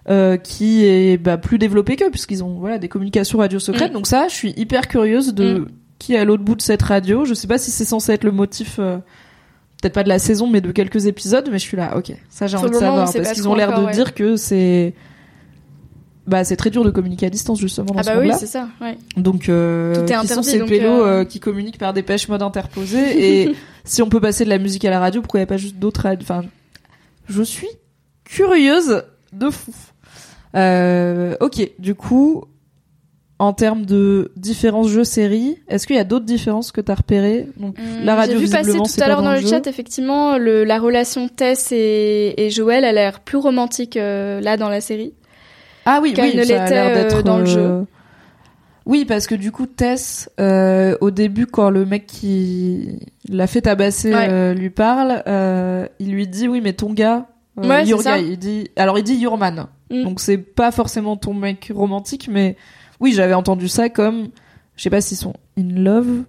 euh, 0.09 0.37
qui 0.37 0.85
est 0.85 1.17
bah, 1.17 1.37
plus 1.37 1.57
développé 1.57 1.97
qu'eux 1.97 2.09
puisqu'ils 2.09 2.41
ont 2.41 2.59
voilà 2.59 2.77
des 2.77 2.87
communications 2.87 3.39
radio 3.39 3.59
secrètes 3.59 3.91
Mm. 3.91 3.93
donc 3.95 4.07
ça 4.07 4.29
je 4.29 4.33
suis 4.35 4.53
hyper 4.55 4.87
curieuse 4.87 5.33
de 5.33 5.57
Mm. 5.59 5.67
qui 5.99 6.13
est 6.13 6.17
à 6.17 6.23
l'autre 6.23 6.43
bout 6.45 6.55
de 6.55 6.61
cette 6.61 6.81
radio 6.81 7.25
je 7.25 7.33
sais 7.33 7.45
pas 7.47 7.57
si 7.57 7.71
c'est 7.71 7.83
censé 7.83 8.13
être 8.13 8.23
le 8.23 8.31
motif 8.31 8.77
euh, 8.79 8.99
peut-être 9.81 9.93
pas 9.93 10.03
de 10.03 10.09
la 10.09 10.19
saison 10.19 10.47
mais 10.47 10.61
de 10.61 10.71
quelques 10.71 11.05
épisodes 11.05 11.47
mais 11.51 11.59
je 11.59 11.63
suis 11.63 11.77
là 11.77 11.95
ok 11.97 12.13
ça 12.29 12.47
j'ai 12.47 12.57
envie 12.57 12.69
de 12.69 12.75
savoir 12.75 13.11
parce 13.11 13.31
qu'ils 13.33 13.47
ont 13.47 13.55
l'air 13.55 13.79
de 13.79 13.85
ouais. 13.85 13.91
dire 13.93 14.13
que 14.13 14.35
c'est 14.35 14.93
bah 16.25 16.43
c'est 16.43 16.57
très 16.57 16.69
dur 16.69 16.83
de 16.83 16.89
communiquer 16.89 17.27
à 17.27 17.29
distance 17.29 17.59
justement 17.59 17.93
dans 17.93 17.99
Ah 17.99 18.03
ce 18.03 18.07
bah 18.09 18.15
oui, 18.15 18.23
monde-là 18.23 18.37
c'est 18.37 18.47
ça. 18.47 18.67
Ouais. 18.81 18.97
donc 19.15 19.47
euh, 19.47 19.93
Tout 19.95 20.01
est 20.01 20.05
qui 20.05 20.13
sont 20.13 20.19
interdit, 20.39 20.49
ces 20.49 20.59
donc, 20.59 20.67
pélos 20.69 20.89
euh, 20.89 21.21
euh, 21.21 21.25
qui 21.25 21.39
communiquent 21.39 21.77
par 21.77 21.93
dépêche 21.93 22.27
mode 22.27 22.41
interposé 22.41 23.43
et 23.43 23.55
si 23.85 24.01
on 24.01 24.09
peut 24.09 24.19
passer 24.19 24.43
de 24.43 24.49
la 24.49 24.57
musique 24.57 24.83
à 24.83 24.89
la 24.89 24.99
radio 24.99 25.21
pourquoi 25.21 25.39
il 25.39 25.43
n'y 25.43 25.47
a 25.47 25.47
pas 25.47 25.57
juste 25.57 25.77
d'autres 25.77 26.05
enfin 26.21 26.41
je 27.29 27.43
suis 27.43 27.69
curieuse 28.25 29.03
de 29.31 29.49
fou 29.49 29.71
euh, 30.55 31.35
ok 31.39 31.69
du 31.79 31.95
coup 31.95 32.43
en 33.39 33.53
termes 33.53 33.85
de 33.85 34.31
différences 34.35 34.87
jeux-séries, 34.89 35.57
est-ce 35.67 35.85
qu'il 35.85 35.95
y 35.95 35.99
a 35.99 36.03
d'autres 36.03 36.25
différences 36.25 36.71
que 36.71 36.81
t'as 36.81 36.95
repérées 36.95 37.47
Donc, 37.57 37.77
Hum, 37.77 38.03
la 38.03 38.15
radio, 38.15 38.39
J'ai 38.39 38.45
vu 38.45 38.51
passer 38.51 38.71
tout 38.73 39.01
à 39.03 39.07
l'heure 39.07 39.21
dans 39.21 39.33
le 39.33 39.41
chat, 39.41 39.67
effectivement, 39.67 40.37
le, 40.37 40.63
la 40.63 40.79
relation 40.79 41.27
Tess 41.29 41.71
et, 41.71 42.33
et 42.37 42.49
Joël 42.49 42.83
a 42.83 42.91
l'air 42.91 43.19
plus 43.19 43.37
romantique 43.37 43.95
euh, 43.97 44.41
là 44.41 44.57
dans 44.57 44.69
la 44.69 44.81
série. 44.81 45.13
Ah 45.85 45.99
oui, 46.01 46.13
oui, 46.17 46.35
ne 46.35 46.43
ça 46.43 46.63
a 46.63 46.69
l'air 46.69 46.93
d'être 46.95 47.17
euh, 47.17 47.21
dans 47.21 47.37
le 47.37 47.45
jeu. 47.45 47.85
Oui, 48.85 49.03
parce 49.05 49.27
que 49.27 49.35
du 49.35 49.51
coup, 49.51 49.65
Tess, 49.67 50.29
euh, 50.39 50.95
au 51.01 51.11
début, 51.11 51.45
quand 51.45 51.69
le 51.69 51.85
mec 51.85 52.05
qui 52.07 52.99
l'a 53.29 53.45
fait 53.45 53.61
tabasser 53.61 54.13
Ouais. 54.13 54.27
euh, 54.29 54.53
lui 54.53 54.69
parle, 54.69 55.23
euh, 55.27 55.87
il 55.99 56.11
lui 56.11 56.25
dit 56.27 56.47
oui, 56.47 56.61
mais 56.61 56.73
ton 56.73 56.93
gars, 56.93 57.27
euh, 57.59 57.67
Ouais, 57.67 57.85
your 57.85 58.01
guy, 58.01 58.23
il 58.31 58.37
dit, 58.37 58.69
alors 58.77 58.97
il 58.97 59.03
dit 59.03 59.15
your 59.15 59.37
man. 59.37 59.67
Mm. 59.91 60.03
Donc 60.03 60.19
c'est 60.21 60.37
pas 60.37 60.71
forcément 60.71 61.17
ton 61.17 61.33
mec 61.33 61.71
romantique, 61.75 62.29
mais 62.31 62.55
oui, 62.99 63.13
j'avais 63.13 63.33
entendu 63.33 63.67
ça 63.67 63.89
comme, 63.89 64.29
je 64.75 64.83
sais 64.83 64.89
pas 64.89 65.01
s'ils 65.01 65.17
sont 65.17 65.33
in 65.57 65.67
love. 65.75 66.23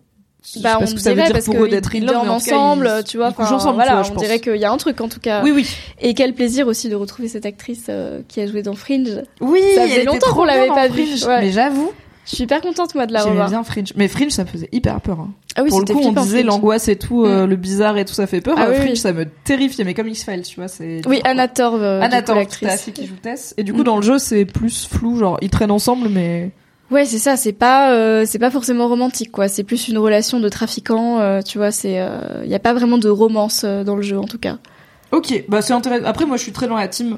Bah, 0.63 0.79
on 0.81 0.87
ce 0.87 0.95
que 0.95 1.01
ça 1.01 1.13
veut 1.13 1.23
dire 1.23 1.39
pour 1.45 1.63
eux 1.63 1.69
d'être 1.69 1.95
in 1.95 2.01
love, 2.01 2.13
dorment 2.13 2.27
mais 2.29 2.33
en 2.35 2.39
tout 2.39 2.45
cas, 2.47 2.57
ensemble, 2.57 2.91
ils- 3.01 3.05
tu 3.05 3.17
vois. 3.19 3.35
ils 3.39 3.43
ensemble, 3.53 3.75
voilà, 3.75 3.95
vois, 3.95 4.03
je 4.05 4.11
on 4.11 4.15
pense. 4.15 4.23
dirait 4.23 4.39
qu'il 4.41 4.57
y 4.57 4.65
a 4.65 4.71
un 4.73 4.77
truc 4.79 5.01
en 5.03 5.09
tout 5.09 5.21
cas. 5.21 5.43
Oui, 5.43 5.51
oui. 5.51 5.69
Et 6.01 6.15
quel 6.15 6.33
plaisir 6.33 6.67
aussi 6.69 6.89
de 6.89 6.95
retrouver 6.95 7.29
cette 7.29 7.45
actrice 7.45 7.87
euh, 7.91 8.23
qui 8.29 8.41
a 8.41 8.47
joué 8.47 8.63
dans 8.63 8.75
Fringe. 8.75 9.21
Oui, 9.41 9.61
Ça 9.75 9.83
faisait 9.87 10.05
longtemps 10.05 10.33
qu'on 10.33 10.45
l'avait 10.45 10.69
pas 10.69 10.89
vue. 10.89 11.03
Ouais. 11.27 11.41
Mais 11.41 11.51
j'avoue, 11.53 11.93
Je 12.29 12.35
suis 12.35 12.45
hyper 12.45 12.61
contente 12.61 12.95
moi 12.95 13.07
de 13.07 13.13
la 13.13 13.21
j'aimais 13.21 13.31
revoir. 13.31 13.49
bien 13.49 13.65
Fringe. 13.65 13.93
Mais 13.97 14.07
Fringe, 14.07 14.31
ça 14.33 14.45
me 14.45 14.49
faisait 14.49 14.69
hyper 14.71 15.01
peur. 15.01 15.21
hein. 15.21 15.31
Ah 15.57 15.63
oui, 15.63 15.71
pour 15.71 15.81
le 15.81 15.87
coup, 15.87 16.01
on 16.05 16.13
disait 16.13 16.43
l'angoisse 16.43 16.89
et 16.89 16.97
tout, 16.97 17.25
euh, 17.25 17.47
Mm. 17.47 17.51
le 17.51 17.57
bizarre 17.57 17.97
et 17.99 18.05
tout, 18.05 18.13
ça 18.13 18.27
fait 18.27 18.41
peur. 18.43 18.55
Ah 18.59 18.67
Euh, 18.67 18.71
oui, 18.71 18.77
Fringe, 18.77 18.91
oui. 18.91 18.97
ça 18.99 19.13
me 19.13 19.25
terrifiait, 19.45 19.85
mais 19.85 19.95
comme 19.95 20.09
X-Files, 20.09 20.43
tu 20.43 20.57
vois, 20.57 20.69
c'est. 20.69 21.01
Oui. 21.07 21.21
Anna 21.25 21.49
Torv, 21.49 21.83
euh, 21.83 22.01
Anna 22.03 22.21
coup, 22.21 22.27
Torv, 22.27 22.37
tout 22.47 22.65
à 22.65 22.69
l'actrice. 22.69 22.81
fait, 22.83 22.93
qui 22.93 23.07
joue 23.07 23.15
Tess. 23.23 23.55
Et 23.57 23.63
du 23.65 23.73
coup, 23.73 23.81
Mm. 23.81 23.85
dans 23.85 23.97
le 23.97 24.03
jeu, 24.03 24.19
c'est 24.19 24.45
plus 24.45 24.87
flou, 24.87 25.17
genre, 25.17 25.39
ils 25.41 25.49
traînent 25.51 25.71
ensemble, 25.71 26.09
mais. 26.11 26.51
Ouais, 26.91 27.05
c'est 27.07 27.19
ça. 27.19 27.37
C'est 27.39 27.53
pas, 27.53 27.93
euh, 27.93 28.25
c'est 28.27 28.39
pas 28.39 28.51
forcément 28.51 28.89
romantique, 28.89 29.33
quoi. 29.33 29.49
C'est 29.49 29.65
plus 29.65 29.89
une 29.89 29.99
relation 29.99 30.39
de 30.41 30.49
trafiquant. 30.51 31.41
tu 31.43 31.57
vois, 31.59 31.71
c'est, 31.71 31.99
il 32.45 32.51
y 32.51 32.55
a 32.55 32.59
pas 32.59 32.75
vraiment 32.75 32.99
de 32.99 33.09
romance 33.09 33.65
dans 33.65 33.97
le 33.97 34.03
jeu, 34.03 34.19
en 34.19 34.25
tout 34.25 34.39
cas. 34.39 34.59
Ok, 35.13 35.45
bah 35.49 35.63
c'est 35.63 35.73
intéressant. 35.73 36.05
Après, 36.05 36.27
moi, 36.27 36.37
je 36.37 36.43
suis 36.43 36.53
très 36.53 36.69
dans 36.69 36.77
la 36.77 36.89
team. 36.89 37.17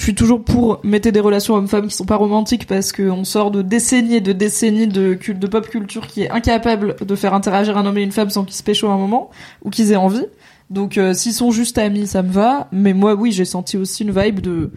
Je 0.00 0.04
suis 0.06 0.14
toujours 0.14 0.42
pour 0.42 0.80
mettre 0.82 1.10
des 1.10 1.20
relations 1.20 1.56
hommes-femmes 1.56 1.86
qui 1.86 1.94
sont 1.94 2.06
pas 2.06 2.16
romantiques 2.16 2.66
parce 2.66 2.90
qu'on 2.90 3.22
sort 3.24 3.50
de 3.50 3.60
décennies 3.60 4.14
et 4.14 4.20
de 4.22 4.32
décennies 4.32 4.86
de, 4.86 5.14
pop 5.46 5.68
culture 5.68 6.06
qui 6.06 6.22
est 6.22 6.30
incapable 6.30 6.96
de 7.06 7.14
faire 7.14 7.34
interagir 7.34 7.76
un 7.76 7.84
homme 7.84 7.98
et 7.98 8.02
une 8.02 8.10
femme 8.10 8.30
sans 8.30 8.46
qu'ils 8.46 8.56
se 8.56 8.62
pécho 8.62 8.86
à 8.88 8.92
un 8.92 8.96
moment 8.96 9.28
ou 9.62 9.68
qu'ils 9.68 9.92
aient 9.92 9.96
envie. 9.96 10.24
Donc, 10.70 10.96
euh, 10.96 11.12
s'ils 11.12 11.34
sont 11.34 11.50
juste 11.50 11.76
amis, 11.76 12.06
ça 12.06 12.22
me 12.22 12.30
va. 12.30 12.68
Mais 12.72 12.94
moi, 12.94 13.12
oui, 13.12 13.30
j'ai 13.30 13.44
senti 13.44 13.76
aussi 13.76 14.04
une 14.04 14.18
vibe 14.18 14.40
de. 14.40 14.70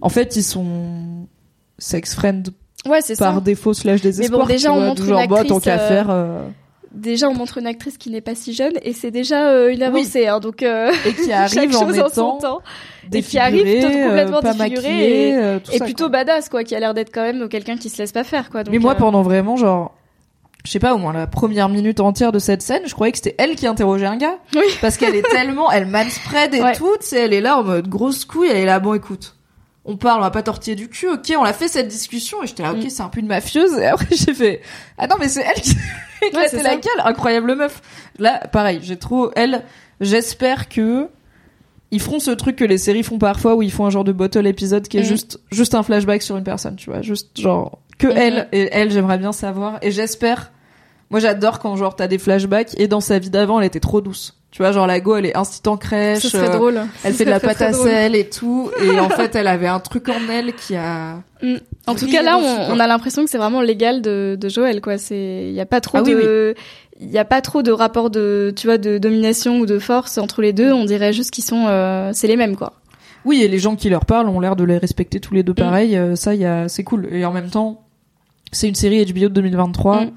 En 0.00 0.10
fait, 0.10 0.36
ils 0.36 0.44
sont 0.44 1.26
sex 1.78 2.14
friend 2.14 2.50
Ouais, 2.86 3.00
par 3.18 3.34
ça. 3.34 3.40
défaut 3.40 3.74
slash 3.74 4.00
désespoir. 4.00 4.46
déjà, 4.46 4.68
tu 4.68 4.74
on 4.74 4.76
vois, 4.78 4.86
montre 4.90 5.04
genre, 5.04 5.20
une 5.22 5.26
bah, 5.28 5.42
tant 5.42 5.56
actrice, 5.56 5.64
qu'à 5.64 5.80
euh, 5.80 5.88
faire. 5.88 6.06
euh, 6.10 6.48
Déjà, 6.92 7.28
on 7.28 7.34
montre 7.34 7.58
une 7.58 7.66
actrice 7.66 7.98
qui 7.98 8.08
n'est 8.10 8.22
pas 8.22 8.34
si 8.34 8.54
jeune, 8.54 8.72
et 8.82 8.94
c'est 8.94 9.10
déjà 9.10 9.48
euh, 9.50 9.68
une 9.72 9.82
avancée. 9.82 10.26
Hein, 10.26 10.40
donc, 10.40 10.62
euh, 10.62 10.90
Et 11.04 11.12
qui 11.12 11.30
arrive 11.32 11.76
en 11.76 11.80
chose 11.86 11.98
en 12.00 12.08
son 12.08 12.38
temps. 12.38 12.60
Et 13.12 13.22
qui 13.22 13.38
arrive 13.38 13.62
complètement 13.82 14.38
euh, 14.38 14.40
pas 14.40 14.52
défigurée 14.54 14.88
maquillée, 14.88 15.28
et- 15.28 15.34
euh, 15.36 15.58
tout 15.62 15.70
Et 15.72 15.78
ça, 15.78 15.84
plutôt 15.84 16.04
quoi. 16.04 16.24
badass, 16.24 16.48
quoi, 16.48 16.64
qui 16.64 16.74
a 16.74 16.80
l'air 16.80 16.94
d'être 16.94 17.12
quand 17.12 17.22
même 17.22 17.48
quelqu'un 17.48 17.76
qui 17.76 17.90
se 17.90 17.98
laisse 17.98 18.12
pas 18.12 18.24
faire, 18.24 18.48
quoi. 18.50 18.64
Donc, 18.64 18.72
Mais 18.72 18.78
moi, 18.78 18.92
euh, 18.92 18.96
pendant 18.96 19.20
vraiment, 19.22 19.56
genre, 19.56 19.94
je 20.64 20.70
sais 20.70 20.78
pas, 20.78 20.94
au 20.94 20.98
moins 20.98 21.12
la 21.12 21.26
première 21.26 21.68
minute 21.68 22.00
entière 22.00 22.32
de 22.32 22.38
cette 22.38 22.62
scène, 22.62 22.82
je 22.86 22.94
croyais 22.94 23.12
que 23.12 23.18
c'était 23.18 23.36
elle 23.38 23.54
qui 23.54 23.66
interrogeait 23.66 24.06
un 24.06 24.16
gars. 24.16 24.38
Oui. 24.54 24.62
Parce 24.80 24.96
qu'elle 24.96 25.14
est 25.14 25.22
tellement, 25.30 25.70
elle 25.70 25.86
manspread 25.86 26.54
et 26.54 26.62
Ouais. 26.62 26.74
tout, 26.74 26.96
tu 27.00 27.06
sais, 27.08 27.20
elle 27.20 27.34
est 27.34 27.40
là 27.42 27.58
en 27.58 27.64
mode 27.64 27.86
grosse 27.88 28.24
couille, 28.24 28.48
elle 28.50 28.56
est 28.56 28.64
là, 28.66 28.78
bon, 28.80 28.94
écoute. 28.94 29.34
On 29.90 29.96
parle, 29.96 30.20
on 30.20 30.22
va 30.24 30.30
pas 30.30 30.42
tortiller 30.42 30.76
du 30.76 30.88
cul, 30.88 31.08
ok, 31.08 31.32
on 31.38 31.44
a 31.44 31.52
fait 31.54 31.66
cette 31.66 31.88
discussion, 31.88 32.42
et 32.42 32.46
j'étais 32.46 32.62
là, 32.62 32.72
ok, 32.72 32.84
Mm. 32.84 32.90
c'est 32.90 33.02
un 33.02 33.08
peu 33.08 33.20
une 33.20 33.26
mafieuse, 33.26 33.72
et 33.78 33.86
après 33.86 34.06
j'ai 34.16 34.34
fait, 34.34 34.60
ah 34.98 35.06
non, 35.06 35.16
mais 35.18 35.28
c'est 35.28 35.40
elle 35.42 35.60
qui 35.62 35.70
Ouais, 36.20 36.28
éclatait 36.28 36.48
c'est 36.58 36.62
la 36.62 36.76
gueule, 36.76 37.00
incroyable 37.04 37.54
meuf. 37.54 37.80
Là, 38.18 38.46
pareil, 38.52 38.80
j'ai 38.82 38.96
trop, 38.98 39.30
elle, 39.34 39.64
j'espère 40.02 40.68
que 40.68 41.08
ils 41.90 42.00
feront 42.02 42.18
ce 42.18 42.30
truc 42.32 42.56
que 42.56 42.64
les 42.66 42.76
séries 42.76 43.02
font 43.02 43.16
parfois 43.18 43.54
où 43.54 43.62
ils 43.62 43.72
font 43.72 43.86
un 43.86 43.90
genre 43.90 44.04
de 44.04 44.12
bottle 44.12 44.46
épisode 44.46 44.86
qui 44.88 44.98
est 44.98 45.02
Mhm. 45.02 45.06
juste, 45.06 45.40
juste 45.50 45.74
un 45.74 45.82
flashback 45.82 46.20
sur 46.22 46.36
une 46.36 46.44
personne, 46.44 46.76
tu 46.76 46.90
vois, 46.90 47.00
juste 47.00 47.40
genre, 47.40 47.78
que 47.98 48.08
Mhm. 48.08 48.16
elle, 48.16 48.48
et 48.52 48.68
elle, 48.72 48.90
j'aimerais 48.90 49.16
bien 49.18 49.32
savoir, 49.32 49.78
et 49.80 49.90
j'espère, 49.90 50.52
moi 51.08 51.18
j'adore 51.20 51.60
quand 51.60 51.76
genre 51.76 51.96
t'as 51.96 52.08
des 52.08 52.18
flashbacks, 52.18 52.78
et 52.78 52.88
dans 52.88 53.00
sa 53.00 53.18
vie 53.18 53.30
d'avant, 53.30 53.58
elle 53.58 53.66
était 53.66 53.80
trop 53.80 54.02
douce. 54.02 54.37
Tu 54.50 54.62
vois, 54.62 54.72
genre 54.72 54.86
la 54.86 54.98
go, 54.98 55.16
elle 55.16 55.26
est 55.26 55.36
instant 55.36 55.76
crèche, 55.76 56.22
ce 56.22 56.30
serait 56.30 56.48
euh, 56.48 56.56
drôle. 56.56 56.80
elle 57.04 57.12
Ce 57.12 57.18
fait 57.18 57.24
de 57.26 57.30
la 57.30 57.38
serait 57.38 57.48
pâte 57.48 57.56
très, 57.56 57.66
à 57.66 57.72
très 57.72 57.82
sel 57.82 58.16
et 58.16 58.28
tout, 58.30 58.70
et 58.82 58.98
en 58.98 59.10
fait, 59.10 59.34
elle 59.36 59.46
avait 59.46 59.66
un 59.66 59.78
truc 59.78 60.08
en 60.08 60.28
elle 60.30 60.54
qui 60.54 60.74
a... 60.74 61.16
En 61.86 61.94
tout 61.94 62.06
cas, 62.06 62.22
là, 62.22 62.38
on, 62.38 62.80
a 62.80 62.86
l'impression 62.86 63.24
que 63.24 63.30
c'est 63.30 63.38
vraiment 63.38 63.60
légal 63.60 64.00
de, 64.00 64.38
de 64.40 64.48
Joël, 64.48 64.80
quoi. 64.80 64.96
C'est, 64.98 65.44
il 65.48 65.52
y 65.52 65.60
a 65.60 65.66
pas 65.66 65.80
trop 65.80 65.98
Ah 65.98 66.02
de, 66.02 66.54
il 67.00 67.10
y 67.10 67.18
a 67.18 67.24
pas 67.24 67.40
trop 67.40 67.62
de 67.62 67.70
rapport 67.70 68.10
de, 68.10 68.52
tu 68.56 68.66
vois, 68.66 68.78
de 68.78 68.98
domination 68.98 69.60
ou 69.60 69.66
de 69.66 69.78
force 69.78 70.18
entre 70.18 70.42
les 70.42 70.52
deux. 70.52 70.72
On 70.72 70.84
dirait 70.84 71.12
juste 71.12 71.30
qu'ils 71.30 71.44
sont, 71.44 71.66
euh, 71.68 72.10
c'est 72.14 72.26
les 72.26 72.36
mêmes, 72.36 72.56
quoi. 72.56 72.72
Oui, 73.24 73.42
et 73.42 73.48
les 73.48 73.58
gens 73.58 73.76
qui 73.76 73.90
leur 73.90 74.06
parlent 74.06 74.28
ont 74.28 74.40
l'air 74.40 74.56
de 74.56 74.64
les 74.64 74.78
respecter 74.78 75.20
tous 75.20 75.34
les 75.34 75.42
deux 75.42 75.54
pareil, 75.54 75.96
euh, 75.96 76.16
ça, 76.16 76.34
y 76.34 76.46
a... 76.46 76.68
c'est 76.68 76.84
cool. 76.84 77.06
Et 77.12 77.24
en 77.24 77.32
même 77.32 77.50
temps, 77.50 77.82
c'est 78.50 78.68
une 78.68 78.74
série 78.74 79.04
HBO 79.04 79.28
de 79.28 79.34
2023, 79.34 80.04
Mm. 80.06 80.10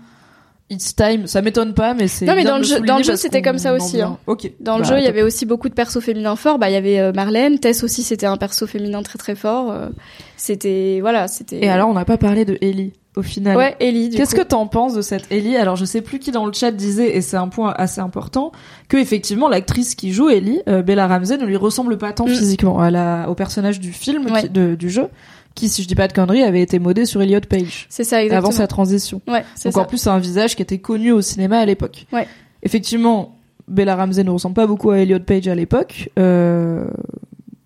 It's 0.73 0.95
time, 0.95 1.27
ça 1.27 1.41
m'étonne 1.41 1.73
pas, 1.73 1.93
mais 1.93 2.07
c'est 2.07 2.25
Non, 2.25 2.33
mais 2.33 2.45
dans 2.45 2.55
le 2.57 2.63
jeu- 2.63 2.69
souligner 2.75 2.87
dans 2.87 2.97
le 2.97 3.03
jeu, 3.03 3.17
c'était 3.17 3.41
comme 3.41 3.57
ça 3.57 3.73
aussi, 3.73 4.01
hein. 4.01 4.17
Ok. 4.25 4.49
Dans 4.61 4.77
le 4.77 4.83
Bah, 4.83 4.89
jeu, 4.89 4.97
il 4.99 5.03
y 5.03 5.07
avait 5.07 5.21
aussi 5.21 5.45
beaucoup 5.45 5.67
de 5.67 5.73
persos 5.73 5.99
féminins 5.99 6.37
forts. 6.37 6.59
Bah, 6.59 6.69
il 6.69 6.73
y 6.73 6.77
avait 6.77 6.97
euh, 6.99 7.11
Marlène, 7.13 7.59
Tess 7.59 7.83
aussi, 7.83 8.03
c'était 8.03 8.25
un 8.25 8.37
perso 8.37 8.65
féminin 8.67 9.03
très 9.03 9.19
très 9.19 9.35
fort. 9.35 9.69
euh, 9.71 9.89
c'était, 10.37 10.99
voilà, 11.01 11.27
c'était. 11.27 11.63
Et 11.63 11.69
alors, 11.69 11.89
on 11.89 11.93
n'a 11.93 12.05
pas 12.05 12.17
parlé 12.17 12.45
de 12.45 12.57
Ellie, 12.61 12.93
au 13.15 13.21
final. 13.21 13.57
ouais, 13.57 13.75
Ellie. 13.79 14.09
Qu'est-ce 14.11 14.33
que 14.33 14.41
t'en 14.41 14.65
penses 14.67 14.93
de 14.93 15.01
cette 15.01 15.25
Ellie? 15.29 15.57
Alors, 15.57 15.75
je 15.75 15.85
sais 15.85 16.01
plus 16.01 16.19
qui 16.19 16.31
dans 16.31 16.45
le 16.45 16.53
chat 16.53 16.71
disait, 16.71 17.15
et 17.15 17.21
c'est 17.21 17.37
un 17.37 17.47
point 17.49 17.73
assez 17.77 17.99
important, 18.01 18.51
que 18.87 18.97
effectivement 18.97 19.49
l'actrice 19.49 19.93
qui 19.95 20.13
joue 20.13 20.29
Ellie, 20.29 20.61
euh, 20.69 20.81
Bella 20.81 21.07
Ramsey, 21.07 21.37
ne 21.37 21.45
lui 21.45 21.57
ressemble 21.57 21.97
pas 21.97 22.13
tant 22.13 22.25
Mm. 22.25 22.29
physiquement 22.29 22.79
à 22.79 22.89
la, 22.91 23.29
au 23.29 23.35
personnage 23.35 23.79
du 23.79 23.91
film, 23.91 24.25
Ouais. 24.31 24.43
qui- 24.43 24.49
de- 24.49 24.75
du 24.75 24.89
jeu, 24.89 25.07
qui, 25.55 25.69
si 25.69 25.83
je 25.83 25.87
dis 25.87 25.95
pas 25.95 26.07
de 26.07 26.13
conneries, 26.13 26.43
avait 26.43 26.61
été 26.61 26.79
modé 26.79 27.05
sur 27.05 27.21
Elliot 27.21 27.39
Page 27.47 27.87
C'est 27.89 28.03
ça, 28.03 28.23
exactement. 28.23 28.47
avant 28.49 28.57
sa 28.57 28.67
transition. 28.67 29.21
Ouais, 29.27 29.43
c'est 29.55 29.69
Donc 29.69 29.73
ça. 29.73 29.81
en 29.81 29.85
plus, 29.85 29.97
c'est 29.97 30.09
un 30.09 30.19
visage 30.19 30.55
qui 30.55 30.61
était 30.61 30.77
connu 30.79 31.11
au 31.11 31.21
cinéma 31.21 31.59
à 31.59 31.65
l'époque. 31.65 32.05
Ouais. 32.13 32.27
Effectivement, 32.63 33.35
Bella 33.67 33.95
Ramsey 33.95 34.23
ne 34.23 34.29
ressemble 34.29 34.55
pas 34.55 34.67
beaucoup 34.67 34.91
à 34.91 34.99
Elliot 34.99 35.19
Page 35.19 35.47
à 35.47 35.55
l'époque. 35.55 36.09
Euh, 36.17 36.85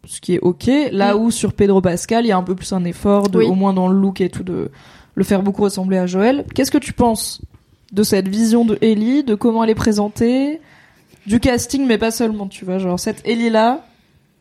ce 0.05 0.21
qui 0.21 0.35
est 0.35 0.39
ok. 0.39 0.69
Là 0.91 1.17
où 1.17 1.31
sur 1.31 1.53
Pedro 1.53 1.81
Pascal, 1.81 2.25
il 2.25 2.29
y 2.29 2.31
a 2.31 2.37
un 2.37 2.43
peu 2.43 2.55
plus 2.55 2.71
un 2.73 2.83
effort, 2.85 3.29
de, 3.29 3.39
Oui. 3.39 3.45
au 3.45 3.53
moins 3.55 3.73
dans 3.73 3.87
le 3.87 3.99
look 3.99 4.21
et 4.21 4.29
tout, 4.29 4.43
de 4.43 4.69
le 5.15 5.23
faire 5.23 5.41
beaucoup 5.43 5.63
ressembler 5.63 5.97
à 5.97 6.05
Joël. 6.05 6.45
Qu'est-ce 6.53 6.71
que 6.71 6.77
tu 6.77 6.93
penses 6.93 7.41
de 7.91 8.03
cette 8.03 8.27
vision 8.27 8.65
de 8.65 8.77
Ellie, 8.81 9.23
de 9.23 9.35
comment 9.35 9.63
elle 9.63 9.69
est 9.69 9.75
présentée, 9.75 10.59
du 11.25 11.39
casting, 11.39 11.85
mais 11.87 11.97
pas 11.97 12.11
seulement, 12.11 12.47
tu 12.47 12.65
vois, 12.65 12.77
genre 12.77 12.99
cette 12.99 13.21
Ellie 13.25 13.49
là, 13.49 13.85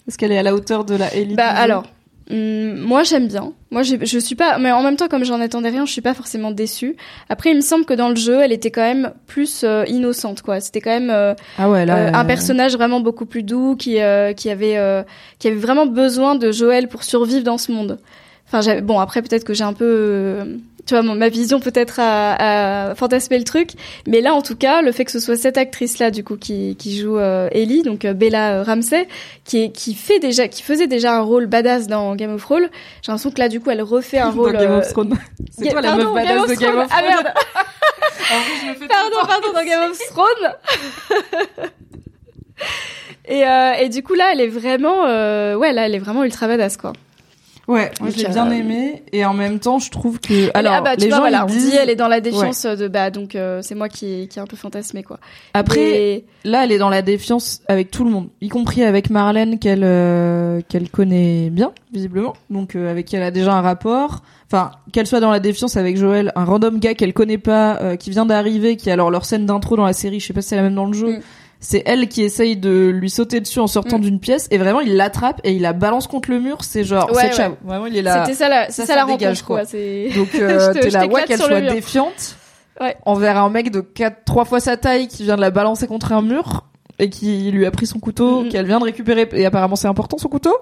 est-ce 0.08 0.18
qu'elle 0.18 0.32
est 0.32 0.38
à 0.38 0.42
la 0.42 0.54
hauteur 0.54 0.84
de 0.84 0.94
la 0.96 1.14
Ellie 1.14 1.34
Bah 1.34 1.48
alors, 1.48 1.84
hum, 2.30 2.76
moi 2.76 3.02
j'aime 3.02 3.28
bien. 3.28 3.52
Moi 3.70 3.82
je 3.82 4.18
suis 4.18 4.34
pas, 4.36 4.58
mais 4.58 4.70
en 4.70 4.82
même 4.82 4.96
temps 4.96 5.08
comme 5.08 5.24
j'en 5.24 5.40
attendais 5.40 5.70
rien, 5.70 5.84
je 5.84 5.92
suis 5.92 6.00
pas 6.00 6.14
forcément 6.14 6.50
déçue. 6.50 6.96
Après 7.28 7.50
il 7.50 7.56
me 7.56 7.60
semble 7.60 7.84
que 7.84 7.94
dans 7.94 8.08
le 8.08 8.16
jeu, 8.16 8.40
elle 8.40 8.52
était 8.52 8.70
quand 8.70 8.82
même 8.82 9.12
plus 9.26 9.62
euh, 9.64 9.84
innocente 9.88 10.42
quoi. 10.42 10.60
C'était 10.60 10.80
quand 10.80 10.90
même 10.90 11.10
euh, 11.10 11.34
ah 11.58 11.68
ouais, 11.68 11.84
là, 11.84 11.96
euh, 11.96 12.12
un 12.12 12.24
euh, 12.24 12.26
personnage 12.26 12.74
vraiment 12.74 13.00
beaucoup 13.00 13.26
plus 13.26 13.42
doux 13.42 13.76
qui 13.76 14.00
euh, 14.00 14.32
qui 14.32 14.48
avait 14.50 14.76
euh, 14.76 15.02
qui 15.38 15.48
avait 15.48 15.56
vraiment 15.56 15.86
besoin 15.86 16.36
de 16.36 16.52
Joël 16.52 16.88
pour 16.88 17.02
survivre 17.02 17.42
dans 17.44 17.58
ce 17.58 17.72
monde. 17.72 17.98
Enfin, 18.54 18.80
bon, 18.80 19.00
après 19.00 19.20
peut-être 19.22 19.44
que 19.44 19.52
j'ai 19.54 19.64
un 19.64 19.72
peu, 19.72 19.84
euh, 19.84 20.44
tu 20.86 20.94
vois, 20.94 21.02
ma 21.02 21.28
vision 21.28 21.58
peut-être 21.60 21.98
à, 21.98 22.90
à 22.90 22.94
fantasmer 22.94 23.38
le 23.38 23.44
truc, 23.44 23.70
mais 24.06 24.20
là, 24.20 24.32
en 24.34 24.42
tout 24.42 24.54
cas, 24.54 24.80
le 24.82 24.92
fait 24.92 25.04
que 25.04 25.10
ce 25.10 25.18
soit 25.18 25.36
cette 25.36 25.58
actrice-là, 25.58 26.10
du 26.12 26.22
coup, 26.22 26.36
qui, 26.36 26.76
qui 26.76 26.98
joue 26.98 27.18
euh, 27.18 27.48
Ellie, 27.52 27.82
donc 27.82 28.04
euh, 28.04 28.12
Bella 28.12 28.62
Ramsey, 28.62 29.08
qui 29.44 29.64
est, 29.64 29.70
qui 29.70 29.94
fait 29.94 30.18
déjà, 30.20 30.46
qui 30.46 30.62
faisait 30.62 30.86
déjà 30.86 31.16
un 31.16 31.20
rôle 31.22 31.46
badass 31.46 31.86
dans 31.88 32.14
Game 32.14 32.32
of 32.34 32.42
Thrones, 32.42 32.68
j'ai 33.02 33.10
l'impression 33.12 33.30
que 33.32 33.38
là, 33.40 33.48
du 33.48 33.60
coup, 33.60 33.70
elle 33.70 33.82
refait 33.82 34.18
un 34.18 34.30
Dans 34.30 34.42
rôle. 34.42 34.52
Game 34.52 34.72
of 34.72 34.88
Thrones. 34.92 35.14
C'est 35.50 35.64
Ga- 35.64 35.70
toi 35.72 35.80
la 35.80 35.88
pardon, 35.88 36.04
meuf 36.14 36.24
badass 36.26 36.48
de 36.50 36.54
Game 36.54 36.78
of 36.78 36.88
Ah 36.90 37.02
Thrones. 37.02 37.24
merde, 37.24 38.76
tout 38.76 38.82
le 38.82 38.88
pardon, 38.88 39.16
pardon, 39.26 39.52
dans 39.52 39.64
Game 39.64 39.90
of 39.90 39.98
Thrones. 40.10 41.68
et, 43.26 43.42
et 43.84 43.88
du 43.88 44.02
coup 44.02 44.14
là, 44.14 44.30
elle 44.32 44.40
est 44.40 44.48
vraiment, 44.48 45.02
ouais, 45.56 45.72
là, 45.72 45.86
elle 45.86 45.94
est 45.94 45.98
vraiment 45.98 46.24
ultra 46.24 46.46
badass 46.46 46.76
quoi. 46.76 46.92
Ouais, 47.66 47.90
moi 48.00 48.10
je 48.10 48.16
l'ai 48.18 48.28
bien 48.28 48.50
aimé 48.50 49.02
et 49.12 49.24
en 49.24 49.32
même 49.32 49.58
temps 49.58 49.78
je 49.78 49.90
trouve 49.90 50.20
que 50.20 50.50
alors 50.54 50.74
ah 50.74 50.80
bah 50.82 50.94
les 50.96 51.08
vois, 51.08 51.16
gens 51.16 51.22
voilà, 51.22 51.38
ils 51.38 51.42
on 51.42 51.46
disent 51.46 51.70
dit 51.70 51.76
elle 51.76 51.88
est 51.88 51.96
dans 51.96 52.08
la 52.08 52.20
défiance 52.20 52.66
de 52.66 52.88
bah 52.88 53.10
donc 53.10 53.34
euh, 53.34 53.60
c'est 53.62 53.74
moi 53.74 53.88
qui 53.88 54.28
qui 54.28 54.38
ai 54.38 54.42
un 54.42 54.46
peu 54.46 54.56
fantasmé 54.56 55.02
quoi. 55.02 55.18
après 55.54 55.80
Et- 55.80 56.24
là 56.44 56.64
elle 56.64 56.72
est 56.72 56.78
dans 56.78 56.90
la 56.90 57.00
défiance 57.00 57.62
avec 57.68 57.90
tout 57.90 58.04
le 58.04 58.10
monde, 58.10 58.28
y 58.42 58.48
compris 58.50 58.82
avec 58.82 59.08
Marlène 59.08 59.58
qu'elle 59.58 59.82
euh, 59.82 60.60
qu'elle 60.68 60.90
connaît 60.90 61.48
bien 61.50 61.72
visiblement, 61.92 62.34
donc 62.50 62.76
euh, 62.76 62.90
avec 62.90 63.06
qui 63.06 63.16
elle 63.16 63.22
a 63.22 63.30
déjà 63.30 63.54
un 63.54 63.62
rapport. 63.62 64.22
Enfin, 64.46 64.72
qu'elle 64.92 65.06
soit 65.06 65.20
dans 65.20 65.30
la 65.30 65.40
défiance 65.40 65.76
avec 65.76 65.96
Joël, 65.96 66.30
un 66.36 66.44
random 66.44 66.78
gars 66.78 66.94
qu'elle 66.94 67.14
connaît 67.14 67.38
pas, 67.38 67.78
euh, 67.80 67.96
qui 67.96 68.10
vient 68.10 68.26
d'arriver, 68.26 68.76
qui 68.76 68.90
alors 68.90 69.10
leur 69.10 69.24
scène 69.24 69.46
d'intro 69.46 69.76
dans 69.76 69.86
la 69.86 69.94
série, 69.94 70.20
je 70.20 70.26
sais 70.26 70.32
pas 70.32 70.42
si 70.42 70.48
c'est 70.48 70.56
la 70.56 70.62
même 70.62 70.74
dans 70.74 70.84
le 70.84 70.92
jeu. 70.92 71.12
Mm. 71.18 71.20
C'est 71.66 71.82
elle 71.86 72.08
qui 72.08 72.22
essaye 72.22 72.56
de 72.58 72.88
lui 72.94 73.08
sauter 73.08 73.40
dessus 73.40 73.58
en 73.58 73.66
sortant 73.66 73.96
Mm. 73.98 74.02
d'une 74.02 74.20
pièce 74.20 74.48
et 74.50 74.58
vraiment 74.58 74.80
il 74.80 74.96
l'attrape 74.96 75.40
et 75.44 75.52
il 75.52 75.62
la 75.62 75.72
balance 75.72 76.06
contre 76.06 76.30
le 76.30 76.38
mur. 76.38 76.58
C'est 76.62 76.84
genre, 76.84 77.08
Ouais, 77.10 77.22
c'est 77.22 77.26
ouais. 77.28 77.32
ciao. 77.32 77.52
Vraiment 77.64 77.86
il 77.86 77.96
est 77.96 78.02
là. 78.02 78.24
C'était 78.26 78.36
ça 78.36 78.48
la 78.50 78.66
ça, 78.66 78.72
c'est 78.72 78.82
ça 78.82 78.94
ça, 78.94 78.96
la 78.96 79.04
dégage, 79.10 79.40
rencontre 79.42 79.46
quoi. 79.46 79.62
Donc 80.14 80.34
euh, 80.34 80.72
te- 80.74 80.78
t'es 80.80 80.90
là, 80.90 81.06
ouais, 81.06 81.24
qu'elle 81.24 81.40
soit 81.40 81.60
défiante 81.62 82.36
Ouais. 82.80 82.96
envers 83.06 83.38
un 83.38 83.48
mec 83.48 83.70
de 83.70 83.80
quatre, 83.80 84.24
trois 84.26 84.44
fois 84.44 84.60
sa 84.60 84.76
taille 84.76 85.08
qui 85.08 85.22
vient 85.22 85.36
de 85.36 85.40
la 85.40 85.50
balancer 85.50 85.86
contre 85.86 86.12
un 86.12 86.20
mur 86.22 86.64
et 86.98 87.08
qui 87.08 87.50
lui 87.50 87.64
a 87.66 87.70
pris 87.70 87.86
son 87.86 87.98
couteau, 87.98 88.42
Mhm. 88.42 88.48
qu'elle 88.50 88.66
vient 88.66 88.78
de 88.78 88.84
récupérer 88.84 89.26
et 89.32 89.46
apparemment 89.46 89.76
c'est 89.76 89.88
important 89.88 90.18
son 90.18 90.28
couteau. 90.28 90.54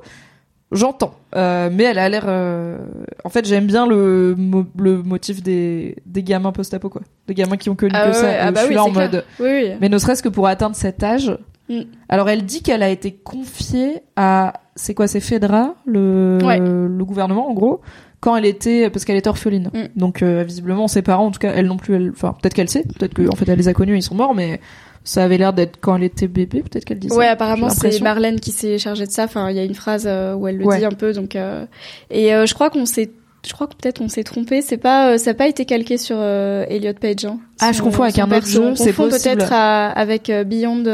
J'entends, 0.72 1.14
Euh, 1.36 1.68
mais 1.72 1.84
elle 1.84 1.98
a 1.98 2.08
l'air. 2.08 2.24
euh, 2.26 2.78
En 3.24 3.28
fait, 3.28 3.46
j'aime 3.46 3.66
bien 3.66 3.86
le 3.86 4.34
mo- 4.36 4.64
le 4.78 5.02
motif 5.02 5.42
des 5.42 5.96
des 6.06 6.22
gamins 6.22 6.50
post-apo 6.52 6.88
quoi, 6.88 7.02
des 7.28 7.34
gamins 7.34 7.56
qui 7.56 7.68
ont 7.70 7.74
connu 7.76 7.92
Ah 7.94 8.04
que 8.04 8.08
ouais, 8.08 8.14
ça. 8.14 8.28
ah 8.40 8.50
bah 8.52 8.60
je 8.60 8.66
suis 8.66 8.68
oui, 8.70 8.74
là 8.76 8.84
en 8.84 8.90
clair. 8.90 9.10
mode. 9.10 9.24
Oui 9.40 9.48
oui. 9.50 9.70
Mais 9.80 9.88
ne 9.88 9.98
serait-ce 9.98 10.22
que 10.22 10.28
pour 10.28 10.46
atteindre 10.46 10.74
cet 10.76 11.02
âge. 11.02 11.30
Mm. 11.68 11.80
Alors 12.08 12.28
elle 12.28 12.44
dit 12.44 12.62
qu'elle 12.62 12.82
a 12.82 12.88
été 12.88 13.12
confiée 13.12 14.00
à 14.16 14.54
c'est 14.74 14.94
quoi 14.94 15.06
c'est 15.06 15.20
Fedra 15.20 15.74
le 15.86 16.38
Ouais. 16.42 16.58
le 16.58 17.04
gouvernement 17.04 17.48
en 17.48 17.54
gros 17.54 17.80
quand 18.20 18.36
elle 18.36 18.46
était 18.46 18.88
parce 18.90 19.04
qu'elle 19.04 19.16
était 19.16 19.28
orpheline. 19.28 19.70
Mm. 19.74 19.98
Donc 19.98 20.22
euh, 20.22 20.42
visiblement 20.44 20.88
ses 20.88 21.02
parents 21.02 21.26
en 21.26 21.30
tout 21.30 21.38
cas 21.40 21.52
elle 21.54 21.66
non 21.66 21.76
plus 21.76 21.94
elle 21.94 22.10
enfin 22.10 22.34
peut-être 22.40 22.54
qu'elle 22.54 22.68
sait 22.68 22.84
peut-être 22.98 23.14
que 23.14 23.28
en 23.28 23.36
fait 23.36 23.48
elle 23.48 23.58
les 23.58 23.68
a 23.68 23.74
connus 23.74 23.96
ils 23.96 24.02
sont 24.02 24.14
morts 24.14 24.34
mais 24.34 24.60
ça 25.04 25.24
avait 25.24 25.38
l'air 25.38 25.52
d'être 25.52 25.78
quand 25.80 25.96
elle 25.96 26.04
était 26.04 26.28
bébé 26.28 26.62
peut-être 26.62 26.84
qu'elle 26.84 27.02
ça. 27.08 27.14
Ouais, 27.16 27.26
apparemment 27.26 27.68
c'est. 27.70 28.00
Marlène 28.00 28.38
qui 28.40 28.52
s'est 28.52 28.78
chargée 28.78 29.06
de 29.06 29.10
ça. 29.10 29.24
Enfin, 29.24 29.50
il 29.50 29.56
y 29.56 29.60
a 29.60 29.64
une 29.64 29.74
phrase 29.74 30.04
euh, 30.06 30.34
où 30.34 30.46
elle 30.46 30.58
le 30.58 30.64
Ouais. 30.64 30.78
dit 30.78 30.84
un 30.84 30.90
peu 30.92 31.12
donc 31.12 31.34
euh, 31.36 31.66
et 32.10 32.32
euh, 32.34 32.46
je 32.46 32.54
crois 32.54 32.70
qu'on 32.70 32.86
s'est 32.86 33.10
je 33.44 33.52
crois 33.52 33.66
que 33.66 33.74
peut-être 33.74 34.00
on 34.00 34.08
s'est 34.08 34.22
trompé, 34.22 34.62
c'est 34.62 34.76
pas 34.76 35.12
euh, 35.14 35.18
ça 35.18 35.30
a 35.30 35.34
pas 35.34 35.48
été 35.48 35.64
calqué 35.64 35.98
sur 35.98 36.16
Elliot 36.22 36.92
Page 37.00 37.24
hein. 37.24 37.38
Ah, 37.60 37.72
je 37.72 37.82
confonds 37.82 38.04
avec 38.04 38.18
un 38.20 38.30
autre 38.30 38.46
On 38.60 38.76
c'est 38.76 38.92
possible. 38.92 39.22
peut-être 39.22 39.52
avec 39.52 40.30
Beyond 40.30 40.84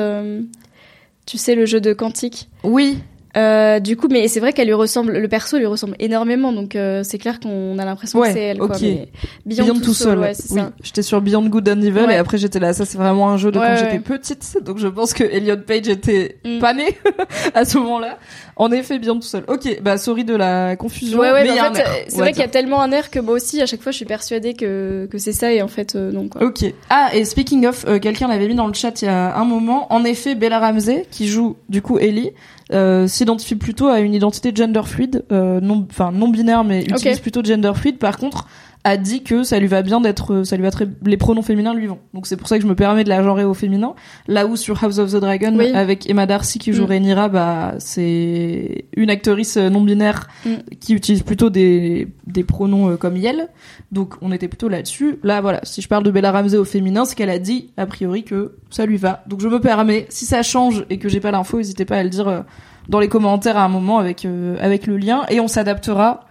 tu 1.27 1.37
sais 1.37 1.55
le 1.55 1.67
jeu 1.67 1.81
de 1.83 1.93
Quantique. 1.93 2.49
Oui. 2.65 2.99
Euh, 3.37 3.79
du 3.79 3.97
coup, 3.97 4.09
mais 4.11 4.27
c'est 4.29 4.41
vrai 4.41 4.53
qu'elle 4.53 4.67
lui 4.69 4.75
ressemble, 4.75 5.13
le 5.13 5.29
perso 5.29 5.59
lui 5.59 5.67
ressemble 5.67 5.95
énormément, 5.99 6.53
donc 6.53 6.75
euh, 6.75 7.03
c'est 7.05 7.19
clair 7.19 7.41
qu'on 7.41 7.79
a 7.79 7.85
l'impression 7.85 8.19
Ouais, 8.19 8.29
que 8.29 8.35
c'est 8.35 8.41
elle. 8.43 8.59
Quoi, 8.59 8.75
ok. 8.75 8.81
mais 8.83 9.09
Beyond, 9.47 9.65
Beyond 9.65 9.81
tout 9.81 9.95
seul. 9.95 10.19
ouais, 10.19 10.33
oui, 10.51 10.61
j'étais 10.83 11.03
sur 11.03 11.21
Beyond 11.21 11.47
Good 11.47 11.69
and 11.69 11.83
Evil 11.83 12.07
Ouais. 12.07 12.15
et 12.15 12.17
après 12.17 12.39
j'étais 12.39 12.59
là. 12.59 12.73
Ça 12.73 12.85
c'est 12.87 12.97
vraiment 12.99 13.29
un 13.31 13.37
jeu 13.37 13.51
de 13.53 13.59
quand 13.59 13.77
j'étais 13.77 13.99
petite, 13.99 14.59
donc 14.65 14.79
je 14.79 14.89
pense 14.89 15.13
que 15.13 15.25
Elliot 15.25 15.59
Page 15.67 15.89
était 15.89 16.37
Mm. 16.45 16.59
pas 16.59 16.73
né 16.73 16.87
à 17.55 17.65
ce 17.65 17.77
moment-là. 17.79 18.19
En 18.57 18.73
effet, 18.73 18.99
Beyond 18.99 19.17
tout 19.17 19.23
seul. 19.23 19.45
Ok, 19.47 19.79
bah 19.83 19.99
sorry 19.99 20.25
de 20.25 20.35
la 20.35 20.75
confusion. 20.77 21.19
Ouais, 21.21 21.31
ouais, 21.31 21.45
mais 21.45 21.59
a 21.59 21.71
en 21.71 21.75
fait, 21.75 21.85
c'est 22.09 22.19
vrai 22.19 22.33
qu'il 22.33 22.41
y 22.41 22.45
a 22.45 22.49
tellement 22.49 22.81
un 22.83 22.91
air 22.91 23.11
que 23.11 23.21
moi 23.21 23.35
aussi, 23.35 23.61
à 23.63 23.67
chaque 23.67 23.83
fois, 23.83 23.93
je 23.93 23.97
suis 23.99 24.05
persuadée 24.07 24.55
que, 24.55 25.07
que 25.11 25.19
c'est 25.19 25.33
ça 25.33 25.53
et 25.53 25.63
en 25.63 25.69
fait, 25.69 25.95
euh, 25.95 26.11
non, 26.11 26.29
quoi. 26.29 26.43
Ok. 26.43 26.65
Ah, 26.91 27.11
et 27.15 27.25
speaking 27.25 27.67
of, 27.67 27.85
euh, 27.87 27.99
quelqu'un 28.01 28.27
l'avait 28.27 28.49
mis 28.49 28.55
dans 28.57 28.67
le 28.67 28.75
chat 28.75 29.01
il 29.03 29.05
y 29.05 29.09
a 29.09 29.37
un 29.37 29.45
moment. 29.45 29.87
En 29.93 30.03
effet, 30.05 30.35
Bella 30.35 30.59
Ramsey, 30.59 31.07
qui 31.11 31.29
joue 31.29 31.57
du 31.69 31.83
coup 31.83 31.99
Ellie, 31.99 32.33
euh, 32.73 33.07
s'identifie 33.29 33.57
plutôt 33.57 33.89
à 33.89 34.01
une 34.01 34.15
identité 34.15 34.53
gender 34.55 34.83
fluide, 34.85 35.25
euh, 35.33 35.61
non, 35.61 35.87
enfin 35.91 36.13
non 36.13 36.29
binaire, 36.29 36.65
mais 36.65 36.85
utilise 36.85 37.21
plutôt 37.21 37.45
gender 37.45 37.73
fluide. 37.75 37.99
Par 37.99 38.17
contre, 38.17 38.47
a 38.85 38.97
dit 38.97 39.23
que 39.23 39.43
ça 39.43 39.59
lui 39.59 39.67
va 39.67 39.83
bien 39.83 40.01
d'être, 40.01 40.45
ça 40.45 40.57
lui 40.57 40.63
va 40.63 40.71
très, 40.71 40.87
les 41.05 41.17
pronoms 41.17 41.43
féminins 41.43 41.75
lui 41.75 41.87
vont. 41.87 41.99
Donc 42.15 42.27
c'est 42.27 42.37
pour 42.37 42.49
ça 42.49 42.57
que 42.57 42.63
je 42.63 42.69
me 42.69 42.75
permets 42.75 43.05
de 43.05 43.09
la 43.09 43.23
genrer 43.23 43.45
au 43.45 43.53
féminin. 43.53 43.95
Là 44.29 44.47
où 44.47 44.57
sur 44.57 44.83
House 44.83 44.99
of 44.99 45.13
the 45.13 45.17
Dragon, 45.17 45.55
Oui. 45.59 45.73
avec 45.75 46.09
Emma 46.09 46.27
Darcy 46.27 46.59
qui 46.59 46.73
joue 46.73 46.85
Mm. 46.85 46.91
Rhaenyra, 46.91 47.29
bah 47.29 47.75
c'est 47.79 48.85
une 48.97 49.11
actrice 49.11 49.57
non 49.57 49.81
binaire 49.83 50.29
Mm. 50.47 50.51
qui 50.81 50.95
utilise 50.95 51.23
plutôt 51.23 51.51
des 51.51 52.09
des 52.27 52.45
pronoms 52.45 52.91
euh, 52.91 52.97
comme 52.97 53.17
Yel. 53.17 53.49
Donc 53.93 54.15
on 54.23 54.33
était 54.33 54.49
plutôt 54.49 54.69
là-dessus. 54.69 55.19
Là 55.23 55.41
voilà, 55.41 55.61
si 55.65 55.83
je 55.83 55.89
parle 55.89 56.05
de 56.05 56.11
Bella 56.11 56.31
Ramsey 56.33 56.57
au 56.57 56.65
féminin, 56.65 57.05
c'est 57.05 57.15
qu'elle 57.17 57.31
a 57.31 57.39
dit 57.39 57.71
a 57.77 57.87
priori 57.87 58.23
que 58.25 58.53
ça 58.71 58.87
lui 58.87 58.97
va. 58.97 59.25
Donc 59.27 59.41
je 59.41 59.49
me 59.49 59.61
permets, 59.61 60.07
si 60.09 60.25
ça 60.25 60.43
change 60.43 60.85
et 60.89 60.99
que 60.99 61.09
j'ai 61.09 61.21
pas 61.21 61.31
l'info, 61.31 61.59
n'hésitez 61.59 61.85
pas 61.85 61.97
à 61.97 62.03
le 62.05 62.11
dire 62.11 62.29
euh, 62.29 62.41
dans 62.89 63.01
les 63.01 63.09
commentaires 63.09 63.57
à 63.59 63.65
un 63.65 63.69
moment 63.69 63.99
avec 63.99 64.25
euh, 64.25 64.57
avec 64.61 64.87
le 64.87 64.97
lien 64.97 65.23
et 65.31 65.41
on 65.41 65.49
s'adaptera 65.49 66.21
euh, 66.21 66.25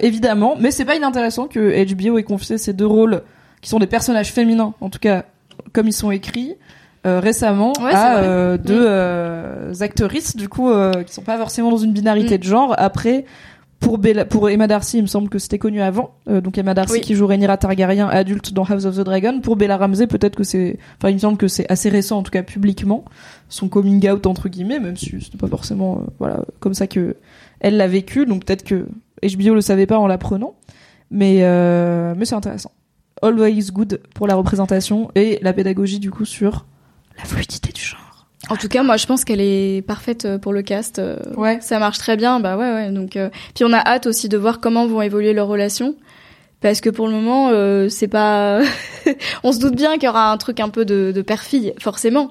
évidemment. 0.00 0.56
Mais 0.60 0.70
c'est 0.70 0.84
pas 0.84 0.96
inintéressant 0.96 1.46
que 1.46 1.84
HBO 1.94 2.18
ait 2.18 2.22
confié 2.22 2.58
ces 2.58 2.72
deux 2.72 2.86
rôles 2.86 3.22
qui 3.60 3.68
sont 3.68 3.78
des 3.78 3.86
personnages 3.86 4.32
féminins, 4.32 4.74
en 4.80 4.90
tout 4.90 4.98
cas 5.00 5.24
comme 5.72 5.86
ils 5.88 5.92
sont 5.92 6.10
écrits. 6.10 6.56
euh, 7.06 7.20
récemment 7.20 7.72
Ouais, 7.80 7.92
à 7.94 8.18
euh, 8.24 8.58
deux 8.58 8.80
Mm. 8.80 8.86
euh, 8.88 9.72
actrices 9.80 10.34
du 10.36 10.48
coup 10.48 10.68
euh, 10.68 11.04
qui 11.04 11.14
sont 11.14 11.22
pas 11.22 11.38
forcément 11.38 11.70
dans 11.70 11.76
une 11.78 11.92
binarité 11.92 12.34
Mm. 12.34 12.38
de 12.38 12.42
genre 12.42 12.74
après 12.76 13.24
pour 13.78 13.98
Bella, 13.98 14.24
pour 14.24 14.50
Emma 14.50 14.66
Darcy, 14.66 14.98
il 14.98 15.02
me 15.02 15.06
semble 15.06 15.28
que 15.28 15.38
c'était 15.38 15.58
connu 15.60 15.80
avant. 15.80 16.10
Euh, 16.28 16.40
donc 16.40 16.58
Emma 16.58 16.74
Darcy 16.74 16.94
Oui. 16.94 17.00
qui 17.00 17.14
joue 17.14 17.28
Rhaenyra 17.28 17.56
Targaryen 17.56 18.08
adulte 18.08 18.52
dans 18.52 18.64
House 18.64 18.84
of 18.84 18.96
the 18.96 19.00
Dragon. 19.04 19.40
Pour 19.40 19.54
Bella 19.54 19.76
Ramsey, 19.76 20.08
peut-être 20.08 20.34
que 20.34 20.42
c'est, 20.42 20.76
enfin 20.98 21.10
il 21.10 21.14
me 21.14 21.18
semble 21.20 21.38
que 21.38 21.46
c'est 21.46 21.70
assez 21.70 21.88
récent 21.88 22.18
en 22.18 22.24
tout 22.24 22.32
cas 22.32 22.42
publiquement 22.42 23.04
son 23.48 23.68
coming 23.68 24.10
out 24.10 24.26
entre 24.26 24.48
guillemets, 24.48 24.80
même 24.80 24.96
si 24.96 25.20
c'était 25.22 25.38
pas 25.38 25.46
forcément 25.46 25.98
euh, 25.98 26.10
voilà 26.18 26.40
comme 26.58 26.74
ça 26.74 26.88
que 26.88 27.14
elle 27.60 27.76
l'a 27.76 27.86
vécu. 27.86 28.26
Donc 28.26 28.44
peut-être 28.44 28.64
que 28.64 28.86
HBO 29.22 29.54
le 29.54 29.60
savait 29.60 29.86
pas 29.86 29.98
en 29.98 30.06
l'apprenant, 30.06 30.54
mais 31.10 31.38
euh, 31.42 32.14
mais 32.16 32.24
c'est 32.24 32.34
intéressant. 32.34 32.72
Always 33.22 33.70
good 33.72 34.00
pour 34.14 34.26
la 34.26 34.34
représentation 34.36 35.10
et 35.14 35.38
la 35.42 35.52
pédagogie 35.52 35.98
du 35.98 36.10
coup 36.10 36.24
sur 36.24 36.66
la 37.18 37.24
fluidité 37.24 37.72
du 37.72 37.80
genre. 37.82 37.98
En 38.50 38.56
tout 38.56 38.68
cas, 38.68 38.82
moi, 38.84 38.96
je 38.96 39.04
pense 39.06 39.24
qu'elle 39.24 39.40
est 39.40 39.84
parfaite 39.86 40.24
euh, 40.24 40.38
pour 40.38 40.52
le 40.52 40.62
cast. 40.62 41.00
euh, 41.00 41.18
Ouais. 41.36 41.58
Ça 41.60 41.78
marche 41.80 41.98
très 41.98 42.16
bien, 42.16 42.38
bah 42.40 42.56
ouais, 42.56 42.72
ouais. 42.72 42.90
Donc, 42.92 43.16
euh, 43.16 43.28
puis 43.54 43.64
on 43.64 43.72
a 43.72 43.78
hâte 43.78 44.06
aussi 44.06 44.28
de 44.28 44.38
voir 44.38 44.60
comment 44.60 44.86
vont 44.86 45.02
évoluer 45.02 45.34
leurs 45.34 45.48
relations. 45.48 45.96
Parce 46.60 46.80
que 46.80 46.88
pour 46.90 47.06
le 47.08 47.12
moment, 47.12 47.50
euh, 47.50 47.88
c'est 47.88 48.08
pas. 48.08 48.60
on 49.42 49.52
se 49.52 49.58
doute 49.58 49.74
bien 49.74 49.94
qu'il 49.94 50.04
y 50.04 50.08
aura 50.08 50.30
un 50.30 50.36
truc 50.38 50.60
un 50.60 50.68
peu 50.70 50.84
de, 50.84 51.12
de 51.14 51.22
père-fille, 51.22 51.74
forcément. 51.80 52.30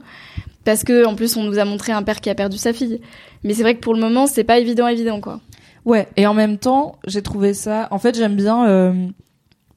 Parce 0.64 0.84
que 0.84 1.06
en 1.06 1.16
plus, 1.16 1.36
on 1.38 1.44
nous 1.44 1.60
a 1.60 1.66
montré 1.66 1.92
un 1.92 2.04
père 2.04 2.20
qui 2.22 2.30
a 2.30 2.36
perdu 2.36 2.58
sa 2.58 2.74
fille. 2.74 3.00
Mais 3.44 3.54
c'est 3.54 3.62
vrai 3.64 3.76
que 3.76 3.82
pour 3.82 3.94
le 3.94 4.00
moment, 4.00 4.26
c'est 4.28 4.44
pas 4.46 4.58
évident, 4.60 4.88
évident, 4.88 5.20
quoi. 5.22 5.40
Ouais, 5.88 6.08
et 6.18 6.28
en 6.28 6.34
même 6.36 6.58
temps, 6.60 6.98
j'ai 7.08 7.22
trouvé 7.24 7.54
ça. 7.56 7.88
En 7.92 7.98
fait, 7.98 8.16
j'aime 8.16 8.36
bien. 8.36 8.68
euh, 8.68 8.94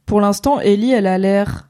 Pour 0.07 0.21
l'instant, 0.21 0.61
Ellie, 0.61 0.91
elle 0.93 1.07
a 1.07 1.17
l'air 1.19 1.69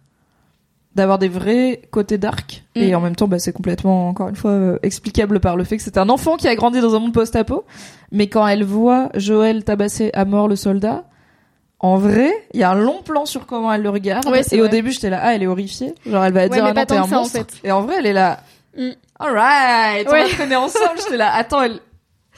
d'avoir 0.97 1.19
des 1.19 1.29
vrais 1.29 1.83
côtés 1.93 2.19
dark, 2.19 2.65
Mm. 2.75 2.81
et 2.81 2.95
en 2.97 3.01
même 3.01 3.15
temps, 3.15 3.29
bah, 3.29 3.39
c'est 3.39 3.53
complètement, 3.53 4.09
encore 4.09 4.29
une 4.29 4.35
fois, 4.37 4.51
euh, 4.51 4.79
explicable 4.83 5.39
par 5.39 5.57
le 5.57 5.63
fait 5.65 5.77
que 5.77 5.83
c'est 5.83 5.99
un 5.99 6.09
enfant 6.09 6.37
qui 6.37 6.49
a 6.49 6.55
grandi 6.57 6.81
dans 6.81 6.95
un 6.97 6.99
monde 6.99 7.13
post-apo. 7.13 7.65
Mais 8.13 8.27
quand 8.29 8.47
elle 8.47 8.65
voit 8.65 9.11
Joël 9.15 9.63
tabasser 9.63 10.11
à 10.15 10.25
mort 10.25 10.49
le 10.49 10.57
soldat, 10.57 11.05
en 11.79 11.97
vrai, 11.97 12.33
il 12.55 12.61
y 12.61 12.63
a 12.65 12.71
un 12.71 12.75
long 12.75 13.03
plan 13.03 13.25
sur 13.27 13.47
comment 13.47 13.73
elle 13.73 13.83
le 13.83 13.91
regarde. 13.91 14.27
Ouais, 14.27 14.41
et 14.51 14.61
au 14.63 14.69
début, 14.69 14.91
j'étais 14.91 15.11
là, 15.11 15.21
ah, 15.23 15.35
elle 15.35 15.43
est 15.43 15.47
horrifiée. 15.47 15.95
Genre, 16.07 16.25
elle 16.25 16.33
va 16.33 16.49
dire, 16.49 16.65
mais 16.65 16.71
ah 16.71 16.75
non, 16.75 16.85
t'es 16.87 16.97
un 16.97 17.13
en 17.13 17.25
fait. 17.25 17.53
Et 17.63 17.71
en 17.73 17.83
vrai, 17.83 17.97
elle 17.99 18.07
est 18.07 18.13
là. 18.13 18.41
Mm. 18.77 18.89
Alright, 19.19 20.07
on 20.09 20.13
Ouais. 20.13 20.23
va 20.25 20.29
traîner 20.31 20.57
ensemble. 20.57 20.85
J'étais 20.99 21.17
là, 21.19 21.31
attends, 21.35 21.63
elle, 21.63 21.79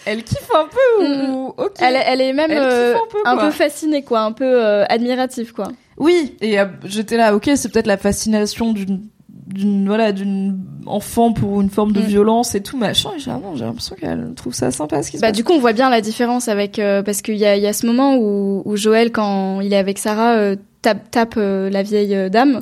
elle 0.06 0.22
kiffe 0.24 0.50
un 0.54 0.66
peu 0.66 1.06
ou, 1.06 1.54
ok. 1.56 1.72
Elle, 1.80 1.96
elle 2.06 2.20
est 2.20 2.32
même 2.32 2.50
Elle 2.50 2.58
kiffe 2.58 2.66
euh, 2.72 2.94
un 3.26 3.36
peu, 3.36 3.46
un 3.46 3.50
fascinée, 3.50 4.02
quoi. 4.02 4.20
Un 4.20 4.32
peu 4.32 4.44
euh, 4.44 4.84
admirative, 4.88 5.52
quoi. 5.52 5.68
Oui, 5.98 6.36
et 6.40 6.58
euh, 6.58 6.66
j'étais 6.84 7.16
là, 7.16 7.34
ok, 7.34 7.50
c'est 7.54 7.70
peut-être 7.70 7.86
la 7.86 7.96
fascination 7.98 8.72
d'une 8.72 9.02
d'une 9.46 9.86
voilà 9.86 10.12
d'une 10.12 10.58
enfant 10.86 11.32
pour 11.32 11.60
une 11.60 11.68
forme 11.68 11.92
de 11.92 12.00
Mm. 12.00 12.04
violence 12.04 12.54
et 12.54 12.62
tout 12.62 12.78
machin 12.78 13.10
et 13.16 13.18
j'ai 13.18 13.30
ah 13.30 13.38
non, 13.42 13.54
j'ai 13.54 13.64
l'impression 13.64 13.96
qu'elle 13.96 14.32
trouve 14.34 14.54
ça 14.54 14.70
sympa 14.70 15.02
ce 15.02 15.10
qui 15.10 15.16
se 15.18 15.20
Bah 15.20 15.28
passe 15.28 15.36
du 15.36 15.44
coup 15.44 15.52
on 15.52 15.58
voit 15.58 15.74
bien 15.74 15.90
la 15.90 16.00
différence 16.00 16.48
avec 16.48 16.78
euh, 16.78 17.02
parce 17.02 17.20
qu'il 17.20 17.36
y 17.36 17.44
a, 17.44 17.56
il 17.56 17.62
y 17.62 17.66
a 17.66 17.72
ce 17.74 17.84
moment 17.84 18.16
où, 18.16 18.62
où 18.64 18.76
Joël 18.76 19.10
quand 19.12 19.60
il 19.60 19.72
est 19.74 19.76
avec 19.76 19.98
Sarah 19.98 20.36
euh, 20.36 20.56
tape, 20.80 21.10
tape 21.10 21.34
euh, 21.36 21.68
la 21.68 21.82
vieille 21.82 22.14
euh, 22.14 22.28
dame 22.30 22.60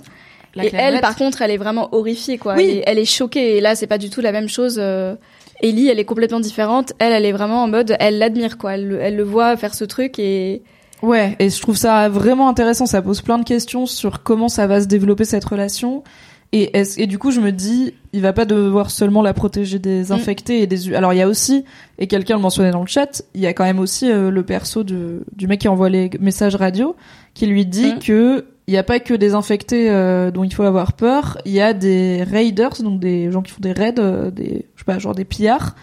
La 0.57 0.65
et 0.65 0.71
elle 0.73 1.01
par 1.01 1.15
contre 1.17 1.43
elle 1.43 1.53
est 1.53 1.59
vraiment 1.59 1.89
horrifiée 1.95 2.39
quoi 2.39 2.55
Oui. 2.57 2.65
elle, 2.65 2.79
est, 2.79 2.83
elle 2.87 2.99
est 2.99 3.05
choquée 3.05 3.57
et 3.57 3.61
là 3.61 3.77
c'est 3.77 3.87
pas 3.87 3.99
du 3.99 4.11
tout 4.11 4.21
la 4.21 4.33
même 4.33 4.49
chose 4.49 4.77
euh, 4.81 5.15
Ellie 5.63 5.89
elle 5.89 5.99
est 5.99 6.05
complètement 6.05 6.41
différente 6.41 6.93
elle 6.99 7.13
elle 7.13 7.25
est 7.25 7.33
vraiment 7.33 7.63
en 7.63 7.69
mode 7.69 7.97
elle 8.01 8.19
l'admire 8.19 8.59
quoi 8.59 8.75
elle, 8.75 8.89
le- 8.89 9.01
elle 9.01 9.17
le 9.17 9.23
voit 9.25 9.57
faire 9.57 9.75
ce 9.75 9.85
truc 9.85 10.19
et 10.19 10.63
Ouais, 11.03 11.35
et 11.39 11.49
je 11.49 11.59
trouve 11.63 11.79
ça 11.79 12.11
vraiment 12.11 12.47
intéressant. 12.51 12.85
Ça 12.85 13.01
pose 13.01 13.23
plein 13.23 13.39
de 13.39 13.45
questions 13.45 13.87
sur 13.87 14.23
comment 14.23 14.51
ça 14.51 14.67
va 14.67 14.83
se 14.83 14.87
développer 14.87 15.25
cette 15.25 15.47
relation. 15.47 16.05
Et, 16.53 16.77
est-ce- 16.77 17.01
et 17.01 17.07
du 17.07 17.17
coup, 17.17 17.31
je 17.31 17.41
me 17.41 17.53
dis, 17.53 17.95
il 18.13 18.21
va 18.21 18.35
pas 18.35 18.45
devoir 18.45 18.91
seulement 18.91 19.23
la 19.23 19.33
protéger 19.33 19.79
des 19.79 20.03
Mm. 20.11 20.13
infectés 20.13 20.61
et 20.61 20.67
des. 20.67 20.95
Alors, 20.95 21.15
il 21.15 21.17
y 21.17 21.23
a 21.23 21.27
aussi, 21.29 21.65
et 21.99 22.07
quelqu'un 22.07 22.37
le 22.37 22.43
mentionnait 22.43 22.71
dans 22.71 22.83
le 22.83 22.87
chat, 22.87 23.23
il 23.35 23.41
y 23.41 23.47
a 23.47 23.55
quand 23.55 23.65
même 23.65 23.79
aussi 23.79 24.11
euh, 24.13 24.31
le 24.31 24.43
perso 24.43 24.83
de, 24.85 25.23
du 25.35 25.47
mec 25.47 25.61
qui 25.63 25.69
envoie 25.69 25.89
les 25.89 26.11
messages 26.21 26.55
radio, 26.55 26.95
qui 27.33 27.47
lui 27.47 27.65
dit 27.65 27.95
Mm. 27.95 27.99
que 28.01 28.45
il 28.71 28.75
y 28.75 28.77
a 28.77 28.85
pas 28.85 29.01
que 29.01 29.15
des 29.15 29.35
infectés 29.35 29.91
euh, 29.91 30.31
dont 30.31 30.45
il 30.45 30.55
faut 30.55 30.63
avoir 30.63 30.93
peur, 30.93 31.39
il 31.45 31.51
y 31.51 31.61
a 31.61 31.73
des 31.73 32.23
raiders, 32.23 32.81
donc 32.81 33.01
des 33.01 33.33
gens 33.33 33.43
qui 33.43 33.51
font 33.51 33.61
des 33.61 33.73
raids, 33.73 33.99
euh, 33.99 34.31
des, 34.31 34.65
je 34.77 34.81
sais 34.81 34.85
pas, 34.87 35.01
genre 35.01 35.13
des 35.13 35.25
pillards, 35.25 35.75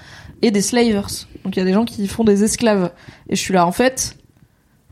et 0.42 0.52
des 0.52 0.62
slavers. 0.62 1.28
Donc 1.44 1.58
il 1.58 1.60
y 1.60 1.62
a 1.62 1.66
des 1.66 1.74
gens 1.74 1.84
qui 1.84 2.08
font 2.08 2.24
des 2.24 2.46
esclaves. 2.46 2.92
Et 3.28 3.36
je 3.36 3.42
suis 3.42 3.54
là, 3.54 3.68
en 3.68 3.74
fait, 3.74 4.16
tu 4.16 4.24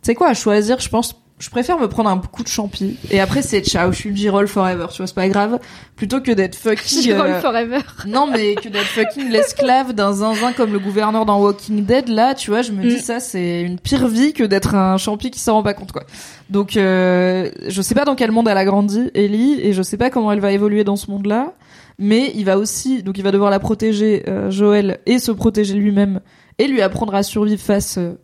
sais 0.02 0.14
quoi, 0.14 0.28
à 0.28 0.34
choisir, 0.34 0.82
je 0.82 0.90
pense, 0.90 1.22
je 1.38 1.50
préfère 1.50 1.78
me 1.78 1.88
prendre 1.90 2.10
un 2.10 2.18
coup 2.18 2.44
de 2.44 2.48
champi. 2.48 2.98
Et 3.12 3.20
après, 3.20 3.42
c'est 3.42 3.60
ciao, 3.62 3.92
je 3.92 3.98
suis 3.98 4.16
G-roll 4.16 4.48
forever, 4.48 4.86
tu 4.92 4.98
vois, 4.98 5.08
c'est 5.08 5.14
pas 5.16 5.28
grave. 5.28 5.60
Plutôt 5.98 6.22
que 6.22 6.32
d'être 6.32 6.56
fucking. 6.56 7.12
Euh, 7.16 7.42
forever. 7.42 7.80
non, 8.08 8.28
mais 8.28 8.56
que 8.56 8.70
d'être 8.70 8.86
fucking 8.86 9.30
l'esclave 9.30 9.94
d'un 9.94 10.14
zinzin 10.14 10.54
comme 10.54 10.72
le 10.72 10.80
gouverneur 10.80 11.26
dans 11.26 11.40
Walking 11.42 11.84
Dead, 11.86 12.08
là, 12.08 12.36
tu 12.36 12.52
vois, 12.52 12.62
je 12.62 12.72
me 12.72 12.82
dis 12.84 12.96
Mm. 12.96 13.00
ça, 13.00 13.20
c'est 13.20 13.62
une 13.62 13.80
pire 13.80 14.08
vie 14.08 14.32
que 14.34 14.44
d'être 14.46 14.76
un 14.76 14.98
champi 14.98 15.30
qui 15.30 15.40
s'en 15.40 15.54
rend 15.56 15.64
pas 15.64 15.74
compte, 15.74 15.92
quoi. 15.92 16.04
Donc, 16.50 16.78
euh, 16.78 17.50
je 17.68 17.82
sais 17.82 17.96
pas 17.96 18.06
dans 18.06 18.16
quel 18.16 18.32
monde 18.32 18.48
elle 18.48 18.58
a 18.58 18.66
grandi, 18.66 19.12
Ellie, 19.14 19.60
et 19.62 19.74
je 19.74 19.82
sais 19.82 19.98
pas 19.98 20.10
comment 20.10 20.32
elle 20.32 20.40
va 20.40 20.52
évoluer 20.54 20.84
dans 20.84 20.96
ce 20.96 21.12
monde-là. 21.12 21.54
Mais 22.00 22.32
il 22.36 22.44
va 22.46 22.58
aussi, 22.58 23.04
donc 23.04 23.18
il 23.18 23.24
va 23.24 23.32
devoir 23.32 23.50
la 23.50 23.60
protéger, 23.60 24.24
euh, 24.28 24.52
Joël, 24.52 25.00
et 25.06 25.20
se 25.20 25.32
protéger 25.32 25.74
lui-même, 25.76 26.20
et 26.60 26.68
lui 26.68 26.82
apprendre 26.82 27.16
à 27.16 27.24
survivre 27.24 27.62
face 27.62 27.98
euh, 27.98 28.18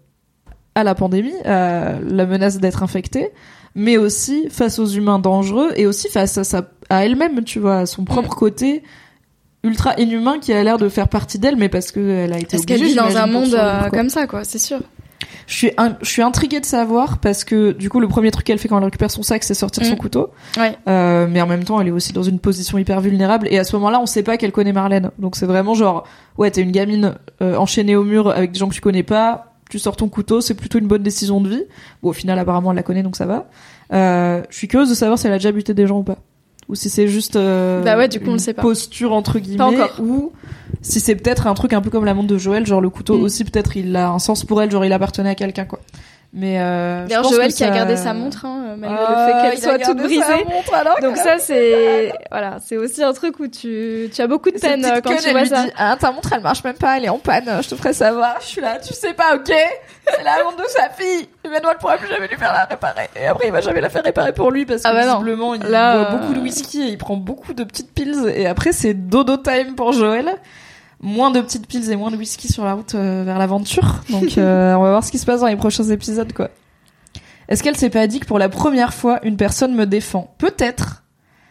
à 0.76 0.84
la 0.84 0.96
pandémie, 0.96 1.34
à 1.46 1.94
la 2.00 2.26
menace 2.26 2.60
d'être 2.60 2.84
infectée, 2.84 3.30
mais 3.76 3.98
aussi 3.98 4.48
face 4.50 4.80
aux 4.80 4.86
humains 4.88 5.20
dangereux, 5.20 5.72
et 5.76 5.86
aussi 5.86 6.10
face 6.10 6.38
à, 6.38 6.44
sa, 6.44 6.64
à 6.90 7.06
elle-même, 7.06 7.44
tu 7.44 7.60
vois, 7.60 7.78
à 7.80 7.86
son 7.86 8.04
propre 8.04 8.36
côté 8.36 8.84
ultra 9.64 9.94
inhumain 10.00 10.40
qui 10.40 10.54
a 10.54 10.64
l'air 10.64 10.78
de 10.78 10.90
faire 10.90 11.08
partie 11.08 11.38
d'elle, 11.40 11.56
mais 11.56 11.70
parce 11.70 11.92
qu'elle 11.92 12.34
a 12.34 12.38
été 12.38 12.48
Parce 12.58 12.66
qu'elle 12.66 12.84
vit 12.84 12.96
dans 12.96 13.16
un 13.18 13.28
monde 13.28 13.54
euh, 13.54 13.90
comme 13.90 14.10
ça, 14.10 14.28
quoi, 14.28 14.44
c'est 14.44 14.60
sûr. 14.60 14.80
Je 15.48 15.54
suis, 15.56 15.72
je 16.02 16.10
suis 16.10 16.22
intriguée 16.22 16.60
de 16.60 16.66
savoir 16.66 17.18
parce 17.20 17.44
que 17.44 17.74
du 17.74 17.90
coup 17.90 18.00
le 18.00 18.08
premier 18.08 18.32
truc 18.32 18.46
qu'elle 18.46 18.58
fait 18.58 18.68
quand 18.70 18.78
elle 18.78 18.86
récupère 18.86 19.12
son 19.12 19.22
sac 19.22 19.44
c'est 19.44 19.54
sortir 19.54 19.86
son 19.86 19.94
Mm. 19.94 19.98
couteau. 19.98 20.30
Ouais. 20.58 20.78
Euh, 20.88 21.28
mais 21.30 21.42
en 21.42 21.48
même 21.48 21.64
temps 21.64 21.80
elle 21.82 21.90
est 21.90 21.92
aussi 21.92 22.14
dans 22.14 22.24
une 22.24 22.40
position 22.40 22.78
hyper 22.78 23.02
vulnérable 23.02 23.48
et 23.52 23.60
à 23.60 23.64
ce 23.64 23.76
moment-là 23.76 24.00
on 24.02 24.06
sait 24.06 24.24
pas 24.24 24.38
qu'elle 24.38 24.52
connaît 24.54 24.72
Marlène. 24.72 25.12
Donc 25.20 25.36
c'est 25.36 25.46
vraiment 25.46 25.74
genre 25.74 26.06
ouais 26.38 26.50
t'es 26.52 26.62
une 26.62 26.72
gamine 26.72 27.16
euh, 27.42 27.56
enchaînée 27.58 27.96
au 27.96 28.04
mur 28.04 28.30
avec 28.30 28.52
des 28.54 28.60
gens 28.60 28.70
que 28.70 28.74
tu 28.74 28.82
connais 28.82 29.04
pas, 29.04 29.51
tu 29.72 29.80
sors 29.80 29.96
ton 29.96 30.08
couteau, 30.10 30.42
c'est 30.42 30.54
plutôt 30.54 30.78
une 30.80 30.88
bonne 30.88 31.02
décision 31.04 31.42
de 31.42 31.50
vie. 31.50 31.64
Bon 32.04 32.10
au 32.10 32.14
final 32.14 32.38
apparemment 32.38 32.72
elle 32.72 32.76
la 32.78 32.84
connaît 32.84 33.04
donc 33.04 33.16
ça 33.16 33.26
va. 33.26 33.50
Euh, 33.94 34.42
je 34.50 34.56
suis 34.58 34.68
curieuse 34.68 34.90
de 34.90 34.94
savoir 34.96 35.18
si 35.18 35.28
elle 35.28 35.34
a 35.34 35.38
déjà 35.38 35.52
buté 35.52 35.74
des 35.74 35.88
gens 35.88 36.00
ou 36.00 36.04
pas. 36.04 36.18
Ou 36.70 36.76
si 36.76 36.90
c'est 36.90 37.08
juste 37.08 37.36
euh, 37.36 37.82
Bah 37.84 37.98
ouais, 37.98 38.08
du 38.08 38.20
coup, 38.20 38.26
on 38.28 38.30
une 38.30 38.34
le 38.36 38.40
sait 38.40 38.54
pas. 38.54 38.62
posture 38.62 39.12
entre 39.14 39.40
guillemets 39.40 39.58
Pas 39.78 39.90
ou 40.00 40.32
si 40.82 41.00
c'est 41.02 41.16
peut-être 41.16 41.48
un 41.48 41.54
truc 41.54 41.74
un 41.74 41.82
peu 41.82 41.90
comme 41.90 42.06
la 42.06 42.14
montre 42.14 42.28
de 42.30 42.38
Joël, 42.38 42.66
genre 42.66 42.80
le 42.82 42.90
couteau 42.90 43.18
Mm. 43.18 43.24
aussi 43.24 43.44
peut-être 43.44 43.76
il 43.76 43.94
a 43.96 44.10
un 44.10 44.20
sens 44.20 44.46
pour 44.46 44.62
elle, 44.62 44.72
genre 44.72 44.86
il 44.86 44.94
appartenait 44.94 45.30
à 45.32 45.36
quelqu'un 45.36 45.66
quoi. 45.66 45.80
Mais 46.34 46.62
euh, 46.62 47.06
D'ailleurs, 47.08 47.26
Joël 47.26 47.52
que 47.52 47.58
qui 47.58 47.64
a 47.66 47.72
gardé 47.72 47.98
sa 47.98 48.14
montre, 48.14 48.46
hein, 48.46 48.76
malgré 48.78 48.98
Ah, 49.06 49.10
le 49.12 49.16
fait 49.26 49.32
il 49.32 49.48
a 49.48 49.50
qu'elle 49.52 49.62
soit 49.62 49.80
toute 49.80 49.98
brisée. 49.98 50.46
montre, 50.46 50.74
alors 50.74 50.96
Donc 51.02 51.16
que- 51.16 51.20
ça, 51.20 51.40
c'est 51.40 52.14
voilà, 52.32 52.58
c'est 52.66 52.78
aussi 52.78 53.04
un 53.04 53.12
truc 53.12 53.38
où 53.42 53.48
tu, 53.48 54.10
tu 54.14 54.22
as 54.22 54.28
beaucoup 54.28 54.50
de 54.50 54.58
peine 54.58 54.86
euh, 54.86 55.02
quand 55.04 55.10
conne, 55.10 55.18
tu 55.20 55.26
elle 55.28 55.32
vois 55.34 55.42
lui 55.42 55.50
ça. 55.50 55.64
dit, 55.66 55.72
ah, 55.78 55.98
ta 56.00 56.10
montre, 56.14 56.32
elle 56.32 56.40
marche 56.40 56.64
même 56.64 56.78
pas, 56.78 56.96
elle 56.98 57.04
est 57.04 57.10
en 57.10 57.18
panne, 57.18 57.52
je 57.62 57.68
te 57.68 57.76
ferai 57.76 57.92
savoir. 57.92 58.38
Je 58.40 58.46
suis 58.46 58.62
là, 58.62 58.78
tu 58.80 58.94
sais 58.94 59.14
pas, 59.14 59.36
ok? 59.36 59.48
C'est 59.50 60.24
la 60.24 60.42
montre 60.46 60.56
de 60.64 60.68
sa 60.70 60.88
fille. 60.90 61.28
Benoît 61.44 61.74
ne 61.74 61.80
pourra 61.80 61.98
plus 61.98 62.08
jamais 62.08 62.28
lui 62.30 62.38
faire 62.38 62.54
la 62.54 62.64
réparer. 62.64 63.10
Et 63.22 63.28
après, 63.28 63.48
il 63.48 63.52
va 63.52 63.60
jamais 63.60 63.82
la 63.82 63.90
faire 63.90 64.04
réparer 64.04 64.32
pour 64.32 64.52
lui 64.52 64.66
parce 64.66 64.84
que 64.84 64.88
Ah 64.88 64.94
bah 64.94 65.06
non. 65.06 65.14
visiblement, 65.20 65.54
il 65.54 65.62
Là, 65.64 65.98
boit 65.98 66.08
euh, 66.14 66.18
beaucoup 66.18 66.34
de 66.34 66.40
whisky 66.40 66.82
et 66.84 66.86
il 66.92 66.98
prend 66.98 67.18
beaucoup 67.18 67.54
de 67.54 67.66
petites 67.66 67.94
pills. 67.94 68.30
Et 68.34 68.48
après, 68.48 68.72
c'est 68.72 68.94
dodo 68.94 69.36
time 69.36 69.76
pour 69.76 69.92
Joël. 69.92 70.30
Moins 71.04 71.32
de 71.32 71.42
petites 71.42 71.66
pills 71.68 71.92
et 71.92 71.96
moins 71.96 72.12
de 72.12 72.16
whisky 72.18 72.48
sur 72.52 72.64
la 72.64 72.74
route 72.74 72.94
euh, 72.96 73.24
vers 73.26 73.40
l'aventure. 73.40 73.96
Donc, 74.10 74.38
euh, 74.38 74.74
on 74.78 74.84
va 74.84 74.90
voir 74.92 75.04
ce 75.04 75.12
qui 75.12 75.18
se 75.18 75.26
passe 75.26 75.42
dans 75.42 75.48
les 75.48 75.56
prochains 75.56 75.84
épisodes, 75.90 76.32
quoi. 76.34 76.50
Est-ce 77.50 77.64
qu'elle 77.64 77.76
s'est 77.76 77.90
pas 77.90 78.06
dit 78.08 78.20
que 78.20 78.26
pour 78.28 78.38
la 78.40 78.50
première 78.50 78.94
fois, 78.94 79.20
une 79.24 79.36
personne 79.36 79.74
me 79.74 79.86
défend? 79.86 80.34
Peut-être. 80.38 81.04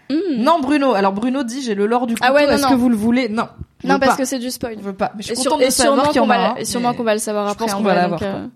Hmm. 0.09 0.15
Non, 0.39 0.61
Bruno. 0.61 0.95
Alors, 0.95 1.13
Bruno 1.13 1.43
dit, 1.43 1.63
j'ai 1.63 1.75
le 1.75 1.87
lore 1.87 2.07
du 2.07 2.15
couteau. 2.15 2.27
Ah 2.29 2.33
ouais, 2.33 2.47
non, 2.47 2.53
Est-ce 2.55 2.67
que 2.67 2.75
vous 2.75 2.89
le 2.89 2.97
voulez? 2.97 3.29
Non. 3.29 3.49
Je 3.83 3.89
Non, 3.89 3.99
parce 3.99 4.13
pas. 4.13 4.19
que 4.19 4.25
c'est 4.25 4.39
du 4.39 4.51
spoil. 4.51 4.77
Je 4.79 4.83
veux 4.85 4.93
pas. 4.93 5.13
Mais 5.17 5.23
je 5.23 5.27
suis 5.29 5.33
Et, 5.33 5.37
sur- 5.43 5.57
de 5.59 5.65
savoir 5.71 6.11
qu'on 6.13 6.27
va, 6.27 6.55
et 6.59 6.65
sûrement 6.65 6.95
qu'on 6.95 7.03
va 7.05 7.15
le 7.15 7.21
savoir 7.21 7.47
je 7.49 7.53
après. 7.53 7.65
pense 7.67 7.75
en 7.75 7.79
qu'on 7.79 7.85
va 7.85 7.95
l'avoir, 7.95 8.21
euh, 8.23 8.47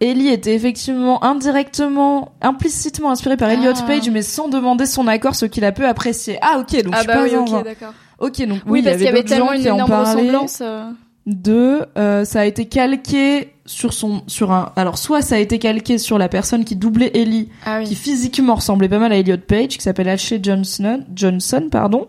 Ellie 0.00 0.28
était 0.28 0.54
effectivement 0.54 1.22
indirectement, 1.24 2.32
implicitement 2.42 3.10
inspirée 3.10 3.36
par 3.36 3.50
Elliot 3.50 3.72
Ah. 3.76 3.82
Page, 3.86 4.10
mais 4.10 4.22
sans 4.22 4.48
demander 4.48 4.84
son 4.86 5.06
accord, 5.06 5.34
ce 5.36 5.46
qu'il 5.46 5.64
a 5.64 5.70
peu 5.72 5.86
apprécié. 5.86 6.38
Ah 6.42 6.58
ok, 6.58 6.82
donc 6.82 6.92
je 6.94 6.98
Ah 6.98 6.98
suis 6.98 7.06
bah 7.06 7.14
pas 7.14 7.22
oui, 7.22 7.30
zinzin. 7.30 7.58
ok, 7.58 7.64
d'accord. 7.64 7.92
Ok, 8.22 8.46
donc 8.46 8.58
Oui, 8.66 8.80
oui, 8.80 8.82
parce 8.82 8.94
il 8.94 8.98
qu'il 8.98 9.02
y 9.02 9.04
y 9.06 9.08
avait 9.08 9.24
tellement 9.24 9.52
une 9.52 9.60
énorme 9.66 9.92
ressemblance. 9.92 10.58
euh. 10.62 10.90
Deux, 11.26 11.82
euh, 11.96 12.24
ça 12.24 12.40
a 12.40 12.44
été 12.46 12.64
calqué 12.66 13.50
sur 13.64 13.92
son, 13.92 14.22
sur 14.26 14.50
un, 14.50 14.72
alors 14.74 14.98
soit 14.98 15.22
ça 15.22 15.36
a 15.36 15.38
été 15.38 15.60
calqué 15.60 15.98
sur 15.98 16.18
la 16.18 16.28
personne 16.28 16.64
qui 16.64 16.74
doublait 16.74 17.12
Ellie, 17.14 17.48
Ah 17.64 17.82
qui 17.84 17.94
physiquement 17.94 18.56
ressemblait 18.56 18.88
pas 18.88 18.98
mal 18.98 19.12
à 19.12 19.16
Elliot 19.18 19.36
Page, 19.38 19.68
qui 19.68 19.82
s'appelle 19.82 20.08
Ashley 20.08 20.40
Johnson, 20.42 21.04
Johnson, 21.14 21.68
pardon. 21.70 22.08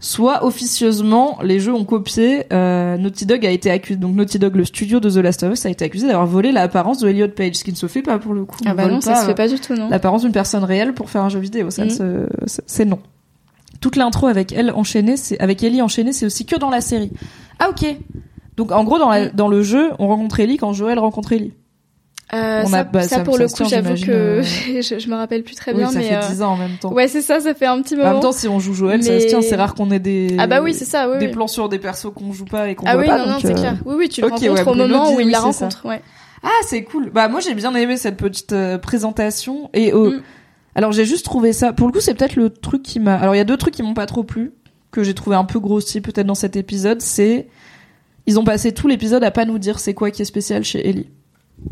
Soit 0.00 0.44
officieusement, 0.46 1.38
les 1.42 1.58
jeux 1.58 1.74
ont 1.74 1.84
copié. 1.84 2.44
Euh, 2.52 2.96
Naughty 2.96 3.26
Dog 3.26 3.44
a 3.44 3.50
été 3.50 3.68
accusé, 3.70 3.98
donc 3.98 4.14
Naughty 4.14 4.38
Dog, 4.38 4.54
le 4.54 4.64
studio 4.64 5.00
de 5.00 5.10
The 5.10 5.16
Last 5.16 5.42
of 5.42 5.52
Us, 5.52 5.66
a 5.66 5.70
été 5.70 5.84
accusé 5.84 6.06
d'avoir 6.06 6.26
volé 6.26 6.52
l'apparence 6.52 6.98
de 7.00 7.08
Elliot 7.08 7.28
Page, 7.28 7.56
ce 7.56 7.64
qui 7.64 7.72
ne 7.72 7.76
se 7.76 7.86
fait 7.88 8.02
pas 8.02 8.18
pour 8.18 8.32
le 8.32 8.44
coup. 8.44 8.58
Ah 8.64 8.74
bah 8.74 8.86
non, 8.86 9.00
ça 9.00 9.12
pas, 9.14 9.20
se 9.22 9.26
fait 9.26 9.34
pas 9.34 9.48
du 9.48 9.58
tout, 9.58 9.74
non. 9.74 9.88
l'apparence 9.90 10.22
d'une 10.22 10.32
personne 10.32 10.62
réelle 10.64 10.94
pour 10.94 11.10
faire 11.10 11.22
un 11.22 11.28
jeu 11.28 11.40
vidéo. 11.40 11.70
Ça, 11.70 11.88
se- 11.90 12.26
c'est- 12.46 12.62
c'est 12.66 12.84
non. 12.84 13.00
Toute 13.80 13.96
l'intro 13.96 14.26
avec 14.26 14.52
elle 14.52 14.70
enchaînée, 14.72 15.16
c'est 15.16 15.38
avec 15.40 15.62
Ellie 15.62 15.82
enchaînée, 15.82 16.12
c'est 16.12 16.26
aussi 16.26 16.44
que 16.46 16.56
dans 16.56 16.70
la 16.70 16.80
série. 16.80 17.12
Ah 17.58 17.68
ok. 17.70 17.86
Donc 18.56 18.72
en 18.72 18.82
gros 18.84 18.98
dans, 18.98 19.08
la, 19.08 19.26
Mhm. 19.26 19.30
dans 19.34 19.48
le 19.48 19.62
jeu, 19.62 19.90
on 20.00 20.08
rencontre 20.08 20.40
Ellie 20.40 20.56
quand 20.56 20.72
Joël 20.72 20.98
rencontre 20.98 21.32
Ellie. 21.32 21.52
Euh, 22.34 22.62
On 22.64 22.68
ça, 22.68 22.78
a- 22.80 22.84
bah, 22.84 23.02
ça, 23.02 23.16
ça- 23.16 23.22
pour 23.22 23.38
le 23.38 23.48
coup, 23.48 23.64
j'avoue 23.66 23.94
que 23.94 24.10
euh. 24.10 24.42
je, 24.82 24.98
je 24.98 25.08
me 25.08 25.14
rappelle 25.14 25.42
plus 25.44 25.54
très 25.54 25.70
oui, 25.72 25.78
bien, 25.78 25.90
ça 25.90 25.98
mais 25.98 26.08
fait 26.08 26.16
euh, 26.16 26.28
10 26.28 26.42
ans 26.42 26.52
en 26.52 26.56
même 26.56 26.76
temps. 26.78 26.92
ouais, 26.92 27.08
c'est 27.08 27.22
ça, 27.22 27.40
ça 27.40 27.54
fait 27.54 27.64
un 27.64 27.80
petit 27.80 27.94
en 27.94 27.98
moment. 27.98 28.12
même 28.12 28.20
temps, 28.20 28.32
si 28.32 28.46
on 28.48 28.58
joue 28.58 28.74
Joël, 28.74 29.02
ça 29.02 29.18
se 29.18 29.26
tient. 29.28 29.40
C'est 29.40 29.56
rare 29.56 29.74
qu'on 29.74 29.90
ait 29.90 29.98
des 29.98 30.36
ah 30.38 30.46
bah 30.46 30.60
oui, 30.60 30.74
c'est 30.74 30.84
ça, 30.84 31.08
oui. 31.08 31.18
des 31.20 31.26
oui. 31.26 31.32
plans 31.32 31.46
sur 31.46 31.70
des 31.70 31.78
persos 31.78 32.12
qu'on 32.14 32.32
joue 32.32 32.44
pas 32.44 32.68
et 32.68 32.74
qu'on 32.74 32.84
Ah 32.86 32.94
voit 32.94 33.02
oui, 33.02 33.08
pas. 33.08 33.16
non, 33.18 33.26
non, 33.26 33.32
donc, 33.34 33.40
c'est 33.42 33.52
euh, 33.52 33.54
clair. 33.54 33.76
Oui, 33.86 33.94
oui, 33.96 34.08
tu 34.10 34.20
le 34.20 34.26
ok, 34.26 34.32
rencontres 34.34 34.52
ouais, 34.66 34.68
au 34.72 34.74
moment 34.74 35.12
où 35.14 35.20
il 35.20 35.26
oui, 35.26 35.32
la 35.32 35.40
rencontre, 35.40 35.86
ouais. 35.86 36.02
Ah, 36.42 36.48
c'est 36.66 36.82
cool. 36.84 37.10
Bah 37.10 37.28
moi 37.28 37.40
j'ai 37.40 37.54
bien 37.54 37.74
aimé 37.74 37.96
cette 37.96 38.16
petite 38.18 38.52
euh, 38.52 38.76
présentation 38.76 39.70
et 39.72 39.90
Mm. 39.92 40.20
Alors 40.74 40.92
j'ai 40.92 41.04
juste 41.04 41.24
trouvé 41.24 41.52
ça. 41.52 41.72
Pour 41.72 41.86
le 41.88 41.92
coup, 41.92 42.00
c'est 42.00 42.14
peut-être 42.14 42.36
le 42.36 42.50
truc 42.50 42.82
qui 42.82 43.00
m'a. 43.00 43.14
Alors 43.16 43.34
il 43.34 43.38
y 43.38 43.40
a 43.40 43.44
deux 43.44 43.56
trucs 43.56 43.74
qui 43.74 43.82
m'ont 43.82 43.94
pas 43.94 44.06
trop 44.06 44.22
plu 44.24 44.52
que 44.90 45.02
j'ai 45.02 45.14
trouvé 45.14 45.36
un 45.36 45.44
peu 45.44 45.58
grossier 45.60 46.00
peut-être 46.00 46.26
dans 46.26 46.34
cet 46.34 46.56
épisode. 46.56 47.00
C'est 47.02 47.48
ils 48.26 48.38
ont 48.38 48.44
passé 48.44 48.72
tout 48.72 48.88
l'épisode 48.88 49.24
à 49.24 49.30
pas 49.30 49.44
nous 49.44 49.58
dire 49.58 49.78
c'est 49.78 49.94
quoi 49.94 50.10
qui 50.10 50.22
est 50.22 50.26
spécial 50.26 50.62
chez 50.64 50.88
Ellie. 50.88 51.08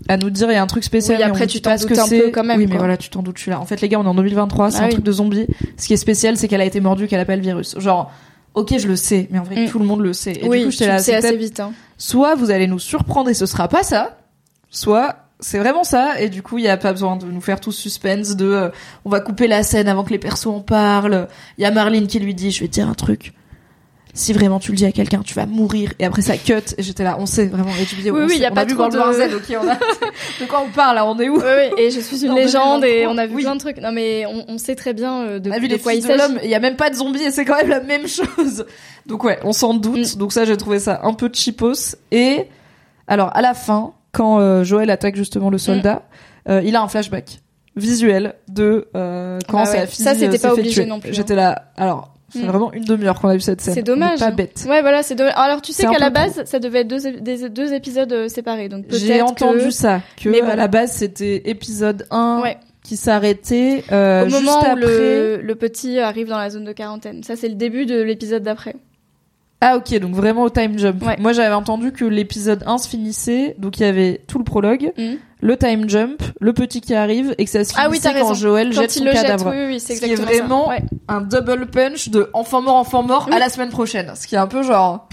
À 0.08 0.16
nous 0.16 0.30
dire 0.30 0.50
il 0.50 0.54
y 0.54 0.56
a 0.56 0.62
un 0.62 0.66
truc 0.66 0.82
spécial. 0.82 1.16
Oui, 1.18 1.22
mais 1.24 1.30
après, 1.30 1.46
tu 1.46 1.60
t'en 1.60 1.76
doutes 1.76 1.98
un 1.98 2.08
peu 2.08 2.30
quand 2.30 2.42
même, 2.42 2.58
Oui, 2.58 2.64
mais 2.66 2.70
quoi. 2.72 2.78
voilà, 2.80 2.96
tu 2.96 3.08
t'en 3.08 3.22
doutes. 3.22 3.36
Je 3.36 3.42
suis 3.42 3.50
là. 3.52 3.60
En 3.60 3.66
fait, 3.66 3.80
les 3.80 3.88
gars, 3.88 4.00
on 4.00 4.04
est 4.04 4.08
en 4.08 4.14
2023. 4.16 4.70
C'est 4.72 4.78
Ah 4.78 4.82
un 4.82 4.86
oui. 4.86 4.92
truc 4.94 5.04
de 5.04 5.12
zombie. 5.12 5.46
Ce 5.76 5.86
qui 5.86 5.92
est 5.92 5.96
spécial, 5.98 6.36
c'est 6.36 6.48
qu'elle 6.48 6.60
a 6.60 6.64
été 6.64 6.80
mordue, 6.80 7.06
qu'elle 7.06 7.20
a 7.20 7.24
pas 7.24 7.36
le 7.36 7.42
virus. 7.42 7.78
Genre. 7.78 8.10
Ok, 8.54 8.74
je 8.78 8.88
le 8.88 8.96
sais, 8.96 9.28
mais 9.30 9.38
en 9.38 9.42
vrai, 9.44 9.66
Mm. 9.66 9.68
tout 9.68 9.78
le 9.78 9.84
monde 9.84 10.00
le 10.00 10.14
sait. 10.14 10.32
Et 10.42 10.48
oui, 10.48 10.60
du 10.60 10.64
coup, 10.64 10.70
j'étais 10.72 10.86
là, 10.88 10.98
c'est 10.98 11.14
assez 11.14 11.36
vite. 11.36 11.60
Hein. 11.60 11.72
soit 11.98 12.34
vous 12.34 12.50
allez 12.50 12.66
nous 12.66 12.78
surprendre 12.78 13.28
et 13.28 13.34
ce 13.34 13.44
sera 13.46 13.68
pas 13.68 13.82
ça, 13.82 14.16
soit 14.70 15.25
c'est 15.46 15.58
vraiment 15.60 15.84
ça 15.84 16.20
et 16.20 16.28
du 16.28 16.42
coup 16.42 16.58
il 16.58 16.64
y 16.64 16.68
a 16.68 16.76
pas 16.76 16.90
besoin 16.90 17.14
de 17.14 17.24
nous 17.24 17.40
faire 17.40 17.60
tout 17.60 17.70
suspense 17.70 18.34
de 18.34 18.46
euh, 18.46 18.68
on 19.04 19.10
va 19.10 19.20
couper 19.20 19.46
la 19.46 19.62
scène 19.62 19.86
avant 19.86 20.02
que 20.02 20.10
les 20.10 20.18
persos 20.18 20.48
en 20.48 20.58
parlent. 20.60 21.28
Il 21.56 21.62
y 21.62 21.64
a 21.64 21.70
Marlene 21.70 22.08
qui 22.08 22.18
lui 22.18 22.34
dit 22.34 22.50
je 22.50 22.62
vais 22.62 22.66
te 22.66 22.72
dire 22.72 22.88
un 22.88 22.94
truc. 22.94 23.32
Si 24.12 24.32
vraiment 24.32 24.58
tu 24.58 24.72
le 24.72 24.76
dis 24.76 24.86
à 24.86 24.90
quelqu'un, 24.90 25.20
tu 25.22 25.34
vas 25.34 25.46
mourir. 25.46 25.92
Et 26.00 26.04
après 26.04 26.22
ça 26.22 26.36
cut. 26.36 26.54
Et 26.78 26.82
j'étais 26.82 27.04
là, 27.04 27.16
on 27.20 27.26
sait 27.26 27.46
vraiment. 27.46 27.70
Et 27.80 27.84
tu 27.84 27.94
me 27.96 28.00
dis, 28.02 28.10
Oui, 28.10 28.22
on 28.22 28.26
oui, 28.26 28.32
il 28.36 28.40
y 28.40 28.46
a 28.46 28.50
on 28.50 28.54
pas 28.54 28.64
vu 28.64 28.74
trop 28.74 28.88
de- 28.88 28.96
Z, 28.96 29.34
ok, 29.34 29.58
on 29.62 29.68
a... 29.68 29.74
de 30.40 30.48
quoi 30.48 30.64
on 30.66 30.70
parle 30.70 30.96
là, 30.96 31.06
on 31.06 31.16
est 31.20 31.28
où 31.28 31.36
Oui, 31.36 31.42
oui, 31.44 31.70
et 31.84 31.90
je 31.90 32.00
suis 32.00 32.24
une 32.24 32.32
En 32.32 32.34
légende 32.34 32.82
et 32.84 33.04
2023, 33.04 33.14
on 33.14 33.18
a 33.18 33.26
vu 33.26 33.34
oui. 33.36 33.42
plein 33.42 33.54
de 33.54 33.60
trucs. 33.60 33.76
Non, 33.76 33.92
mais 33.92 34.24
on, 34.26 34.46
on 34.48 34.58
sait 34.58 34.74
très 34.74 34.94
bien 34.94 35.20
euh, 35.20 35.38
de, 35.38 35.50
On 35.50 35.52
a 35.52 35.58
vu 35.58 35.68
de 35.68 35.74
les 35.74 35.78
quoi 35.80 35.92
il 35.94 36.02
s'agit. 36.02 36.34
il 36.42 36.50
y 36.50 36.54
a 36.54 36.60
même 36.60 36.76
pas 36.76 36.88
de 36.90 36.96
zombies 36.96 37.22
et 37.22 37.30
c'est 37.30 37.44
quand 37.44 37.56
même 37.56 37.68
la 37.68 37.80
même 37.80 38.08
chose. 38.08 38.64
Donc 39.04 39.22
ouais, 39.22 39.38
on 39.44 39.52
s'en 39.52 39.74
doute. 39.74 40.14
Mm. 40.16 40.18
Donc 40.18 40.32
ça, 40.32 40.44
j'ai 40.46 40.56
trouvé 40.56 40.80
ça 40.80 41.00
un 41.04 41.12
peu 41.12 41.30
cheapos. 41.32 41.94
Et 42.10 42.46
alors 43.06 43.30
à 43.36 43.42
la 43.42 43.52
fin, 43.52 43.92
quand 44.16 44.40
euh, 44.40 44.64
Joël 44.64 44.90
attaque 44.90 45.16
justement 45.16 45.50
le 45.50 45.58
soldat, 45.58 46.02
euh, 46.48 46.62
il 46.64 46.74
a 46.76 46.82
un 46.82 46.88
flashback 46.88 47.40
visuel 47.76 48.34
de 48.48 48.88
euh, 48.96 49.38
quand 49.48 49.58
Bah 49.58 49.66
sa 49.66 49.78
ouais. 49.78 49.86
fille 49.86 50.04
Ça, 50.04 50.14
c'était 50.14 50.38
pas 50.38 50.52
obligé 50.54 50.70
tuer. 50.82 50.86
non 50.86 50.98
plus, 51.00 51.10
hein. 51.10 51.12
J'étais 51.14 51.34
là. 51.34 51.66
Alors, 51.76 52.12
c'est 52.30 52.42
Mm. 52.42 52.46
vraiment 52.46 52.72
une 52.72 52.84
demi-heure 52.84 53.20
qu'on 53.20 53.28
a 53.28 53.34
vu 53.34 53.40
cette 53.40 53.60
scène. 53.60 53.74
C'est 53.74 53.82
dommage. 53.82 54.18
Pas 54.18 54.30
bête. 54.30 54.64
Ouais, 54.68 54.80
voilà, 54.80 55.02
c'est 55.02 55.14
dommage. 55.14 55.34
Alors, 55.36 55.60
tu 55.62 55.72
sais 55.72 55.86
qu'à 55.86 55.98
la 55.98 56.10
base, 56.10 56.42
ça 56.44 56.58
devait 56.58 56.80
être 56.80 56.88
deux, 56.88 57.06
ép- 57.06 57.20
des, 57.22 57.48
deux 57.50 57.72
épisodes 57.74 58.28
séparés. 58.28 58.68
Donc, 58.68 58.86
J'ai 58.90 59.20
entendu 59.22 59.58
que... 59.66 59.70
ça 59.70 60.00
que 60.22 60.28
Mais 60.30 60.40
à 60.40 60.56
la 60.56 60.68
base 60.68 60.92
c'était 60.92 61.42
épisode 61.50 62.06
1 62.10 62.40
Ouais. 62.42 62.56
qui 62.82 62.96
s'arrêtait 62.96 63.84
euh, 63.92 64.24
Au 64.24 64.28
juste 64.28 64.42
moment 64.42 64.58
où 64.60 64.64
après. 64.66 64.80
le, 64.80 65.40
le 65.42 65.54
petit 65.54 65.98
arrive 66.00 66.28
dans 66.28 66.38
la 66.38 66.50
zone 66.50 66.64
de 66.64 66.72
quarantaine. 66.72 67.22
Ça, 67.22 67.36
c'est 67.36 67.48
le 67.48 67.54
début 67.54 67.84
de 67.86 68.00
l'épisode 68.02 68.42
d'après. 68.42 68.74
Ah 69.60 69.76
ok, 69.78 69.98
donc 70.00 70.14
vraiment 70.14 70.42
au 70.42 70.50
time 70.50 70.78
jump. 70.78 71.02
Ouais. 71.04 71.16
Moi 71.18 71.32
j'avais 71.32 71.54
entendu 71.54 71.90
que 71.92 72.04
l'épisode 72.04 72.62
1 72.66 72.78
se 72.78 72.88
finissait, 72.88 73.54
donc 73.58 73.78
il 73.78 73.82
y 73.82 73.86
avait 73.86 74.20
tout 74.28 74.36
le 74.38 74.44
prologue, 74.44 74.92
Mhm. 74.98 75.16
le 75.40 75.56
time 75.56 75.88
jump, 75.88 76.22
le 76.40 76.52
petit 76.52 76.82
qui 76.82 76.94
arrive 76.94 77.34
et 77.38 77.44
que 77.46 77.50
ça 77.50 77.64
se 77.64 77.72
Ah 77.76 77.88
oui, 77.90 77.98
quand 78.02 78.12
raison. 78.12 78.34
Joël 78.34 78.68
Quand 78.74 78.82
jette 78.82 78.90
son 78.90 79.04
le 79.04 79.12
jette, 79.12 79.22
cadavre. 79.22 79.50
oui, 79.50 79.64
oui, 79.66 79.80
c'est 79.80 79.94
Ce 79.96 80.04
qui 80.04 80.12
est 80.12 80.14
vraiment 80.14 80.68
Ouais, 80.68 80.82
un 81.08 81.22
double 81.22 81.66
punch 81.68 82.10
de 82.10 82.28
enfant 82.34 82.60
mort, 82.60 82.76
enfant 82.76 83.02
mort 83.02 83.28
à 83.32 83.38
la 83.38 83.48
semaine 83.48 83.70
prochaine. 83.70 84.12
Ce 84.14 84.26
qui 84.26 84.34
est 84.34 84.38
un 84.38 84.46
peu 84.46 84.62
genre. 84.62 85.08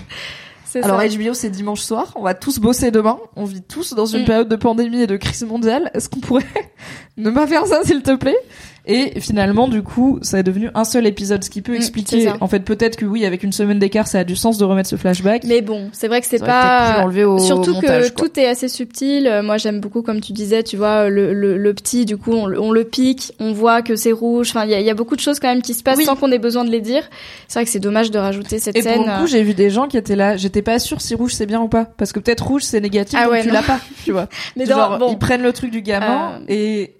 c'est 0.65 0.83
Alors 0.83 0.99
ça. 0.99 1.07
HBO 1.07 1.33
c'est 1.33 1.49
dimanche 1.49 1.79
soir, 1.81 2.11
on 2.15 2.23
va 2.23 2.33
tous 2.33 2.59
bosser 2.59 2.91
demain, 2.91 3.17
on 3.37 3.45
vit 3.45 3.61
tous 3.61 3.93
dans 3.93 4.05
une 4.07 4.23
Mm. 4.23 4.25
période 4.25 4.49
de 4.49 4.55
pandémie 4.57 5.01
et 5.03 5.07
de 5.07 5.15
crise 5.17 5.43
mondiale. 5.45 5.89
Est-ce 5.93 6.09
qu'on 6.09 6.19
pourrait 6.19 6.43
ne 7.17 7.29
pas 7.29 7.47
faire 7.47 7.65
ça 7.65 7.81
s'il 7.83 8.01
te 8.01 8.15
plaît? 8.15 8.35
Et 8.85 9.19
finalement 9.21 9.69
du 9.69 9.81
coup 9.81 10.19
ça 10.21 10.39
est 10.39 10.43
devenu 10.43 10.69
un 10.75 10.83
seul 10.83 11.07
épisode, 11.07 11.41
ce 11.43 11.49
qui 11.49 11.61
peut 11.61 11.71
Mm, 11.71 11.75
expliquer. 11.75 12.29
En 12.41 12.47
fait 12.47 12.59
peut-être 12.61 12.97
que 12.97 13.05
oui 13.05 13.25
avec 13.25 13.43
une 13.43 13.53
semaine 13.53 13.79
d'écart 13.79 14.07
ça 14.07 14.19
a 14.19 14.23
du 14.25 14.35
sens 14.35 14.57
de 14.57 14.65
remettre 14.65 14.89
ce 14.89 14.97
flashback. 14.97 15.43
Mais 15.45 15.61
bon, 15.61 15.89
c'est 15.93 16.07
vrai 16.09 16.19
que 16.19 16.27
c'est 16.27 16.39
pas. 16.39 16.97
l'enlever 16.99 17.23
au 17.23 17.39
Surtout 17.39 17.73
montage, 17.75 18.09
que 18.13 18.15
quoi. 18.19 18.27
tout 18.27 18.39
est 18.39 18.45
assez 18.47 18.67
subtil. 18.67 19.25
Euh, 19.27 19.41
Moi, 19.41 19.57
j'aime 19.57 19.79
beaucoup, 19.79 20.01
comme 20.01 20.19
tu 20.19 20.33
disais, 20.33 20.63
tu 20.63 20.75
vois, 20.77 21.09
le, 21.09 21.33
le, 21.33 21.57
le 21.57 21.73
petit, 21.73 22.05
du 22.05 22.17
coup, 22.17 22.31
on, 22.33 22.45
le- 22.45 22.59
on 22.59 22.71
le 22.71 22.83
pique, 22.83 23.33
on 23.39 23.53
voit 23.53 23.81
que 23.81 23.95
c'est 23.95 24.11
rouge. 24.11 24.49
Enfin, 24.49 24.65
il 24.65 24.71
y 24.71 24.73
a, 24.73 24.79
il 24.81 24.85
y 24.85 24.89
a 24.89 24.93
beaucoup 24.95 25.15
de 25.15 25.21
choses 25.21 25.39
quand 25.39 25.47
même 25.47 25.61
qui 25.61 25.73
se 25.73 25.83
passent 25.83 25.97
Oui. 25.99 26.03
sans 26.05 26.15
qu'on 26.15 26.31
ait 26.31 26.37
besoin 26.39 26.65
de 26.65 26.69
les 26.69 26.81
dire. 26.81 27.03
C'est 27.47 27.59
vrai 27.59 27.65
que 27.65 27.71
c'est 27.71 27.79
dommage 27.79 28.11
de 28.11 28.19
rajouter 28.19 28.59
cette 28.59 28.75
Et 28.75 28.81
scène. 28.81 28.95
pour 28.97 29.05
le 29.05 29.19
coup, 29.21 29.27
j'ai 29.27 29.43
vu 29.43 29.53
des 29.53 29.69
gens 29.69 29.87
qui 29.87 29.95
étaient 29.97 30.15
là. 30.17 30.35
J'étais 30.35 30.61
pas 30.61 30.77
sûre 30.79 30.99
si 30.99 31.15
rouge 31.15 31.33
c'est 31.33 31.45
bien 31.45 31.61
ou 31.61 31.69
pas, 31.69 31.85
parce 31.85 32.11
que 32.11 32.19
peut-être 32.19 32.45
rouge 32.45 32.63
c'est 32.63 32.81
négatif, 32.81 33.17
Ah 33.19 33.25
donc 33.25 33.33
ouais, 33.33 33.43
tu 33.43 33.49
l'as 33.49 33.61
pas, 33.63 33.79
tu 34.03 34.11
vois. 34.11 34.27
Mais 34.57 34.65
Genre 34.65 34.97
bon. 34.97 35.09
ils 35.11 35.17
prennent 35.17 35.41
le 35.43 35.53
truc 35.53 35.71
du 35.71 35.81
gamin 35.81 36.33
Euh, 36.41 36.45
et 36.49 36.95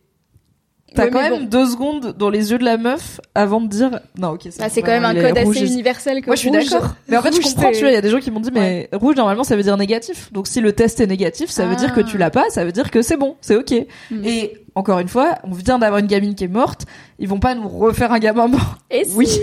t'as 0.94 1.06
Ouais, 1.06 1.10
quand 1.12 1.22
même 1.22 1.40
bon. 1.40 1.44
deux 1.46 1.66
secondes 1.68 2.16
dans 2.18 2.30
les 2.30 2.52
yeux 2.52 2.58
de 2.58 2.64
la 2.64 2.78
meuf 2.78 3.20
avant 3.36 3.62
de 3.62 3.68
dire 3.68 4.00
non 4.18 4.30
ok. 4.30 4.42
c'est 4.52 4.62
Ah, 4.62 4.70
c'est 4.70 4.82
quand 4.82 4.92
même 4.92 5.06
un 5.06 5.14
code 5.16 5.38
assez 5.38 5.66
universel 5.66 6.22
que 6.22 6.28
Moi 6.28 6.36
je 6.36 6.42
suis 6.42 6.52
d'accord. 6.52 6.96
Mais 7.08 7.18
en 7.18 7.22
fait 7.22 7.36
je 7.36 7.42
comprends, 7.42 7.72
tu 7.72 7.80
vois, 7.80 7.90
il 7.90 7.94
y 7.94 7.98
a 7.98 8.02
des 8.02 8.10
gens 8.10 8.20
qui 8.20 8.32
m'ont 8.32 8.40
dit 8.40 8.52
mais 8.54 8.90
rouge 8.94 9.16
normalement 9.16 9.44
ça 9.44 9.56
veut 9.56 9.64
dire 9.64 9.78
négatif. 9.78 10.32
Donc 10.32 10.48
si 10.48 10.62
le 10.62 10.74
test 10.74 11.00
est 11.00 11.08
négatif, 11.08 11.50
ça 11.50 11.66
veut 11.66 11.74
Ah. 11.74 11.80
dire 11.80 11.94
que 11.94 12.02
tu 12.02 12.18
l'as 12.18 12.30
pas, 12.32 12.50
ça 12.50 12.64
veut 12.66 12.72
dire 12.72 12.92
que 12.92 13.02
c'est 13.02 13.18
bon, 13.18 13.36
c'est 13.42 13.56
ok. 13.56 13.74
Mm. 14.12 14.26
Et 14.26 14.58
encore 14.76 15.00
une 15.00 15.08
fois, 15.08 15.36
on 15.44 15.52
vient 15.52 15.78
d'avoir 15.80 16.00
une 16.00 16.08
gamine 16.08 16.34
qui 16.36 16.46
est 16.46 16.48
morte, 16.48 16.86
ils 17.20 17.28
vont 17.28 17.40
pas 17.40 17.54
nous 17.56 17.68
refaire 17.68 18.12
un 18.12 18.20
gamin 18.20 18.48
mort. 18.48 18.78
Et 18.90 19.04
si 19.06 19.16
Oui. 19.16 19.40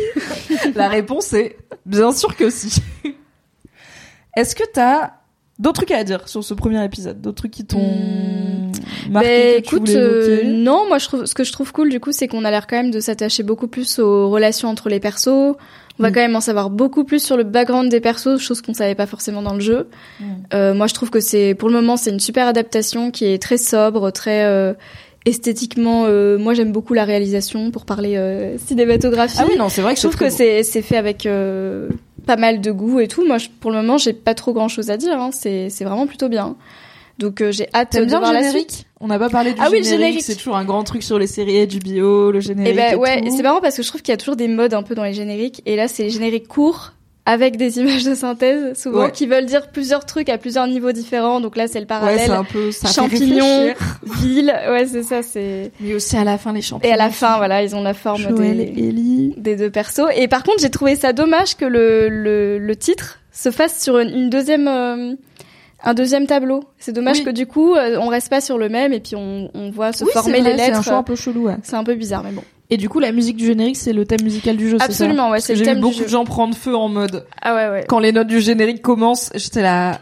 La 0.74 0.88
réponse 0.88 1.32
est 1.34 1.56
bien 1.86 2.12
sûr 2.12 2.34
que 2.36 2.50
si. 2.50 2.82
Est-ce 4.36 4.54
que 4.54 4.64
t'as 4.72 5.12
d'autres 5.60 5.84
trucs 5.84 5.92
à 5.92 6.02
dire 6.04 6.28
sur 6.28 6.42
ce 6.42 6.54
premier 6.54 6.84
épisode 6.84 7.20
D'autres 7.20 7.36
trucs 7.36 7.52
qui 7.52 7.64
t'ont 7.64 7.78
Hmm. 7.78 9.12
marqué 9.12 9.28
Ben, 9.28 9.62
que 9.62 9.68
tu 9.68 9.74
écoute, 9.76 9.88
euh, 9.90 10.42
non, 10.44 10.86
moi 10.88 10.98
je 10.98 11.06
trouve 11.06 11.26
ce 11.26 11.34
que 11.34 11.44
je 11.44 11.52
trouve 11.52 11.72
cool 11.72 11.90
du 11.90 12.00
coup, 12.00 12.12
c'est 12.12 12.28
qu'on 12.28 12.44
a 12.44 12.50
l'air 12.50 12.66
quand 12.66 12.76
même 12.76 12.90
de 12.90 13.00
s'attacher 13.00 13.42
beaucoup 13.42 13.66
plus 13.68 13.98
aux 13.98 14.30
relations 14.30 14.68
entre 14.68 14.88
les 14.88 15.00
persos. 15.00 15.28
On 15.28 16.02
va 16.02 16.10
Mm. 16.10 16.12
quand 16.14 16.20
même 16.20 16.36
en 16.36 16.40
savoir 16.40 16.70
beaucoup 16.70 17.04
plus 17.04 17.22
sur 17.22 17.36
le 17.36 17.42
background 17.44 17.90
des 17.90 18.00
persos, 18.00 18.38
chose 18.38 18.62
qu'on 18.62 18.72
savait 18.74 18.94
pas 18.94 19.06
forcément 19.06 19.42
dans 19.42 19.52
le 19.54 19.60
jeu. 19.60 19.88
Mm. 20.20 20.24
Euh, 20.54 20.72
moi, 20.74 20.86
je 20.86 20.94
trouve 20.94 21.10
que 21.10 21.20
c'est 21.20 21.54
pour 21.54 21.68
le 21.68 21.74
moment 21.74 21.96
c'est 21.98 22.10
une 22.10 22.20
super 22.20 22.46
adaptation 22.46 23.10
qui 23.10 23.26
est 23.26 23.40
très 23.42 23.58
sobre, 23.58 24.10
très 24.12 24.44
euh, 24.44 24.72
esthétiquement. 25.26 26.04
euh, 26.06 26.38
moi, 26.38 26.54
j'aime 26.54 26.72
beaucoup 26.72 26.94
la 26.94 27.04
réalisation 27.04 27.70
pour 27.70 27.84
parler 27.84 28.16
euh, 28.16 28.56
cinématographie. 28.58 29.36
Ah 29.40 29.44
oui, 29.48 29.56
non, 29.58 29.68
c'est 29.68 29.82
vrai 29.82 29.94
que 29.94 30.00
je 30.00 30.06
trouve 30.06 30.18
que 30.18 30.30
c'est 30.30 30.62
c'est 30.62 30.82
fait 30.82 30.96
avec 30.96 31.26
euh, 31.26 31.88
pas 32.26 32.36
mal 32.36 32.60
de 32.60 32.70
goût 32.70 33.00
et 33.00 33.08
tout. 33.08 33.26
Moi, 33.26 33.38
je- 33.38 33.48
pour 33.60 33.70
le 33.70 33.78
moment, 33.78 33.98
j'ai 33.98 34.12
pas 34.12 34.34
trop 34.34 34.52
grand 34.52 34.68
chose 34.68 34.90
à 34.90 34.96
dire. 34.96 35.20
Hein. 35.20 35.30
C'est 35.32 35.68
c'est 35.70 35.84
vraiment 35.84 36.06
plutôt 36.06 36.28
bien. 36.28 36.56
Donc 37.18 37.42
euh, 37.42 37.52
j'ai 37.52 37.68
hâte 37.74 37.96
de 37.98 38.04
bien 38.06 38.18
voir 38.18 38.32
le 38.32 38.38
la 38.38 38.44
générique? 38.46 38.70
Suite. 38.72 38.86
On 39.00 39.06
n'a 39.08 39.18
pas 39.18 39.28
parlé 39.28 39.52
du 39.52 39.60
Ah 39.60 39.68
oui, 39.70 39.78
le 39.78 39.84
générique, 39.84 39.98
générique. 40.06 40.22
c'est 40.24 40.36
toujours 40.36 40.56
un 40.56 40.64
grand 40.64 40.84
truc 40.84 41.02
sur 41.02 41.18
les 41.18 41.26
séries 41.26 41.66
HBO, 41.66 42.30
le 42.30 42.40
générique. 42.40 42.72
Et 42.72 42.76
ben 42.76 42.96
ouais, 42.96 43.22
c'est 43.30 43.42
marrant 43.42 43.60
parce 43.60 43.76
que 43.76 43.82
je 43.82 43.88
trouve 43.88 44.00
qu'il 44.02 44.12
y 44.12 44.14
a 44.14 44.16
toujours 44.16 44.36
des 44.36 44.48
modes 44.48 44.72
un 44.72 44.82
peu 44.82 44.94
dans 44.94 45.04
les 45.04 45.12
génériques 45.12 45.60
et 45.66 45.76
là 45.76 45.86
c'est 45.88 46.04
les 46.04 46.10
génériques 46.10 46.48
courts 46.48 46.92
avec 47.30 47.56
des 47.56 47.78
images 47.78 48.04
de 48.04 48.14
synthèse 48.14 48.78
souvent 48.80 49.04
Ouais. 49.04 49.10
qui 49.12 49.26
veulent 49.26 49.46
dire 49.46 49.68
plusieurs 49.68 50.04
trucs 50.06 50.28
à 50.28 50.38
plusieurs 50.38 50.66
niveaux 50.66 50.92
différents. 50.92 51.40
Donc 51.40 51.56
là 51.56 51.66
c'est 51.68 51.78
le 51.78 51.82
Ouais, 51.84 51.86
parallèle 51.86 52.20
c'est 52.26 52.30
un 52.30 52.44
peu 52.44 52.70
ça 52.72 52.88
champignons, 52.88 53.74
ville, 54.20 54.52
ouais 54.70 54.86
c'est 54.86 55.02
ça 55.02 55.22
c'est. 55.22 55.70
Mais 55.80 55.94
aussi 55.94 56.16
à 56.16 56.24
la 56.24 56.38
fin 56.38 56.52
les 56.52 56.62
champions. 56.62 56.88
Et 56.88 56.92
à 56.92 56.96
la 56.96 57.10
fin 57.10 57.36
voilà 57.38 57.62
ils 57.62 57.74
ont 57.76 57.82
la 57.82 57.94
forme 57.94 58.20
Joël 58.22 58.56
des, 58.56 58.62
et 58.64 58.88
Ellie. 58.88 59.34
des 59.36 59.56
deux 59.56 59.70
persos. 59.70 60.08
Et 60.16 60.28
par 60.28 60.42
contre 60.42 60.58
j'ai 60.60 60.70
trouvé 60.70 60.96
ça 60.96 61.12
dommage 61.12 61.56
que 61.56 61.64
le 61.64 62.08
le, 62.08 62.58
le 62.58 62.76
titre 62.76 63.18
se 63.32 63.50
fasse 63.50 63.80
sur 63.82 63.98
une, 63.98 64.08
une 64.10 64.30
deuxième 64.30 64.66
euh, 64.68 65.14
un 65.82 65.94
deuxième 65.94 66.26
tableau. 66.26 66.64
C'est 66.78 66.92
dommage 66.92 67.18
Oui. 67.18 67.24
que 67.24 67.30
du 67.30 67.46
coup 67.46 67.74
euh, 67.74 67.96
on 68.00 68.08
reste 68.08 68.28
pas 68.28 68.40
sur 68.40 68.58
le 68.58 68.68
même 68.68 68.92
et 68.92 69.00
puis 69.00 69.16
on, 69.16 69.50
on 69.54 69.70
voit 69.70 69.92
se 69.92 70.04
Oui, 70.04 70.10
former 70.12 70.40
les 70.40 70.56
C'est 70.56 70.62
un 70.62 70.66
lettres. 70.68 70.84
choix 70.84 70.96
un 70.96 71.02
peu 71.02 71.16
chelou. 71.16 71.46
ouais. 71.46 71.56
C'est 71.62 71.76
un 71.76 71.84
peu 71.84 71.94
bizarre 71.94 72.22
mais 72.24 72.32
bon. 72.32 72.42
Et 72.70 72.76
du 72.76 72.88
coup, 72.88 73.00
la 73.00 73.10
musique 73.12 73.36
du 73.36 73.46
générique, 73.46 73.76
c'est 73.76 73.92
le 73.92 74.04
thème 74.06 74.22
musical 74.22 74.56
du 74.56 74.68
jeu. 74.68 74.76
c'est 74.78 74.84
ça 74.92 75.04
Absolument, 75.04 75.30
ouais, 75.30 75.40
c'est 75.40 75.54
le 75.56 75.64
J'ai 75.64 75.74
vu 75.74 75.80
beaucoup 75.80 75.94
jeu. 75.94 76.04
de 76.04 76.08
gens 76.08 76.24
prendre 76.24 76.54
feu 76.54 76.76
en 76.76 76.88
mode 76.88 77.26
Ah 77.42 77.54
ouais 77.54 77.68
ouais. 77.68 77.84
quand 77.88 77.98
les 77.98 78.12
notes 78.12 78.28
du 78.28 78.40
générique 78.40 78.80
commencent, 78.82 79.30
j'étais 79.34 79.62
là. 79.62 80.00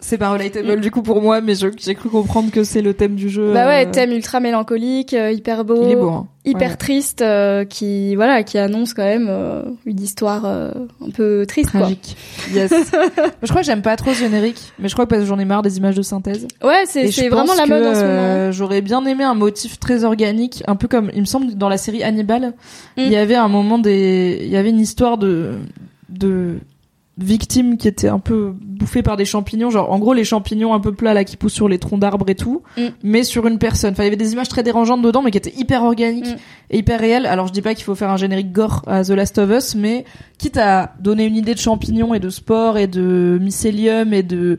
C'est 0.00 0.16
pas 0.16 0.30
relatable 0.30 0.76
Mm. 0.76 0.80
du 0.80 0.90
coup 0.92 1.02
pour 1.02 1.20
moi, 1.20 1.40
mais 1.40 1.54
j'ai 1.56 1.94
cru 1.96 2.08
comprendre 2.08 2.52
que 2.52 2.62
c'est 2.62 2.82
le 2.82 2.94
thème 2.94 3.16
du 3.16 3.28
jeu. 3.28 3.52
Bah 3.52 3.66
ouais, 3.66 3.84
euh, 3.84 3.90
thème 3.90 4.12
ultra 4.12 4.38
mélancolique, 4.38 5.12
euh, 5.12 5.32
hyper 5.32 5.64
beau, 5.64 5.82
Il 5.84 5.90
est 5.90 5.96
beau. 5.96 6.08
Hein. 6.10 6.28
hyper 6.44 6.70
Ouais. 6.70 6.76
triste, 6.76 7.20
euh, 7.20 7.64
qui 7.64 8.14
voilà, 8.14 8.44
qui 8.44 8.58
annonce 8.58 8.94
quand 8.94 9.02
même 9.02 9.28
une 9.86 10.00
histoire 10.00 10.44
un 10.46 10.70
peu 11.16 11.44
triste 11.48 11.70
Tragique. 11.70 12.16
Yes. 12.54 12.70
je 13.42 13.48
crois 13.48 13.62
que 13.62 13.66
j'aime 13.66 13.82
pas 13.82 13.96
trop 13.96 14.14
ce 14.14 14.20
générique, 14.20 14.72
mais 14.78 14.88
je 14.88 14.94
crois 14.94 15.04
que 15.04 15.10
parce 15.10 15.22
que 15.22 15.26
j'en 15.28 15.38
ai 15.40 15.44
marre 15.44 15.62
des 15.62 15.78
images 15.78 15.96
de 15.96 16.02
synthèse. 16.02 16.46
quoi. 16.60 16.70
Ouais, 16.70 16.84
c'est 16.86 17.28
vraiment 17.28 17.54
la 17.54 17.66
mode 17.66 17.84
en 17.86 17.94
ce 17.94 18.02
moment. 18.04 18.52
J'aurais 18.52 18.82
bien 18.82 19.04
aimé 19.04 19.24
un 19.24 19.34
motif 19.34 19.80
très 19.80 20.04
organique, 20.04 20.62
un 20.68 20.76
peu 20.76 20.86
comme 20.86 21.10
il 21.12 21.20
me 21.22 21.26
semble 21.26 21.54
dans 21.56 21.68
la 21.68 21.76
série 21.76 22.04
Hannibal, 22.04 22.54
Mm. 22.96 23.00
il 23.00 23.08
y 23.10 23.16
avait 23.16 23.34
un 23.34 23.48
moment 23.48 23.78
des, 23.78 24.38
il 24.42 24.48
y 24.48 24.56
avait 24.56 24.70
une 24.70 24.80
histoire 24.80 25.18
de 25.18 25.54
de 26.08 26.58
victimes 27.18 27.76
qui 27.76 27.88
étaient 27.88 28.08
un 28.08 28.20
peu 28.20 28.54
bouffées 28.60 29.02
par 29.02 29.16
des 29.16 29.24
champignons, 29.24 29.70
genre 29.70 29.90
en 29.90 29.98
gros 29.98 30.14
les 30.14 30.24
champignons 30.24 30.72
un 30.72 30.80
peu 30.80 30.92
plats 30.92 31.14
là 31.14 31.24
qui 31.24 31.36
poussent 31.36 31.52
sur 31.54 31.68
les 31.68 31.78
troncs 31.78 31.98
d'arbres 32.00 32.28
et 32.28 32.34
tout, 32.36 32.62
Mm. 32.76 32.82
mais 33.02 33.22
sur 33.24 33.46
une 33.46 33.58
personne. 33.58 33.92
Enfin 33.92 34.04
il 34.04 34.06
y 34.06 34.08
avait 34.08 34.16
des 34.16 34.32
images 34.32 34.48
très 34.48 34.62
dérangeantes 34.62 35.02
dedans, 35.02 35.22
mais 35.22 35.30
qui 35.32 35.38
étaient 35.38 35.54
hyper 35.56 35.82
organiques 35.82 36.26
Mm. 36.28 36.36
et 36.70 36.78
hyper 36.78 37.00
réelles. 37.00 37.26
Alors 37.26 37.48
je 37.48 37.52
dis 37.52 37.62
pas 37.62 37.74
qu'il 37.74 37.84
faut 37.84 37.94
faire 37.96 38.10
un 38.10 38.16
générique 38.16 38.52
gore 38.52 38.82
à 38.86 39.02
The 39.04 39.10
Last 39.10 39.38
of 39.38 39.50
Us, 39.50 39.74
mais 39.74 40.04
quitte 40.38 40.56
à 40.56 40.92
donner 41.00 41.24
une 41.24 41.36
idée 41.36 41.54
de 41.54 41.58
champignons 41.58 42.14
et 42.14 42.20
de 42.20 42.30
sport 42.30 42.78
et 42.78 42.86
de 42.86 43.38
mycélium 43.40 44.12
et 44.14 44.22
de 44.22 44.58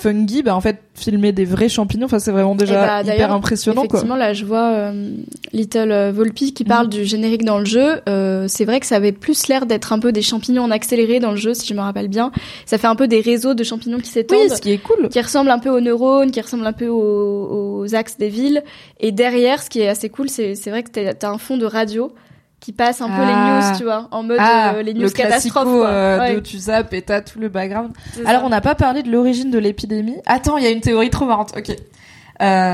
fungi, 0.00 0.42
bah 0.42 0.54
en 0.54 0.60
fait 0.60 0.78
filmer 0.94 1.32
des 1.32 1.44
vrais 1.44 1.68
champignons, 1.68 2.06
enfin 2.06 2.18
c'est 2.18 2.32
vraiment 2.32 2.54
déjà 2.54 3.02
bah, 3.02 3.14
hyper 3.14 3.32
impressionnant 3.32 3.82
quoi. 3.82 3.86
Effectivement, 3.86 4.16
là, 4.16 4.32
je 4.32 4.44
vois 4.44 4.70
euh, 4.72 5.14
Little 5.52 5.92
euh, 5.92 6.12
Volpi 6.12 6.52
qui 6.52 6.64
parle 6.64 6.86
Mm. 6.86 6.90
du 6.90 7.04
générique 7.04 7.44
dans 7.44 7.58
le 7.58 7.64
jeu. 7.64 8.00
Euh, 8.08 8.46
c'est 8.48 8.64
vrai 8.64 8.80
que 8.80 8.86
ça 8.86 8.96
avait 8.96 9.12
plus 9.12 9.48
l'air 9.48 9.66
d'être 9.66 9.92
un 9.92 9.98
peu 9.98 10.12
des 10.12 10.22
champignons 10.22 10.62
en 10.62 10.70
accéléré 10.70 11.20
dans 11.20 11.30
le 11.30 11.36
jeu, 11.36 11.54
si 11.54 11.66
je 11.66 11.74
me 11.74 11.80
rappelle 11.80 12.08
bien. 12.08 12.32
Ça 12.66 12.78
fait 12.78 12.86
un 12.86 12.96
peu 12.96 13.08
des 13.08 13.20
réseaux 13.20 13.54
de 13.54 13.64
champignons 13.64 13.98
qui 13.98 14.10
s'étendent. 14.10 14.38
Oui, 14.40 14.50
ce 14.50 14.60
qui 14.60 14.72
est 14.72 14.78
cool. 14.78 15.08
qui 15.08 15.20
ressemble 15.20 15.50
un 15.50 15.58
peu 15.58 15.70
aux 15.70 15.80
neurones, 15.80 16.30
qui 16.30 16.40
ressemble 16.40 16.66
un 16.66 16.72
peu 16.72 16.88
aux, 16.88 17.78
aux 17.80 17.94
axes 17.94 18.16
des 18.18 18.28
villes. 18.28 18.62
Et 18.98 19.12
derrière, 19.12 19.62
ce 19.62 19.70
qui 19.70 19.80
est 19.80 19.88
assez 19.88 20.08
cool, 20.08 20.28
c'est 20.28 20.54
c'est 20.54 20.70
vrai 20.70 20.82
que 20.82 20.90
t'as 20.90 21.28
as 21.28 21.30
un 21.30 21.38
fond 21.38 21.56
de 21.56 21.66
radio 21.66 22.12
qui 22.60 22.72
passe 22.72 23.00
un 23.00 23.06
peu 23.08 23.14
Ah. 23.16 23.60
les 23.64 23.72
news, 23.72 23.78
tu 23.78 23.84
vois, 23.84 24.08
en 24.10 24.22
mode 24.22 24.36
Ah, 24.38 24.74
euh, 24.74 24.82
les 24.82 24.92
news 24.94 25.02
le 25.04 25.10
catastrophes. 25.10 25.64
quoi. 25.64 25.86
euh, 25.88 26.18
Ouais, 26.18 26.34
de 26.34 26.40
tu 26.40 26.58
zappes 26.58 26.92
et 26.92 27.02
t'as 27.02 27.22
tout 27.22 27.38
le 27.40 27.48
background. 27.48 27.92
Alors 28.26 28.42
ça. 28.42 28.46
on 28.46 28.50
n'a 28.50 28.60
pas 28.60 28.74
parlé 28.74 29.02
de 29.02 29.10
l'origine 29.10 29.50
de 29.50 29.58
l'épidémie. 29.58 30.16
Attends, 30.26 30.56
il 30.58 30.64
y 30.64 30.66
a 30.66 30.70
une 30.70 30.80
théorie 30.82 31.08
trop 31.10 31.24
marrante. 31.24 31.52
Ok. 31.56 31.70
Euh, 31.70 31.74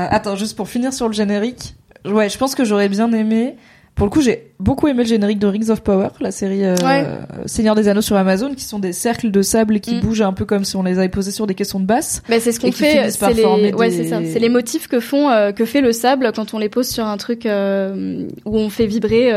attends, 0.09 0.35
juste 0.35 0.55
pour 0.57 0.67
finir 0.69 0.93
sur 0.93 1.07
le 1.07 1.13
générique. 1.13 1.75
Ouais, 2.05 2.29
je 2.29 2.37
pense 2.37 2.53
que 2.55 2.63
j'aurais 2.65 2.89
bien 2.89 3.11
aimé. 3.13 3.55
Pour 3.97 4.05
le 4.05 4.11
coup, 4.11 4.21
j'ai 4.21 4.51
beaucoup 4.59 4.87
aimé 4.87 5.03
le 5.03 5.09
générique 5.09 5.39
de 5.39 5.47
Rings 5.47 5.69
of 5.71 5.81
Power, 5.81 6.09
la 6.21 6.31
série 6.31 6.63
euh, 6.63 6.75
Ouais. 6.83 7.05
Seigneur 7.47 7.73
des 7.75 7.87
Anneaux 7.89 8.01
sur 8.01 8.15
Amazon, 8.15 8.53
qui 8.55 8.63
sont 8.63 8.79
des 8.79 8.93
cercles 8.93 9.31
de 9.31 9.41
sable 9.41 9.79
qui 9.79 9.95
Mm. 9.95 9.99
bougent 10.01 10.21
un 10.21 10.33
peu 10.33 10.45
comme 10.45 10.63
si 10.65 10.75
on 10.75 10.83
les 10.83 10.97
avait 10.99 11.09
posés 11.09 11.31
sur 11.31 11.47
des 11.47 11.55
caissons 11.55 11.79
de 11.79 11.85
basse. 11.85 12.21
Mais 12.29 12.39
c'est 12.39 12.51
ce 12.51 12.59
qu'on 12.59 12.71
fait, 12.71 13.09
c'est 13.11 13.33
les, 13.33 13.73
ouais, 13.73 13.89
des- 13.89 14.29
c'est 14.31 14.49
motifs 14.49 14.87
que 14.87 14.99
font, 14.99 15.29
euh, 15.29 15.51
que 15.51 15.65
fait 15.65 15.81
le 15.81 15.91
sable 15.91 16.31
quand 16.35 16.53
on 16.53 16.59
les 16.59 16.69
pose 16.69 16.87
sur 16.87 17.05
un 17.05 17.17
truc 17.17 17.45
euh, 17.45 18.27
où 18.45 18.57
on 18.57 18.69
fait 18.69 18.85
vibrer 18.85 19.31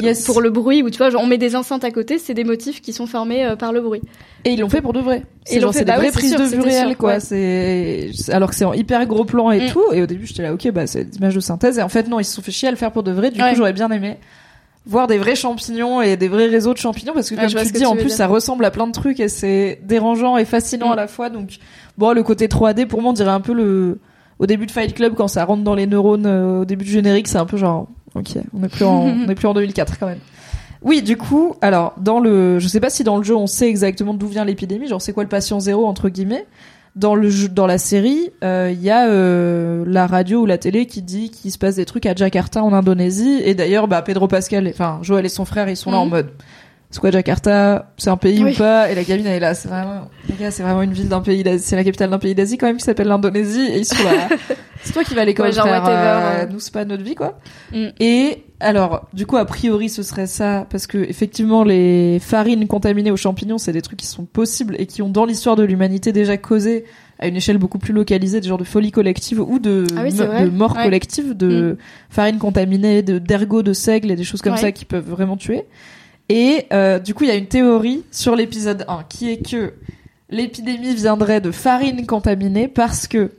Yes. 0.00 0.24
pour 0.24 0.40
le 0.40 0.50
bruit, 0.50 0.82
ou 0.82 0.90
tu 0.90 0.98
vois, 0.98 1.10
genre, 1.10 1.22
on 1.22 1.26
met 1.26 1.38
des 1.38 1.54
enceintes 1.54 1.84
à 1.84 1.90
côté, 1.90 2.18
c'est 2.18 2.34
des 2.34 2.44
motifs 2.44 2.80
qui 2.80 2.92
sont 2.92 3.06
formés 3.06 3.46
par 3.58 3.72
le 3.72 3.80
bruit. 3.82 4.00
Et 4.44 4.50
ils 4.54 4.60
l'ont 4.60 4.68
fait 4.68 4.80
pour 4.80 4.92
de 4.92 4.98
vrai. 5.00 5.22
C'est 5.44 5.60
genre 5.60 5.72
c'est 5.74 5.80
des 5.80 5.86
bah 5.86 5.94
oui, 5.98 6.04
vraies 6.04 6.12
prises 6.12 6.30
sûr, 6.30 6.40
de 6.40 6.44
vue 6.46 6.60
réelles 6.60 6.96
quoi. 6.96 7.18
C'est 7.20 8.10
alors 8.30 8.50
que 8.50 8.54
c'est 8.56 8.64
en 8.64 8.72
hyper 8.72 9.04
gros 9.06 9.24
plan 9.24 9.50
et 9.50 9.66
Mm. 9.66 9.70
tout. 9.70 9.82
Et 9.92 10.00
au 10.02 10.06
début 10.06 10.26
j'étais 10.26 10.42
là 10.42 10.52
ok 10.54 10.70
bah 10.70 10.86
c'est 10.86 11.04
des 11.04 11.16
images 11.18 11.34
de 11.34 11.40
synthèse 11.40 11.78
et 11.78 11.82
en 11.82 11.88
fait 11.88 12.08
non 12.08 12.20
ils 12.20 12.24
se 12.24 12.34
sont 12.34 12.42
fait 12.42 12.52
chier 12.52 12.68
à 12.68 12.70
le 12.70 12.76
faire 12.76 12.92
pour 12.92 13.02
de 13.02 13.10
vrai. 13.12 13.30
Du 13.30 13.40
coup 13.40 13.46
j'aurais 13.56 13.72
bien 13.72 13.81
aimé 13.90 14.18
voir 14.84 15.06
des 15.06 15.16
vrais 15.16 15.36
champignons 15.36 16.02
et 16.02 16.16
des 16.16 16.26
vrais 16.26 16.46
réseaux 16.48 16.72
de 16.74 16.78
champignons 16.78 17.12
parce 17.14 17.30
que 17.30 17.36
comme 17.36 17.48
je 17.48 17.56
tu 17.56 17.64
ce 17.66 17.68
que 17.72 17.74
dis 17.78 17.84
tu 17.84 17.86
en 17.86 17.94
plus 17.94 18.06
dire. 18.06 18.16
ça 18.16 18.26
ressemble 18.26 18.64
à 18.64 18.72
plein 18.72 18.88
de 18.88 18.92
trucs 18.92 19.20
et 19.20 19.28
c'est 19.28 19.78
dérangeant 19.84 20.36
et 20.36 20.44
fascinant 20.44 20.88
Mm. 20.88 20.92
à 20.92 20.96
la 20.96 21.06
fois. 21.06 21.30
Donc 21.30 21.58
bon 21.98 22.12
le 22.12 22.22
côté 22.24 22.48
3D 22.48 22.86
pour 22.86 23.00
moi 23.00 23.10
on 23.10 23.14
dirait 23.14 23.30
un 23.30 23.40
peu 23.40 23.52
le 23.54 24.00
au 24.40 24.46
début 24.46 24.66
de 24.66 24.72
Fight 24.72 24.92
Club 24.94 25.14
quand 25.14 25.28
ça 25.28 25.44
rentre 25.44 25.62
dans 25.62 25.76
les 25.76 25.86
neurones 25.86 26.26
euh, 26.26 26.62
au 26.62 26.64
début 26.64 26.84
du 26.84 26.90
générique 26.90 27.28
c'est 27.28 27.38
un 27.38 27.46
peu 27.46 27.56
genre 27.56 27.86
ok 28.16 28.38
on 28.58 28.64
est 28.64 28.68
plus 28.68 28.84
en 28.84 29.02
on 29.26 29.28
est 29.28 29.34
plus 29.36 29.46
en 29.46 29.54
2004 29.54 29.98
quand 30.00 30.06
même. 30.06 30.18
Oui, 30.84 31.00
du 31.00 31.16
coup, 31.16 31.54
alors 31.60 31.94
dans 31.98 32.18
le, 32.18 32.58
je 32.58 32.66
sais 32.66 32.80
pas 32.80 32.90
si 32.90 33.04
dans 33.04 33.16
le 33.16 33.22
jeu 33.22 33.36
on 33.36 33.46
sait 33.46 33.68
exactement 33.68 34.14
d'où 34.14 34.26
vient 34.26 34.44
l'épidémie, 34.44 34.88
genre 34.88 35.00
c'est 35.00 35.12
quoi 35.12 35.22
le 35.22 35.28
patient 35.28 35.60
zéro 35.60 35.86
entre 35.86 36.08
guillemets. 36.08 36.44
Dans 36.94 37.14
le 37.14 37.30
jeu, 37.30 37.48
dans 37.48 37.66
la 37.66 37.78
série, 37.78 38.30
euh, 38.44 38.70
il 38.70 38.82
y 38.82 38.90
a 38.90 39.06
euh, 39.08 39.82
la 39.86 40.06
radio 40.06 40.40
ou 40.42 40.46
la 40.46 40.58
télé 40.58 40.84
qui 40.84 41.00
dit 41.00 41.30
qu'il 41.30 41.50
se 41.50 41.56
passe 41.56 41.76
des 41.76 41.86
trucs 41.86 42.04
à 42.04 42.14
Jakarta 42.14 42.62
en 42.62 42.72
Indonésie 42.74 43.40
et 43.44 43.54
d'ailleurs 43.54 43.88
bah 43.88 44.02
Pedro 44.02 44.28
Pascal, 44.28 44.68
enfin 44.68 44.98
Joël 45.00 45.24
et 45.24 45.30
son 45.30 45.46
frère 45.46 45.70
ils 45.70 45.76
sont 45.76 45.90
là 45.90 45.96
Mhm. 45.96 46.02
en 46.02 46.06
mode 46.06 46.30
c'est 46.90 47.00
quoi 47.00 47.10
Jakarta? 47.10 47.90
C'est 47.96 48.10
un 48.10 48.18
pays 48.18 48.44
Oui. 48.44 48.52
ou 48.52 48.58
pas? 48.58 48.90
Et 48.90 48.94
la 48.94 49.04
gamine 49.04 49.26
elle 49.26 49.36
est 49.36 49.40
là, 49.40 49.54
c'est 49.54 49.68
vraiment 49.68 50.10
c'est 50.50 50.62
vraiment 50.62 50.82
une 50.82 50.92
ville 50.92 51.08
d'un 51.08 51.22
pays 51.22 51.42
c'est 51.58 51.76
la 51.76 51.84
capitale 51.84 52.10
d'un 52.10 52.18
pays 52.18 52.34
d'Asie 52.34 52.58
quand 52.58 52.66
même 52.66 52.76
qui 52.76 52.84
s'appelle 52.84 53.08
l'Indonésie 53.08 53.68
et 53.72 53.78
ils 53.78 53.86
sont 53.86 54.04
là. 54.04 54.28
C'est 54.84 54.92
toi 54.92 55.04
qui 55.04 55.14
vas 55.14 55.20
à 55.22 55.24
l'école, 55.24 55.46
Ouais, 55.46 55.52
genre 55.52 55.64
frère, 55.64 55.80
whatever, 55.80 55.96
euh, 55.96 56.42
euh. 56.42 56.46
nous 56.50 56.58
c'est 56.58 56.72
pas 56.74 56.84
notre 56.84 57.04
vie 57.04 57.14
quoi. 57.14 57.38
Mm. 57.72 57.86
Et 58.00 58.44
alors, 58.62 59.06
du 59.12 59.26
coup, 59.26 59.36
a 59.36 59.44
priori, 59.44 59.88
ce 59.88 60.02
serait 60.02 60.26
ça 60.26 60.66
parce 60.70 60.86
que 60.86 60.98
effectivement, 60.98 61.64
les 61.64 62.18
farines 62.20 62.66
contaminées 62.66 63.10
aux 63.10 63.16
champignons, 63.16 63.58
c'est 63.58 63.72
des 63.72 63.82
trucs 63.82 63.98
qui 63.98 64.06
sont 64.06 64.24
possibles 64.24 64.76
et 64.78 64.86
qui 64.86 65.02
ont 65.02 65.08
dans 65.08 65.24
l'histoire 65.26 65.56
de 65.56 65.62
l'humanité 65.62 66.12
déjà 66.12 66.36
causé 66.36 66.84
à 67.18 67.26
une 67.26 67.36
échelle 67.36 67.58
beaucoup 67.58 67.78
plus 67.78 67.92
localisée 67.92 68.40
des 68.40 68.48
genres 68.48 68.58
de 68.58 68.64
folie 68.64 68.90
collective 68.90 69.40
ou 69.40 69.58
de, 69.58 69.86
Ah 69.96 70.02
oui, 70.04 70.12
de 70.12 70.50
mort 70.50 70.74
Ouais. 70.76 70.84
collective, 70.84 71.36
de 71.36 71.76
farines 72.10 72.38
contaminées, 72.38 73.02
de 73.02 73.18
d'ergots, 73.18 73.62
de 73.62 73.72
seigle 73.72 74.10
et 74.10 74.16
des 74.16 74.24
choses 74.24 74.42
comme 74.42 74.54
Ouais. 74.54 74.58
ça 74.60 74.72
qui 74.72 74.84
peuvent 74.84 75.08
vraiment 75.08 75.36
tuer. 75.36 75.64
Et 76.28 76.66
euh, 76.72 76.98
du 76.98 77.14
coup, 77.14 77.24
il 77.24 77.28
y 77.28 77.32
a 77.32 77.36
une 77.36 77.46
théorie 77.48 78.04
sur 78.10 78.34
l'épisode 78.36 78.84
1 78.88 79.02
qui 79.08 79.30
est 79.30 79.48
que 79.48 79.74
l'épidémie 80.30 80.94
viendrait 80.94 81.40
de 81.40 81.50
farine 81.50 82.06
contaminée 82.06 82.68
parce 82.68 83.06
que 83.06 83.32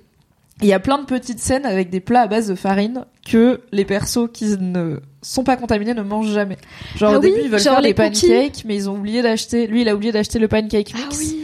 il 0.61 0.67
y 0.67 0.73
a 0.73 0.79
plein 0.79 0.99
de 0.99 1.05
petites 1.05 1.39
scènes 1.39 1.65
avec 1.65 1.89
des 1.89 1.99
plats 1.99 2.21
à 2.21 2.27
base 2.27 2.47
de 2.47 2.55
farine 2.55 3.05
que 3.27 3.61
les 3.71 3.85
persos 3.85 4.29
qui 4.31 4.55
ne 4.59 4.99
sont 5.23 5.43
pas 5.43 5.55
contaminés 5.57 5.93
ne 5.93 6.01
mangent 6.03 6.31
jamais. 6.33 6.57
Genre 6.95 7.13
Ah 7.13 7.17
au 7.17 7.21
oui, 7.21 7.29
début 7.31 7.41
ils 7.45 7.49
veulent 7.49 7.59
faire 7.59 7.81
les 7.81 7.93
pancakes 7.93 8.63
mais 8.65 8.75
ils 8.75 8.89
ont 8.89 8.93
oublié 8.95 9.21
d'acheter 9.21 9.65
lui 9.67 9.81
il 9.81 9.89
a 9.89 9.95
oublié 9.95 10.11
d'acheter 10.11 10.37
le 10.39 10.47
pancake 10.47 10.93
mix. 10.93 10.95
Ah 11.01 11.15
oui. 11.17 11.39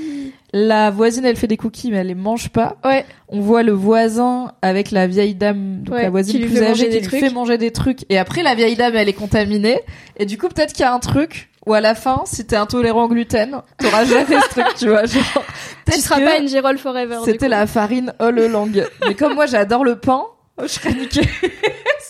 La 0.51 0.89
voisine 0.89 1.25
elle 1.25 1.35
fait 1.35 1.47
des 1.47 1.57
cookies 1.57 1.91
mais 1.91 1.97
elle 1.97 2.07
les 2.07 2.15
mange 2.15 2.49
pas. 2.49 2.77
Ouais. 2.83 3.05
On 3.27 3.39
voit 3.39 3.61
le 3.63 3.71
voisin 3.71 4.51
avec 4.63 4.89
la 4.91 5.05
vieille 5.07 5.35
dame 5.35 5.81
donc 5.83 5.95
Ouais, 5.95 6.03
la 6.03 6.09
voisine 6.09 6.39
plus 6.41 6.49
fait 6.49 6.59
manger 6.61 6.71
âgée 6.71 6.85
qui 6.85 6.91
des 6.91 6.99
lui 7.01 7.07
trucs. 7.07 7.19
fait 7.19 7.29
manger 7.29 7.57
des 7.57 7.71
trucs 7.71 7.99
et 8.09 8.17
après 8.17 8.41
la 8.43 8.55
vieille 8.55 8.75
dame 8.75 8.95
elle 8.95 9.09
est 9.09 9.13
contaminée 9.13 9.79
et 10.17 10.25
du 10.25 10.37
coup 10.37 10.47
peut-être 10.49 10.73
qu'il 10.73 10.81
y 10.81 10.87
a 10.87 10.93
un 10.93 10.99
truc 10.99 11.49
où 11.67 11.73
à 11.73 11.81
la 11.81 11.93
fin 11.93 12.21
si 12.25 12.45
t'es 12.47 12.55
intolérant 12.55 13.03
au 13.03 13.09
gluten 13.09 13.61
t'auras 13.77 14.05
jamais 14.05 14.39
ce 14.41 14.49
truc 14.49 14.65
tu 14.77 14.87
vois 14.89 15.05
genre 15.05 15.43
Tu 15.85 15.99
seras 15.99 16.19
pas 16.19 16.37
une 16.39 16.47
girole 16.47 16.77
forever. 16.79 17.17
c'était 17.25 17.47
la 17.49 17.67
farine 17.67 18.13
all 18.17 18.39
along. 18.39 18.71
Mais 19.07 19.13
comme 19.13 19.35
moi 19.35 19.45
j'adore 19.45 19.83
le 19.83 19.97
pain, 19.99 20.23
je 20.61 20.67
serais 20.67 20.93
niquée. 20.93 21.21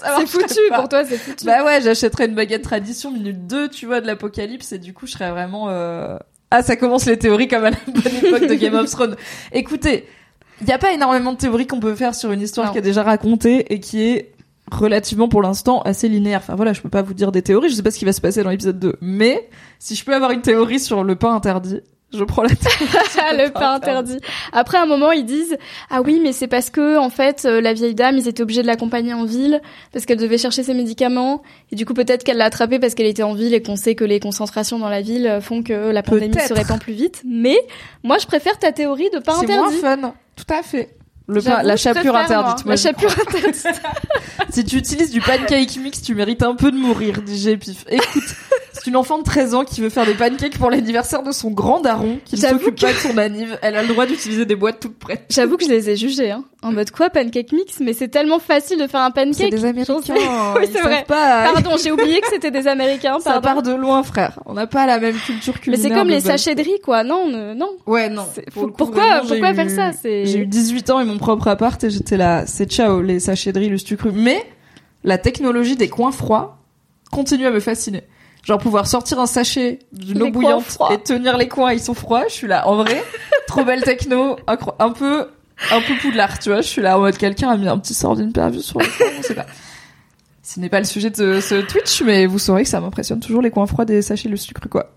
C'est 0.20 0.26
foutu 0.28 0.60
pas. 0.70 0.80
pour 0.80 0.90
toi, 0.90 1.04
c'est 1.06 1.18
foutu. 1.18 1.46
Bah 1.46 1.64
ouais, 1.66 1.82
j'achèterais 1.82 2.26
une 2.28 2.36
baguette 2.36 2.62
tradition 2.64 3.12
minute 3.12 3.48
2, 3.48 3.70
tu 3.70 3.86
vois, 3.86 4.02
de 4.02 4.08
l'apocalypse 4.08 4.72
et 4.72 4.80
du 4.80 4.94
coup 4.94 5.06
je 5.08 5.14
serais 5.14 5.32
vraiment... 5.32 5.70
euh, 5.70 6.18
Ah, 6.52 6.62
ça 6.64 6.76
commence 6.76 7.06
les 7.06 7.18
théories 7.18 7.48
comme 7.48 7.66
à 7.66 7.70
la 7.72 7.78
bonne 7.88 8.16
époque 8.26 8.48
de 8.48 8.54
Game 8.56 8.76
of 8.76 8.90
Thrones. 8.90 9.16
Écoutez, 9.52 10.06
il 10.62 10.68
n'y 10.68 10.74
a 10.74 10.78
pas 10.78 10.92
énormément 10.94 11.34
de 11.34 11.38
théories 11.38 11.68
qu'on 11.68 11.80
peut 11.80 11.96
faire 11.96 12.16
sur 12.16 12.32
une 12.32 12.42
histoire 12.42 12.68
Non. 12.68 12.72
qui 12.74 12.78
est 12.80 12.82
déjà 12.84 13.04
racontée 13.04 13.74
et 13.74 13.80
qui 13.80 14.02
est 14.04 14.32
relativement 14.72 15.28
pour 15.30 15.42
l'instant 15.42 15.82
assez 15.82 16.08
linéaire. 16.08 16.42
Enfin 16.44 16.56
voilà, 16.56 16.74
je 16.74 16.82
peux 16.82 16.90
pas 16.90 17.02
vous 17.02 17.14
dire 17.14 17.32
des 17.32 17.42
théories, 17.42 17.70
je 17.70 17.76
sais 17.76 17.82
pas 17.84 17.92
ce 17.92 17.98
qui 17.98 18.06
va 18.06 18.14
se 18.14 18.22
passer 18.22 18.44
dans 18.44 18.50
l'épisode 18.52 18.78
2. 18.80 18.98
Mais 19.02 19.50
si 19.80 19.96
je 19.96 20.04
peux 20.06 20.14
avoir 20.14 20.32
une 20.32 20.42
théorie 20.42 20.80
sur 20.80 21.04
le 21.04 21.16
pain 21.16 21.34
interdit, 21.34 21.82
je 22.14 22.24
prends 22.24 22.44
la 22.44 22.50
sur 22.50 22.58
le 23.34 23.50
pain 23.52 23.74
interdit. 23.74 24.18
Après 24.52 24.78
un 24.78 24.86
moment, 24.86 25.12
ils 25.12 25.26
disent 25.26 25.58
ah 25.90 26.02
oui, 26.02 26.20
mais 26.22 26.34
c'est 26.34 26.48
parce 26.48 26.70
que 26.70 26.98
en 26.98 27.10
fait 27.10 27.46
euh, 27.46 27.62
la 27.62 27.74
vieille 27.74 27.96
dame, 27.96 28.18
ils 28.18 28.28
étaient 28.28 28.42
obligés 28.44 28.62
de 28.62 28.68
l'accompagner 28.68 29.14
en 29.14 29.26
ville 29.26 29.62
parce 29.94 30.06
qu'elle 30.06 30.18
devait 30.18 30.38
chercher 30.38 30.64
ses 30.64 30.74
médicaments 30.74 31.42
et 31.72 31.76
du 31.76 31.86
coup 31.86 31.94
peut-être 31.94 32.24
qu'elle 32.24 32.38
l'a 32.38 32.46
attrapé 32.46 32.80
parce 32.80 32.96
qu'elle 32.96 33.08
était 33.08 33.24
en 33.24 33.34
ville 33.34 33.54
et 33.54 33.62
qu'on 33.62 33.76
sait 33.76 33.96
que 33.96 34.04
les 34.04 34.20
concentrations 34.20 34.80
dans 34.80 34.90
la 34.90 35.02
ville 35.02 35.28
euh, 35.28 35.42
font 35.42 35.62
que 35.64 35.92
la 35.92 36.04
pandémie 36.04 36.40
se 36.40 36.54
répand 36.54 36.80
plus 36.80 36.94
vite. 36.94 37.22
Mais 37.26 37.58
moi, 38.04 38.18
je 38.18 38.26
préfère 38.26 38.58
ta 38.58 38.72
théorie 38.72 39.10
de 39.14 39.20
pain 39.20 39.34
C'est 39.40 39.48
moins 39.48 39.68
interdit. 39.68 40.02
fun. 40.02 40.14
Tout 40.36 40.54
à 40.54 40.64
fait. 40.64 40.96
Le 41.28 41.42
pain, 41.44 41.62
la 41.62 41.78
chapure 41.78 42.14
préfère, 42.14 42.40
interdite. 42.40 42.66
La 42.66 42.76
chapure 42.76 43.12
interdite. 43.12 43.68
Si 44.50 44.64
tu 44.66 44.78
utilises 44.78 45.12
du 45.12 45.22
pancake 45.22 45.78
mix, 45.78 46.02
tu 46.02 46.16
mérites 46.16 46.42
un 46.42 46.56
peu 46.56 46.72
de 46.72 46.78
mourir, 46.78 47.22
DJ 47.26 47.56
Pif. 47.60 47.86
Écoute, 47.88 48.24
c'est 48.82 48.90
une 48.90 48.96
enfant 48.96 49.18
de 49.18 49.24
13 49.24 49.54
ans 49.54 49.64
qui 49.66 49.82
veut 49.82 49.90
faire 49.90 50.06
des 50.06 50.14
pancakes 50.14 50.58
pour 50.58 50.72
l'anniversaire 50.72 51.22
de 51.24 51.32
son 51.32 51.52
grand 51.52 51.82
daron, 51.82 52.18
qui 52.26 52.36
ne 52.36 52.42
s'occupe 52.42 52.76
que- 52.76 52.82
pas 52.82 52.94
de 52.94 52.98
son 52.98 53.18
anniv. 53.18 53.58
Elle 53.62 53.76
a 53.76 53.82
le 53.84 53.88
droit 53.90 54.06
d'utiliser 54.06 54.46
des 54.46 54.56
boîtes 54.56 54.80
toutes 54.80 54.98
prêtes. 54.98 55.26
J'avoue 55.30 55.58
que 55.58 55.66
je 55.66 55.70
les 55.70 55.90
ai 55.90 55.96
jugés, 55.96 56.32
hein. 56.32 56.44
En 56.62 56.72
mode 56.74 56.92
quoi, 56.92 57.10
pancake 57.10 57.52
mix? 57.54 57.80
Mais 57.80 57.94
c'est 57.94 58.10
tellement 58.10 58.40
facile 58.40 58.78
de 58.80 58.88
faire 58.88 59.00
un 59.02 59.12
pancake. 59.12 59.34
C'est 59.36 59.50
des 59.50 59.66
Américains. 59.66 59.98
Oui, 60.60 60.68
c'est 60.72 60.82
vrai. 60.82 61.06
Pas, 61.08 61.52
Pardon, 61.54 61.72
j'ai 61.82 61.92
oublié 61.92 62.20
que 62.22 62.28
c'était 62.30 62.52
des 62.52 62.68
Américains. 62.68 63.20
ça 63.20 63.34
Pardon. 63.40 63.48
part 63.48 63.62
de 63.64 63.74
loin, 63.74 64.04
frère. 64.04 64.40
On 64.46 64.54
n'a 64.54 64.68
pas 64.68 64.86
la 64.86 65.00
même 65.00 65.16
culture 65.16 65.54
Mais 65.56 65.60
culinaire. 65.62 65.88
c'est 65.90 65.96
comme 65.96 66.10
les 66.10 66.20
sachets 66.22 66.56
de 66.56 66.62
riz, 66.62 66.80
quoi. 66.84 67.04
Non, 67.04 67.28
ne- 67.28 67.54
non. 67.54 67.70
Ouais, 67.88 68.10
non. 68.10 68.26
Pour 68.54 68.64
coup, 68.64 68.72
pourquoi- 68.72 69.04
vraiment, 69.22 69.28
pourquoi 69.30 69.52
eu- 69.52 69.56
faire 69.56 69.70
ça? 69.94 69.98
J'ai 70.04 70.38
eu 70.40 70.46
18 70.46 70.90
ans 70.90 71.00
et 71.00 71.06
mon 71.06 71.18
propre 71.18 71.48
appart 71.48 71.82
et 71.84 71.90
j'étais 71.90 72.18
là, 72.18 72.46
c'est 72.46 72.70
ciao, 72.70 73.02
les 73.02 73.20
sachets 73.20 73.54
de 73.54 73.60
riz, 73.60 73.70
le 73.70 73.78
sucre. 73.78 74.08
Mais 74.14 74.44
la 75.06 75.18
technologie 75.18 75.76
des 75.78 75.88
coins 75.90 76.12
froids 76.12 76.58
continue 77.12 77.46
à 77.46 77.52
me 77.52 77.60
fasciner. 77.62 78.04
Genre 78.44 78.58
pouvoir 78.58 78.88
sortir 78.88 79.20
un 79.20 79.26
sachet 79.26 79.80
d'une 79.92 80.24
eau 80.24 80.32
bouillante 80.32 80.78
et 80.92 80.98
tenir 80.98 81.38
les 81.38 81.48
coins, 81.48 81.74
ils 81.74 81.82
sont 81.82 81.94
froids. 81.94 82.24
Je 82.28 82.34
suis 82.34 82.48
là, 82.48 82.68
en 82.68 82.78
vrai, 82.78 83.04
trop 83.48 83.64
belle 83.64 83.84
techno, 83.84 84.38
un 84.48 84.56
peu, 84.92 85.28
un 85.72 85.82
peu 85.82 85.94
poudlard, 86.02 86.40
tu 86.40 86.50
vois. 86.50 86.62
Je 86.62 86.68
suis 86.68 86.82
là 86.82 86.98
en 86.98 87.02
mode 87.02 87.18
quelqu'un 87.18 87.50
a 87.50 87.58
mis 87.58 87.68
un 87.68 87.78
petit 87.78 87.94
sort 87.94 88.16
d'interview 88.16 88.62
sur 88.62 88.80
le 88.80 88.86
coin, 88.86 89.08
on 89.20 89.22
sait 89.24 89.36
pas. 89.36 89.46
Ce 90.42 90.60
n'est 90.60 90.70
pas 90.70 90.80
le 90.80 90.86
sujet 90.86 91.12
de 91.12 91.42
ce 91.42 91.62
Twitch, 91.62 92.02
mais 92.02 92.26
vous 92.26 92.40
saurez 92.40 92.64
que 92.64 92.70
ça 92.70 92.80
m'impressionne 92.82 93.20
toujours 93.20 93.42
les 93.42 93.52
coins 93.52 93.68
froids 93.68 93.86
des 93.86 94.02
sachets 94.02 94.30
de 94.30 94.36
sucre, 94.36 94.68
quoi. 94.68 94.92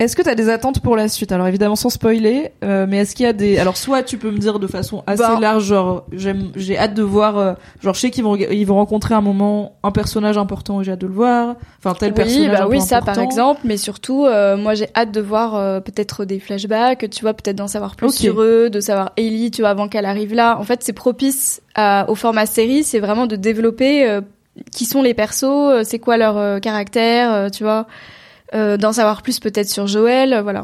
Est-ce 0.00 0.16
que 0.16 0.22
t'as 0.22 0.34
des 0.34 0.48
attentes 0.48 0.80
pour 0.80 0.96
la 0.96 1.06
suite? 1.08 1.30
Alors 1.30 1.46
évidemment 1.46 1.76
sans 1.76 1.88
spoiler, 1.88 2.50
euh, 2.64 2.84
mais 2.88 2.98
est-ce 2.98 3.14
qu'il 3.14 3.24
y 3.26 3.28
a 3.28 3.32
des 3.32 3.58
alors 3.58 3.76
soit 3.76 4.02
tu 4.02 4.18
peux 4.18 4.32
me 4.32 4.38
dire 4.38 4.58
de 4.58 4.66
façon 4.66 5.04
assez 5.06 5.22
Bah. 5.22 5.38
large 5.40 5.62
genre 5.66 6.04
j'aime 6.12 6.50
j'ai 6.56 6.76
hâte 6.76 6.94
de 6.94 7.02
voir 7.04 7.38
euh, 7.38 7.52
genre 7.80 7.94
je 7.94 8.00
sais 8.00 8.10
qu'ils 8.10 8.24
vont 8.24 8.34
ils 8.34 8.64
vont 8.64 8.74
rencontrer 8.74 9.14
un 9.14 9.20
moment 9.20 9.76
un 9.84 9.92
personnage 9.92 10.36
important 10.36 10.80
et 10.80 10.84
j'ai 10.84 10.90
hâte 10.92 11.00
de 11.00 11.06
le 11.06 11.12
voir. 11.14 11.54
Enfin 11.78 11.94
tel 11.96 12.08
oui, 12.10 12.14
personnage 12.16 12.50
bah 12.50 12.58
un 12.64 12.66
peu 12.66 12.70
oui, 12.72 12.80
ça 12.80 13.02
par 13.02 13.18
exemple, 13.20 13.60
mais 13.62 13.76
surtout, 13.76 14.26
euh, 14.26 14.56
moi 14.56 14.74
j'ai 14.74 14.88
hâte 14.96 15.12
de 15.12 15.20
voir 15.20 15.54
euh, 15.54 15.78
peut-être 15.78 16.24
des 16.24 16.40
flashbacks, 16.40 17.08
tu 17.08 17.20
vois, 17.22 17.32
peut-être 17.32 17.56
d'en 17.56 17.68
savoir 17.68 17.94
plus 17.94 18.12
sur 18.12 18.42
eux, 18.42 18.70
de 18.70 18.80
savoir 18.80 19.12
Ellie, 19.16 19.52
tu 19.52 19.62
vois, 19.62 19.70
avant 19.70 19.86
qu'elle 19.86 20.06
arrive 20.06 20.34
là. 20.34 20.58
En 20.58 20.64
fait, 20.64 20.82
c'est 20.82 20.92
propice 20.92 21.62
à- 21.76 22.06
au 22.10 22.16
format 22.16 22.46
série, 22.46 22.82
c'est 22.82 22.98
vraiment 23.00 23.26
de 23.28 23.36
développer 23.36 24.08
euh, 24.10 24.22
qui 24.72 24.86
sont 24.86 25.02
les 25.02 25.14
persos, 25.14 25.44
euh, 25.44 25.82
c'est 25.84 26.00
quoi 26.00 26.16
leur 26.16 26.36
euh, 26.36 26.58
caractère, 26.58 27.48
tu 27.52 27.62
vois, 27.62 27.86
d'en 28.52 28.92
savoir 28.92 29.22
plus 29.22 29.40
peut-être 29.40 29.68
sur 29.68 29.86
Joël, 29.86 30.32
euh, 30.32 30.42
voilà. 30.42 30.62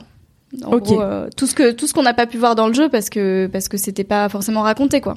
En 0.65 0.79
gros, 0.79 1.01
euh, 1.01 1.29
tout 1.37 1.47
ce 1.47 1.55
que 1.55 1.71
tout 1.71 1.87
ce 1.87 1.95
qu'on 1.95 2.03
n'a 2.03 2.13
pas 2.15 2.27
pu 2.27 2.37
voir 2.37 2.55
dans 2.57 2.67
le 2.67 2.75
jeu 2.75 2.89
parce 2.89 3.09
que 3.09 3.49
parce 3.53 3.69
que 3.69 3.77
c'était 3.77 4.05
pas 4.05 4.29
forcément 4.29 4.63
raconté 4.63 5.01
quoi. 5.01 5.17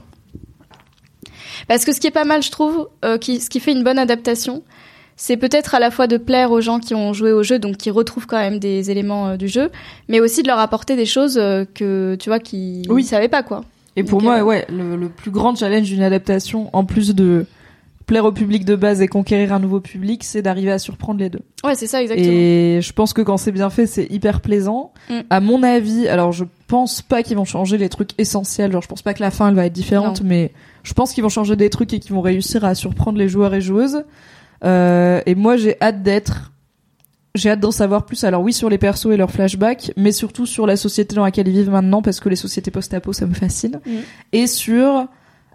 Parce 1.67 1.85
que 1.85 1.93
ce 1.93 1.99
qui 1.99 2.07
est 2.07 2.11
pas 2.11 2.25
mal, 2.25 2.43
je 2.43 2.51
trouve, 2.51 2.89
euh, 3.05 3.17
qui, 3.17 3.39
ce 3.39 3.49
qui 3.49 3.59
fait 3.59 3.71
une 3.71 3.83
bonne 3.83 3.99
adaptation, 3.99 4.63
c'est 5.15 5.37
peut-être 5.37 5.75
à 5.75 5.79
la 5.79 5.91
fois 5.91 6.07
de 6.07 6.17
plaire 6.17 6.51
aux 6.51 6.61
gens 6.61 6.79
qui 6.79 6.93
ont 6.95 7.13
joué 7.13 7.31
au 7.31 7.43
jeu, 7.43 7.57
donc 7.59 7.77
qui 7.77 7.89
retrouvent 7.91 8.25
quand 8.27 8.39
même 8.39 8.59
des 8.59 8.91
éléments 8.91 9.29
euh, 9.29 9.37
du 9.37 9.47
jeu, 9.47 9.69
mais 10.09 10.19
aussi 10.19 10.41
de 10.43 10.47
leur 10.47 10.59
apporter 10.59 10.95
des 10.95 11.05
choses 11.05 11.37
euh, 11.37 11.65
que 11.73 12.15
tu 12.19 12.29
vois 12.29 12.39
qui 12.39 12.83
Oui. 12.89 13.03
ne 13.03 13.07
savaient 13.07 13.27
pas 13.29 13.43
quoi. 13.43 13.63
Et 13.95 14.03
pour 14.03 14.21
moi 14.23 14.41
ouais 14.43 14.65
le, 14.69 14.95
le 14.95 15.07
plus 15.09 15.29
grand 15.29 15.55
challenge 15.55 15.83
d'une 15.87 16.01
adaptation 16.01 16.69
en 16.73 16.83
plus 16.83 17.13
de 17.13 17.45
plaire 18.13 18.25
au 18.25 18.31
public 18.31 18.63
de 18.63 18.75
base 18.75 19.01
et 19.01 19.07
conquérir 19.07 19.53
un 19.53 19.59
nouveau 19.59 19.79
public, 19.79 20.23
c'est 20.23 20.43
d'arriver 20.43 20.71
à 20.71 20.77
surprendre 20.77 21.19
les 21.19 21.31
deux. 21.31 21.41
Ouais, 21.63 21.73
c'est 21.73 21.87
ça 21.87 21.99
exactement. 21.99 22.29
Et 22.31 22.79
je 22.79 22.93
pense 22.93 23.11
que 23.11 23.23
quand 23.23 23.37
c'est 23.37 23.51
bien 23.51 23.71
fait, 23.71 23.87
c'est 23.87 24.05
hyper 24.11 24.39
plaisant. 24.39 24.93
Mm. 25.09 25.19
À 25.31 25.39
mon 25.39 25.63
avis, 25.63 26.07
alors 26.07 26.31
je 26.31 26.45
pense 26.67 27.01
pas 27.01 27.23
qu'ils 27.23 27.37
vont 27.37 27.43
changer 27.45 27.79
les 27.79 27.89
trucs 27.89 28.11
essentiels. 28.19 28.71
Genre, 28.71 28.83
je 28.83 28.87
pense 28.87 29.01
pas 29.01 29.15
que 29.15 29.21
la 29.23 29.31
fin 29.31 29.49
elle 29.49 29.55
va 29.55 29.65
être 29.65 29.73
différente, 29.73 30.21
Non. 30.21 30.27
mais 30.27 30.51
je 30.83 30.93
pense 30.93 31.11
qu'ils 31.11 31.23
vont 31.23 31.29
changer 31.29 31.55
des 31.55 31.71
trucs 31.71 31.91
et 31.91 31.99
qu'ils 31.99 32.13
vont 32.13 32.21
réussir 32.21 32.63
à 32.65 32.75
surprendre 32.75 33.17
les 33.17 33.27
joueurs 33.29 33.55
et 33.55 33.61
joueuses. 33.61 34.03
Euh, 34.63 35.21
et 35.25 35.33
moi, 35.33 35.57
j'ai 35.57 35.75
hâte 35.81 36.03
d'être. 36.03 36.51
J'ai 37.33 37.49
hâte 37.49 37.61
d'en 37.61 37.71
savoir 37.71 38.05
plus. 38.05 38.23
Alors 38.25 38.43
oui, 38.43 38.53
sur 38.53 38.69
les 38.69 38.77
persos 38.77 39.07
et 39.11 39.17
leurs 39.17 39.31
flashbacks, 39.31 39.91
mais 39.97 40.11
surtout 40.11 40.45
sur 40.45 40.67
la 40.67 40.75
société 40.77 41.15
dans 41.15 41.23
laquelle 41.23 41.47
ils 41.47 41.53
vivent 41.53 41.71
maintenant, 41.71 42.03
parce 42.03 42.19
que 42.19 42.29
les 42.29 42.35
sociétés 42.35 42.69
post-apo, 42.69 43.11
ça 43.11 43.25
me 43.25 43.33
fascine. 43.33 43.79
Mm. 43.87 43.91
Et 44.33 44.45
sur 44.45 45.07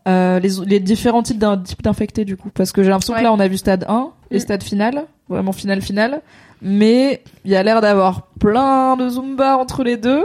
euh, 0.06 0.38
les, 0.38 0.50
les 0.66 0.80
différents 0.80 1.22
types 1.22 1.38
d'un- 1.38 1.62
d'infectés 1.82 2.24
du 2.24 2.36
coup, 2.36 2.50
parce 2.54 2.72
que 2.72 2.82
j'ai 2.82 2.90
l'impression 2.90 3.14
Ouais. 3.14 3.20
que 3.20 3.24
là, 3.24 3.32
on 3.32 3.40
a 3.40 3.48
vu 3.48 3.56
stade 3.56 3.84
1 3.88 4.10
et 4.30 4.36
Mm. 4.36 4.40
stade 4.40 4.62
final, 4.62 5.04
vraiment 5.28 5.52
final 5.52 5.80
final 5.82 6.20
mais 6.60 7.22
il 7.44 7.52
y 7.52 7.56
a 7.56 7.62
l'air 7.62 7.80
d'avoir 7.80 8.22
plein 8.40 8.96
de 8.96 9.08
Zumba 9.08 9.56
entre 9.58 9.84
les 9.84 9.96
deux. 9.96 10.24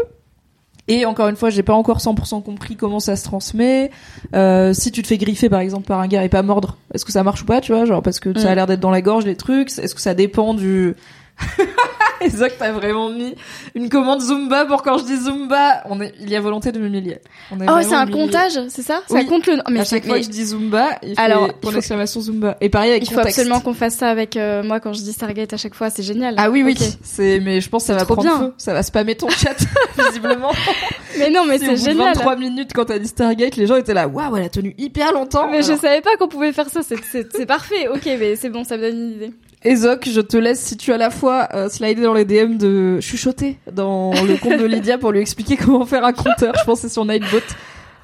Et 0.87 1.05
encore 1.05 1.27
une 1.29 1.35
fois, 1.35 1.49
j'ai 1.51 1.61
pas 1.63 1.75
encore 1.75 2.01
100% 2.01 2.41
compris 2.41 2.75
comment 2.75 2.99
ça 2.99 3.15
se 3.15 3.23
transmet. 3.23 3.89
Euh, 4.35 4.73
si 4.73 4.91
tu 4.91 5.01
te 5.03 5.07
fais 5.07 5.17
griffer 5.19 5.47
par 5.47 5.59
exemple 5.61 5.85
par 5.87 5.99
un 5.99 6.07
gars 6.07 6.23
et 6.25 6.29
pas 6.29 6.41
mordre, 6.41 6.75
est-ce 6.93 7.05
que 7.05 7.11
ça 7.11 7.23
marche 7.23 7.43
ou 7.43 7.45
pas, 7.45 7.61
tu 7.61 7.71
vois, 7.71 7.85
genre 7.85 8.01
parce 8.01 8.19
que 8.19 8.37
ça 8.37 8.49
a 8.49 8.51
Mm. 8.51 8.55
l'air 8.55 8.67
d'être 8.67 8.79
dans 8.79 8.89
la 8.91 9.01
gorge 9.03 9.25
les 9.25 9.35
trucs. 9.35 9.69
Est-ce 9.77 9.93
que 9.95 10.01
ça 10.01 10.13
dépend 10.15 10.53
du 10.55 10.95
Que 12.23 12.57
t'as 12.57 12.71
vraiment 12.71 13.09
mis 13.09 13.35
une 13.75 13.89
commande 13.89 14.21
Zumba 14.21 14.63
pour 14.65 14.81
quand 14.81 14.97
je 14.97 15.03
dis 15.03 15.17
Zumba, 15.17 15.81
on 15.89 15.99
est, 15.99 16.13
il 16.21 16.29
y 16.29 16.35
a 16.37 16.39
volonté 16.41 16.71
de 16.71 16.79
m'humilier. 16.79 17.17
Oh, 17.51 17.55
c'est 17.81 17.93
un 17.93 18.05
humilié. 18.07 18.25
comptage, 18.25 18.53
c'est 18.69 18.81
ça? 18.81 19.01
Ça 19.09 19.15
Oui. 19.15 19.25
compte 19.25 19.45
le. 19.45 19.57
Mais 19.69 19.81
à 19.81 19.83
chaque 19.83 20.05
fois 20.05 20.17
que 20.17 20.23
je 20.23 20.29
dis 20.29 20.45
Zumba, 20.45 20.91
il 21.03 21.15
fait 21.15 21.21
Alors, 21.21 21.47
pour 21.55 21.55
il 21.63 21.65
faut- 21.65 21.71
l'exclamation 21.75 22.21
Zumba. 22.21 22.55
Et 22.61 22.69
pareil 22.69 22.91
avec 22.91 23.03
il 23.09 23.13
faut 23.13 23.19
absolument 23.19 23.59
qu'on 23.59 23.73
fasse 23.73 23.95
ça 23.95 24.09
avec 24.09 24.37
euh, 24.37 24.63
moi 24.63 24.79
quand 24.79 24.93
je 24.93 25.01
dis 25.01 25.11
Stargate 25.11 25.51
à 25.51 25.57
chaque 25.57 25.73
fois. 25.75 25.89
C'est 25.89 26.03
génial. 26.03 26.35
Ah 26.37 26.49
oui, 26.49 26.63
oui. 26.63 26.77
C'est, 27.03 27.41
mais 27.41 27.59
je 27.59 27.67
pense 27.69 27.83
que 27.83 27.87
ça 27.87 27.95
va 27.95 28.05
prendre 28.05 28.21
bien. 28.21 28.39
feu. 28.39 28.53
Ça 28.57 28.71
va 28.73 28.83
spammer 28.83 29.15
ton 29.15 29.27
chat, 29.29 29.57
visiblement. 30.07 30.51
Mais 31.19 31.29
non, 31.29 31.43
mais 31.45 31.57
c'est 31.57 31.75
génial. 31.75 32.13
23 32.15 32.37
minutes 32.37 32.71
quand 32.73 32.85
t'as 32.85 32.99
dit 32.99 33.07
Stargate, 33.07 33.57
les 33.57 33.67
gens 33.67 33.75
étaient 33.75 33.93
là, 33.93 34.07
waouh, 34.07 34.37
elle 34.37 34.43
a 34.45 34.49
tenu 34.49 34.73
hyper 34.77 35.11
longtemps. 35.11 35.49
Mais 35.51 35.61
je 35.61 35.69
Alors, 35.71 35.81
savais 35.81 35.99
pas 36.01 36.15
qu'on 36.17 36.29
pouvait 36.29 36.53
faire 36.53 36.69
ça. 36.69 36.79
C'est 36.83 37.45
parfait. 37.45 37.89
Ok, 37.89 38.05
mais 38.05 38.37
c'est 38.37 38.49
bon, 38.49 38.63
ça 38.63 38.77
me 38.77 38.83
donne 38.89 38.97
une 38.97 39.11
idée. 39.11 39.31
Ezok, 39.63 40.09
je 40.09 40.21
te 40.21 40.37
laisse 40.37 40.59
si 40.59 40.77
tu 40.77 40.91
as 40.91 40.97
la 40.97 41.09
fois 41.09 41.47
euh, 41.53 41.69
slider 41.69 42.01
dans 42.01 42.13
les 42.13 42.25
DM 42.25 42.57
de 42.57 42.99
chuchoter 42.99 43.57
dans 43.71 44.11
le 44.11 44.37
compte 44.37 44.59
de 44.59 44.65
Lydia 44.65 44.97
pour 44.97 45.11
lui 45.11 45.19
expliquer 45.19 45.55
comment 45.57 45.85
faire 45.85 46.03
un 46.05 46.13
compteur. 46.13 46.53
Je 46.59 46.63
pense 46.65 46.81
que 46.81 46.87
c'est 46.87 46.93
sur 46.93 47.05
Nightbot. 47.05 47.39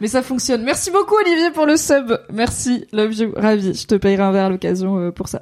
Mais 0.02 0.08
ça 0.08 0.22
fonctionne. 0.22 0.64
Merci 0.64 0.92
beaucoup 0.92 1.16
Olivier 1.16 1.52
pour 1.52 1.66
le 1.66 1.76
sub. 1.76 2.18
Merci, 2.32 2.86
love 2.94 3.14
you, 3.14 3.34
ravi. 3.36 3.74
Je 3.74 3.86
te 3.86 3.96
payerai 3.96 4.24
un 4.24 4.32
verre 4.32 4.46
à 4.46 4.50
l'occasion 4.50 4.98
euh, 4.98 5.12
pour 5.12 5.28
ça. 5.28 5.42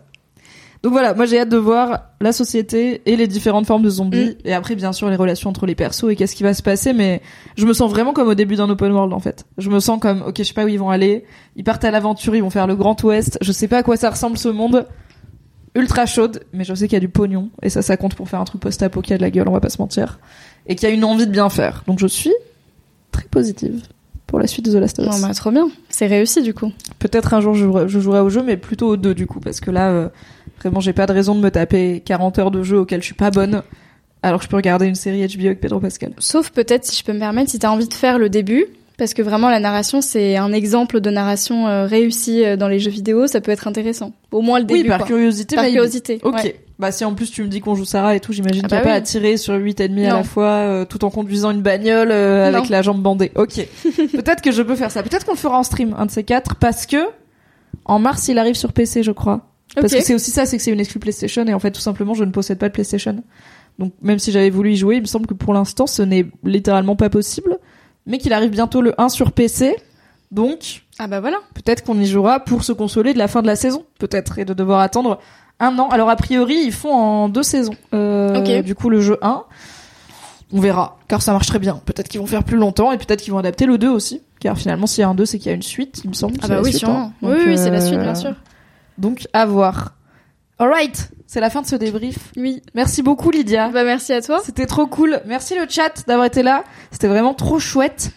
Donc 0.83 0.91
voilà, 0.93 1.13
moi 1.15 1.25
j'ai 1.25 1.39
hâte 1.39 1.49
de 1.49 1.57
voir 1.57 2.03
la 2.21 2.31
société 2.31 3.01
et 3.07 3.15
les 3.15 3.27
différentes 3.27 3.65
formes 3.65 3.81
de 3.81 3.89
zombies 3.89 4.29
Mm. 4.29 4.47
et 4.47 4.53
après 4.53 4.75
bien 4.75 4.93
sûr 4.93 5.09
les 5.09 5.15
relations 5.15 5.49
entre 5.49 5.65
les 5.65 5.73
persos 5.73 6.05
et 6.09 6.15
qu'est-ce 6.15 6.35
qui 6.35 6.43
va 6.43 6.53
se 6.53 6.61
passer 6.61 6.93
mais 6.93 7.21
je 7.57 7.65
me 7.65 7.73
sens 7.73 7.89
vraiment 7.89 8.13
comme 8.13 8.27
au 8.27 8.35
début 8.35 8.55
d'un 8.55 8.69
open 8.69 8.91
world 8.91 9.11
en 9.11 9.19
fait. 9.19 9.45
Je 9.57 9.69
me 9.71 9.79
sens 9.79 9.99
comme 9.99 10.21
OK, 10.21 10.35
je 10.37 10.43
sais 10.43 10.53
pas 10.53 10.65
où 10.65 10.67
ils 10.67 10.77
vont 10.77 10.89
aller, 10.91 11.25
ils 11.55 11.63
partent 11.63 11.83
à 11.83 11.89
l'aventure, 11.91 12.35
ils 12.35 12.43
vont 12.43 12.51
faire 12.51 12.67
le 12.67 12.75
Grand 12.75 13.01
Ouest, 13.03 13.39
je 13.41 13.51
sais 13.51 13.67
pas 13.67 13.79
à 13.79 13.83
quoi 13.83 13.97
ça 13.97 14.09
ressemble 14.11 14.37
ce 14.37 14.49
monde. 14.49 14.85
Ultra 15.77 16.05
chaude, 16.05 16.43
mais 16.53 16.63
je 16.63 16.73
sais 16.73 16.87
qu'il 16.87 16.95
y 16.95 16.97
a 16.97 17.01
du 17.01 17.09
pognon 17.09 17.49
et 17.61 17.69
ça 17.69 17.81
ça 17.81 17.97
compte 17.97 18.15
pour 18.15 18.27
faire 18.27 18.41
un 18.41 18.45
truc 18.45 18.61
post-apo 18.61 19.01
qui 19.01 19.13
a 19.13 19.17
de 19.17 19.21
la 19.21 19.29
gueule, 19.29 19.47
on 19.47 19.53
va 19.53 19.59
pas 19.59 19.69
se 19.69 19.81
mentir 19.81 20.19
et 20.67 20.75
qu'il 20.75 20.87
y 20.87 20.91
a 20.91 20.93
une 20.93 21.05
envie 21.05 21.25
de 21.25 21.31
bien 21.31 21.49
faire. 21.49 21.83
Donc 21.87 21.99
je 21.99 22.07
suis 22.07 22.33
très 23.11 23.25
positive 23.25 23.81
pour 24.27 24.39
la 24.39 24.47
suite 24.47 24.65
de 24.65 24.71
The 24.71 24.81
Last 24.81 24.99
of 24.99 25.07
Us. 25.07 25.21
Bon, 25.21 25.27
bah, 25.27 25.33
trop 25.33 25.51
bien. 25.51 25.69
C'est 25.89 26.07
réussi, 26.07 26.43
du 26.43 26.53
coup. 26.53 26.71
Peut-être 26.99 27.33
un 27.33 27.41
jour 27.41 27.53
je 27.53 27.63
jouerai, 27.63 27.87
je 27.87 27.99
jouerai 27.99 28.19
au 28.19 28.29
jeu, 28.29 28.43
mais 28.43 28.57
plutôt 28.57 28.89
aux 28.89 28.97
deux 28.97 29.15
du 29.15 29.25
coup, 29.25 29.39
parce 29.39 29.61
que 29.61 29.71
là, 29.71 29.89
euh, 29.89 30.09
vraiment, 30.59 30.81
j'ai 30.81 30.93
pas 30.93 31.05
de 31.05 31.13
raison 31.13 31.33
de 31.33 31.39
me 31.39 31.49
taper 31.49 32.01
40 32.05 32.39
heures 32.39 32.51
de 32.51 32.61
jeu 32.61 32.79
auxquelles 32.79 33.01
je 33.01 33.05
suis 33.05 33.15
pas 33.15 33.31
bonne, 33.31 33.63
alors 34.21 34.39
que 34.39 34.45
je 34.45 34.49
peux 34.49 34.57
regarder 34.57 34.85
une 34.85 34.95
série 34.95 35.25
HBO 35.25 35.45
avec 35.45 35.61
Pedro 35.61 35.79
Pascal. 35.79 36.13
Sauf 36.19 36.51
peut-être, 36.51 36.85
si 36.85 36.99
je 36.99 37.05
peux 37.05 37.13
me 37.13 37.19
permettre, 37.19 37.49
si 37.49 37.59
t'as 37.59 37.69
envie 37.69 37.87
de 37.87 37.93
faire 37.93 38.19
le 38.19 38.29
début, 38.29 38.65
parce 38.97 39.13
que 39.13 39.21
vraiment 39.21 39.49
la 39.49 39.59
narration, 39.59 40.01
c'est 40.01 40.37
un 40.37 40.51
exemple 40.51 40.99
de 41.01 41.09
narration 41.09 41.67
euh, 41.67 41.85
réussie 41.85 42.43
euh, 42.43 42.57
dans 42.57 42.67
les 42.67 42.79
jeux 42.79 42.91
vidéo, 42.91 43.27
ça 43.27 43.41
peut 43.41 43.51
être 43.51 43.67
intéressant. 43.67 44.11
Au 44.31 44.41
moins 44.41 44.59
le 44.59 44.65
début, 44.65 44.81
oui, 44.81 44.87
par 44.87 44.97
quoi. 44.99 45.07
curiosité, 45.07 45.55
Par 45.55 45.65
curiosité. 45.65 46.19
Ok. 46.23 46.35
ouais. 46.35 46.59
Bah 46.79 46.91
si 46.91 47.03
en 47.05 47.15
plus 47.15 47.31
tu 47.31 47.41
me 47.43 47.47
dis 47.47 47.59
qu'on 47.59 47.73
joue 47.73 47.85
Sarah 47.85 48.15
et 48.15 48.19
tout, 48.19 48.33
j'imagine 48.33 48.61
Ah 48.65 48.67
qu'il 48.67 48.75
n'y 48.75 48.81
a 48.81 48.83
bah 48.85 48.89
pas 48.91 48.95
à 48.97 49.01
tirer 49.01 49.37
sur 49.37 49.55
8 49.55 49.79
ennemis 49.81 50.05
à 50.05 50.11
Non. 50.11 50.17
la 50.17 50.23
fois, 50.23 50.45
euh, 50.49 50.85
tout 50.85 51.03
en 51.05 51.09
conduisant 51.09 51.49
une 51.49 51.63
bagnole 51.63 52.11
euh, 52.11 52.47
avec 52.47 52.69
la 52.69 52.83
jambe 52.83 53.01
bandée. 53.01 53.31
Ok. 53.35 53.65
Peut-être 54.11 54.41
que 54.41 54.51
je 54.51 54.61
peux 54.61 54.75
faire 54.75 54.91
ça. 54.91 55.01
Peut-être 55.01 55.25
qu'on 55.25 55.31
le 55.31 55.37
fera 55.39 55.57
en 55.57 55.63
stream, 55.63 55.95
un 55.97 56.05
de 56.05 56.11
ces 56.11 56.23
quatre, 56.23 56.55
parce 56.57 56.85
que 56.85 56.97
en 57.85 57.97
mars 57.97 58.27
il 58.27 58.37
arrive 58.37 58.53
sur 58.55 58.73
PC, 58.73 59.01
je 59.01 59.11
crois. 59.11 59.47
Parce 59.75 59.91
Ok. 59.91 59.99
que 59.99 60.05
c'est 60.05 60.13
aussi 60.13 60.29
ça, 60.29 60.45
c'est 60.45 60.57
que 60.57 60.61
c'est 60.63 60.69
une 60.71 60.79
exclu 60.79 60.99
PlayStation 60.99 61.43
et 61.47 61.53
en 61.55 61.59
fait 61.59 61.71
tout 61.71 61.81
simplement 61.81 62.13
je 62.13 62.23
ne 62.23 62.31
possède 62.31 62.59
pas 62.59 62.67
de 62.67 62.73
PlayStation. 62.73 63.23
Donc 63.79 63.93
même 64.03 64.19
si 64.19 64.31
j'avais 64.31 64.51
voulu 64.51 64.73
y 64.73 64.75
jouer, 64.77 64.97
il 64.97 65.01
me 65.01 65.07
semble 65.07 65.25
que 65.25 65.33
pour 65.33 65.55
l'instant 65.55 65.87
ce 65.87 66.03
n'est 66.03 66.27
littéralement 66.43 66.95
pas 66.95 67.09
possible, 67.09 67.57
mais 68.07 68.17
qu'il 68.17 68.33
arrive 68.33 68.49
bientôt 68.49 68.81
le 68.81 68.99
1 68.99 69.09
sur 69.09 69.31
PC. 69.31 69.75
Donc 70.31 70.81
Ah 70.99 71.07
bah 71.07 71.19
voilà. 71.21 71.37
peut-être 71.53 71.83
qu'on 71.83 71.97
y 71.99 72.05
jouera 72.05 72.39
pour 72.41 72.63
se 72.63 72.71
consoler 72.73 73.13
de 73.13 73.17
la 73.19 73.27
fin 73.27 73.41
de 73.41 73.47
la 73.47 73.55
saison, 73.55 73.85
peut-être, 73.99 74.39
et 74.39 74.45
de 74.45 74.53
devoir 74.53 74.79
attendre 74.81 75.19
un 75.59 75.77
an. 75.79 75.87
Alors 75.89 76.09
a 76.09 76.15
priori 76.15 76.55
ils 76.65 76.73
font 76.73 76.91
en 76.93 77.29
deux 77.29 77.43
saisons. 77.43 77.75
Euh. 77.93 78.61
Du 78.61 78.75
coup 78.75 78.89
le 78.89 78.99
jeu 78.99 79.17
1, 79.21 79.43
on 80.53 80.59
verra, 80.59 80.97
car 81.07 81.21
ça 81.21 81.31
marche 81.33 81.47
très 81.47 81.59
bien. 81.59 81.81
Peut-être 81.85 82.07
qu'ils 82.09 82.19
vont 82.19 82.25
faire 82.27 82.43
plus 82.43 82.57
longtemps 82.57 82.91
et 82.91 82.97
peut-être 82.97 83.21
qu'ils 83.21 83.31
vont 83.33 83.39
adapter 83.39 83.65
le 83.65 83.77
2 83.77 83.89
aussi. 83.89 84.21
Car 84.39 84.57
finalement 84.57 84.85
s'il 84.87 85.01
y 85.01 85.05
a 85.05 85.09
un 85.09 85.15
2 85.15 85.25
c'est 85.25 85.37
qu'il 85.39 85.47
y 85.47 85.51
a 85.51 85.55
une 85.55 85.61
suite, 85.63 86.01
il 86.03 86.09
me 86.09 86.13
semble. 86.15 86.37
Ah 86.43 86.47
bah 86.47 86.59
oui, 86.61 86.69
suite, 86.71 86.79
sûrement. 86.79 86.99
hein. 86.99 87.13
Oui, 87.21 87.37
oui, 87.47 87.57
c'est 87.57 87.71
la 87.71 87.77
euh, 87.81 87.87
suite, 87.87 87.99
bien 87.99 88.15
sûr. 88.15 88.35
Donc 88.97 89.27
à 89.33 89.45
voir. 89.45 89.93
Alright, 90.59 91.11
c'est 91.27 91.41
la 91.41 91.49
fin 91.49 91.61
de 91.61 91.67
ce 91.67 91.75
débrief. 91.75 92.31
Oui. 92.37 92.61
Merci 92.73 93.03
beaucoup 93.03 93.29
Lydia. 93.31 93.69
Bah 93.69 93.83
merci 93.83 94.13
à 94.13 94.21
toi. 94.21 94.41
C'était 94.43 94.65
trop 94.65 94.87
cool. 94.87 95.19
Merci 95.27 95.55
le 95.55 95.67
chat 95.69 96.07
d'avoir 96.07 96.25
été 96.25 96.41
là. 96.41 96.63
C'était 96.89 97.09
vraiment 97.09 97.33
trop 97.33 97.59
chouette. 97.59 98.11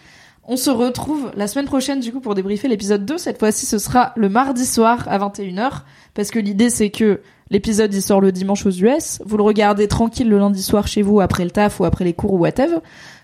On 0.44 0.56
se 0.56 0.70
retrouve 0.70 1.30
la 1.36 1.48
semaine 1.48 1.66
prochaine 1.66 2.00
du 2.00 2.12
coup 2.12 2.20
pour 2.20 2.34
débriefer 2.34 2.68
l'épisode 2.68 3.04
2. 3.04 3.18
Cette 3.18 3.38
fois-ci, 3.38 3.66
ce 3.66 3.78
sera 3.78 4.12
le 4.16 4.28
mardi 4.28 4.64
soir 4.64 5.06
à 5.08 5.18
21h 5.18 5.82
parce 6.14 6.30
que 6.30 6.38
l'idée 6.38 6.70
c'est 6.70 6.90
que 6.90 7.20
l'épisode 7.50 7.92
il 7.92 8.00
sort 8.00 8.20
le 8.20 8.30
dimanche 8.30 8.64
aux 8.64 8.70
US. 8.70 9.20
Vous 9.26 9.36
le 9.36 9.42
regardez 9.42 9.88
tranquille 9.88 10.28
le 10.28 10.38
lundi 10.38 10.62
soir 10.62 10.86
chez 10.86 11.02
vous 11.02 11.20
après 11.20 11.44
le 11.44 11.50
taf 11.50 11.80
ou 11.80 11.84
après 11.84 12.04
les 12.04 12.14
cours 12.14 12.34
ou 12.34 12.38
whatever. 12.38 12.78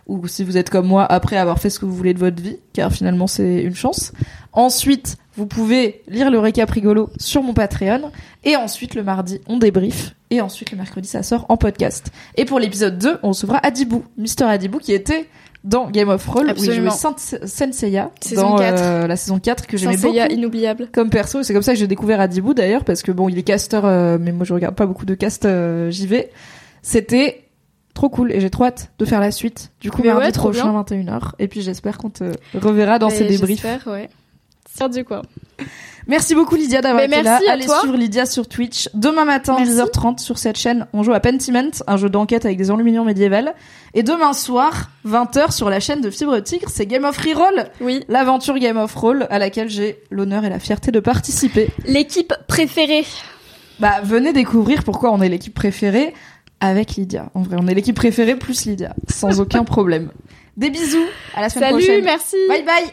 Ou 0.08 0.26
si 0.26 0.44
vous 0.44 0.56
êtes 0.56 0.70
comme 0.70 0.86
moi 0.86 1.04
après 1.04 1.36
avoir 1.36 1.60
fait 1.60 1.70
ce 1.70 1.78
que 1.78 1.84
vous 1.84 1.94
voulez 1.94 2.14
de 2.14 2.20
votre 2.20 2.40
vie, 2.40 2.58
car 2.72 2.92
finalement 2.92 3.26
c'est 3.26 3.62
une 3.62 3.74
chance. 3.74 4.12
Ensuite, 4.52 5.16
vous 5.36 5.46
pouvez 5.46 6.02
lire 6.08 6.30
le 6.30 6.38
récap 6.38 6.70
rigolo 6.70 7.10
sur 7.18 7.42
mon 7.42 7.52
Patreon. 7.54 8.10
Et 8.44 8.56
ensuite, 8.56 8.94
le 8.94 9.02
mardi, 9.02 9.40
on 9.46 9.58
débrief. 9.58 10.14
Et 10.30 10.40
ensuite, 10.40 10.70
le 10.70 10.76
mercredi, 10.78 11.08
ça 11.08 11.22
sort 11.22 11.46
en 11.48 11.56
podcast. 11.56 12.10
Et 12.36 12.44
pour 12.44 12.58
l'épisode 12.58 12.98
2, 12.98 13.18
on 13.22 13.28
recevra 13.28 13.58
Adibou, 13.58 14.04
Mister 14.16 14.44
Adibou, 14.44 14.78
qui 14.78 14.92
était 14.92 15.28
dans 15.64 15.90
Game 15.90 16.08
of 16.08 16.24
Thrones, 16.24 16.52
où 16.56 16.64
il 16.64 16.72
jouait 16.72 16.90
Senseiya, 16.90 18.10
Saison 18.20 18.50
dans 18.50 18.56
4. 18.58 18.80
euh, 18.82 19.06
la 19.08 19.16
saison 19.16 19.38
4, 19.40 19.66
que 19.66 19.76
j'aimais 19.76 19.94
beaucoup 19.96 20.06
Senseiya 20.08 20.30
inoubliable. 20.32 20.88
comme 20.92 21.10
perso. 21.10 21.40
Et 21.40 21.44
c'est 21.44 21.52
comme 21.52 21.62
ça 21.62 21.72
que 21.72 21.78
j'ai 21.78 21.86
découvert 21.88 22.20
Adibou, 22.20 22.54
d'ailleurs, 22.54 22.84
parce 22.84 23.02
que 23.02 23.10
bon, 23.12 23.28
il 23.28 23.36
est 23.38 23.42
casteur, 23.42 23.84
euh, 23.84 24.16
mais 24.20 24.30
moi 24.32 24.44
je 24.46 24.54
regarde 24.54 24.74
pas 24.76 24.86
beaucoup 24.86 25.06
de 25.06 25.14
cast 25.14 25.44
euh, 25.44 25.90
JV. 25.90 26.28
C'était 26.82 27.42
trop 27.94 28.08
cool, 28.08 28.30
et 28.30 28.40
j'ai 28.40 28.50
trop 28.50 28.64
hâte 28.64 28.90
de 28.98 29.04
faire 29.04 29.20
la 29.20 29.30
suite. 29.32 29.72
Du 29.80 29.90
coup, 29.90 30.02
Mais 30.02 30.08
mardi 30.12 30.26
ouais, 30.26 30.32
prochain, 30.32 30.70
21h. 30.82 31.32
Et 31.40 31.48
puis 31.48 31.62
j'espère 31.62 31.98
qu'on 31.98 32.10
te 32.10 32.24
reverra 32.54 32.98
dans 32.98 33.08
Mais 33.08 33.14
ces 33.14 33.24
débriefs. 33.24 33.62
j'espère, 33.62 33.92
ouais. 33.92 34.08
C'est 34.78 34.88
du 34.90 35.04
quoi. 35.04 35.22
Merci 36.08 36.36
beaucoup 36.36 36.54
Lydia 36.54 36.80
d'avoir 36.82 37.00
Mais 37.08 37.16
été 37.16 37.24
là. 37.24 37.30
merci 37.32 37.48
à 37.48 37.52
Allez 37.54 37.64
toi. 37.66 37.80
suivre 37.80 37.96
Lydia 37.96 38.26
sur 38.26 38.46
Twitch. 38.46 38.88
Demain 38.94 39.24
matin, 39.24 39.56
Merci. 39.58 39.72
10h30 39.72 40.18
sur 40.20 40.38
cette 40.38 40.56
chaîne, 40.56 40.86
on 40.92 41.02
joue 41.02 41.12
à 41.12 41.18
Pentiment, 41.18 41.70
un 41.88 41.96
jeu 41.96 42.08
d'enquête 42.08 42.44
avec 42.44 42.58
des 42.58 42.70
enluminures 42.70 43.04
médiévales. 43.04 43.54
Et 43.94 44.04
demain 44.04 44.32
soir, 44.32 44.90
20h 45.04 45.50
sur 45.52 45.68
la 45.68 45.80
chaîne 45.80 46.00
de 46.02 46.10
Fibre 46.10 46.38
Tigre, 46.38 46.68
c'est 46.72 46.86
Game 46.86 47.04
of 47.04 47.16
Reroll, 47.18 47.64
Oui. 47.80 48.04
l'aventure 48.08 48.56
Game 48.58 48.76
of 48.76 48.94
Roll 48.94 49.26
à 49.30 49.38
laquelle 49.40 49.68
j'ai 49.68 49.98
l'honneur 50.12 50.44
et 50.44 50.48
la 50.50 50.60
fierté 50.60 50.92
de 50.92 51.00
participer. 51.00 51.70
L'équipe 51.86 52.32
préférée. 52.46 53.04
Bah, 53.80 53.94
venez 54.04 54.32
découvrir 54.32 54.84
pourquoi 54.84 55.10
on 55.12 55.20
est 55.22 55.28
l'équipe 55.28 55.54
préférée 55.54 56.14
avec 56.60 56.92
Lydia. 56.92 57.30
En 57.34 57.42
vrai, 57.42 57.56
on 57.60 57.66
est 57.66 57.74
l'équipe 57.74 57.96
préférée 57.96 58.36
plus 58.36 58.64
Lydia, 58.66 58.94
sans 59.08 59.40
aucun 59.40 59.64
problème. 59.64 60.10
Des 60.56 60.70
bisous, 60.70 60.98
à 61.34 61.40
la 61.40 61.48
semaine 61.48 61.70
Salut, 61.72 61.84
prochaine. 61.84 62.04
merci. 62.04 62.36
Bye 62.48 62.62
bye. 62.64 62.84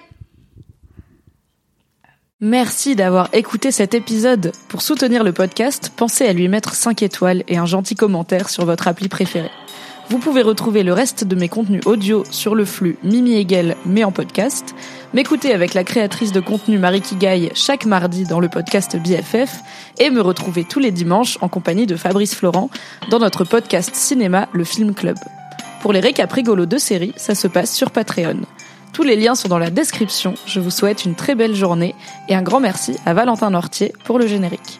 Merci 2.45 2.97
d'avoir 2.97 3.29
écouté 3.31 3.71
cet 3.71 3.93
épisode. 3.93 4.51
Pour 4.67 4.81
soutenir 4.81 5.23
le 5.23 5.31
podcast, 5.31 5.93
pensez 5.95 6.25
à 6.25 6.33
lui 6.33 6.49
mettre 6.49 6.73
5 6.73 7.01
étoiles 7.01 7.45
et 7.47 7.55
un 7.55 7.65
gentil 7.65 7.95
commentaire 7.95 8.49
sur 8.49 8.65
votre 8.65 8.89
appli 8.89 9.07
préférée. 9.07 9.49
Vous 10.09 10.17
pouvez 10.17 10.41
retrouver 10.41 10.83
le 10.83 10.91
reste 10.91 11.23
de 11.23 11.37
mes 11.37 11.47
contenus 11.47 11.83
audio 11.85 12.25
sur 12.31 12.53
le 12.53 12.65
flux 12.65 12.97
Mimi 13.01 13.35
Hegel, 13.35 13.77
mais 13.85 14.03
en 14.03 14.11
podcast, 14.11 14.75
m'écouter 15.13 15.53
avec 15.53 15.73
la 15.73 15.85
créatrice 15.85 16.33
de 16.33 16.41
contenu 16.41 16.77
Marie 16.79 16.99
Kigaille 16.99 17.49
chaque 17.55 17.85
mardi 17.85 18.25
dans 18.25 18.41
le 18.41 18.49
podcast 18.49 18.97
BFF 18.97 19.61
et 19.99 20.09
me 20.09 20.19
retrouver 20.19 20.65
tous 20.65 20.79
les 20.79 20.91
dimanches 20.91 21.37
en 21.39 21.47
compagnie 21.47 21.87
de 21.87 21.95
Fabrice 21.95 22.35
Florent 22.35 22.69
dans 23.09 23.19
notre 23.19 23.45
podcast 23.45 23.95
cinéma 23.95 24.49
Le 24.51 24.65
Film 24.65 24.93
Club. 24.93 25.15
Pour 25.81 25.93
les 25.93 26.01
récaps 26.01 26.33
rigolos 26.33 26.65
de 26.65 26.77
séries, 26.77 27.13
ça 27.15 27.35
se 27.35 27.47
passe 27.47 27.73
sur 27.73 27.91
Patreon. 27.91 28.41
Tous 28.93 29.03
les 29.03 29.15
liens 29.15 29.33
sont 29.33 29.47
dans 29.47 29.57
la 29.57 29.71
description. 29.71 30.35
Je 30.45 30.59
vous 30.59 30.69
souhaite 30.69 31.03
une 31.03 31.15
très 31.15 31.33
belle 31.33 31.55
journée 31.55 31.95
et 32.29 32.35
un 32.35 32.43
grand 32.43 32.59
merci 32.59 32.95
à 33.07 33.15
Valentin 33.15 33.49
Nortier 33.49 33.91
pour 34.03 34.19
le 34.19 34.27
générique. 34.27 34.79